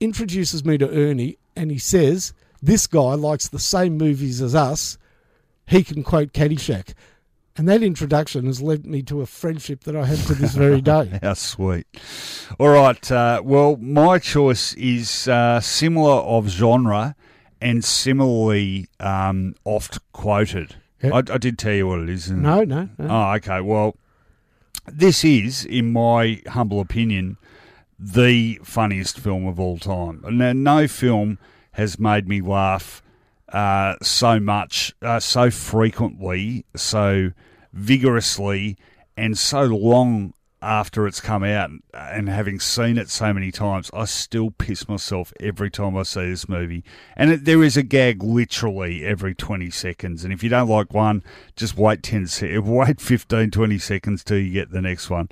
introduces 0.00 0.64
me 0.64 0.78
to 0.78 0.90
Ernie, 0.90 1.38
and 1.54 1.70
he 1.70 1.78
says, 1.78 2.32
This 2.62 2.86
guy 2.86 3.14
likes 3.14 3.48
the 3.48 3.58
same 3.58 3.98
movies 3.98 4.40
as 4.40 4.54
us. 4.54 4.96
He 5.66 5.84
can 5.84 6.02
quote 6.02 6.32
Caddyshack. 6.32 6.94
And 7.58 7.68
that 7.68 7.82
introduction 7.82 8.46
has 8.46 8.62
led 8.62 8.86
me 8.86 9.02
to 9.02 9.20
a 9.20 9.26
friendship 9.26 9.82
that 9.82 9.96
I 9.96 10.06
have 10.06 10.24
to 10.28 10.34
this 10.34 10.54
very 10.54 10.80
day. 10.80 11.18
How 11.22 11.34
sweet. 11.34 11.88
All 12.58 12.68
right. 12.68 13.10
Uh, 13.10 13.42
well, 13.44 13.76
my 13.78 14.20
choice 14.20 14.74
is 14.74 15.26
uh, 15.26 15.60
similar 15.60 16.20
of 16.22 16.48
genre 16.48 17.16
and 17.60 17.84
similarly 17.84 18.88
um, 19.00 19.54
oft 19.64 19.98
quoted. 20.12 20.76
Yeah. 21.02 21.14
I, 21.14 21.18
I 21.18 21.38
did 21.38 21.58
tell 21.58 21.72
you 21.74 21.86
what 21.86 22.00
it 22.00 22.08
is. 22.08 22.28
and- 22.28 22.42
No, 22.42 22.64
no, 22.64 22.88
no. 22.98 23.06
Oh, 23.08 23.34
okay. 23.36 23.60
Well, 23.60 23.96
this 24.86 25.24
is, 25.24 25.64
in 25.64 25.92
my 25.92 26.40
humble 26.48 26.80
opinion, 26.80 27.36
the 27.98 28.58
funniest 28.64 29.18
film 29.18 29.46
of 29.46 29.58
all 29.60 29.78
time. 29.78 30.22
Now, 30.30 30.52
no 30.52 30.88
film 30.88 31.38
has 31.72 31.98
made 31.98 32.28
me 32.28 32.40
laugh 32.40 33.02
uh, 33.52 33.94
so 34.02 34.38
much, 34.40 34.94
uh, 35.02 35.20
so 35.20 35.50
frequently, 35.50 36.64
so 36.76 37.30
vigorously, 37.72 38.76
and 39.16 39.36
so 39.38 39.62
long 39.62 40.32
after 40.60 41.06
it's 41.06 41.20
come 41.20 41.44
out 41.44 41.70
and 41.94 42.28
having 42.28 42.58
seen 42.58 42.98
it 42.98 43.08
so 43.10 43.32
many 43.32 43.52
times, 43.52 43.90
I 43.94 44.06
still 44.06 44.50
piss 44.50 44.88
myself 44.88 45.32
every 45.38 45.70
time 45.70 45.96
I 45.96 46.02
see 46.02 46.28
this 46.28 46.48
movie. 46.48 46.82
And 47.16 47.30
it, 47.30 47.44
there 47.44 47.62
is 47.62 47.76
a 47.76 47.82
gag 47.82 48.22
literally 48.22 49.04
every 49.04 49.34
20 49.34 49.70
seconds. 49.70 50.24
And 50.24 50.32
if 50.32 50.42
you 50.42 50.48
don't 50.48 50.68
like 50.68 50.92
one, 50.92 51.22
just 51.54 51.76
wait 51.76 52.02
10 52.02 52.26
se- 52.26 52.58
wait 52.58 53.00
15, 53.00 53.50
20 53.50 53.78
seconds 53.78 54.24
till 54.24 54.38
you 54.38 54.52
get 54.52 54.70
the 54.70 54.82
next 54.82 55.10
one. 55.10 55.28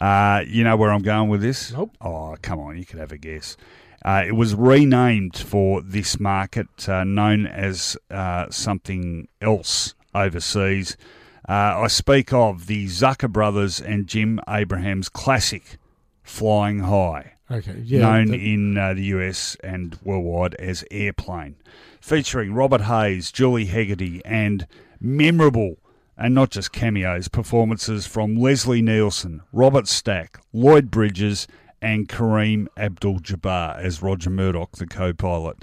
Uh, 0.00 0.42
you 0.46 0.64
know 0.64 0.76
where 0.76 0.90
I'm 0.90 1.02
going 1.02 1.28
with 1.28 1.40
this? 1.40 1.72
Nope. 1.72 1.96
Oh, 2.00 2.36
come 2.42 2.58
on, 2.58 2.76
you 2.76 2.84
could 2.84 2.98
have 2.98 3.12
a 3.12 3.18
guess. 3.18 3.56
Uh, 4.04 4.24
it 4.26 4.32
was 4.32 4.54
renamed 4.54 5.36
for 5.36 5.80
this 5.80 6.20
market, 6.20 6.88
uh, 6.88 7.04
known 7.04 7.46
as 7.46 7.96
uh, 8.10 8.50
something 8.50 9.28
else 9.40 9.94
overseas. 10.14 10.96
Uh, 11.48 11.82
I 11.82 11.86
speak 11.88 12.32
of 12.32 12.66
the 12.66 12.86
Zucker 12.86 13.30
brothers 13.30 13.80
and 13.80 14.06
Jim 14.06 14.40
Abrahams 14.48 15.08
classic 15.08 15.76
Flying 16.22 16.80
High, 16.80 17.34
Okay, 17.50 17.82
yeah. 17.84 18.00
known 18.00 18.26
the- 18.28 18.54
in 18.54 18.78
uh, 18.78 18.94
the 18.94 19.02
US 19.16 19.56
and 19.62 19.98
worldwide 20.02 20.54
as 20.54 20.84
Airplane, 20.90 21.56
featuring 22.00 22.54
Robert 22.54 22.82
Hays, 22.82 23.30
Julie 23.30 23.66
Hagerty, 23.66 24.22
and 24.24 24.66
memorable 25.00 25.76
and 26.16 26.34
not 26.34 26.50
just 26.50 26.72
cameos 26.72 27.28
performances 27.28 28.06
from 28.06 28.36
Leslie 28.36 28.80
Nielsen, 28.80 29.42
Robert 29.52 29.86
Stack, 29.88 30.38
Lloyd 30.52 30.90
Bridges, 30.90 31.46
and 31.82 32.08
Kareem 32.08 32.68
Abdul 32.78 33.18
Jabbar 33.18 33.76
as 33.78 34.00
Roger 34.00 34.30
Murdoch, 34.30 34.72
the 34.76 34.86
co 34.86 35.12
pilot. 35.12 35.58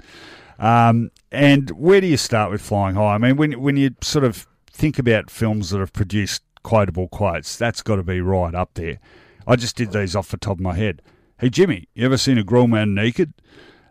Um, 0.60 1.10
and 1.32 1.70
where 1.70 2.00
do 2.00 2.06
you 2.06 2.16
start 2.16 2.52
with 2.52 2.60
Flying 2.62 2.94
High? 2.94 3.14
I 3.14 3.18
mean, 3.18 3.36
when, 3.36 3.60
when 3.60 3.76
you 3.76 3.96
sort 4.02 4.24
of 4.24 4.46
think 4.72 4.98
about 4.98 5.30
films 5.30 5.70
that 5.70 5.78
have 5.78 5.92
produced 5.92 6.42
quotable 6.62 7.08
quotes, 7.08 7.56
that's 7.56 7.82
got 7.82 7.96
to 7.96 8.02
be 8.02 8.20
right 8.20 8.54
up 8.54 8.74
there. 8.74 8.98
I 9.46 9.56
just 9.56 9.76
did 9.76 9.92
these 9.92 10.16
off 10.16 10.30
the 10.30 10.36
top 10.36 10.58
of 10.58 10.60
my 10.60 10.74
head. 10.74 11.02
Hey, 11.38 11.50
Jimmy, 11.50 11.88
you 11.94 12.04
ever 12.04 12.16
seen 12.16 12.38
a 12.38 12.44
grown 12.44 12.70
man 12.70 12.94
naked? 12.94 13.34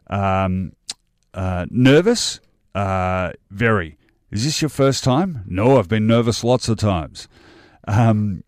Um, 0.08 0.74
uh, 1.34 1.66
nervous? 1.70 2.40
Uh, 2.74 3.32
very. 3.49 3.98
Is 4.32 4.45
this 4.45 4.62
your 4.62 4.70
first 4.70 5.03
time? 5.03 5.44
No, 5.45 5.78
I've 5.78 5.90
been 5.90 6.08
nervous 6.08 6.44
lots 6.44 6.70
of 6.70 6.78
times. 6.78 7.28
Um, 7.88 8.44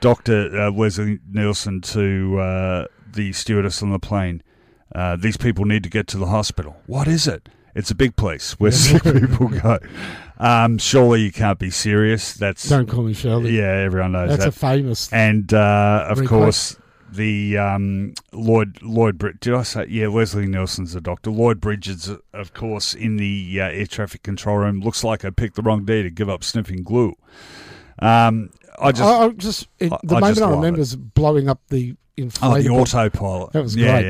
Dr. 0.00 0.50
Uh, 0.54 0.70
Leslie 0.70 1.20
Nielsen 1.30 1.80
to 1.80 2.38
uh, 2.38 2.86
the 3.10 3.32
stewardess 3.32 3.82
on 3.82 3.90
the 3.90 3.98
plane. 3.98 4.42
Uh, 4.94 5.16
these 5.16 5.38
people 5.38 5.64
need 5.64 5.82
to 5.82 5.88
get 5.88 6.06
to 6.08 6.18
the 6.18 6.26
hospital. 6.26 6.76
What 6.86 7.08
is 7.08 7.26
it? 7.26 7.48
It's 7.74 7.90
a 7.90 7.94
big 7.94 8.16
place 8.16 8.60
where 8.60 8.70
sick 8.72 9.02
people 9.02 9.48
go. 9.48 9.78
Um, 10.42 10.76
surely 10.78 11.20
you 11.22 11.30
can't 11.32 11.58
be 11.58 11.70
serious. 11.70 12.34
That's 12.34 12.68
Don't 12.68 12.88
call 12.88 13.04
me 13.04 13.12
Shirley. 13.14 13.56
yeah, 13.56 13.68
everyone 13.84 14.12
knows 14.12 14.30
That's 14.30 14.42
that. 14.44 14.48
a 14.48 14.52
famous. 14.52 15.12
and 15.12 15.52
uh, 15.54 16.06
of 16.10 16.16
Very 16.16 16.26
course, 16.26 16.76
the 17.12 17.58
um, 17.58 18.14
Lloyd 18.32 18.82
Lloyd 18.82 19.18
Brid- 19.18 19.38
Did 19.38 19.54
I 19.54 19.62
say 19.62 19.86
yeah? 19.88 20.08
Leslie 20.08 20.46
Nielsen's 20.46 20.94
the 20.94 21.00
doctor. 21.00 21.30
Lloyd 21.30 21.60
Bridges, 21.60 22.10
of 22.32 22.54
course, 22.54 22.92
in 22.92 23.18
the 23.18 23.60
uh, 23.60 23.64
air 23.66 23.86
traffic 23.86 24.22
control 24.24 24.56
room, 24.56 24.80
looks 24.80 25.04
like 25.04 25.24
I 25.24 25.30
picked 25.30 25.54
the 25.54 25.62
wrong 25.62 25.84
day 25.84 26.02
to 26.02 26.10
give 26.10 26.28
up 26.28 26.42
sniffing 26.42 26.82
glue. 26.82 27.14
Um, 28.00 28.50
I 28.80 28.90
just 28.90 29.02
I, 29.02 29.24
I 29.26 29.28
just 29.30 29.68
it, 29.78 29.90
the 30.02 30.16
I 30.16 30.20
moment 30.20 30.36
just 30.36 30.42
I 30.46 30.50
remember 30.50 30.78
it. 30.80 30.82
is 30.82 30.96
blowing 30.96 31.48
up 31.48 31.60
the 31.68 31.94
Oh, 32.18 32.22
inflatable. 32.24 32.62
the 32.62 32.68
autopilot. 32.68 33.52
That 33.52 33.62
was 33.62 33.74
yeah, 33.74 34.00
great. 34.02 34.04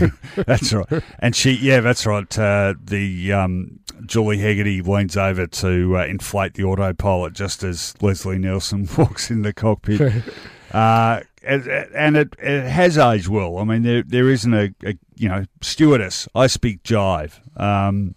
Yeah, 0.00 0.08
yeah. 0.36 0.42
that's 0.46 0.72
right. 0.72 1.02
And 1.18 1.34
she, 1.34 1.50
yeah, 1.54 1.80
that's 1.80 2.06
right. 2.06 2.38
Uh, 2.38 2.74
the 2.80 3.32
um, 3.32 3.80
Julie 4.08 4.38
Hagerty 4.38 4.84
leans 4.86 5.16
over 5.16 5.46
to 5.46 5.98
uh, 5.98 6.04
inflate 6.06 6.54
the 6.54 6.64
autopilot 6.64 7.34
just 7.34 7.62
as 7.62 7.94
Leslie 8.00 8.38
Nielsen 8.38 8.88
walks 8.98 9.30
in 9.30 9.42
the 9.42 9.52
cockpit. 9.52 10.24
uh, 10.72 11.20
and, 11.42 11.66
and 11.68 12.16
it, 12.16 12.34
it 12.38 12.68
has 12.68 12.98
aged 12.98 13.28
well. 13.28 13.58
I 13.58 13.64
mean, 13.64 13.82
there 13.82 14.02
there 14.02 14.28
isn't 14.28 14.52
a, 14.52 14.74
a 14.84 14.98
you 15.16 15.28
know 15.28 15.44
stewardess. 15.60 16.28
I 16.34 16.46
speak 16.46 16.82
jive. 16.82 17.38
Um, 17.58 18.14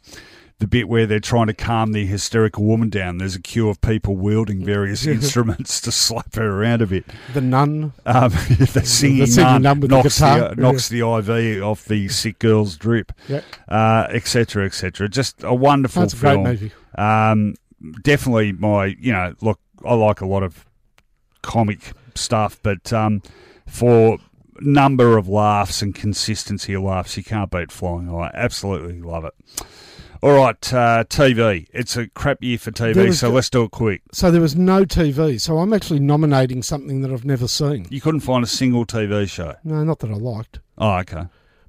the 0.61 0.67
bit 0.67 0.87
where 0.87 1.07
they're 1.07 1.19
trying 1.19 1.47
to 1.47 1.55
calm 1.55 1.91
the 1.91 2.05
hysterical 2.05 2.63
woman 2.63 2.87
down. 2.87 3.17
There's 3.17 3.35
a 3.35 3.41
queue 3.41 3.67
of 3.67 3.81
people 3.81 4.15
wielding 4.15 4.63
various 4.73 5.07
instruments 5.07 5.81
to 5.81 5.91
slap 5.91 6.35
her 6.35 6.61
around 6.61 6.83
a 6.83 6.85
bit. 6.87 7.03
the 7.33 7.41
nun. 7.41 7.93
Um, 8.05 8.29
the 8.49 8.83
singing, 8.85 9.25
singing 9.25 9.63
nun, 9.63 9.79
the 9.79 9.87
knocks, 9.87 10.19
guitar. 10.19 10.53
the, 10.53 10.61
knocks 10.61 10.87
the 10.87 10.99
IV 10.99 11.63
off 11.63 11.85
the 11.85 12.07
sick 12.09 12.37
girl's 12.37 12.77
drip, 12.77 13.11
Yeah. 13.27 13.41
uh, 13.67 14.05
etc., 14.11 14.65
etc. 14.65 15.09
Just 15.09 15.43
a 15.43 15.53
wonderful 15.55 16.03
That's 16.03 16.13
a 16.13 16.17
great 16.17 16.31
film. 16.33 16.43
movie. 16.43 16.71
Um, 16.95 17.55
definitely 18.03 18.51
my, 18.51 18.95
you 18.99 19.11
know, 19.11 19.33
look, 19.41 19.59
I 19.83 19.95
like 19.95 20.21
a 20.21 20.27
lot 20.27 20.43
of 20.43 20.63
comic 21.41 21.93
stuff, 22.13 22.59
but 22.61 22.93
um, 22.93 23.23
for 23.67 24.19
number 24.59 25.17
of 25.17 25.27
laughs 25.27 25.81
and 25.81 25.95
consistency 25.95 26.73
of 26.75 26.83
laughs, 26.83 27.17
you 27.17 27.23
can't 27.23 27.49
beat 27.49 27.71
Flying 27.71 28.05
High. 28.07 28.29
Absolutely 28.35 29.01
love 29.01 29.25
it. 29.25 29.33
All 30.23 30.33
right, 30.33 30.73
uh, 30.73 31.03
TV. 31.05 31.65
It's 31.73 31.97
a 31.97 32.07
crap 32.07 32.43
year 32.43 32.59
for 32.59 32.69
TV, 32.71 33.11
so 33.11 33.29
let's 33.31 33.49
do 33.49 33.63
it 33.63 33.71
quick. 33.71 34.03
So 34.11 34.29
there 34.29 34.39
was 34.41 34.55
no 34.55 34.85
TV. 34.85 35.41
So 35.41 35.57
I'm 35.57 35.73
actually 35.73 35.99
nominating 35.99 36.61
something 36.61 37.01
that 37.01 37.11
I've 37.11 37.25
never 37.25 37.47
seen. 37.47 37.87
You 37.89 38.01
couldn't 38.01 38.19
find 38.19 38.43
a 38.43 38.47
single 38.47 38.85
TV 38.85 39.27
show. 39.27 39.55
No, 39.63 39.83
not 39.83 39.97
that 39.99 40.11
I 40.11 40.13
liked, 40.13 40.59
Oh, 40.77 40.97
okay. 40.99 41.23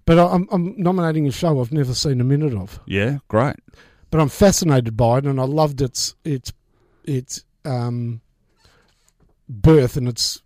but 0.05 0.19
I'm, 0.19 0.47
I'm 0.53 0.74
nominating 0.77 1.27
a 1.27 1.33
show 1.33 1.61
I've 1.62 1.73
never 1.73 1.95
seen 1.95 2.20
a 2.20 2.24
minute 2.24 2.53
of. 2.53 2.79
Yeah, 2.85 3.19
great. 3.29 3.57
But 4.11 4.20
I'm 4.20 4.29
fascinated 4.29 4.99
by 4.99 5.19
it, 5.19 5.24
and 5.24 5.41
I 5.41 5.45
loved 5.45 5.81
its 5.81 6.15
its 6.23 6.53
its 7.05 7.45
um, 7.65 8.20
birth 9.49 9.97
and 9.97 10.07
its 10.07 10.43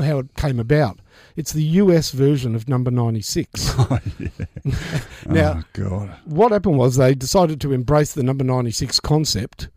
how 0.00 0.20
it 0.20 0.36
came 0.36 0.60
about. 0.60 1.00
It's 1.38 1.52
the 1.52 1.62
US 1.62 2.10
version 2.10 2.56
of 2.56 2.68
Number 2.68 2.90
96. 2.90 3.76
Now- 5.26 5.60
oh, 5.60 5.62
God. 5.72 6.16
what 6.24 6.50
happened 6.50 6.78
was 6.78 6.96
they 6.96 7.14
decided 7.14 7.60
to 7.60 7.72
embrace 7.72 8.12
the 8.12 8.24
number 8.24 8.42
96 8.42 8.98
concept 8.98 9.68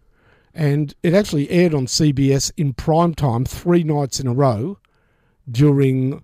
and 0.55 0.95
it 1.03 1.13
actually 1.13 1.51
aired 1.51 1.75
on 1.75 1.85
CBS 1.85 2.51
in 2.57 2.73
prime 2.73 3.13
time 3.13 3.45
three 3.45 3.83
nights 3.83 4.19
in 4.19 4.25
a 4.25 4.33
row 4.33 4.79
during 5.49 6.23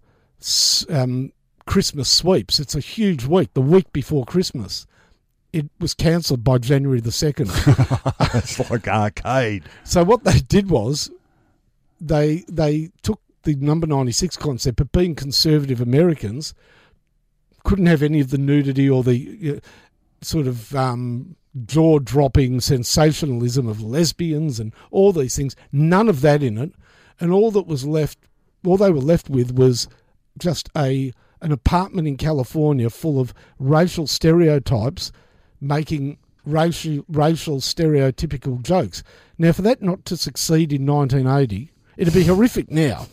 um, 0.89 1.31
Christmas 1.68 2.09
sweeps. 2.09 2.59
It's 2.59 2.73
a 2.76 2.80
huge 2.80 3.26
week, 3.26 3.53
the 3.53 3.61
week 3.61 3.93
before 3.93 4.26
Christmas. 4.26 4.88
It 5.53 5.69
was 5.80 5.93
cancelled 5.93 6.43
by 6.43 6.57
January 6.57 6.99
the 6.99 7.11
2nd. 7.11 7.49
it's 8.35 8.72
like 8.72 8.88
arcade. 8.88 9.65
so 9.84 10.03
what 10.03 10.23
they 10.23 10.39
did 10.39 10.72
was 10.72 11.11
they 12.01 12.43
they 12.49 12.89
took 13.03 13.22
the 13.48 13.65
number 13.65 13.88
96 13.88 14.36
concept, 14.38 14.78
but 14.78 14.91
being 14.91 15.15
conservative 15.15 15.80
Americans 15.80 16.53
couldn't 17.64 17.86
have 17.86 18.03
any 18.03 18.19
of 18.19 18.30
the 18.30 18.38
nudity 18.38 18.90
or 18.90 19.03
the 19.03 19.56
uh, 19.56 19.60
sort 20.22 20.48
of 20.48 20.76
um, 20.76 21.36
jaw 21.65 21.99
dropping 21.99 22.60
sensationalism 22.60 23.68
of 23.68 23.82
lesbians 23.82 24.60
and 24.60 24.74
all 24.91 25.14
these 25.14 25.36
things. 25.36 25.56
None 25.72 26.10
of 26.10 26.22
that 26.22 26.44
in 26.44 26.57
it. 26.57 26.74
And 27.19 27.32
all 27.32 27.52
that 27.52 27.68
was 27.68 27.86
left, 27.86 28.19
all 28.65 28.78
they 28.78 28.91
were 28.91 28.99
left 28.99 29.30
with 29.30 29.56
was 29.56 29.88
just 30.38 30.69
a 30.76 31.14
an 31.40 31.52
apartment 31.52 32.07
in 32.07 32.18
California 32.18 32.90
full 32.90 33.19
of 33.19 33.32
racial 33.60 34.07
stereotypes 34.07 35.11
making 35.61 36.18
racial 36.45 37.06
racial 37.07 37.57
stereotypical 37.57 38.61
jokes. 38.61 39.03
Now, 39.38 39.52
for 39.52 39.61
that 39.61 39.82
not 39.82 40.03
to 40.06 40.18
succeed 40.18 40.74
in 40.74 40.86
1980, 40.86 41.72
it'd 41.95 42.14
be 42.14 42.24
horrific 42.24 42.72
now. 42.72 43.07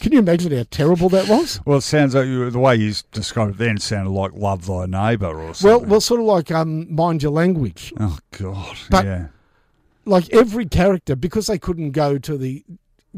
Can 0.00 0.12
you 0.12 0.18
imagine 0.18 0.56
how 0.56 0.64
terrible 0.70 1.08
that 1.10 1.28
was? 1.28 1.60
Well, 1.66 1.78
it 1.78 1.82
sounds 1.82 2.14
like 2.14 2.26
you, 2.26 2.50
the 2.50 2.58
way 2.58 2.76
you 2.76 2.92
described 3.12 3.52
it 3.52 3.58
then 3.58 3.78
sounded 3.78 4.10
like 4.10 4.32
Love 4.32 4.66
Thy 4.66 4.86
Neighbour 4.86 5.26
or 5.28 5.36
Well, 5.46 5.54
something. 5.54 5.88
well, 5.88 6.00
sort 6.00 6.20
of 6.20 6.26
like 6.26 6.50
um, 6.50 6.92
mind 6.94 7.22
your 7.22 7.32
language. 7.32 7.92
oh, 8.00 8.18
God. 8.32 8.76
But- 8.90 9.04
yeah. 9.04 9.26
Like 10.06 10.30
every 10.32 10.64
character, 10.64 11.14
because 11.14 11.46
they 11.46 11.58
couldn't 11.58 11.90
go 11.90 12.16
to 12.18 12.38
the 12.38 12.64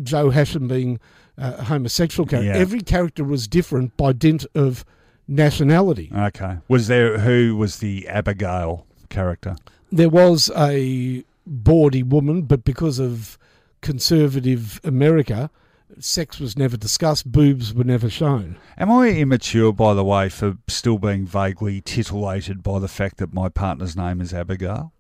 Joe 0.03 0.31
Hasham 0.31 0.69
being 0.69 0.99
a 1.39 1.63
homosexual 1.65 2.27
character. 2.27 2.51
Yeah. 2.53 2.57
Every 2.59 2.81
character 2.81 3.23
was 3.25 3.47
different 3.47 3.97
by 3.97 4.13
dint 4.13 4.45
of 4.55 4.85
nationality. 5.29 6.11
Okay. 6.15 6.59
Was 6.69 6.89
there, 6.89 7.19
who 7.19 7.57
was 7.57 7.79
the 7.79 8.09
Abigail 8.09 8.85
character? 9.09 9.57
There 9.93 10.09
was 10.09 10.51
a 10.57 11.25
bawdy 11.47 12.03
woman, 12.03 12.43
but 12.43 12.65
because 12.65 12.99
of 12.99 13.39
conservative 13.81 14.81
America, 14.83 15.51
sex 15.99 16.39
was 16.41 16.57
never 16.57 16.77
discussed, 16.77 17.31
boobs 17.31 17.75
were 17.75 17.85
never 17.85 18.09
shown. 18.09 18.59
Am 18.77 18.91
I 18.91 19.09
immature, 19.09 19.73
by 19.73 19.95
the 19.95 20.05
way, 20.05 20.29
for 20.29 20.59
still 20.69 20.99
being 20.99 21.27
vaguely 21.27 21.81
titillated 21.81 22.63
by 22.63 22.79
the 22.79 22.89
fact 22.89 23.19
that 23.19 23.33
my 23.33 23.49
partner's 23.49 23.97
name 23.97 24.21
is 24.21 24.33
Abigail? 24.33 24.93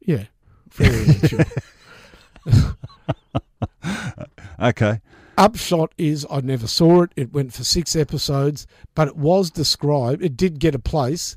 Yeah, 0.00 0.24
very 0.70 1.06
mature. 1.06 1.44
Okay. 4.60 5.00
upshot 5.36 5.92
is 5.98 6.26
I 6.30 6.40
never 6.40 6.66
saw 6.66 7.02
it. 7.02 7.12
It 7.16 7.32
went 7.32 7.52
for 7.52 7.64
six 7.64 7.96
episodes, 7.96 8.66
but 8.94 9.08
it 9.08 9.16
was 9.16 9.50
described. 9.50 10.22
It 10.22 10.36
did 10.36 10.58
get 10.58 10.74
a 10.74 10.78
place 10.78 11.36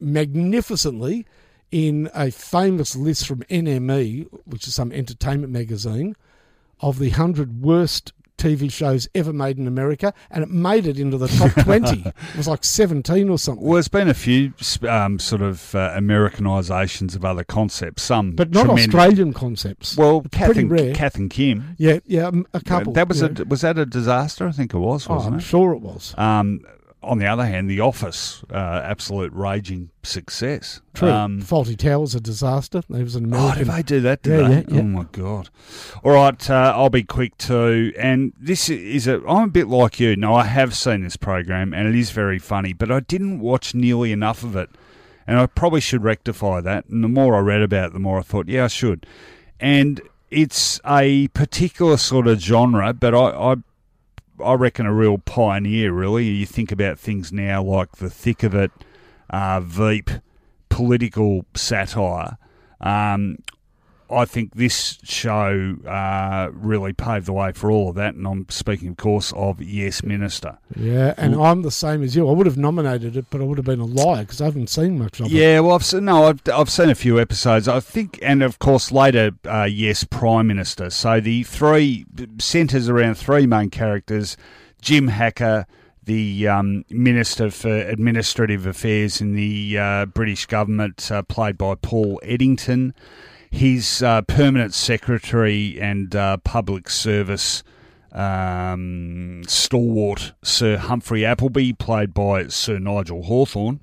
magnificently 0.00 1.26
in 1.70 2.08
a 2.14 2.30
famous 2.30 2.96
list 2.96 3.26
from 3.26 3.42
NME, 3.44 4.28
which 4.46 4.66
is 4.66 4.74
some 4.74 4.90
entertainment 4.92 5.52
magazine, 5.52 6.16
of 6.80 6.98
the 6.98 7.10
hundred 7.10 7.62
worst 7.62 8.12
TV 8.36 8.70
shows 8.70 9.08
ever 9.16 9.32
made 9.32 9.58
in 9.58 9.66
America, 9.66 10.14
and 10.30 10.44
it 10.44 10.48
made 10.48 10.86
it 10.86 10.96
into 10.96 11.18
the 11.18 11.26
top 11.26 11.50
20. 11.64 12.02
it 12.06 12.14
was 12.36 12.46
like 12.46 12.62
17 12.62 13.28
or 13.28 13.36
something. 13.36 13.64
Well, 13.64 13.74
there's 13.74 13.88
been 13.88 14.08
a 14.08 14.14
few 14.14 14.52
um, 14.88 15.18
sort 15.18 15.42
of 15.42 15.74
uh, 15.74 15.90
Americanisations 15.96 17.16
of 17.16 17.24
other 17.24 17.42
concepts, 17.42 18.02
some 18.02 18.32
but 18.32 18.50
not 18.50 18.66
tremendous- 18.66 18.86
Australian 18.94 19.32
concepts. 19.32 19.96
Well, 19.96 20.22
It's 20.24 20.36
Kath 20.36 20.46
pretty 20.46 20.60
and, 20.60 20.70
rare. 20.70 20.94
Kath 20.94 21.16
and 21.16 21.28
Kim. 21.30 21.74
yeah, 21.78 21.98
yeah, 22.06 22.26
um, 22.28 22.46
a 22.54 22.60
couple. 22.60 22.92
That 22.92 23.08
was 23.08 23.22
yeah. 23.22 23.28
a 23.40 23.44
was 23.44 23.62
that 23.62 23.76
a 23.76 23.84
disaster? 23.86 24.46
I 24.46 24.52
think 24.52 24.72
it 24.72 24.78
was, 24.78 25.08
Oh, 25.08 25.14
wasn't 25.14 25.34
I'm 25.34 25.38
it? 25.40 25.42
sure 25.42 25.72
it 25.72 25.80
was. 25.80 26.14
Um, 26.16 26.60
on 27.02 27.18
the 27.18 27.26
other 27.26 27.46
hand, 27.46 27.70
The 27.70 27.80
Office, 27.80 28.42
uh, 28.52 28.56
absolute 28.84 29.32
raging 29.32 29.90
success. 30.02 30.80
True. 30.94 31.10
Um, 31.10 31.40
Fawlty 31.40 31.76
Towers 31.76 32.14
a 32.14 32.20
disaster. 32.20 32.78
It 32.90 33.02
was 33.02 33.14
an 33.14 33.30
Oh, 33.32 33.54
did 33.56 33.68
they 33.68 33.82
do 33.82 34.00
that? 34.00 34.22
Did 34.22 34.40
Yeah, 34.40 34.48
they? 34.48 34.54
yeah, 34.54 34.62
yeah. 34.68 34.80
Oh 34.80 34.84
my 34.84 35.06
god! 35.12 35.48
All 36.02 36.12
right, 36.12 36.50
uh, 36.50 36.72
I'll 36.74 36.90
be 36.90 37.04
quick 37.04 37.38
too. 37.38 37.92
And 37.98 38.32
this 38.40 38.68
is 38.68 39.06
a. 39.06 39.22
I'm 39.28 39.44
a 39.44 39.48
bit 39.48 39.68
like 39.68 40.00
you. 40.00 40.16
No, 40.16 40.34
I 40.34 40.44
have 40.44 40.74
seen 40.74 41.02
this 41.02 41.16
program, 41.16 41.72
and 41.72 41.86
it 41.88 41.94
is 41.94 42.10
very 42.10 42.38
funny, 42.38 42.72
but 42.72 42.90
I 42.90 43.00
didn't 43.00 43.40
watch 43.40 43.74
nearly 43.74 44.10
enough 44.12 44.42
of 44.42 44.56
it, 44.56 44.70
and 45.26 45.38
I 45.38 45.46
probably 45.46 45.80
should 45.80 46.02
rectify 46.02 46.60
that. 46.62 46.86
And 46.86 47.04
the 47.04 47.08
more 47.08 47.36
I 47.36 47.40
read 47.40 47.62
about 47.62 47.90
it, 47.90 47.92
the 47.92 47.98
more 48.00 48.18
I 48.18 48.22
thought, 48.22 48.48
yeah, 48.48 48.64
I 48.64 48.68
should. 48.68 49.06
And 49.60 50.00
it's 50.30 50.80
a 50.84 51.28
particular 51.28 51.96
sort 51.96 52.26
of 52.26 52.40
genre, 52.40 52.92
but 52.92 53.14
I. 53.14 53.52
I 53.52 53.56
I 54.44 54.54
reckon 54.54 54.86
a 54.86 54.92
real 54.92 55.18
pioneer, 55.18 55.92
really. 55.92 56.24
You 56.26 56.46
think 56.46 56.72
about 56.72 56.98
things 56.98 57.32
now 57.32 57.62
like 57.62 57.96
The 57.96 58.10
Thick 58.10 58.42
of 58.42 58.54
It, 58.54 58.70
uh, 59.30 59.60
Veep, 59.60 60.10
political 60.68 61.44
satire. 61.54 62.38
Um, 62.80 63.38
I 64.10 64.24
think 64.24 64.54
this 64.54 64.98
show 65.02 65.76
uh, 65.86 66.50
really 66.52 66.92
paved 66.92 67.26
the 67.26 67.32
way 67.32 67.52
for 67.52 67.70
all 67.70 67.90
of 67.90 67.96
that, 67.96 68.14
and 68.14 68.26
I'm 68.26 68.46
speaking, 68.48 68.88
of 68.88 68.96
course, 68.96 69.32
of 69.34 69.60
Yes 69.60 70.02
Minister. 70.02 70.58
Yeah, 70.74 71.14
and 71.18 71.34
I'm 71.34 71.62
the 71.62 71.70
same 71.70 72.02
as 72.02 72.16
you. 72.16 72.28
I 72.28 72.32
would 72.32 72.46
have 72.46 72.56
nominated 72.56 73.16
it, 73.16 73.26
but 73.28 73.40
I 73.40 73.44
would 73.44 73.58
have 73.58 73.66
been 73.66 73.80
a 73.80 73.84
liar 73.84 74.22
because 74.22 74.40
I 74.40 74.46
haven't 74.46 74.70
seen 74.70 74.98
much 74.98 75.20
of 75.20 75.26
it. 75.26 75.32
Yeah, 75.32 75.60
well, 75.60 75.74
I've 75.74 75.84
seen 75.84 76.06
no, 76.06 76.24
I've 76.24 76.40
I've 76.52 76.70
seen 76.70 76.88
a 76.88 76.94
few 76.94 77.20
episodes. 77.20 77.68
I 77.68 77.80
think, 77.80 78.18
and 78.22 78.42
of 78.42 78.58
course, 78.58 78.90
later, 78.90 79.32
uh, 79.46 79.68
yes, 79.70 80.04
Prime 80.04 80.46
Minister. 80.46 80.88
So 80.90 81.20
the 81.20 81.42
three 81.42 82.06
centres 82.38 82.88
around 82.88 83.16
three 83.16 83.46
main 83.46 83.68
characters: 83.68 84.36
Jim 84.80 85.08
Hacker, 85.08 85.66
the 86.04 86.48
um, 86.48 86.86
Minister 86.88 87.50
for 87.50 87.68
Administrative 87.68 88.66
Affairs 88.66 89.20
in 89.20 89.34
the 89.34 89.76
uh, 89.78 90.06
British 90.06 90.46
government, 90.46 91.10
uh, 91.12 91.22
played 91.22 91.58
by 91.58 91.74
Paul 91.74 92.18
Eddington. 92.22 92.94
His 93.50 94.02
uh, 94.02 94.22
permanent 94.22 94.74
secretary 94.74 95.80
and 95.80 96.14
uh, 96.14 96.36
public 96.38 96.90
service 96.90 97.62
um, 98.12 99.42
stalwart 99.46 100.32
Sir 100.42 100.76
Humphrey 100.76 101.24
Appleby, 101.24 101.72
played 101.72 102.12
by 102.14 102.48
Sir 102.48 102.78
Nigel 102.78 103.22
Hawthorne, 103.24 103.80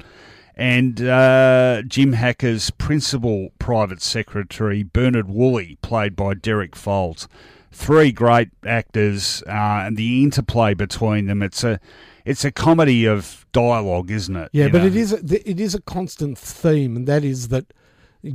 and 0.56 1.02
uh, 1.02 1.82
Jim 1.88 2.14
Hacker's 2.14 2.70
principal 2.72 3.50
private 3.60 4.02
secretary 4.02 4.84
Bernard 4.84 5.30
Woolley, 5.30 5.78
played 5.82 6.16
by 6.16 6.34
Derek 6.34 6.76
Fowlds. 6.76 7.28
Three 7.72 8.12
great 8.14 8.50
actors, 8.66 9.44
uh, 9.48 9.52
and 9.52 9.98
the 9.98 10.24
interplay 10.24 10.74
between 10.74 11.26
them. 11.28 11.42
It's 11.44 11.64
a 11.64 11.80
it's 12.24 12.46
a 12.46 12.52
comedy 12.52 13.06
of 13.06 13.46
dialogue, 13.52 14.10
isn't 14.10 14.36
it? 14.36 14.50
Yeah, 14.54 14.66
You 14.66 14.72
but 14.72 14.82
know? 14.82 14.88
it 14.88 14.96
is 14.96 15.12
a, 15.12 15.50
it 15.50 15.60
is 15.60 15.76
a 15.76 15.82
constant 15.82 16.38
theme, 16.38 16.96
and 16.96 17.06
that 17.08 17.26
is 17.26 17.50
that 17.50 17.74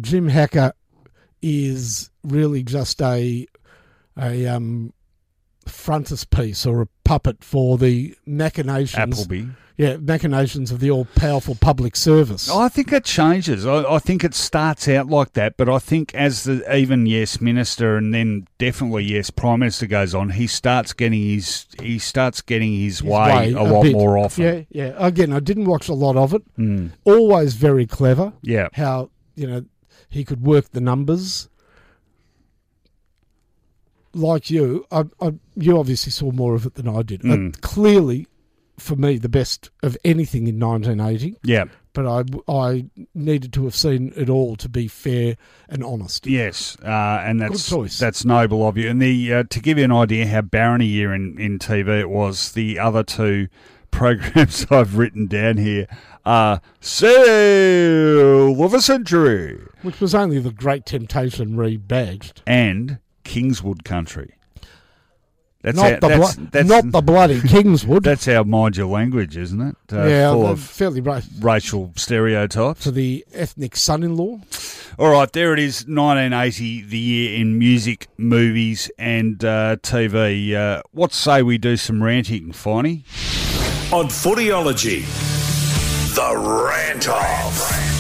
Jim 0.01 0.29
Hacker 0.29 0.75
is 1.43 2.11
really 2.23 2.63
just 2.63 3.01
a 3.03 3.47
a 4.17 4.47
um, 4.47 4.93
frontispiece 5.67 6.67
or 6.67 6.83
a 6.83 6.89
puppet 7.05 7.43
for 7.45 7.79
the 7.79 8.15
machinations. 8.27 9.21
Appleby. 9.23 9.47
Yeah, 9.77 9.97
machinations 9.97 10.71
of 10.71 10.81
the 10.81 10.91
all 10.91 11.07
powerful 11.15 11.55
public 11.55 11.97
service. 11.97 12.51
I 12.51 12.69
think 12.69 12.93
it 12.93 13.03
changes. 13.03 13.65
I, 13.65 13.83
I 13.95 13.99
think 13.99 14.23
it 14.25 14.35
starts 14.35 14.87
out 14.89 15.07
like 15.07 15.33
that, 15.35 15.57
but 15.57 15.71
I 15.71 15.79
think 15.79 16.15
as 16.15 16.45
the 16.45 16.77
even 16.77 17.07
yes 17.07 17.41
minister 17.41 17.97
and 17.97 18.13
then 18.13 18.47
definitely 18.59 19.05
yes 19.05 19.31
prime 19.31 19.61
minister 19.61 19.87
goes 19.87 20.15
on, 20.15 20.31
he 20.31 20.47
starts 20.47 20.93
getting 20.93 21.23
his 21.23 21.67
he 21.81 21.99
starts 21.99 22.43
getting 22.43 22.75
his, 22.75 22.99
His 22.99 23.03
way, 23.03 23.53
a 23.55 23.63
lot 23.63 23.85
bit. 23.85 23.93
more 23.95 24.19
often. 24.19 24.45
Yeah, 24.45 24.63
yeah. 24.69 24.95
Again, 24.99 25.33
I 25.33 25.41
didn't 25.41 25.65
watch 25.65 25.89
a 25.89 25.95
lot 25.95 26.17
of 26.17 26.35
it. 26.35 26.43
Mm. 26.59 26.91
Always 27.05 27.55
very 27.55 27.87
clever. 27.87 28.35
Yeah. 28.43 28.69
How 28.75 29.09
you 29.35 29.47
know 29.47 29.65
he 30.11 30.25
could 30.25 30.43
work 30.43 30.71
the 30.73 30.81
numbers. 30.81 31.49
Like 34.13 34.51
you, 34.51 34.85
I, 34.91 35.05
I, 35.21 35.35
you 35.55 35.79
obviously 35.79 36.11
saw 36.11 36.33
more 36.33 36.55
of 36.55 36.67
it 36.67 36.75
than 36.75 36.89
I 36.89 37.03
did. 37.03 37.21
Uh, 37.25 37.29
Mm. 37.37 37.61
clearly, 37.61 38.27
for 38.77 38.97
me, 38.97 39.19
the 39.19 39.29
best 39.29 39.71
of 39.85 39.97
anything 40.05 40.49
in 40.49 40.59
1980. 40.59 41.37
Yeah. 41.45 41.67
But 41.93 42.07
I, 42.07 42.25
I 42.53 42.87
needed 43.15 43.53
to 43.55 43.65
have 43.65 43.75
seen 43.77 44.13
it 44.17 44.29
all 44.29 44.57
to 44.57 44.69
be 44.69 44.89
fair 44.89 45.37
and 45.69 45.85
honest. 45.85 46.27
Yes, 46.27 46.77
uh, 46.85 47.23
and 47.25 47.41
that's 47.41 47.99
that's 47.99 48.25
noble 48.25 48.67
of 48.67 48.77
you. 48.77 48.89
And 48.89 49.03
the 49.03 49.33
uh, 49.35 49.43
to 49.51 49.61
give 49.61 49.77
you 49.77 49.85
an 49.85 49.93
idea 49.93 50.27
how 50.27 50.43
barren 50.43 50.81
a 50.81 50.85
year 50.85 51.13
in, 51.13 51.39
in 51.39 51.59
TV 51.59 52.01
it 52.01 52.09
was, 52.11 52.53
the 52.53 52.79
other 52.79 53.03
two 53.03 53.49
programs 53.91 54.67
I've 54.71 54.97
written 54.99 55.27
down 55.27 55.57
here 55.57 55.89
are 56.25 56.61
Sale 56.81 58.63
of 58.65 58.73
a 58.73 58.81
Century 58.81 59.61
Which 59.83 60.01
was 60.01 60.15
only 60.15 60.39
the 60.39 60.51
Great 60.51 60.85
Temptation 60.87 61.57
rebadged. 61.57 62.43
and 62.47 62.99
Kingswood 63.25 63.85
Country. 63.85 64.35
That's 65.63 65.77
not 65.77 65.93
how, 65.93 66.01
the 66.01 66.09
that's, 66.09 66.37
blo- 66.37 66.47
that's, 66.53 66.69
not 66.69 66.91
the 66.91 67.03
bloody 67.03 67.41
Kingswood. 67.49 68.03
that's 68.03 68.25
how 68.25 68.45
mind 68.45 68.79
your 68.79 68.87
language, 68.87 69.37
isn't 69.37 69.61
it? 69.61 69.77
Uh, 69.93 70.07
yeah, 70.07 70.33
full 70.33 70.47
of 70.47 70.61
fairly 70.61 71.03
right. 71.03 71.23
racial 71.39 71.93
stereotypes. 71.97 72.83
To 72.85 72.91
the 72.91 73.27
ethnic 73.35 73.77
son-in-law. 73.77 74.41
All 74.99 75.11
right, 75.11 75.31
there 75.31 75.53
it 75.53 75.59
is, 75.59 75.83
1980, 75.87 76.83
the 76.83 76.99
year 76.99 77.41
in 77.41 77.59
music, 77.59 78.09
movies, 78.17 78.91
and 78.99 79.45
uh, 79.45 79.77
TV. 79.83 80.55
Uh, 80.55 80.83
what 80.93 81.13
say 81.13 81.43
we 81.43 81.59
do 81.59 81.77
some 81.77 82.03
ranting, 82.03 82.53
Finey? 82.53 83.05
On 83.93 84.07
Footyology, 84.07 85.05
the 86.15 86.69
rant 86.69 87.07
off. 87.09 88.00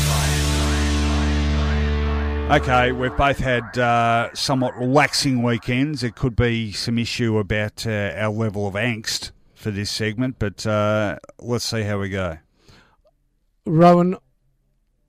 Okay, 2.50 2.90
we've 2.90 3.16
both 3.16 3.38
had 3.38 3.78
uh, 3.78 4.34
somewhat 4.34 4.76
relaxing 4.76 5.40
weekends. 5.40 6.02
It 6.02 6.16
could 6.16 6.34
be 6.34 6.72
some 6.72 6.98
issue 6.98 7.38
about 7.38 7.86
uh, 7.86 8.12
our 8.16 8.30
level 8.30 8.66
of 8.66 8.74
angst 8.74 9.30
for 9.54 9.70
this 9.70 9.88
segment, 9.88 10.34
but 10.40 10.66
uh, 10.66 11.20
let's 11.38 11.64
see 11.64 11.82
how 11.82 12.00
we 12.00 12.08
go. 12.08 12.38
Rohan, 13.66 14.16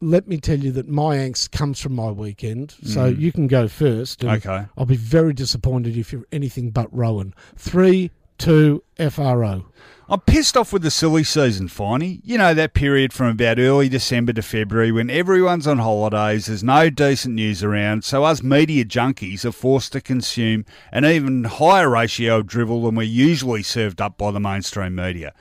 let 0.02 0.28
me 0.28 0.38
tell 0.38 0.60
you 0.60 0.72
that 0.74 0.88
my 0.88 1.18
angst 1.18 1.50
comes 1.50 1.82
from 1.82 1.96
my 1.96 2.12
weekend, 2.12 2.76
so 2.84 3.08
you 3.08 3.32
can 3.32 3.48
go 3.48 3.68
first. 3.68 4.24
Okay. 4.24 4.68
I'll 4.78 4.86
be 4.86 4.96
very 4.96 5.34
disappointed 5.34 5.98
if 5.98 6.14
you're 6.14 6.28
anything 6.32 6.70
but 6.70 6.96
Rohan. 6.96 7.34
Three, 7.56 8.12
two, 8.38 8.84
FRO. 9.00 9.66
I'm 10.12 10.20
pissed 10.20 10.58
off 10.58 10.74
with 10.74 10.82
the 10.82 10.92
silly 10.92 11.24
season, 11.24 11.70
Finey. 11.70 12.20
You 12.26 12.38
know, 12.38 12.54
that 12.54 12.74
period 12.74 13.14
from 13.14 13.28
about 13.28 13.60
early 13.60 13.88
December 13.88 14.34
to 14.34 14.42
February 14.42 14.92
when 14.92 15.10
everyone's 15.10 15.68
on 15.68 15.78
holidays, 15.78 16.48
there's 16.48 16.66
no 16.66 16.90
decent 16.90 17.36
news 17.36 17.64
around, 17.64 18.04
so 18.04 18.26
us 18.26 18.44
media 18.44 18.84
junkies 18.84 19.46
are 19.46 19.54
forced 19.54 19.94
to 19.94 20.02
consume 20.02 20.66
an 20.92 21.06
even 21.06 21.46
higher 21.46 21.90
ratio 21.90 22.40
of 22.40 22.48
drivel 22.48 22.84
than 22.84 22.96
we're 22.96 23.04
usually 23.04 23.64
served 23.64 24.02
up 24.02 24.18
by 24.18 24.32
the 24.32 24.40
mainstream 24.42 24.96
media. 24.96 25.34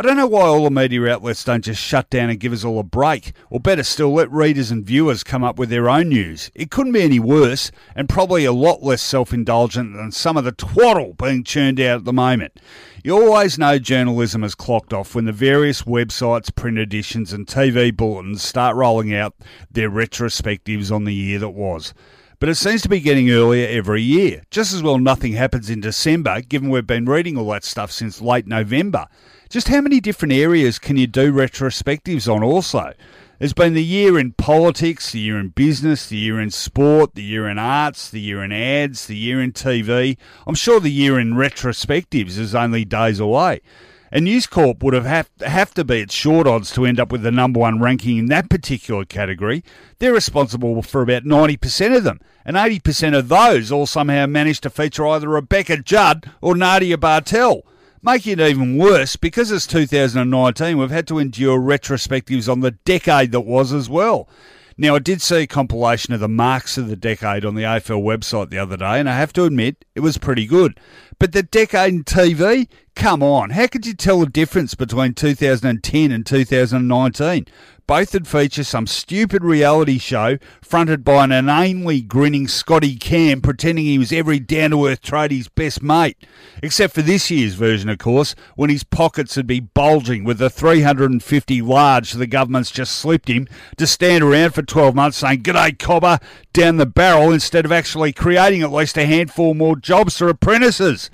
I 0.00 0.02
don't 0.02 0.16
know 0.16 0.26
why 0.26 0.46
all 0.46 0.64
the 0.64 0.70
media 0.70 1.08
outlets 1.08 1.44
don't 1.44 1.62
just 1.62 1.82
shut 1.82 2.08
down 2.08 2.30
and 2.30 2.40
give 2.40 2.54
us 2.54 2.64
all 2.64 2.78
a 2.78 2.82
break, 2.82 3.34
or 3.50 3.60
better 3.60 3.82
still, 3.82 4.14
let 4.14 4.32
readers 4.32 4.70
and 4.70 4.82
viewers 4.82 5.22
come 5.22 5.44
up 5.44 5.58
with 5.58 5.68
their 5.68 5.90
own 5.90 6.08
news. 6.08 6.50
It 6.54 6.70
couldn't 6.70 6.94
be 6.94 7.02
any 7.02 7.20
worse, 7.20 7.70
and 7.94 8.08
probably 8.08 8.46
a 8.46 8.52
lot 8.52 8.82
less 8.82 9.02
self 9.02 9.34
indulgent 9.34 9.94
than 9.94 10.10
some 10.10 10.38
of 10.38 10.44
the 10.44 10.52
twaddle 10.52 11.12
being 11.12 11.44
churned 11.44 11.78
out 11.80 11.98
at 11.98 12.04
the 12.06 12.14
moment. 12.14 12.58
You 13.04 13.12
always 13.12 13.58
know 13.58 13.78
journalism 13.78 14.40
has 14.40 14.54
clocked 14.54 14.94
off 14.94 15.14
when 15.14 15.26
the 15.26 15.32
various 15.32 15.82
websites, 15.82 16.54
print 16.54 16.78
editions, 16.78 17.34
and 17.34 17.46
TV 17.46 17.94
bulletins 17.94 18.42
start 18.42 18.76
rolling 18.76 19.14
out 19.14 19.34
their 19.70 19.90
retrospectives 19.90 20.90
on 20.90 21.04
the 21.04 21.12
year 21.12 21.38
that 21.40 21.50
was. 21.50 21.92
But 22.38 22.48
it 22.48 22.54
seems 22.54 22.80
to 22.80 22.88
be 22.88 23.00
getting 23.00 23.30
earlier 23.30 23.68
every 23.68 24.00
year. 24.00 24.44
Just 24.50 24.72
as 24.72 24.82
well 24.82 24.96
nothing 24.96 25.34
happens 25.34 25.68
in 25.68 25.82
December, 25.82 26.40
given 26.40 26.70
we've 26.70 26.86
been 26.86 27.04
reading 27.04 27.36
all 27.36 27.50
that 27.50 27.64
stuff 27.64 27.92
since 27.92 28.22
late 28.22 28.46
November. 28.46 29.08
Just 29.50 29.66
how 29.66 29.80
many 29.80 29.98
different 29.98 30.32
areas 30.32 30.78
can 30.78 30.96
you 30.96 31.08
do 31.08 31.32
retrospectives 31.32 32.32
on 32.32 32.44
also? 32.44 32.92
There's 33.40 33.52
been 33.52 33.74
the 33.74 33.82
year 33.82 34.16
in 34.16 34.30
politics, 34.34 35.10
the 35.10 35.18
year 35.18 35.40
in 35.40 35.48
business, 35.48 36.08
the 36.08 36.18
year 36.18 36.38
in 36.38 36.50
sport, 36.50 37.16
the 37.16 37.24
year 37.24 37.48
in 37.48 37.58
arts, 37.58 38.08
the 38.08 38.20
year 38.20 38.44
in 38.44 38.52
ads, 38.52 39.08
the 39.08 39.16
year 39.16 39.42
in 39.42 39.50
TV. 39.50 40.16
I'm 40.46 40.54
sure 40.54 40.78
the 40.78 40.88
year 40.88 41.18
in 41.18 41.32
retrospectives 41.32 42.38
is 42.38 42.54
only 42.54 42.84
days 42.84 43.18
away. 43.18 43.60
And 44.12 44.24
News 44.24 44.46
Corp 44.46 44.84
would 44.84 44.94
have, 44.94 45.06
have 45.06 45.28
have 45.44 45.74
to 45.74 45.84
be 45.84 46.00
at 46.02 46.12
short 46.12 46.46
odds 46.46 46.70
to 46.74 46.84
end 46.84 47.00
up 47.00 47.10
with 47.10 47.22
the 47.22 47.32
number 47.32 47.58
one 47.58 47.80
ranking 47.80 48.18
in 48.18 48.26
that 48.26 48.50
particular 48.50 49.04
category. 49.04 49.64
They're 49.98 50.12
responsible 50.12 50.80
for 50.82 51.02
about 51.02 51.24
90% 51.24 51.96
of 51.96 52.04
them. 52.04 52.20
And 52.44 52.56
80% 52.56 53.18
of 53.18 53.26
those 53.26 53.72
all 53.72 53.86
somehow 53.86 54.26
managed 54.26 54.62
to 54.62 54.70
feature 54.70 55.08
either 55.08 55.28
Rebecca 55.28 55.78
Judd 55.78 56.30
or 56.40 56.54
Nadia 56.54 56.96
Bartel. 56.96 57.64
Making 58.02 58.38
it 58.38 58.40
even 58.40 58.78
worse, 58.78 59.16
because 59.16 59.52
it's 59.52 59.66
2019, 59.66 60.78
we've 60.78 60.90
had 60.90 61.06
to 61.08 61.18
endure 61.18 61.60
retrospectives 61.60 62.50
on 62.50 62.60
the 62.60 62.70
decade 62.70 63.30
that 63.32 63.40
was 63.42 63.74
as 63.74 63.90
well. 63.90 64.26
Now, 64.78 64.94
I 64.94 65.00
did 65.00 65.20
see 65.20 65.42
a 65.42 65.46
compilation 65.46 66.14
of 66.14 66.20
the 66.20 66.28
marks 66.28 66.78
of 66.78 66.88
the 66.88 66.96
decade 66.96 67.44
on 67.44 67.56
the 67.56 67.64
AFL 67.64 68.02
website 68.02 68.48
the 68.48 68.56
other 68.56 68.78
day, 68.78 68.98
and 68.98 69.06
I 69.06 69.18
have 69.18 69.34
to 69.34 69.44
admit, 69.44 69.84
it 69.94 70.00
was 70.00 70.16
pretty 70.16 70.46
good. 70.46 70.80
But 71.18 71.32
the 71.32 71.42
decade 71.42 71.92
in 71.92 72.04
TV, 72.04 72.68
come 73.00 73.22
on, 73.22 73.48
how 73.48 73.66
could 73.66 73.86
you 73.86 73.94
tell 73.94 74.20
the 74.20 74.26
difference 74.26 74.74
between 74.74 75.14
2010 75.14 76.12
and 76.12 76.26
2019? 76.26 77.46
Both 77.86 78.12
would 78.12 78.28
feature 78.28 78.62
some 78.62 78.86
stupid 78.86 79.42
reality 79.42 79.98
show 79.98 80.36
fronted 80.60 81.02
by 81.02 81.24
an 81.24 81.32
inanely 81.32 82.02
grinning 82.02 82.46
Scotty 82.46 82.96
Cam 82.96 83.40
pretending 83.40 83.86
he 83.86 83.98
was 83.98 84.12
every 84.12 84.38
down 84.38 84.72
to 84.72 84.86
earth 84.86 85.00
tradie's 85.00 85.48
best 85.48 85.82
mate. 85.82 86.18
Except 86.62 86.92
for 86.92 87.00
this 87.00 87.30
year's 87.30 87.54
version, 87.54 87.88
of 87.88 87.96
course, 87.96 88.34
when 88.54 88.68
his 88.68 88.84
pockets 88.84 89.34
would 89.34 89.46
be 89.46 89.60
bulging 89.60 90.22
with 90.22 90.36
the 90.36 90.50
350 90.50 91.62
large 91.62 92.12
the 92.12 92.26
government's 92.26 92.70
just 92.70 92.96
slipped 92.96 93.28
him 93.28 93.48
to 93.78 93.86
stand 93.86 94.22
around 94.22 94.50
for 94.50 94.62
12 94.62 94.94
months 94.94 95.16
saying, 95.16 95.42
G'day, 95.42 95.78
cobber, 95.78 96.18
down 96.52 96.76
the 96.76 96.84
barrel, 96.84 97.32
instead 97.32 97.64
of 97.64 97.72
actually 97.72 98.12
creating 98.12 98.60
at 98.60 98.70
least 98.70 98.98
a 98.98 99.06
handful 99.06 99.54
more 99.54 99.74
jobs 99.74 100.18
for 100.18 100.28
apprentices. 100.28 101.08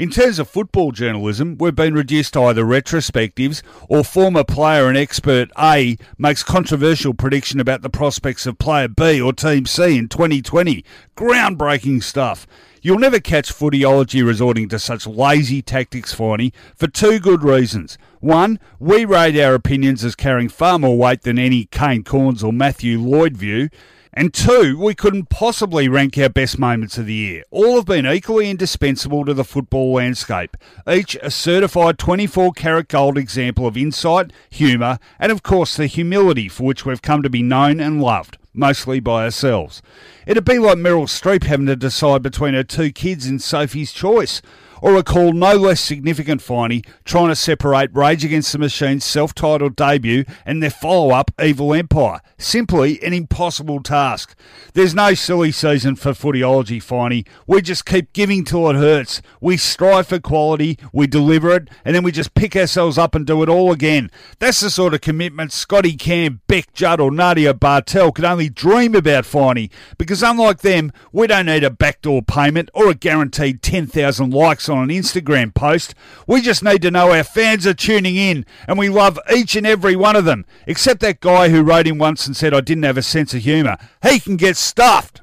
In 0.00 0.08
terms 0.08 0.38
of 0.38 0.48
football 0.48 0.92
journalism, 0.92 1.58
we've 1.58 1.76
been 1.76 1.92
reduced 1.92 2.32
to 2.32 2.44
either 2.44 2.64
retrospectives 2.64 3.60
or 3.86 4.02
former 4.02 4.44
player 4.44 4.88
and 4.88 4.96
expert 4.96 5.50
A 5.58 5.98
makes 6.16 6.42
controversial 6.42 7.12
prediction 7.12 7.60
about 7.60 7.82
the 7.82 7.90
prospects 7.90 8.46
of 8.46 8.58
player 8.58 8.88
B 8.88 9.20
or 9.20 9.34
team 9.34 9.66
C 9.66 9.98
in 9.98 10.08
2020. 10.08 10.86
Groundbreaking 11.18 12.02
stuff. 12.02 12.46
You'll 12.80 12.98
never 12.98 13.20
catch 13.20 13.52
footyology 13.52 14.26
resorting 14.26 14.70
to 14.70 14.78
such 14.78 15.06
lazy 15.06 15.60
tactics, 15.60 16.14
Finey, 16.14 16.54
for 16.74 16.86
two 16.86 17.20
good 17.20 17.42
reasons. 17.42 17.98
One, 18.20 18.58
we 18.78 19.04
rate 19.04 19.38
our 19.38 19.52
opinions 19.52 20.02
as 20.02 20.14
carrying 20.14 20.48
far 20.48 20.78
more 20.78 20.96
weight 20.96 21.24
than 21.24 21.38
any 21.38 21.66
Kane 21.66 22.04
Cornes 22.04 22.42
or 22.42 22.54
Matthew 22.54 22.98
Lloyd 22.98 23.36
view. 23.36 23.68
And 24.12 24.34
two, 24.34 24.76
we 24.76 24.96
couldn't 24.96 25.28
possibly 25.28 25.88
rank 25.88 26.18
our 26.18 26.28
best 26.28 26.58
moments 26.58 26.98
of 26.98 27.06
the 27.06 27.14
year. 27.14 27.44
All 27.52 27.76
have 27.76 27.84
been 27.84 28.06
equally 28.06 28.50
indispensable 28.50 29.24
to 29.24 29.32
the 29.32 29.44
football 29.44 29.92
landscape, 29.92 30.56
each 30.90 31.16
a 31.22 31.30
certified 31.30 31.96
24 31.96 32.52
karat 32.52 32.88
gold 32.88 33.16
example 33.16 33.68
of 33.68 33.76
insight, 33.76 34.32
humour, 34.50 34.98
and 35.20 35.30
of 35.30 35.44
course 35.44 35.76
the 35.76 35.86
humility 35.86 36.48
for 36.48 36.64
which 36.64 36.84
we've 36.84 37.02
come 37.02 37.22
to 37.22 37.30
be 37.30 37.42
known 37.42 37.78
and 37.78 38.02
loved, 38.02 38.36
mostly 38.52 38.98
by 38.98 39.24
ourselves. 39.24 39.80
It'd 40.26 40.44
be 40.44 40.58
like 40.58 40.78
Meryl 40.78 41.04
Streep 41.04 41.44
having 41.44 41.66
to 41.66 41.76
decide 41.76 42.20
between 42.20 42.54
her 42.54 42.64
two 42.64 42.90
kids 42.90 43.28
in 43.28 43.38
Sophie's 43.38 43.92
Choice 43.92 44.42
or 44.82 44.94
recall 44.94 45.32
no 45.32 45.54
less 45.54 45.80
significant 45.80 46.40
Finey 46.40 46.86
trying 47.04 47.28
to 47.28 47.36
separate 47.36 47.94
Rage 47.94 48.24
Against 48.24 48.52
the 48.52 48.58
Machine's 48.58 49.04
self 49.04 49.34
titled 49.34 49.76
debut 49.76 50.24
and 50.44 50.62
their 50.62 50.70
follow 50.70 51.10
up, 51.10 51.30
Evil 51.42 51.74
Empire. 51.74 52.20
Simply 52.38 53.02
an 53.02 53.12
impossible 53.12 53.82
task. 53.82 54.34
There's 54.74 54.94
no 54.94 55.14
silly 55.14 55.52
season 55.52 55.96
for 55.96 56.12
footyology, 56.12 56.78
Finey. 56.78 57.26
We 57.46 57.62
just 57.62 57.84
keep 57.84 58.12
giving 58.12 58.44
till 58.44 58.70
it 58.70 58.76
hurts. 58.76 59.20
We 59.40 59.56
strive 59.56 60.08
for 60.08 60.20
quality, 60.20 60.78
we 60.92 61.06
deliver 61.06 61.50
it, 61.50 61.68
and 61.84 61.94
then 61.94 62.02
we 62.02 62.12
just 62.12 62.34
pick 62.34 62.56
ourselves 62.56 62.98
up 62.98 63.14
and 63.14 63.26
do 63.26 63.42
it 63.42 63.48
all 63.48 63.72
again. 63.72 64.10
That's 64.38 64.60
the 64.60 64.70
sort 64.70 64.94
of 64.94 65.00
commitment 65.00 65.52
Scotty 65.52 65.96
Cam, 65.96 66.40
Beck 66.46 66.72
Judd, 66.72 67.00
or 67.00 67.10
Nadia 67.10 67.52
Bartel 67.52 68.12
could 68.12 68.24
only 68.24 68.48
dream 68.48 68.94
about, 68.94 69.24
Finey, 69.24 69.70
because 69.98 70.22
unlike 70.22 70.60
them, 70.60 70.92
we 71.12 71.26
don't 71.26 71.46
need 71.46 71.64
a 71.64 71.70
backdoor 71.70 72.22
payment 72.22 72.70
or 72.72 72.88
a 72.88 72.94
guaranteed 72.94 73.62
10,000 73.62 74.30
likes 74.30 74.68
on 74.70 74.82
an 74.82 74.96
Instagram 74.96 75.54
post. 75.54 75.94
We 76.26 76.40
just 76.40 76.62
need 76.62 76.82
to 76.82 76.90
know 76.90 77.12
our 77.12 77.24
fans 77.24 77.66
are 77.66 77.74
tuning 77.74 78.16
in 78.16 78.46
and 78.66 78.78
we 78.78 78.88
love 78.88 79.18
each 79.34 79.56
and 79.56 79.66
every 79.66 79.96
one 79.96 80.16
of 80.16 80.24
them, 80.24 80.46
except 80.66 81.00
that 81.00 81.20
guy 81.20 81.48
who 81.48 81.62
wrote 81.62 81.86
in 81.86 81.98
once 81.98 82.26
and 82.26 82.36
said 82.36 82.54
I 82.54 82.60
didn't 82.60 82.84
have 82.84 82.96
a 82.96 83.02
sense 83.02 83.34
of 83.34 83.42
humour. 83.42 83.76
He 84.02 84.20
can 84.20 84.36
get 84.36 84.56
stuffed. 84.56 85.20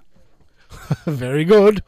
Very 1.06 1.46
good. 1.46 1.84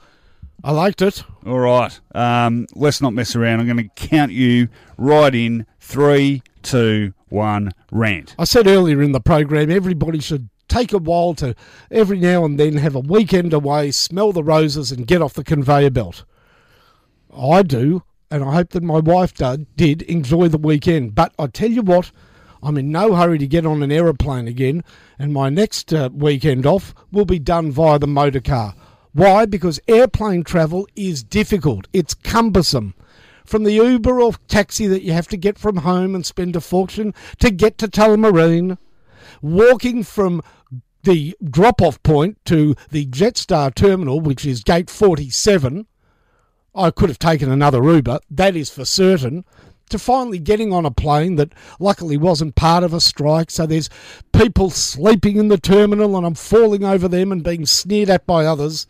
I 0.63 0.71
liked 0.71 1.01
it. 1.01 1.23
All 1.45 1.59
right. 1.59 1.97
Um, 2.13 2.67
let's 2.75 3.01
not 3.01 3.13
mess 3.13 3.35
around. 3.35 3.59
I'm 3.59 3.65
going 3.65 3.77
to 3.77 4.07
count 4.07 4.31
you 4.31 4.67
right 4.97 5.33
in 5.33 5.65
three, 5.79 6.43
two, 6.63 7.13
one, 7.29 7.71
rant. 7.91 8.35
I 8.37 8.43
said 8.43 8.67
earlier 8.67 9.01
in 9.01 9.13
the 9.13 9.21
program, 9.21 9.71
everybody 9.71 10.19
should 10.19 10.49
take 10.67 10.93
a 10.93 10.97
while 10.97 11.33
to 11.35 11.55
every 11.89 12.19
now 12.19 12.45
and 12.45 12.59
then 12.59 12.77
have 12.77 12.95
a 12.95 12.99
weekend 12.99 13.53
away, 13.53 13.91
smell 13.91 14.31
the 14.31 14.43
roses, 14.43 14.91
and 14.91 15.07
get 15.07 15.21
off 15.21 15.33
the 15.33 15.43
conveyor 15.43 15.89
belt. 15.89 16.23
I 17.35 17.63
do, 17.63 18.03
and 18.31 18.43
I 18.43 18.53
hope 18.53 18.69
that 18.69 18.83
my 18.83 18.99
wife 18.99 19.33
did, 19.33 19.75
did 19.75 20.01
enjoy 20.03 20.47
the 20.47 20.57
weekend. 20.57 21.15
But 21.15 21.33
I 21.37 21.47
tell 21.47 21.69
you 21.69 21.81
what, 21.81 22.11
I'm 22.61 22.77
in 22.77 22.91
no 22.91 23.15
hurry 23.15 23.37
to 23.37 23.47
get 23.47 23.65
on 23.65 23.83
an 23.83 23.91
aeroplane 23.91 24.47
again, 24.47 24.83
and 25.17 25.33
my 25.33 25.49
next 25.49 25.93
uh, 25.93 26.09
weekend 26.13 26.65
off 26.65 26.93
will 27.11 27.25
be 27.25 27.39
done 27.39 27.71
via 27.71 27.99
the 27.99 28.07
motor 28.07 28.41
car. 28.41 28.75
Why? 29.13 29.45
Because 29.45 29.79
airplane 29.87 30.43
travel 30.43 30.87
is 30.95 31.23
difficult, 31.23 31.87
it's 31.93 32.13
cumbersome. 32.13 32.93
From 33.45 33.63
the 33.63 33.73
Uber 33.73 34.21
or 34.21 34.33
taxi 34.47 34.85
that 34.87 35.01
you 35.01 35.11
have 35.13 35.27
to 35.29 35.37
get 35.37 35.57
from 35.57 35.77
home 35.77 36.13
and 36.13 36.23
spend 36.23 36.55
a 36.55 36.61
fortune 36.61 37.15
to 37.39 37.49
get 37.49 37.79
to 37.79 37.87
Tullamarine, 37.87 38.77
walking 39.41 40.03
from 40.03 40.43
the 41.03 41.35
drop 41.43 41.81
off 41.81 42.01
point 42.03 42.37
to 42.45 42.75
the 42.91 43.07
Jetstar 43.07 43.73
terminal, 43.73 44.19
which 44.19 44.45
is 44.45 44.63
gate 44.63 44.89
47, 44.89 45.87
I 46.79 46.91
could 46.91 47.09
have 47.09 47.19
taken 47.19 47.51
another 47.51 47.83
Uber, 47.83 48.19
that 48.31 48.55
is 48.55 48.69
for 48.69 48.85
certain, 48.85 49.43
to 49.89 49.99
finally 49.99 50.39
getting 50.39 50.71
on 50.71 50.85
a 50.85 50.91
plane 50.91 51.35
that 51.35 51.51
luckily 51.79 52.15
wasn't 52.15 52.55
part 52.55 52.83
of 52.83 52.93
a 52.93 53.01
strike. 53.01 53.51
So 53.51 53.65
there's 53.65 53.89
people 54.31 54.69
sleeping 54.69 55.37
in 55.37 55.49
the 55.49 55.57
terminal 55.57 56.15
and 56.15 56.25
I'm 56.25 56.35
falling 56.35 56.83
over 56.83 57.07
them 57.07 57.31
and 57.31 57.43
being 57.43 57.65
sneered 57.65 58.09
at 58.09 58.25
by 58.25 58.45
others. 58.45 58.87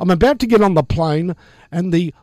I'm 0.00 0.10
about 0.10 0.38
to 0.40 0.46
get 0.46 0.62
on 0.62 0.74
the 0.74 0.82
plane 0.82 1.36
and 1.70 1.92
the 1.92 2.14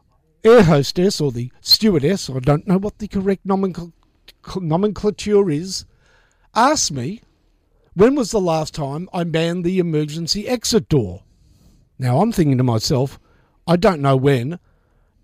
air 0.43 0.63
hostess 0.63 1.21
or 1.21 1.31
the 1.31 1.51
stewardess, 1.61 2.29
I 2.29 2.39
don't 2.39 2.67
know 2.67 2.77
what 2.77 2.99
the 2.99 3.07
correct 3.07 3.45
nomenclature 3.45 5.49
is, 5.49 5.85
asked 6.53 6.91
me 6.91 7.21
when 7.93 8.15
was 8.15 8.31
the 8.31 8.41
last 8.41 8.73
time 8.73 9.07
I 9.13 9.23
manned 9.23 9.63
the 9.63 9.79
emergency 9.79 10.47
exit 10.47 10.89
door. 10.89 11.23
Now 11.97 12.21
I'm 12.21 12.31
thinking 12.31 12.57
to 12.57 12.63
myself, 12.63 13.19
I 13.65 13.75
don't 13.75 14.01
know 14.01 14.17
when, 14.17 14.59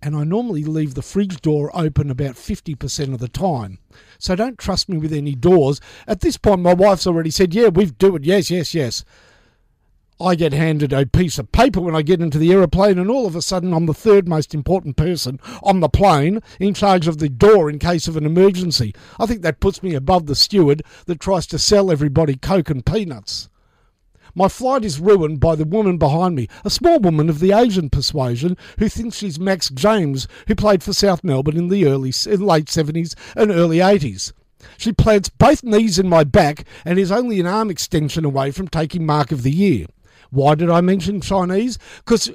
and 0.02 0.16
I 0.16 0.24
normally 0.24 0.64
leave 0.64 0.94
the 0.94 1.02
fridge 1.02 1.42
door 1.42 1.72
open 1.74 2.10
about 2.10 2.36
50% 2.36 3.14
of 3.14 3.20
the 3.20 3.28
time. 3.28 3.80
So 4.18 4.36
don't 4.36 4.58
trust 4.58 4.90
me 4.90 4.98
with 4.98 5.14
any 5.14 5.36
doors. 5.36 5.80
At 6.08 6.22
this 6.22 6.38
point, 6.38 6.62
my 6.62 6.74
wife's 6.74 7.08
already 7.08 7.32
said, 7.32 7.54
Yeah, 7.54 7.68
we've 7.68 7.98
do 7.98 8.16
it. 8.16 8.24
Yes, 8.24 8.50
yes, 8.50 8.74
yes. 8.74 9.06
I 10.20 10.36
get 10.36 10.54
handed 10.54 10.94
a 10.94 11.06
piece 11.06 11.40
of 11.40 11.52
paper 11.52 11.82
when 11.82 11.96
I 11.96 12.04
get 12.04 12.22
into 12.22 12.38
the 12.38 12.52
aeroplane, 12.52 13.00
and 13.00 13.10
all 13.10 13.26
of 13.26 13.36
a 13.36 13.42
sudden, 13.42 13.74
I'm 13.74 13.88
the 13.88 13.94
third 13.94 14.28
most 14.28 14.54
important 14.54 14.96
person 14.96 15.40
on 15.64 15.80
the 15.80 15.90
plane 15.90 16.42
in 16.60 16.76
charge 16.76 17.08
of 17.08 17.18
the 17.18 17.30
door 17.30 17.70
in 17.70 17.80
case 17.80 18.08
of 18.08 18.16
an 18.16 18.26
emergency. 18.26 18.94
I 19.20 19.26
think 19.26 19.42
that 19.42 19.60
puts 19.60 19.82
me 19.82 19.96
above 19.96 20.28
the 20.28 20.36
steward 20.36 20.84
that 21.08 21.20
tries 21.20 21.48
to 21.48 21.58
sell 21.58 21.90
everybody 21.90 22.36
Coke 22.36 22.70
and 22.70 22.86
peanuts. 22.86 23.50
My 24.34 24.48
flight 24.48 24.86
is 24.86 25.00
ruined 25.00 25.40
by 25.40 25.56
the 25.56 25.66
woman 25.66 25.98
behind 25.98 26.36
me, 26.36 26.48
a 26.64 26.70
small 26.70 27.00
woman 27.00 27.30
of 27.30 27.40
the 27.40 27.52
Asian 27.52 27.90
persuasion 27.90 28.58
who 28.80 28.88
thinks 28.88 29.18
she's 29.18 29.40
Max 29.40 29.70
James, 29.70 30.28
who 30.48 30.56
played 30.56 30.84
for 30.84 30.94
South 30.94 31.24
Melbourne 31.24 31.58
in 31.58 31.68
the 31.68 31.86
early 31.86 32.12
late 32.12 32.68
70s 32.68 33.16
and 33.36 33.52
early 33.52 33.78
80s. 33.78 34.32
She 34.78 34.94
plants 34.94 35.30
both 35.30 35.64
knees 35.64 36.00
in 36.00 36.08
my 36.08 36.24
back 36.24 36.66
and 36.86 36.98
is 36.98 37.12
only 37.12 37.40
an 37.40 37.48
arm 37.48 37.70
extension 37.70 38.26
away 38.26 38.52
from 38.52 38.68
taking 38.68 39.06
Mark 39.06 39.32
of 39.32 39.44
the 39.44 39.52
Year. 39.52 39.88
Why 40.30 40.56
did 40.56 40.70
I 40.70 40.82
mention 40.82 41.20
Chinese? 41.20 41.78
Because 41.98 42.32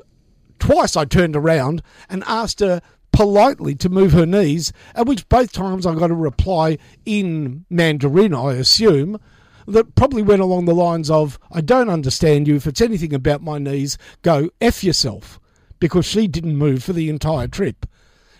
twice 0.59 0.97
I 0.97 1.05
turned 1.05 1.37
around 1.37 1.83
and 2.09 2.25
asked 2.27 2.61
her 2.61 2.83
politely 3.13 3.75
to 3.77 3.89
move 3.89 4.13
her 4.13 4.27
knees, 4.27 4.73
at 4.95 5.07
which 5.07 5.29
both 5.29 5.53
times 5.53 5.87
I 5.87 5.95
got 5.95 6.11
a 6.11 6.15
reply 6.15 6.77
in 7.07 7.65
Mandarin, 7.71 8.35
I 8.35 8.53
assume, 8.55 9.19
that 9.67 9.95
probably 9.95 10.23
went 10.23 10.43
along 10.43 10.65
the 10.65 10.75
lines 10.75 11.11
of, 11.11 11.39
I 11.51 11.61
don't 11.61 11.89
understand 11.89 12.47
you. 12.47 12.57
If 12.57 12.67
it's 12.67 12.81
anything 12.81 13.15
about 13.15 13.43
my 13.43 13.59
knees, 13.59 13.99
go 14.23 14.51
F 14.61 14.85
yourself. 14.85 15.41
Because 15.79 16.07
she 16.07 16.27
didn't 16.27 16.57
move 16.57 16.83
for 16.83 16.93
the 16.93 17.09
entire 17.09 17.49
trip. 17.49 17.87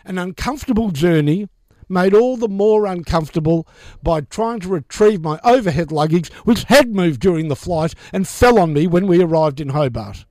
An 0.05 0.19
uncomfortable 0.19 0.91
journey, 0.91 1.49
made 1.89 2.15
all 2.15 2.37
the 2.37 2.49
more 2.49 2.87
uncomfortable 2.87 3.67
by 4.03 4.21
trying 4.21 4.61
to 4.61 4.69
retrieve 4.69 5.23
my 5.23 5.39
overhead 5.45 5.93
luggage, 5.93 6.33
which 6.45 6.65
had 6.65 6.95
moved 6.95 7.21
during 7.21 7.49
the 7.49 7.57
flight 7.57 7.95
and 8.13 8.27
fell 8.27 8.59
on 8.59 8.73
me 8.73 8.87
when 8.87 9.07
we 9.07 9.23
arrived 9.23 9.61
in 9.61 9.71
Hobart. 9.71 10.25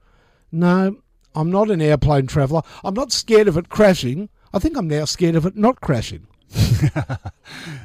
No, 0.52 0.98
I'm 1.34 1.52
not 1.52 1.72
an 1.72 1.82
airplane 1.82 2.28
traveller. 2.28 2.62
I'm 2.84 2.94
not 2.94 3.12
scared 3.12 3.48
of 3.48 3.58
it 3.58 3.70
crashing. 3.70 4.30
I 4.54 4.60
think 4.60 4.78
I'm 4.78 4.88
now 4.88 5.06
scared 5.06 5.36
of 5.36 5.46
it 5.46 5.56
not 5.56 5.82
crashing. 5.82 6.28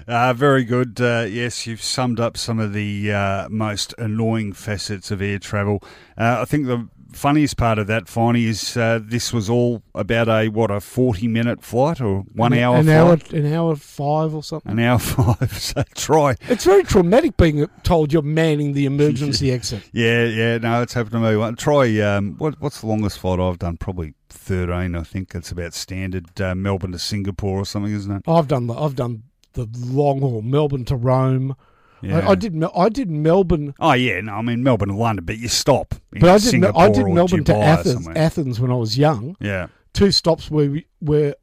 Uh, 0.08 0.32
very 0.32 0.64
good. 0.64 1.00
Uh, 1.00 1.24
yes, 1.28 1.66
you've 1.66 1.82
summed 1.82 2.18
up 2.18 2.36
some 2.36 2.58
of 2.58 2.72
the 2.72 3.12
uh, 3.12 3.48
most 3.48 3.94
annoying 3.98 4.52
facets 4.52 5.10
of 5.12 5.22
air 5.22 5.38
travel. 5.38 5.80
Uh, 6.18 6.38
I 6.40 6.44
think 6.44 6.66
the 6.66 6.88
funniest 7.12 7.56
part 7.56 7.78
of 7.78 7.86
that, 7.86 8.06
Finey, 8.06 8.46
is 8.46 8.76
uh, 8.76 8.98
this 9.00 9.32
was 9.32 9.48
all 9.48 9.82
about 9.94 10.28
a 10.28 10.48
what 10.48 10.70
a 10.72 10.80
forty-minute 10.80 11.62
flight 11.62 12.00
or 12.00 12.22
one 12.34 12.52
an, 12.52 12.58
hour 12.58 12.76
an 12.78 12.86
flight, 12.86 13.32
hour, 13.32 13.38
an 13.38 13.52
hour 13.52 13.76
five 13.76 14.34
or 14.34 14.42
something. 14.42 14.72
an 14.72 14.80
hour 14.80 14.98
five. 14.98 15.56
So 15.56 15.84
try. 15.94 16.34
It's 16.48 16.64
very 16.64 16.82
traumatic 16.82 17.36
being 17.36 17.66
told 17.84 18.12
you're 18.12 18.22
manning 18.22 18.72
the 18.72 18.86
emergency 18.86 19.52
exit. 19.52 19.88
Yeah, 19.92 20.24
yeah. 20.24 20.58
No, 20.58 20.82
it's 20.82 20.94
happened 20.94 21.22
to 21.22 21.50
me. 21.50 21.56
Try. 21.56 22.00
Um, 22.00 22.34
what, 22.38 22.60
what's 22.60 22.80
the 22.80 22.88
longest 22.88 23.20
flight 23.20 23.38
I've 23.38 23.58
done? 23.60 23.76
Probably 23.76 24.14
thirteen. 24.32 24.94
I 24.94 25.02
think 25.02 25.34
it's 25.34 25.50
about 25.50 25.74
standard 25.74 26.40
uh, 26.40 26.54
Melbourne 26.54 26.92
to 26.92 26.98
Singapore 26.98 27.58
or 27.60 27.64
something, 27.66 27.92
isn't 27.92 28.10
it? 28.12 28.22
I've 28.26 28.48
done 28.48 28.66
the 28.66 28.74
I've 28.74 28.94
done 28.96 29.22
the 29.54 29.68
long 29.86 30.20
haul, 30.20 30.42
Melbourne 30.42 30.84
to 30.86 30.96
Rome. 30.96 31.56
Yeah. 32.02 32.20
I, 32.20 32.30
I 32.30 32.34
did 32.34 32.62
I 32.74 32.88
did 32.88 33.10
Melbourne, 33.10 33.74
Oh 33.78 33.92
yeah, 33.92 34.20
no, 34.22 34.32
I 34.34 34.42
mean 34.42 34.62
Melbourne 34.62 34.88
to 34.88 34.94
London, 34.94 35.24
but 35.26 35.36
you 35.38 35.48
stop. 35.48 35.94
But 36.12 36.24
I 36.30 36.32
did 36.38 36.42
Singapore 36.42 36.82
I 36.82 36.88
did 36.90 37.06
Melbourne 37.06 37.44
to 37.44 37.56
Athens. 37.56 38.08
Athens 38.16 38.58
when 38.60 38.70
I 38.70 38.76
was 38.76 38.96
young. 38.96 39.36
Yeah. 39.40 39.66
Two 39.92 40.10
stops 40.10 40.50
where 40.50 40.70
we 40.70 40.86
where 41.00 41.34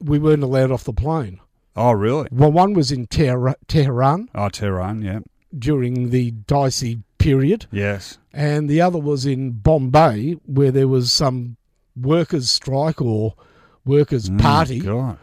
we 0.00 0.18
weren't 0.18 0.42
allowed 0.44 0.70
off 0.70 0.84
the 0.84 0.92
plane. 0.92 1.40
Oh 1.74 1.92
really? 1.92 2.28
Well, 2.30 2.52
one 2.52 2.74
was 2.74 2.92
in 2.92 3.06
Tehran, 3.06 3.54
Tehran 3.66 4.28
Oh 4.34 4.50
Tehran. 4.50 5.02
Yeah. 5.02 5.20
during 5.58 6.10
the 6.10 6.30
dicey 6.30 7.00
period, 7.18 7.66
Yes. 7.72 8.18
and 8.32 8.68
the 8.68 8.80
other 8.80 8.98
was 8.98 9.24
in 9.26 9.52
Bombay 9.52 10.32
where 10.44 10.70
there 10.70 10.88
was 10.88 11.12
some 11.12 11.56
workers' 11.96 12.50
strike 12.50 13.00
or 13.00 13.34
workers' 13.84 14.28
Mm, 14.30 14.40
party, 14.40 14.80
God. 14.80 15.18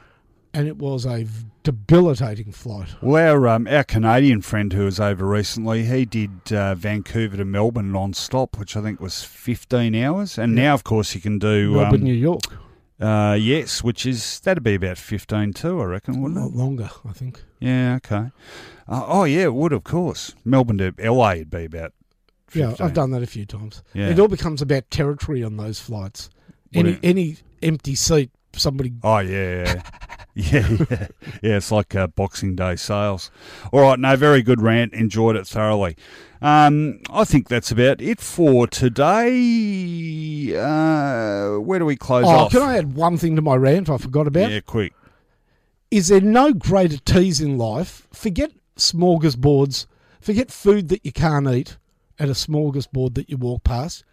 and 0.54 0.68
it 0.68 0.78
was 0.78 1.06
a 1.06 1.26
debilitating 1.64 2.52
flight. 2.52 2.90
Well, 3.02 3.32
our 3.36 3.48
um, 3.48 3.68
our 3.68 3.84
Canadian 3.84 4.41
friend 4.41 4.72
who 4.74 4.86
was 4.86 5.00
over 5.00 5.26
recently, 5.26 5.86
he 5.86 6.06
did 6.06 6.52
uh, 6.52 6.76
Vancouver 6.76 7.38
to 7.38 7.46
Melbourne 7.46 7.91
non-stop, 7.91 8.58
which 8.58 8.76
I 8.76 8.82
think 8.82 9.00
was 9.00 9.24
fifteen 9.24 9.96
hours, 9.96 10.38
and 10.38 10.56
now 10.56 10.74
of 10.74 10.84
course 10.84 11.16
you 11.16 11.22
can 11.22 11.40
do 11.40 11.74
Melbourne, 11.74 12.02
um, 12.02 12.04
New 12.04 12.14
York, 12.14 12.41
uh, 13.00 13.38
yes, 13.40 13.84
which 13.84 14.06
is 14.06 14.40
that'd 14.41 14.64
be 14.64 14.76
about 14.76 14.98
fifteen 14.98 15.54
too, 15.54 15.80
I 15.82 15.86
reckon, 15.86 16.22
wouldn't 16.22 16.40
lot 16.41 16.52
it? 16.52 16.56
longer, 16.56 16.90
I 17.08 17.14
think. 17.14 17.44
Yeah. 17.60 17.96
Okay. 17.98 18.32
Uh, 18.88 19.04
oh 19.08 19.24
yeah, 19.26 19.44
it 19.44 19.54
would 19.54 19.74
of 19.74 19.84
course. 19.84 20.34
Melbourne 20.44 20.78
to 20.80 20.94
LA 21.00 21.36
would 21.36 21.50
be 21.52 21.66
about. 21.66 21.94
15. 22.48 22.62
Yeah, 22.80 22.84
I've 22.84 22.96
done 22.96 23.12
that 23.12 23.22
a 23.22 23.28
few 23.28 23.46
times. 23.46 23.84
Yeah. 23.94 24.10
It 24.10 24.20
all 24.20 24.28
becomes 24.28 24.60
about 24.60 24.90
territory 24.90 25.44
on 25.44 25.58
those 25.58 25.80
flights. 25.80 26.32
Any 26.74 27.00
any 27.04 27.38
empty 27.64 27.96
seat, 27.96 28.32
somebody. 28.54 28.94
Oh 29.04 29.20
yeah, 29.20 29.64
yeah, 29.66 29.82
yeah, 30.36 30.68
yeah. 30.90 31.08
yeah 31.41 31.58
it's 31.58 31.72
like 31.72 31.96
uh, 31.96 32.08
Boxing 32.08 32.56
Day 32.56 32.76
sales. 32.76 33.32
All 33.72 33.82
right, 33.82 34.00
no, 34.00 34.16
very 34.16 34.41
good 34.41 34.62
rant. 34.62 34.94
Enjoyed 34.94 35.36
it 35.36 35.48
thoroughly. 35.48 35.96
Um, 36.41 37.02
I 37.10 37.26
think 37.26 37.50
that's 37.50 37.72
about 37.72 38.02
it 38.02 38.20
for 38.22 38.66
today. 38.68 40.56
Uh, 40.56 41.60
where 41.60 41.80
do 41.80 41.86
we 41.86 41.96
close 41.96 42.26
Oh, 42.26 42.30
off? 42.30 42.52
can 42.52 42.62
I 42.62 42.78
add 42.78 42.94
one 42.94 43.18
thing 43.18 43.36
to 43.36 43.41
my 43.41 43.56
rant? 43.56 43.90
I 43.90 43.98
forgot 43.98 44.28
about. 44.28 44.52
Yeah, 44.52 44.62
quick. 44.62 44.94
Is 45.91 46.08
there 46.10 46.22
no 46.22 46.54
greater 46.54 46.98
tease 46.98 47.41
in 47.41 47.58
life? 47.58 48.08
Forget 48.14 48.52
smorgasbords. 48.78 49.86
Forget 50.22 50.52
food 50.52 50.90
that 50.90 51.04
you 51.06 51.12
can't 51.12 51.48
eat 51.50 51.78
at 52.20 52.30
a 52.30 52.34
smorgasbord 52.34 53.16
that 53.16 53.30
you 53.30 53.38
walk 53.38 53.64
past. 53.64 54.04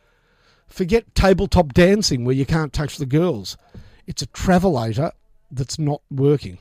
Forget 0.69 1.15
tabletop 1.15 1.73
dancing 1.73 2.25
where 2.25 2.35
you 2.35 2.45
can't 2.47 2.73
touch 2.73 2.97
the 2.99 3.07
girls. 3.07 3.57
It's 4.07 4.23
a 4.23 4.27
travelator 4.27 5.13
that's 5.51 5.79
not 5.79 6.03
working. 6.11 6.59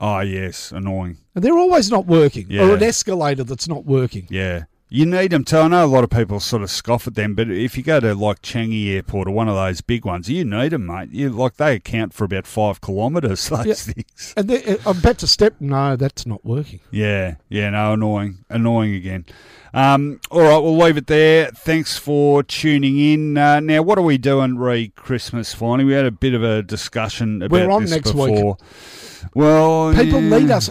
Oh 0.00 0.20
yes, 0.20 0.70
annoying. 0.70 1.16
And 1.34 1.42
they're 1.42 1.58
always 1.58 1.90
not 1.90 2.06
working. 2.06 2.46
Or 2.46 2.54
Yeah. 2.54 2.74
an 2.74 2.82
escalator 2.82 3.44
that's 3.44 3.66
not 3.68 3.84
working. 3.84 4.26
Yeah. 4.30 4.64
You 4.90 5.04
need 5.04 5.32
them 5.32 5.44
too. 5.44 5.58
I 5.58 5.68
know 5.68 5.84
a 5.84 5.86
lot 5.86 6.02
of 6.02 6.08
people 6.08 6.40
sort 6.40 6.62
of 6.62 6.70
scoff 6.70 7.06
at 7.06 7.14
them, 7.14 7.34
but 7.34 7.50
if 7.50 7.76
you 7.76 7.82
go 7.82 8.00
to 8.00 8.14
like 8.14 8.40
Changi 8.40 8.88
Airport 8.94 9.28
or 9.28 9.32
one 9.32 9.46
of 9.46 9.54
those 9.54 9.82
big 9.82 10.06
ones, 10.06 10.30
you 10.30 10.46
need 10.46 10.70
them, 10.70 10.86
mate. 10.86 11.10
You 11.12 11.28
like 11.28 11.56
they 11.58 11.74
account 11.74 12.14
for 12.14 12.24
about 12.24 12.46
five 12.46 12.80
kilometres. 12.80 13.48
Those 13.50 13.66
Yeah. 13.66 13.74
things. 13.74 14.34
And 14.36 14.48
they- 14.48 14.64
uh, 14.64 14.76
I'm 14.86 14.98
about 14.98 15.18
to 15.18 15.26
step. 15.26 15.56
No, 15.60 15.94
that's 15.96 16.24
not 16.24 16.42
working. 16.42 16.80
Yeah, 16.90 17.34
yeah, 17.50 17.68
no, 17.70 17.92
annoying, 17.92 18.44
annoying 18.48 18.94
again. 18.94 19.26
Um, 19.74 20.20
all 20.30 20.40
right, 20.40 20.56
we'll 20.58 20.78
leave 20.78 20.96
it 20.96 21.06
there. 21.06 21.50
Thanks 21.50 21.98
for 21.98 22.42
tuning 22.42 22.98
in. 22.98 23.36
Uh, 23.36 23.60
now, 23.60 23.82
what 23.82 23.98
are 23.98 24.02
we 24.02 24.16
doing 24.16 24.56
re 24.56 24.88
Christmas? 24.96 25.52
Finally, 25.52 25.84
we 25.84 25.92
had 25.92 26.06
a 26.06 26.10
bit 26.10 26.32
of 26.32 26.42
a 26.42 26.62
discussion 26.62 27.42
about 27.42 27.50
We're 27.50 27.70
on 27.70 27.82
this 27.82 27.90
next 27.90 28.14
week. 28.14 28.34
before. 28.36 28.56
Well, 29.34 29.92
People 29.94 30.22
yeah. 30.22 30.36
lead 30.36 30.50
us. 30.50 30.70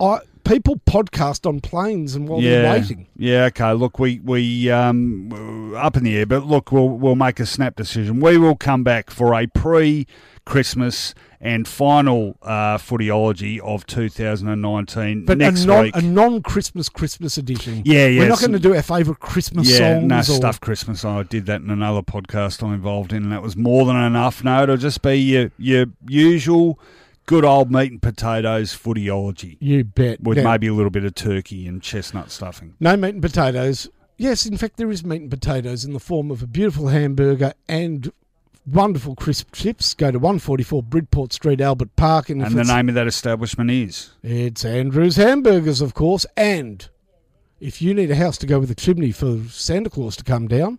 I, 0.00 0.20
people 0.44 0.76
podcast 0.86 1.46
on 1.46 1.60
planes 1.60 2.14
and 2.14 2.28
while 2.28 2.40
yeah, 2.40 2.62
they're 2.62 2.72
waiting. 2.72 3.06
Yeah, 3.16 3.44
okay. 3.46 3.72
Look, 3.72 3.98
we 3.98 4.20
we 4.20 4.70
um 4.70 5.74
up 5.74 5.96
in 5.96 6.04
the 6.04 6.16
air, 6.16 6.26
but 6.26 6.46
look, 6.46 6.70
we'll 6.72 6.88
we'll 6.88 7.16
make 7.16 7.40
a 7.40 7.46
snap 7.46 7.76
decision. 7.76 8.20
We 8.20 8.38
will 8.38 8.56
come 8.56 8.84
back 8.84 9.10
for 9.10 9.34
a 9.34 9.46
pre 9.46 10.06
Christmas 10.44 11.14
and 11.40 11.68
final 11.68 12.36
uh, 12.42 12.78
footyology 12.78 13.60
of 13.60 13.86
2019 13.86 15.26
But 15.26 15.36
next 15.38 15.64
a 15.64 15.66
non 15.66 15.82
week. 15.82 15.96
a 15.96 16.02
non 16.02 16.42
Christmas 16.42 16.88
Christmas 16.88 17.36
edition. 17.36 17.82
Yeah, 17.84 18.06
yeah, 18.06 18.20
We're 18.20 18.28
not 18.28 18.40
going 18.40 18.52
to 18.52 18.58
do 18.58 18.74
our 18.74 18.82
favourite 18.82 19.20
Christmas 19.20 19.70
yeah, 19.70 19.98
songs. 19.98 20.06
no 20.06 20.18
or, 20.18 20.22
stuff 20.22 20.60
Christmas. 20.60 21.04
I 21.04 21.22
did 21.22 21.46
that 21.46 21.60
in 21.60 21.70
another 21.70 22.02
podcast 22.02 22.62
I'm 22.62 22.72
involved 22.72 23.12
in, 23.12 23.24
and 23.24 23.32
that 23.32 23.42
was 23.42 23.56
more 23.56 23.84
than 23.84 23.96
enough. 23.96 24.42
No, 24.42 24.62
it'll 24.62 24.76
just 24.76 25.02
be 25.02 25.16
your 25.16 25.50
your 25.58 25.86
usual 26.08 26.78
good 27.26 27.44
old 27.44 27.70
meat 27.70 27.90
and 27.90 28.02
potatoes 28.02 28.72
footyology 28.76 29.56
You 29.60 29.84
bet. 29.84 30.20
with 30.22 30.38
Now, 30.38 30.50
maybe 30.52 30.66
a 30.66 30.74
little 30.74 30.90
bit 30.90 31.04
of 31.04 31.14
turkey 31.14 31.66
and 31.66 31.82
chestnut 31.82 32.30
stuffing. 32.30 32.74
no 32.80 32.96
meat 32.96 33.14
and 33.14 33.22
potatoes. 33.22 33.88
Yes, 34.16 34.46
in 34.46 34.56
fact, 34.56 34.76
there 34.76 34.90
is 34.90 35.04
meat 35.04 35.22
and 35.22 35.30
potatoes 35.30 35.84
in 35.84 35.92
the 35.92 35.98
form 36.00 36.30
of 36.30 36.42
a 36.42 36.46
beautiful 36.46 36.88
hamburger 36.88 37.52
and 37.68 38.12
wonderful 38.66 39.14
crisp 39.16 39.48
chips. 39.52 39.92
Go 39.92 40.10
to 40.12 40.18
144 40.18 40.82
Bridport 40.84 41.32
Street, 41.32 41.60
Albert 41.60 41.96
Park, 41.96 42.30
and, 42.30 42.40
And 42.42 42.54
the 42.56 42.64
name 42.64 42.88
of 42.88 42.94
that 42.94 43.06
establishment 43.08 43.70
is. 43.70 44.10
it's 44.22 44.64
Andrew's 44.64 45.16
Hamburgers, 45.16 45.80
of 45.80 45.94
course. 45.94 46.24
And 46.36 46.88
if 47.60 47.82
you 47.82 47.92
need 47.92 48.10
a 48.10 48.16
house 48.16 48.38
to 48.38 48.46
go 48.46 48.60
with 48.60 48.70
a 48.70 48.74
chimney 48.74 49.10
for 49.10 49.40
Santa 49.50 49.90
Claus 49.90 50.16
to 50.16 50.24
come 50.24 50.46
down, 50.46 50.78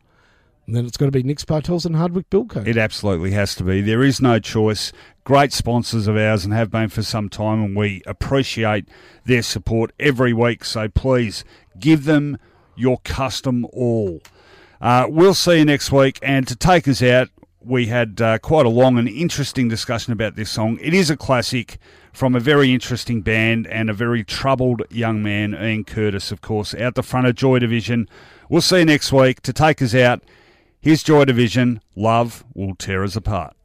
then 0.74 0.86
it's 0.86 0.98
got 0.98 1.06
to 1.06 1.12
be 1.12 1.22
Nick's 1.22 1.46
Partels 1.46 1.86
and 1.86 1.96
Hardwick 1.96 2.30
Build 2.30 2.50
Co. 2.50 2.62
It 2.62 2.78
absolutely 2.78 3.32
has 3.32 3.54
to 3.56 3.64
be. 3.64 3.82
There 3.82 4.04
is 4.04 4.22
no 4.22 4.40
choice. 4.40 4.92
Great 5.24 5.54
sponsors 5.54 6.08
of 6.08 6.18
ours 6.18 6.46
and 6.46 6.54
have 6.54 6.72
been 6.72 6.90
for 6.90 7.04
some 7.04 7.30
time, 7.30 7.62
and 7.62 7.76
we 7.76 8.02
appreciate 8.06 8.88
their 9.26 9.42
support 9.42 9.92
every 10.00 10.34
week. 10.34 10.64
So 10.64 10.88
please 10.88 11.44
give 11.78 12.06
them 12.06 12.38
your 12.76 13.00
custom 13.00 13.66
all. 13.74 14.22
Uh, 14.82 15.08
we'll 15.10 15.34
see 15.34 15.60
you 15.60 15.66
next 15.66 15.92
week. 15.92 16.20
And 16.22 16.48
to 16.48 16.56
take 16.56 16.88
us 16.88 17.02
out, 17.04 17.30
we 17.60 17.88
had 17.88 18.22
uh, 18.22 18.38
quite 18.40 18.66
a 18.66 18.70
long 18.70 18.98
and 18.98 19.10
interesting 19.10 19.68
discussion 19.68 20.14
about 20.14 20.36
this 20.36 20.52
song. 20.52 20.78
It 20.82 20.94
is 20.94 21.10
a 21.10 21.18
classic 21.18 21.78
from 22.14 22.36
a 22.36 22.40
very 22.40 22.74
interesting 22.74 23.22
band 23.22 23.68
and 23.68 23.90
a 23.90 23.94
very 23.94 24.24
troubled 24.24 24.84
young 24.90 25.22
man, 25.22 25.54
Ian 25.54 25.84
Curtis, 25.84 26.32
of 26.32 26.42
course, 26.42 26.74
out 26.76 26.96
the 26.96 27.04
front 27.04 27.28
of 27.28 27.36
Joy 27.36 27.60
Division. 27.60 28.08
We'll 28.50 28.62
see 28.62 28.80
you 28.80 28.86
next 28.86 29.12
week. 29.12 29.42
To 29.42 29.52
take 29.52 29.82
us 29.82 29.96
out, 29.96 30.24
here's 30.86 31.02
Joy 31.02 31.26
Division. 31.26 31.82
Love 31.96 32.46
will 32.54 32.76
tear 32.76 33.04
us 33.04 33.16
apart. 33.16 33.56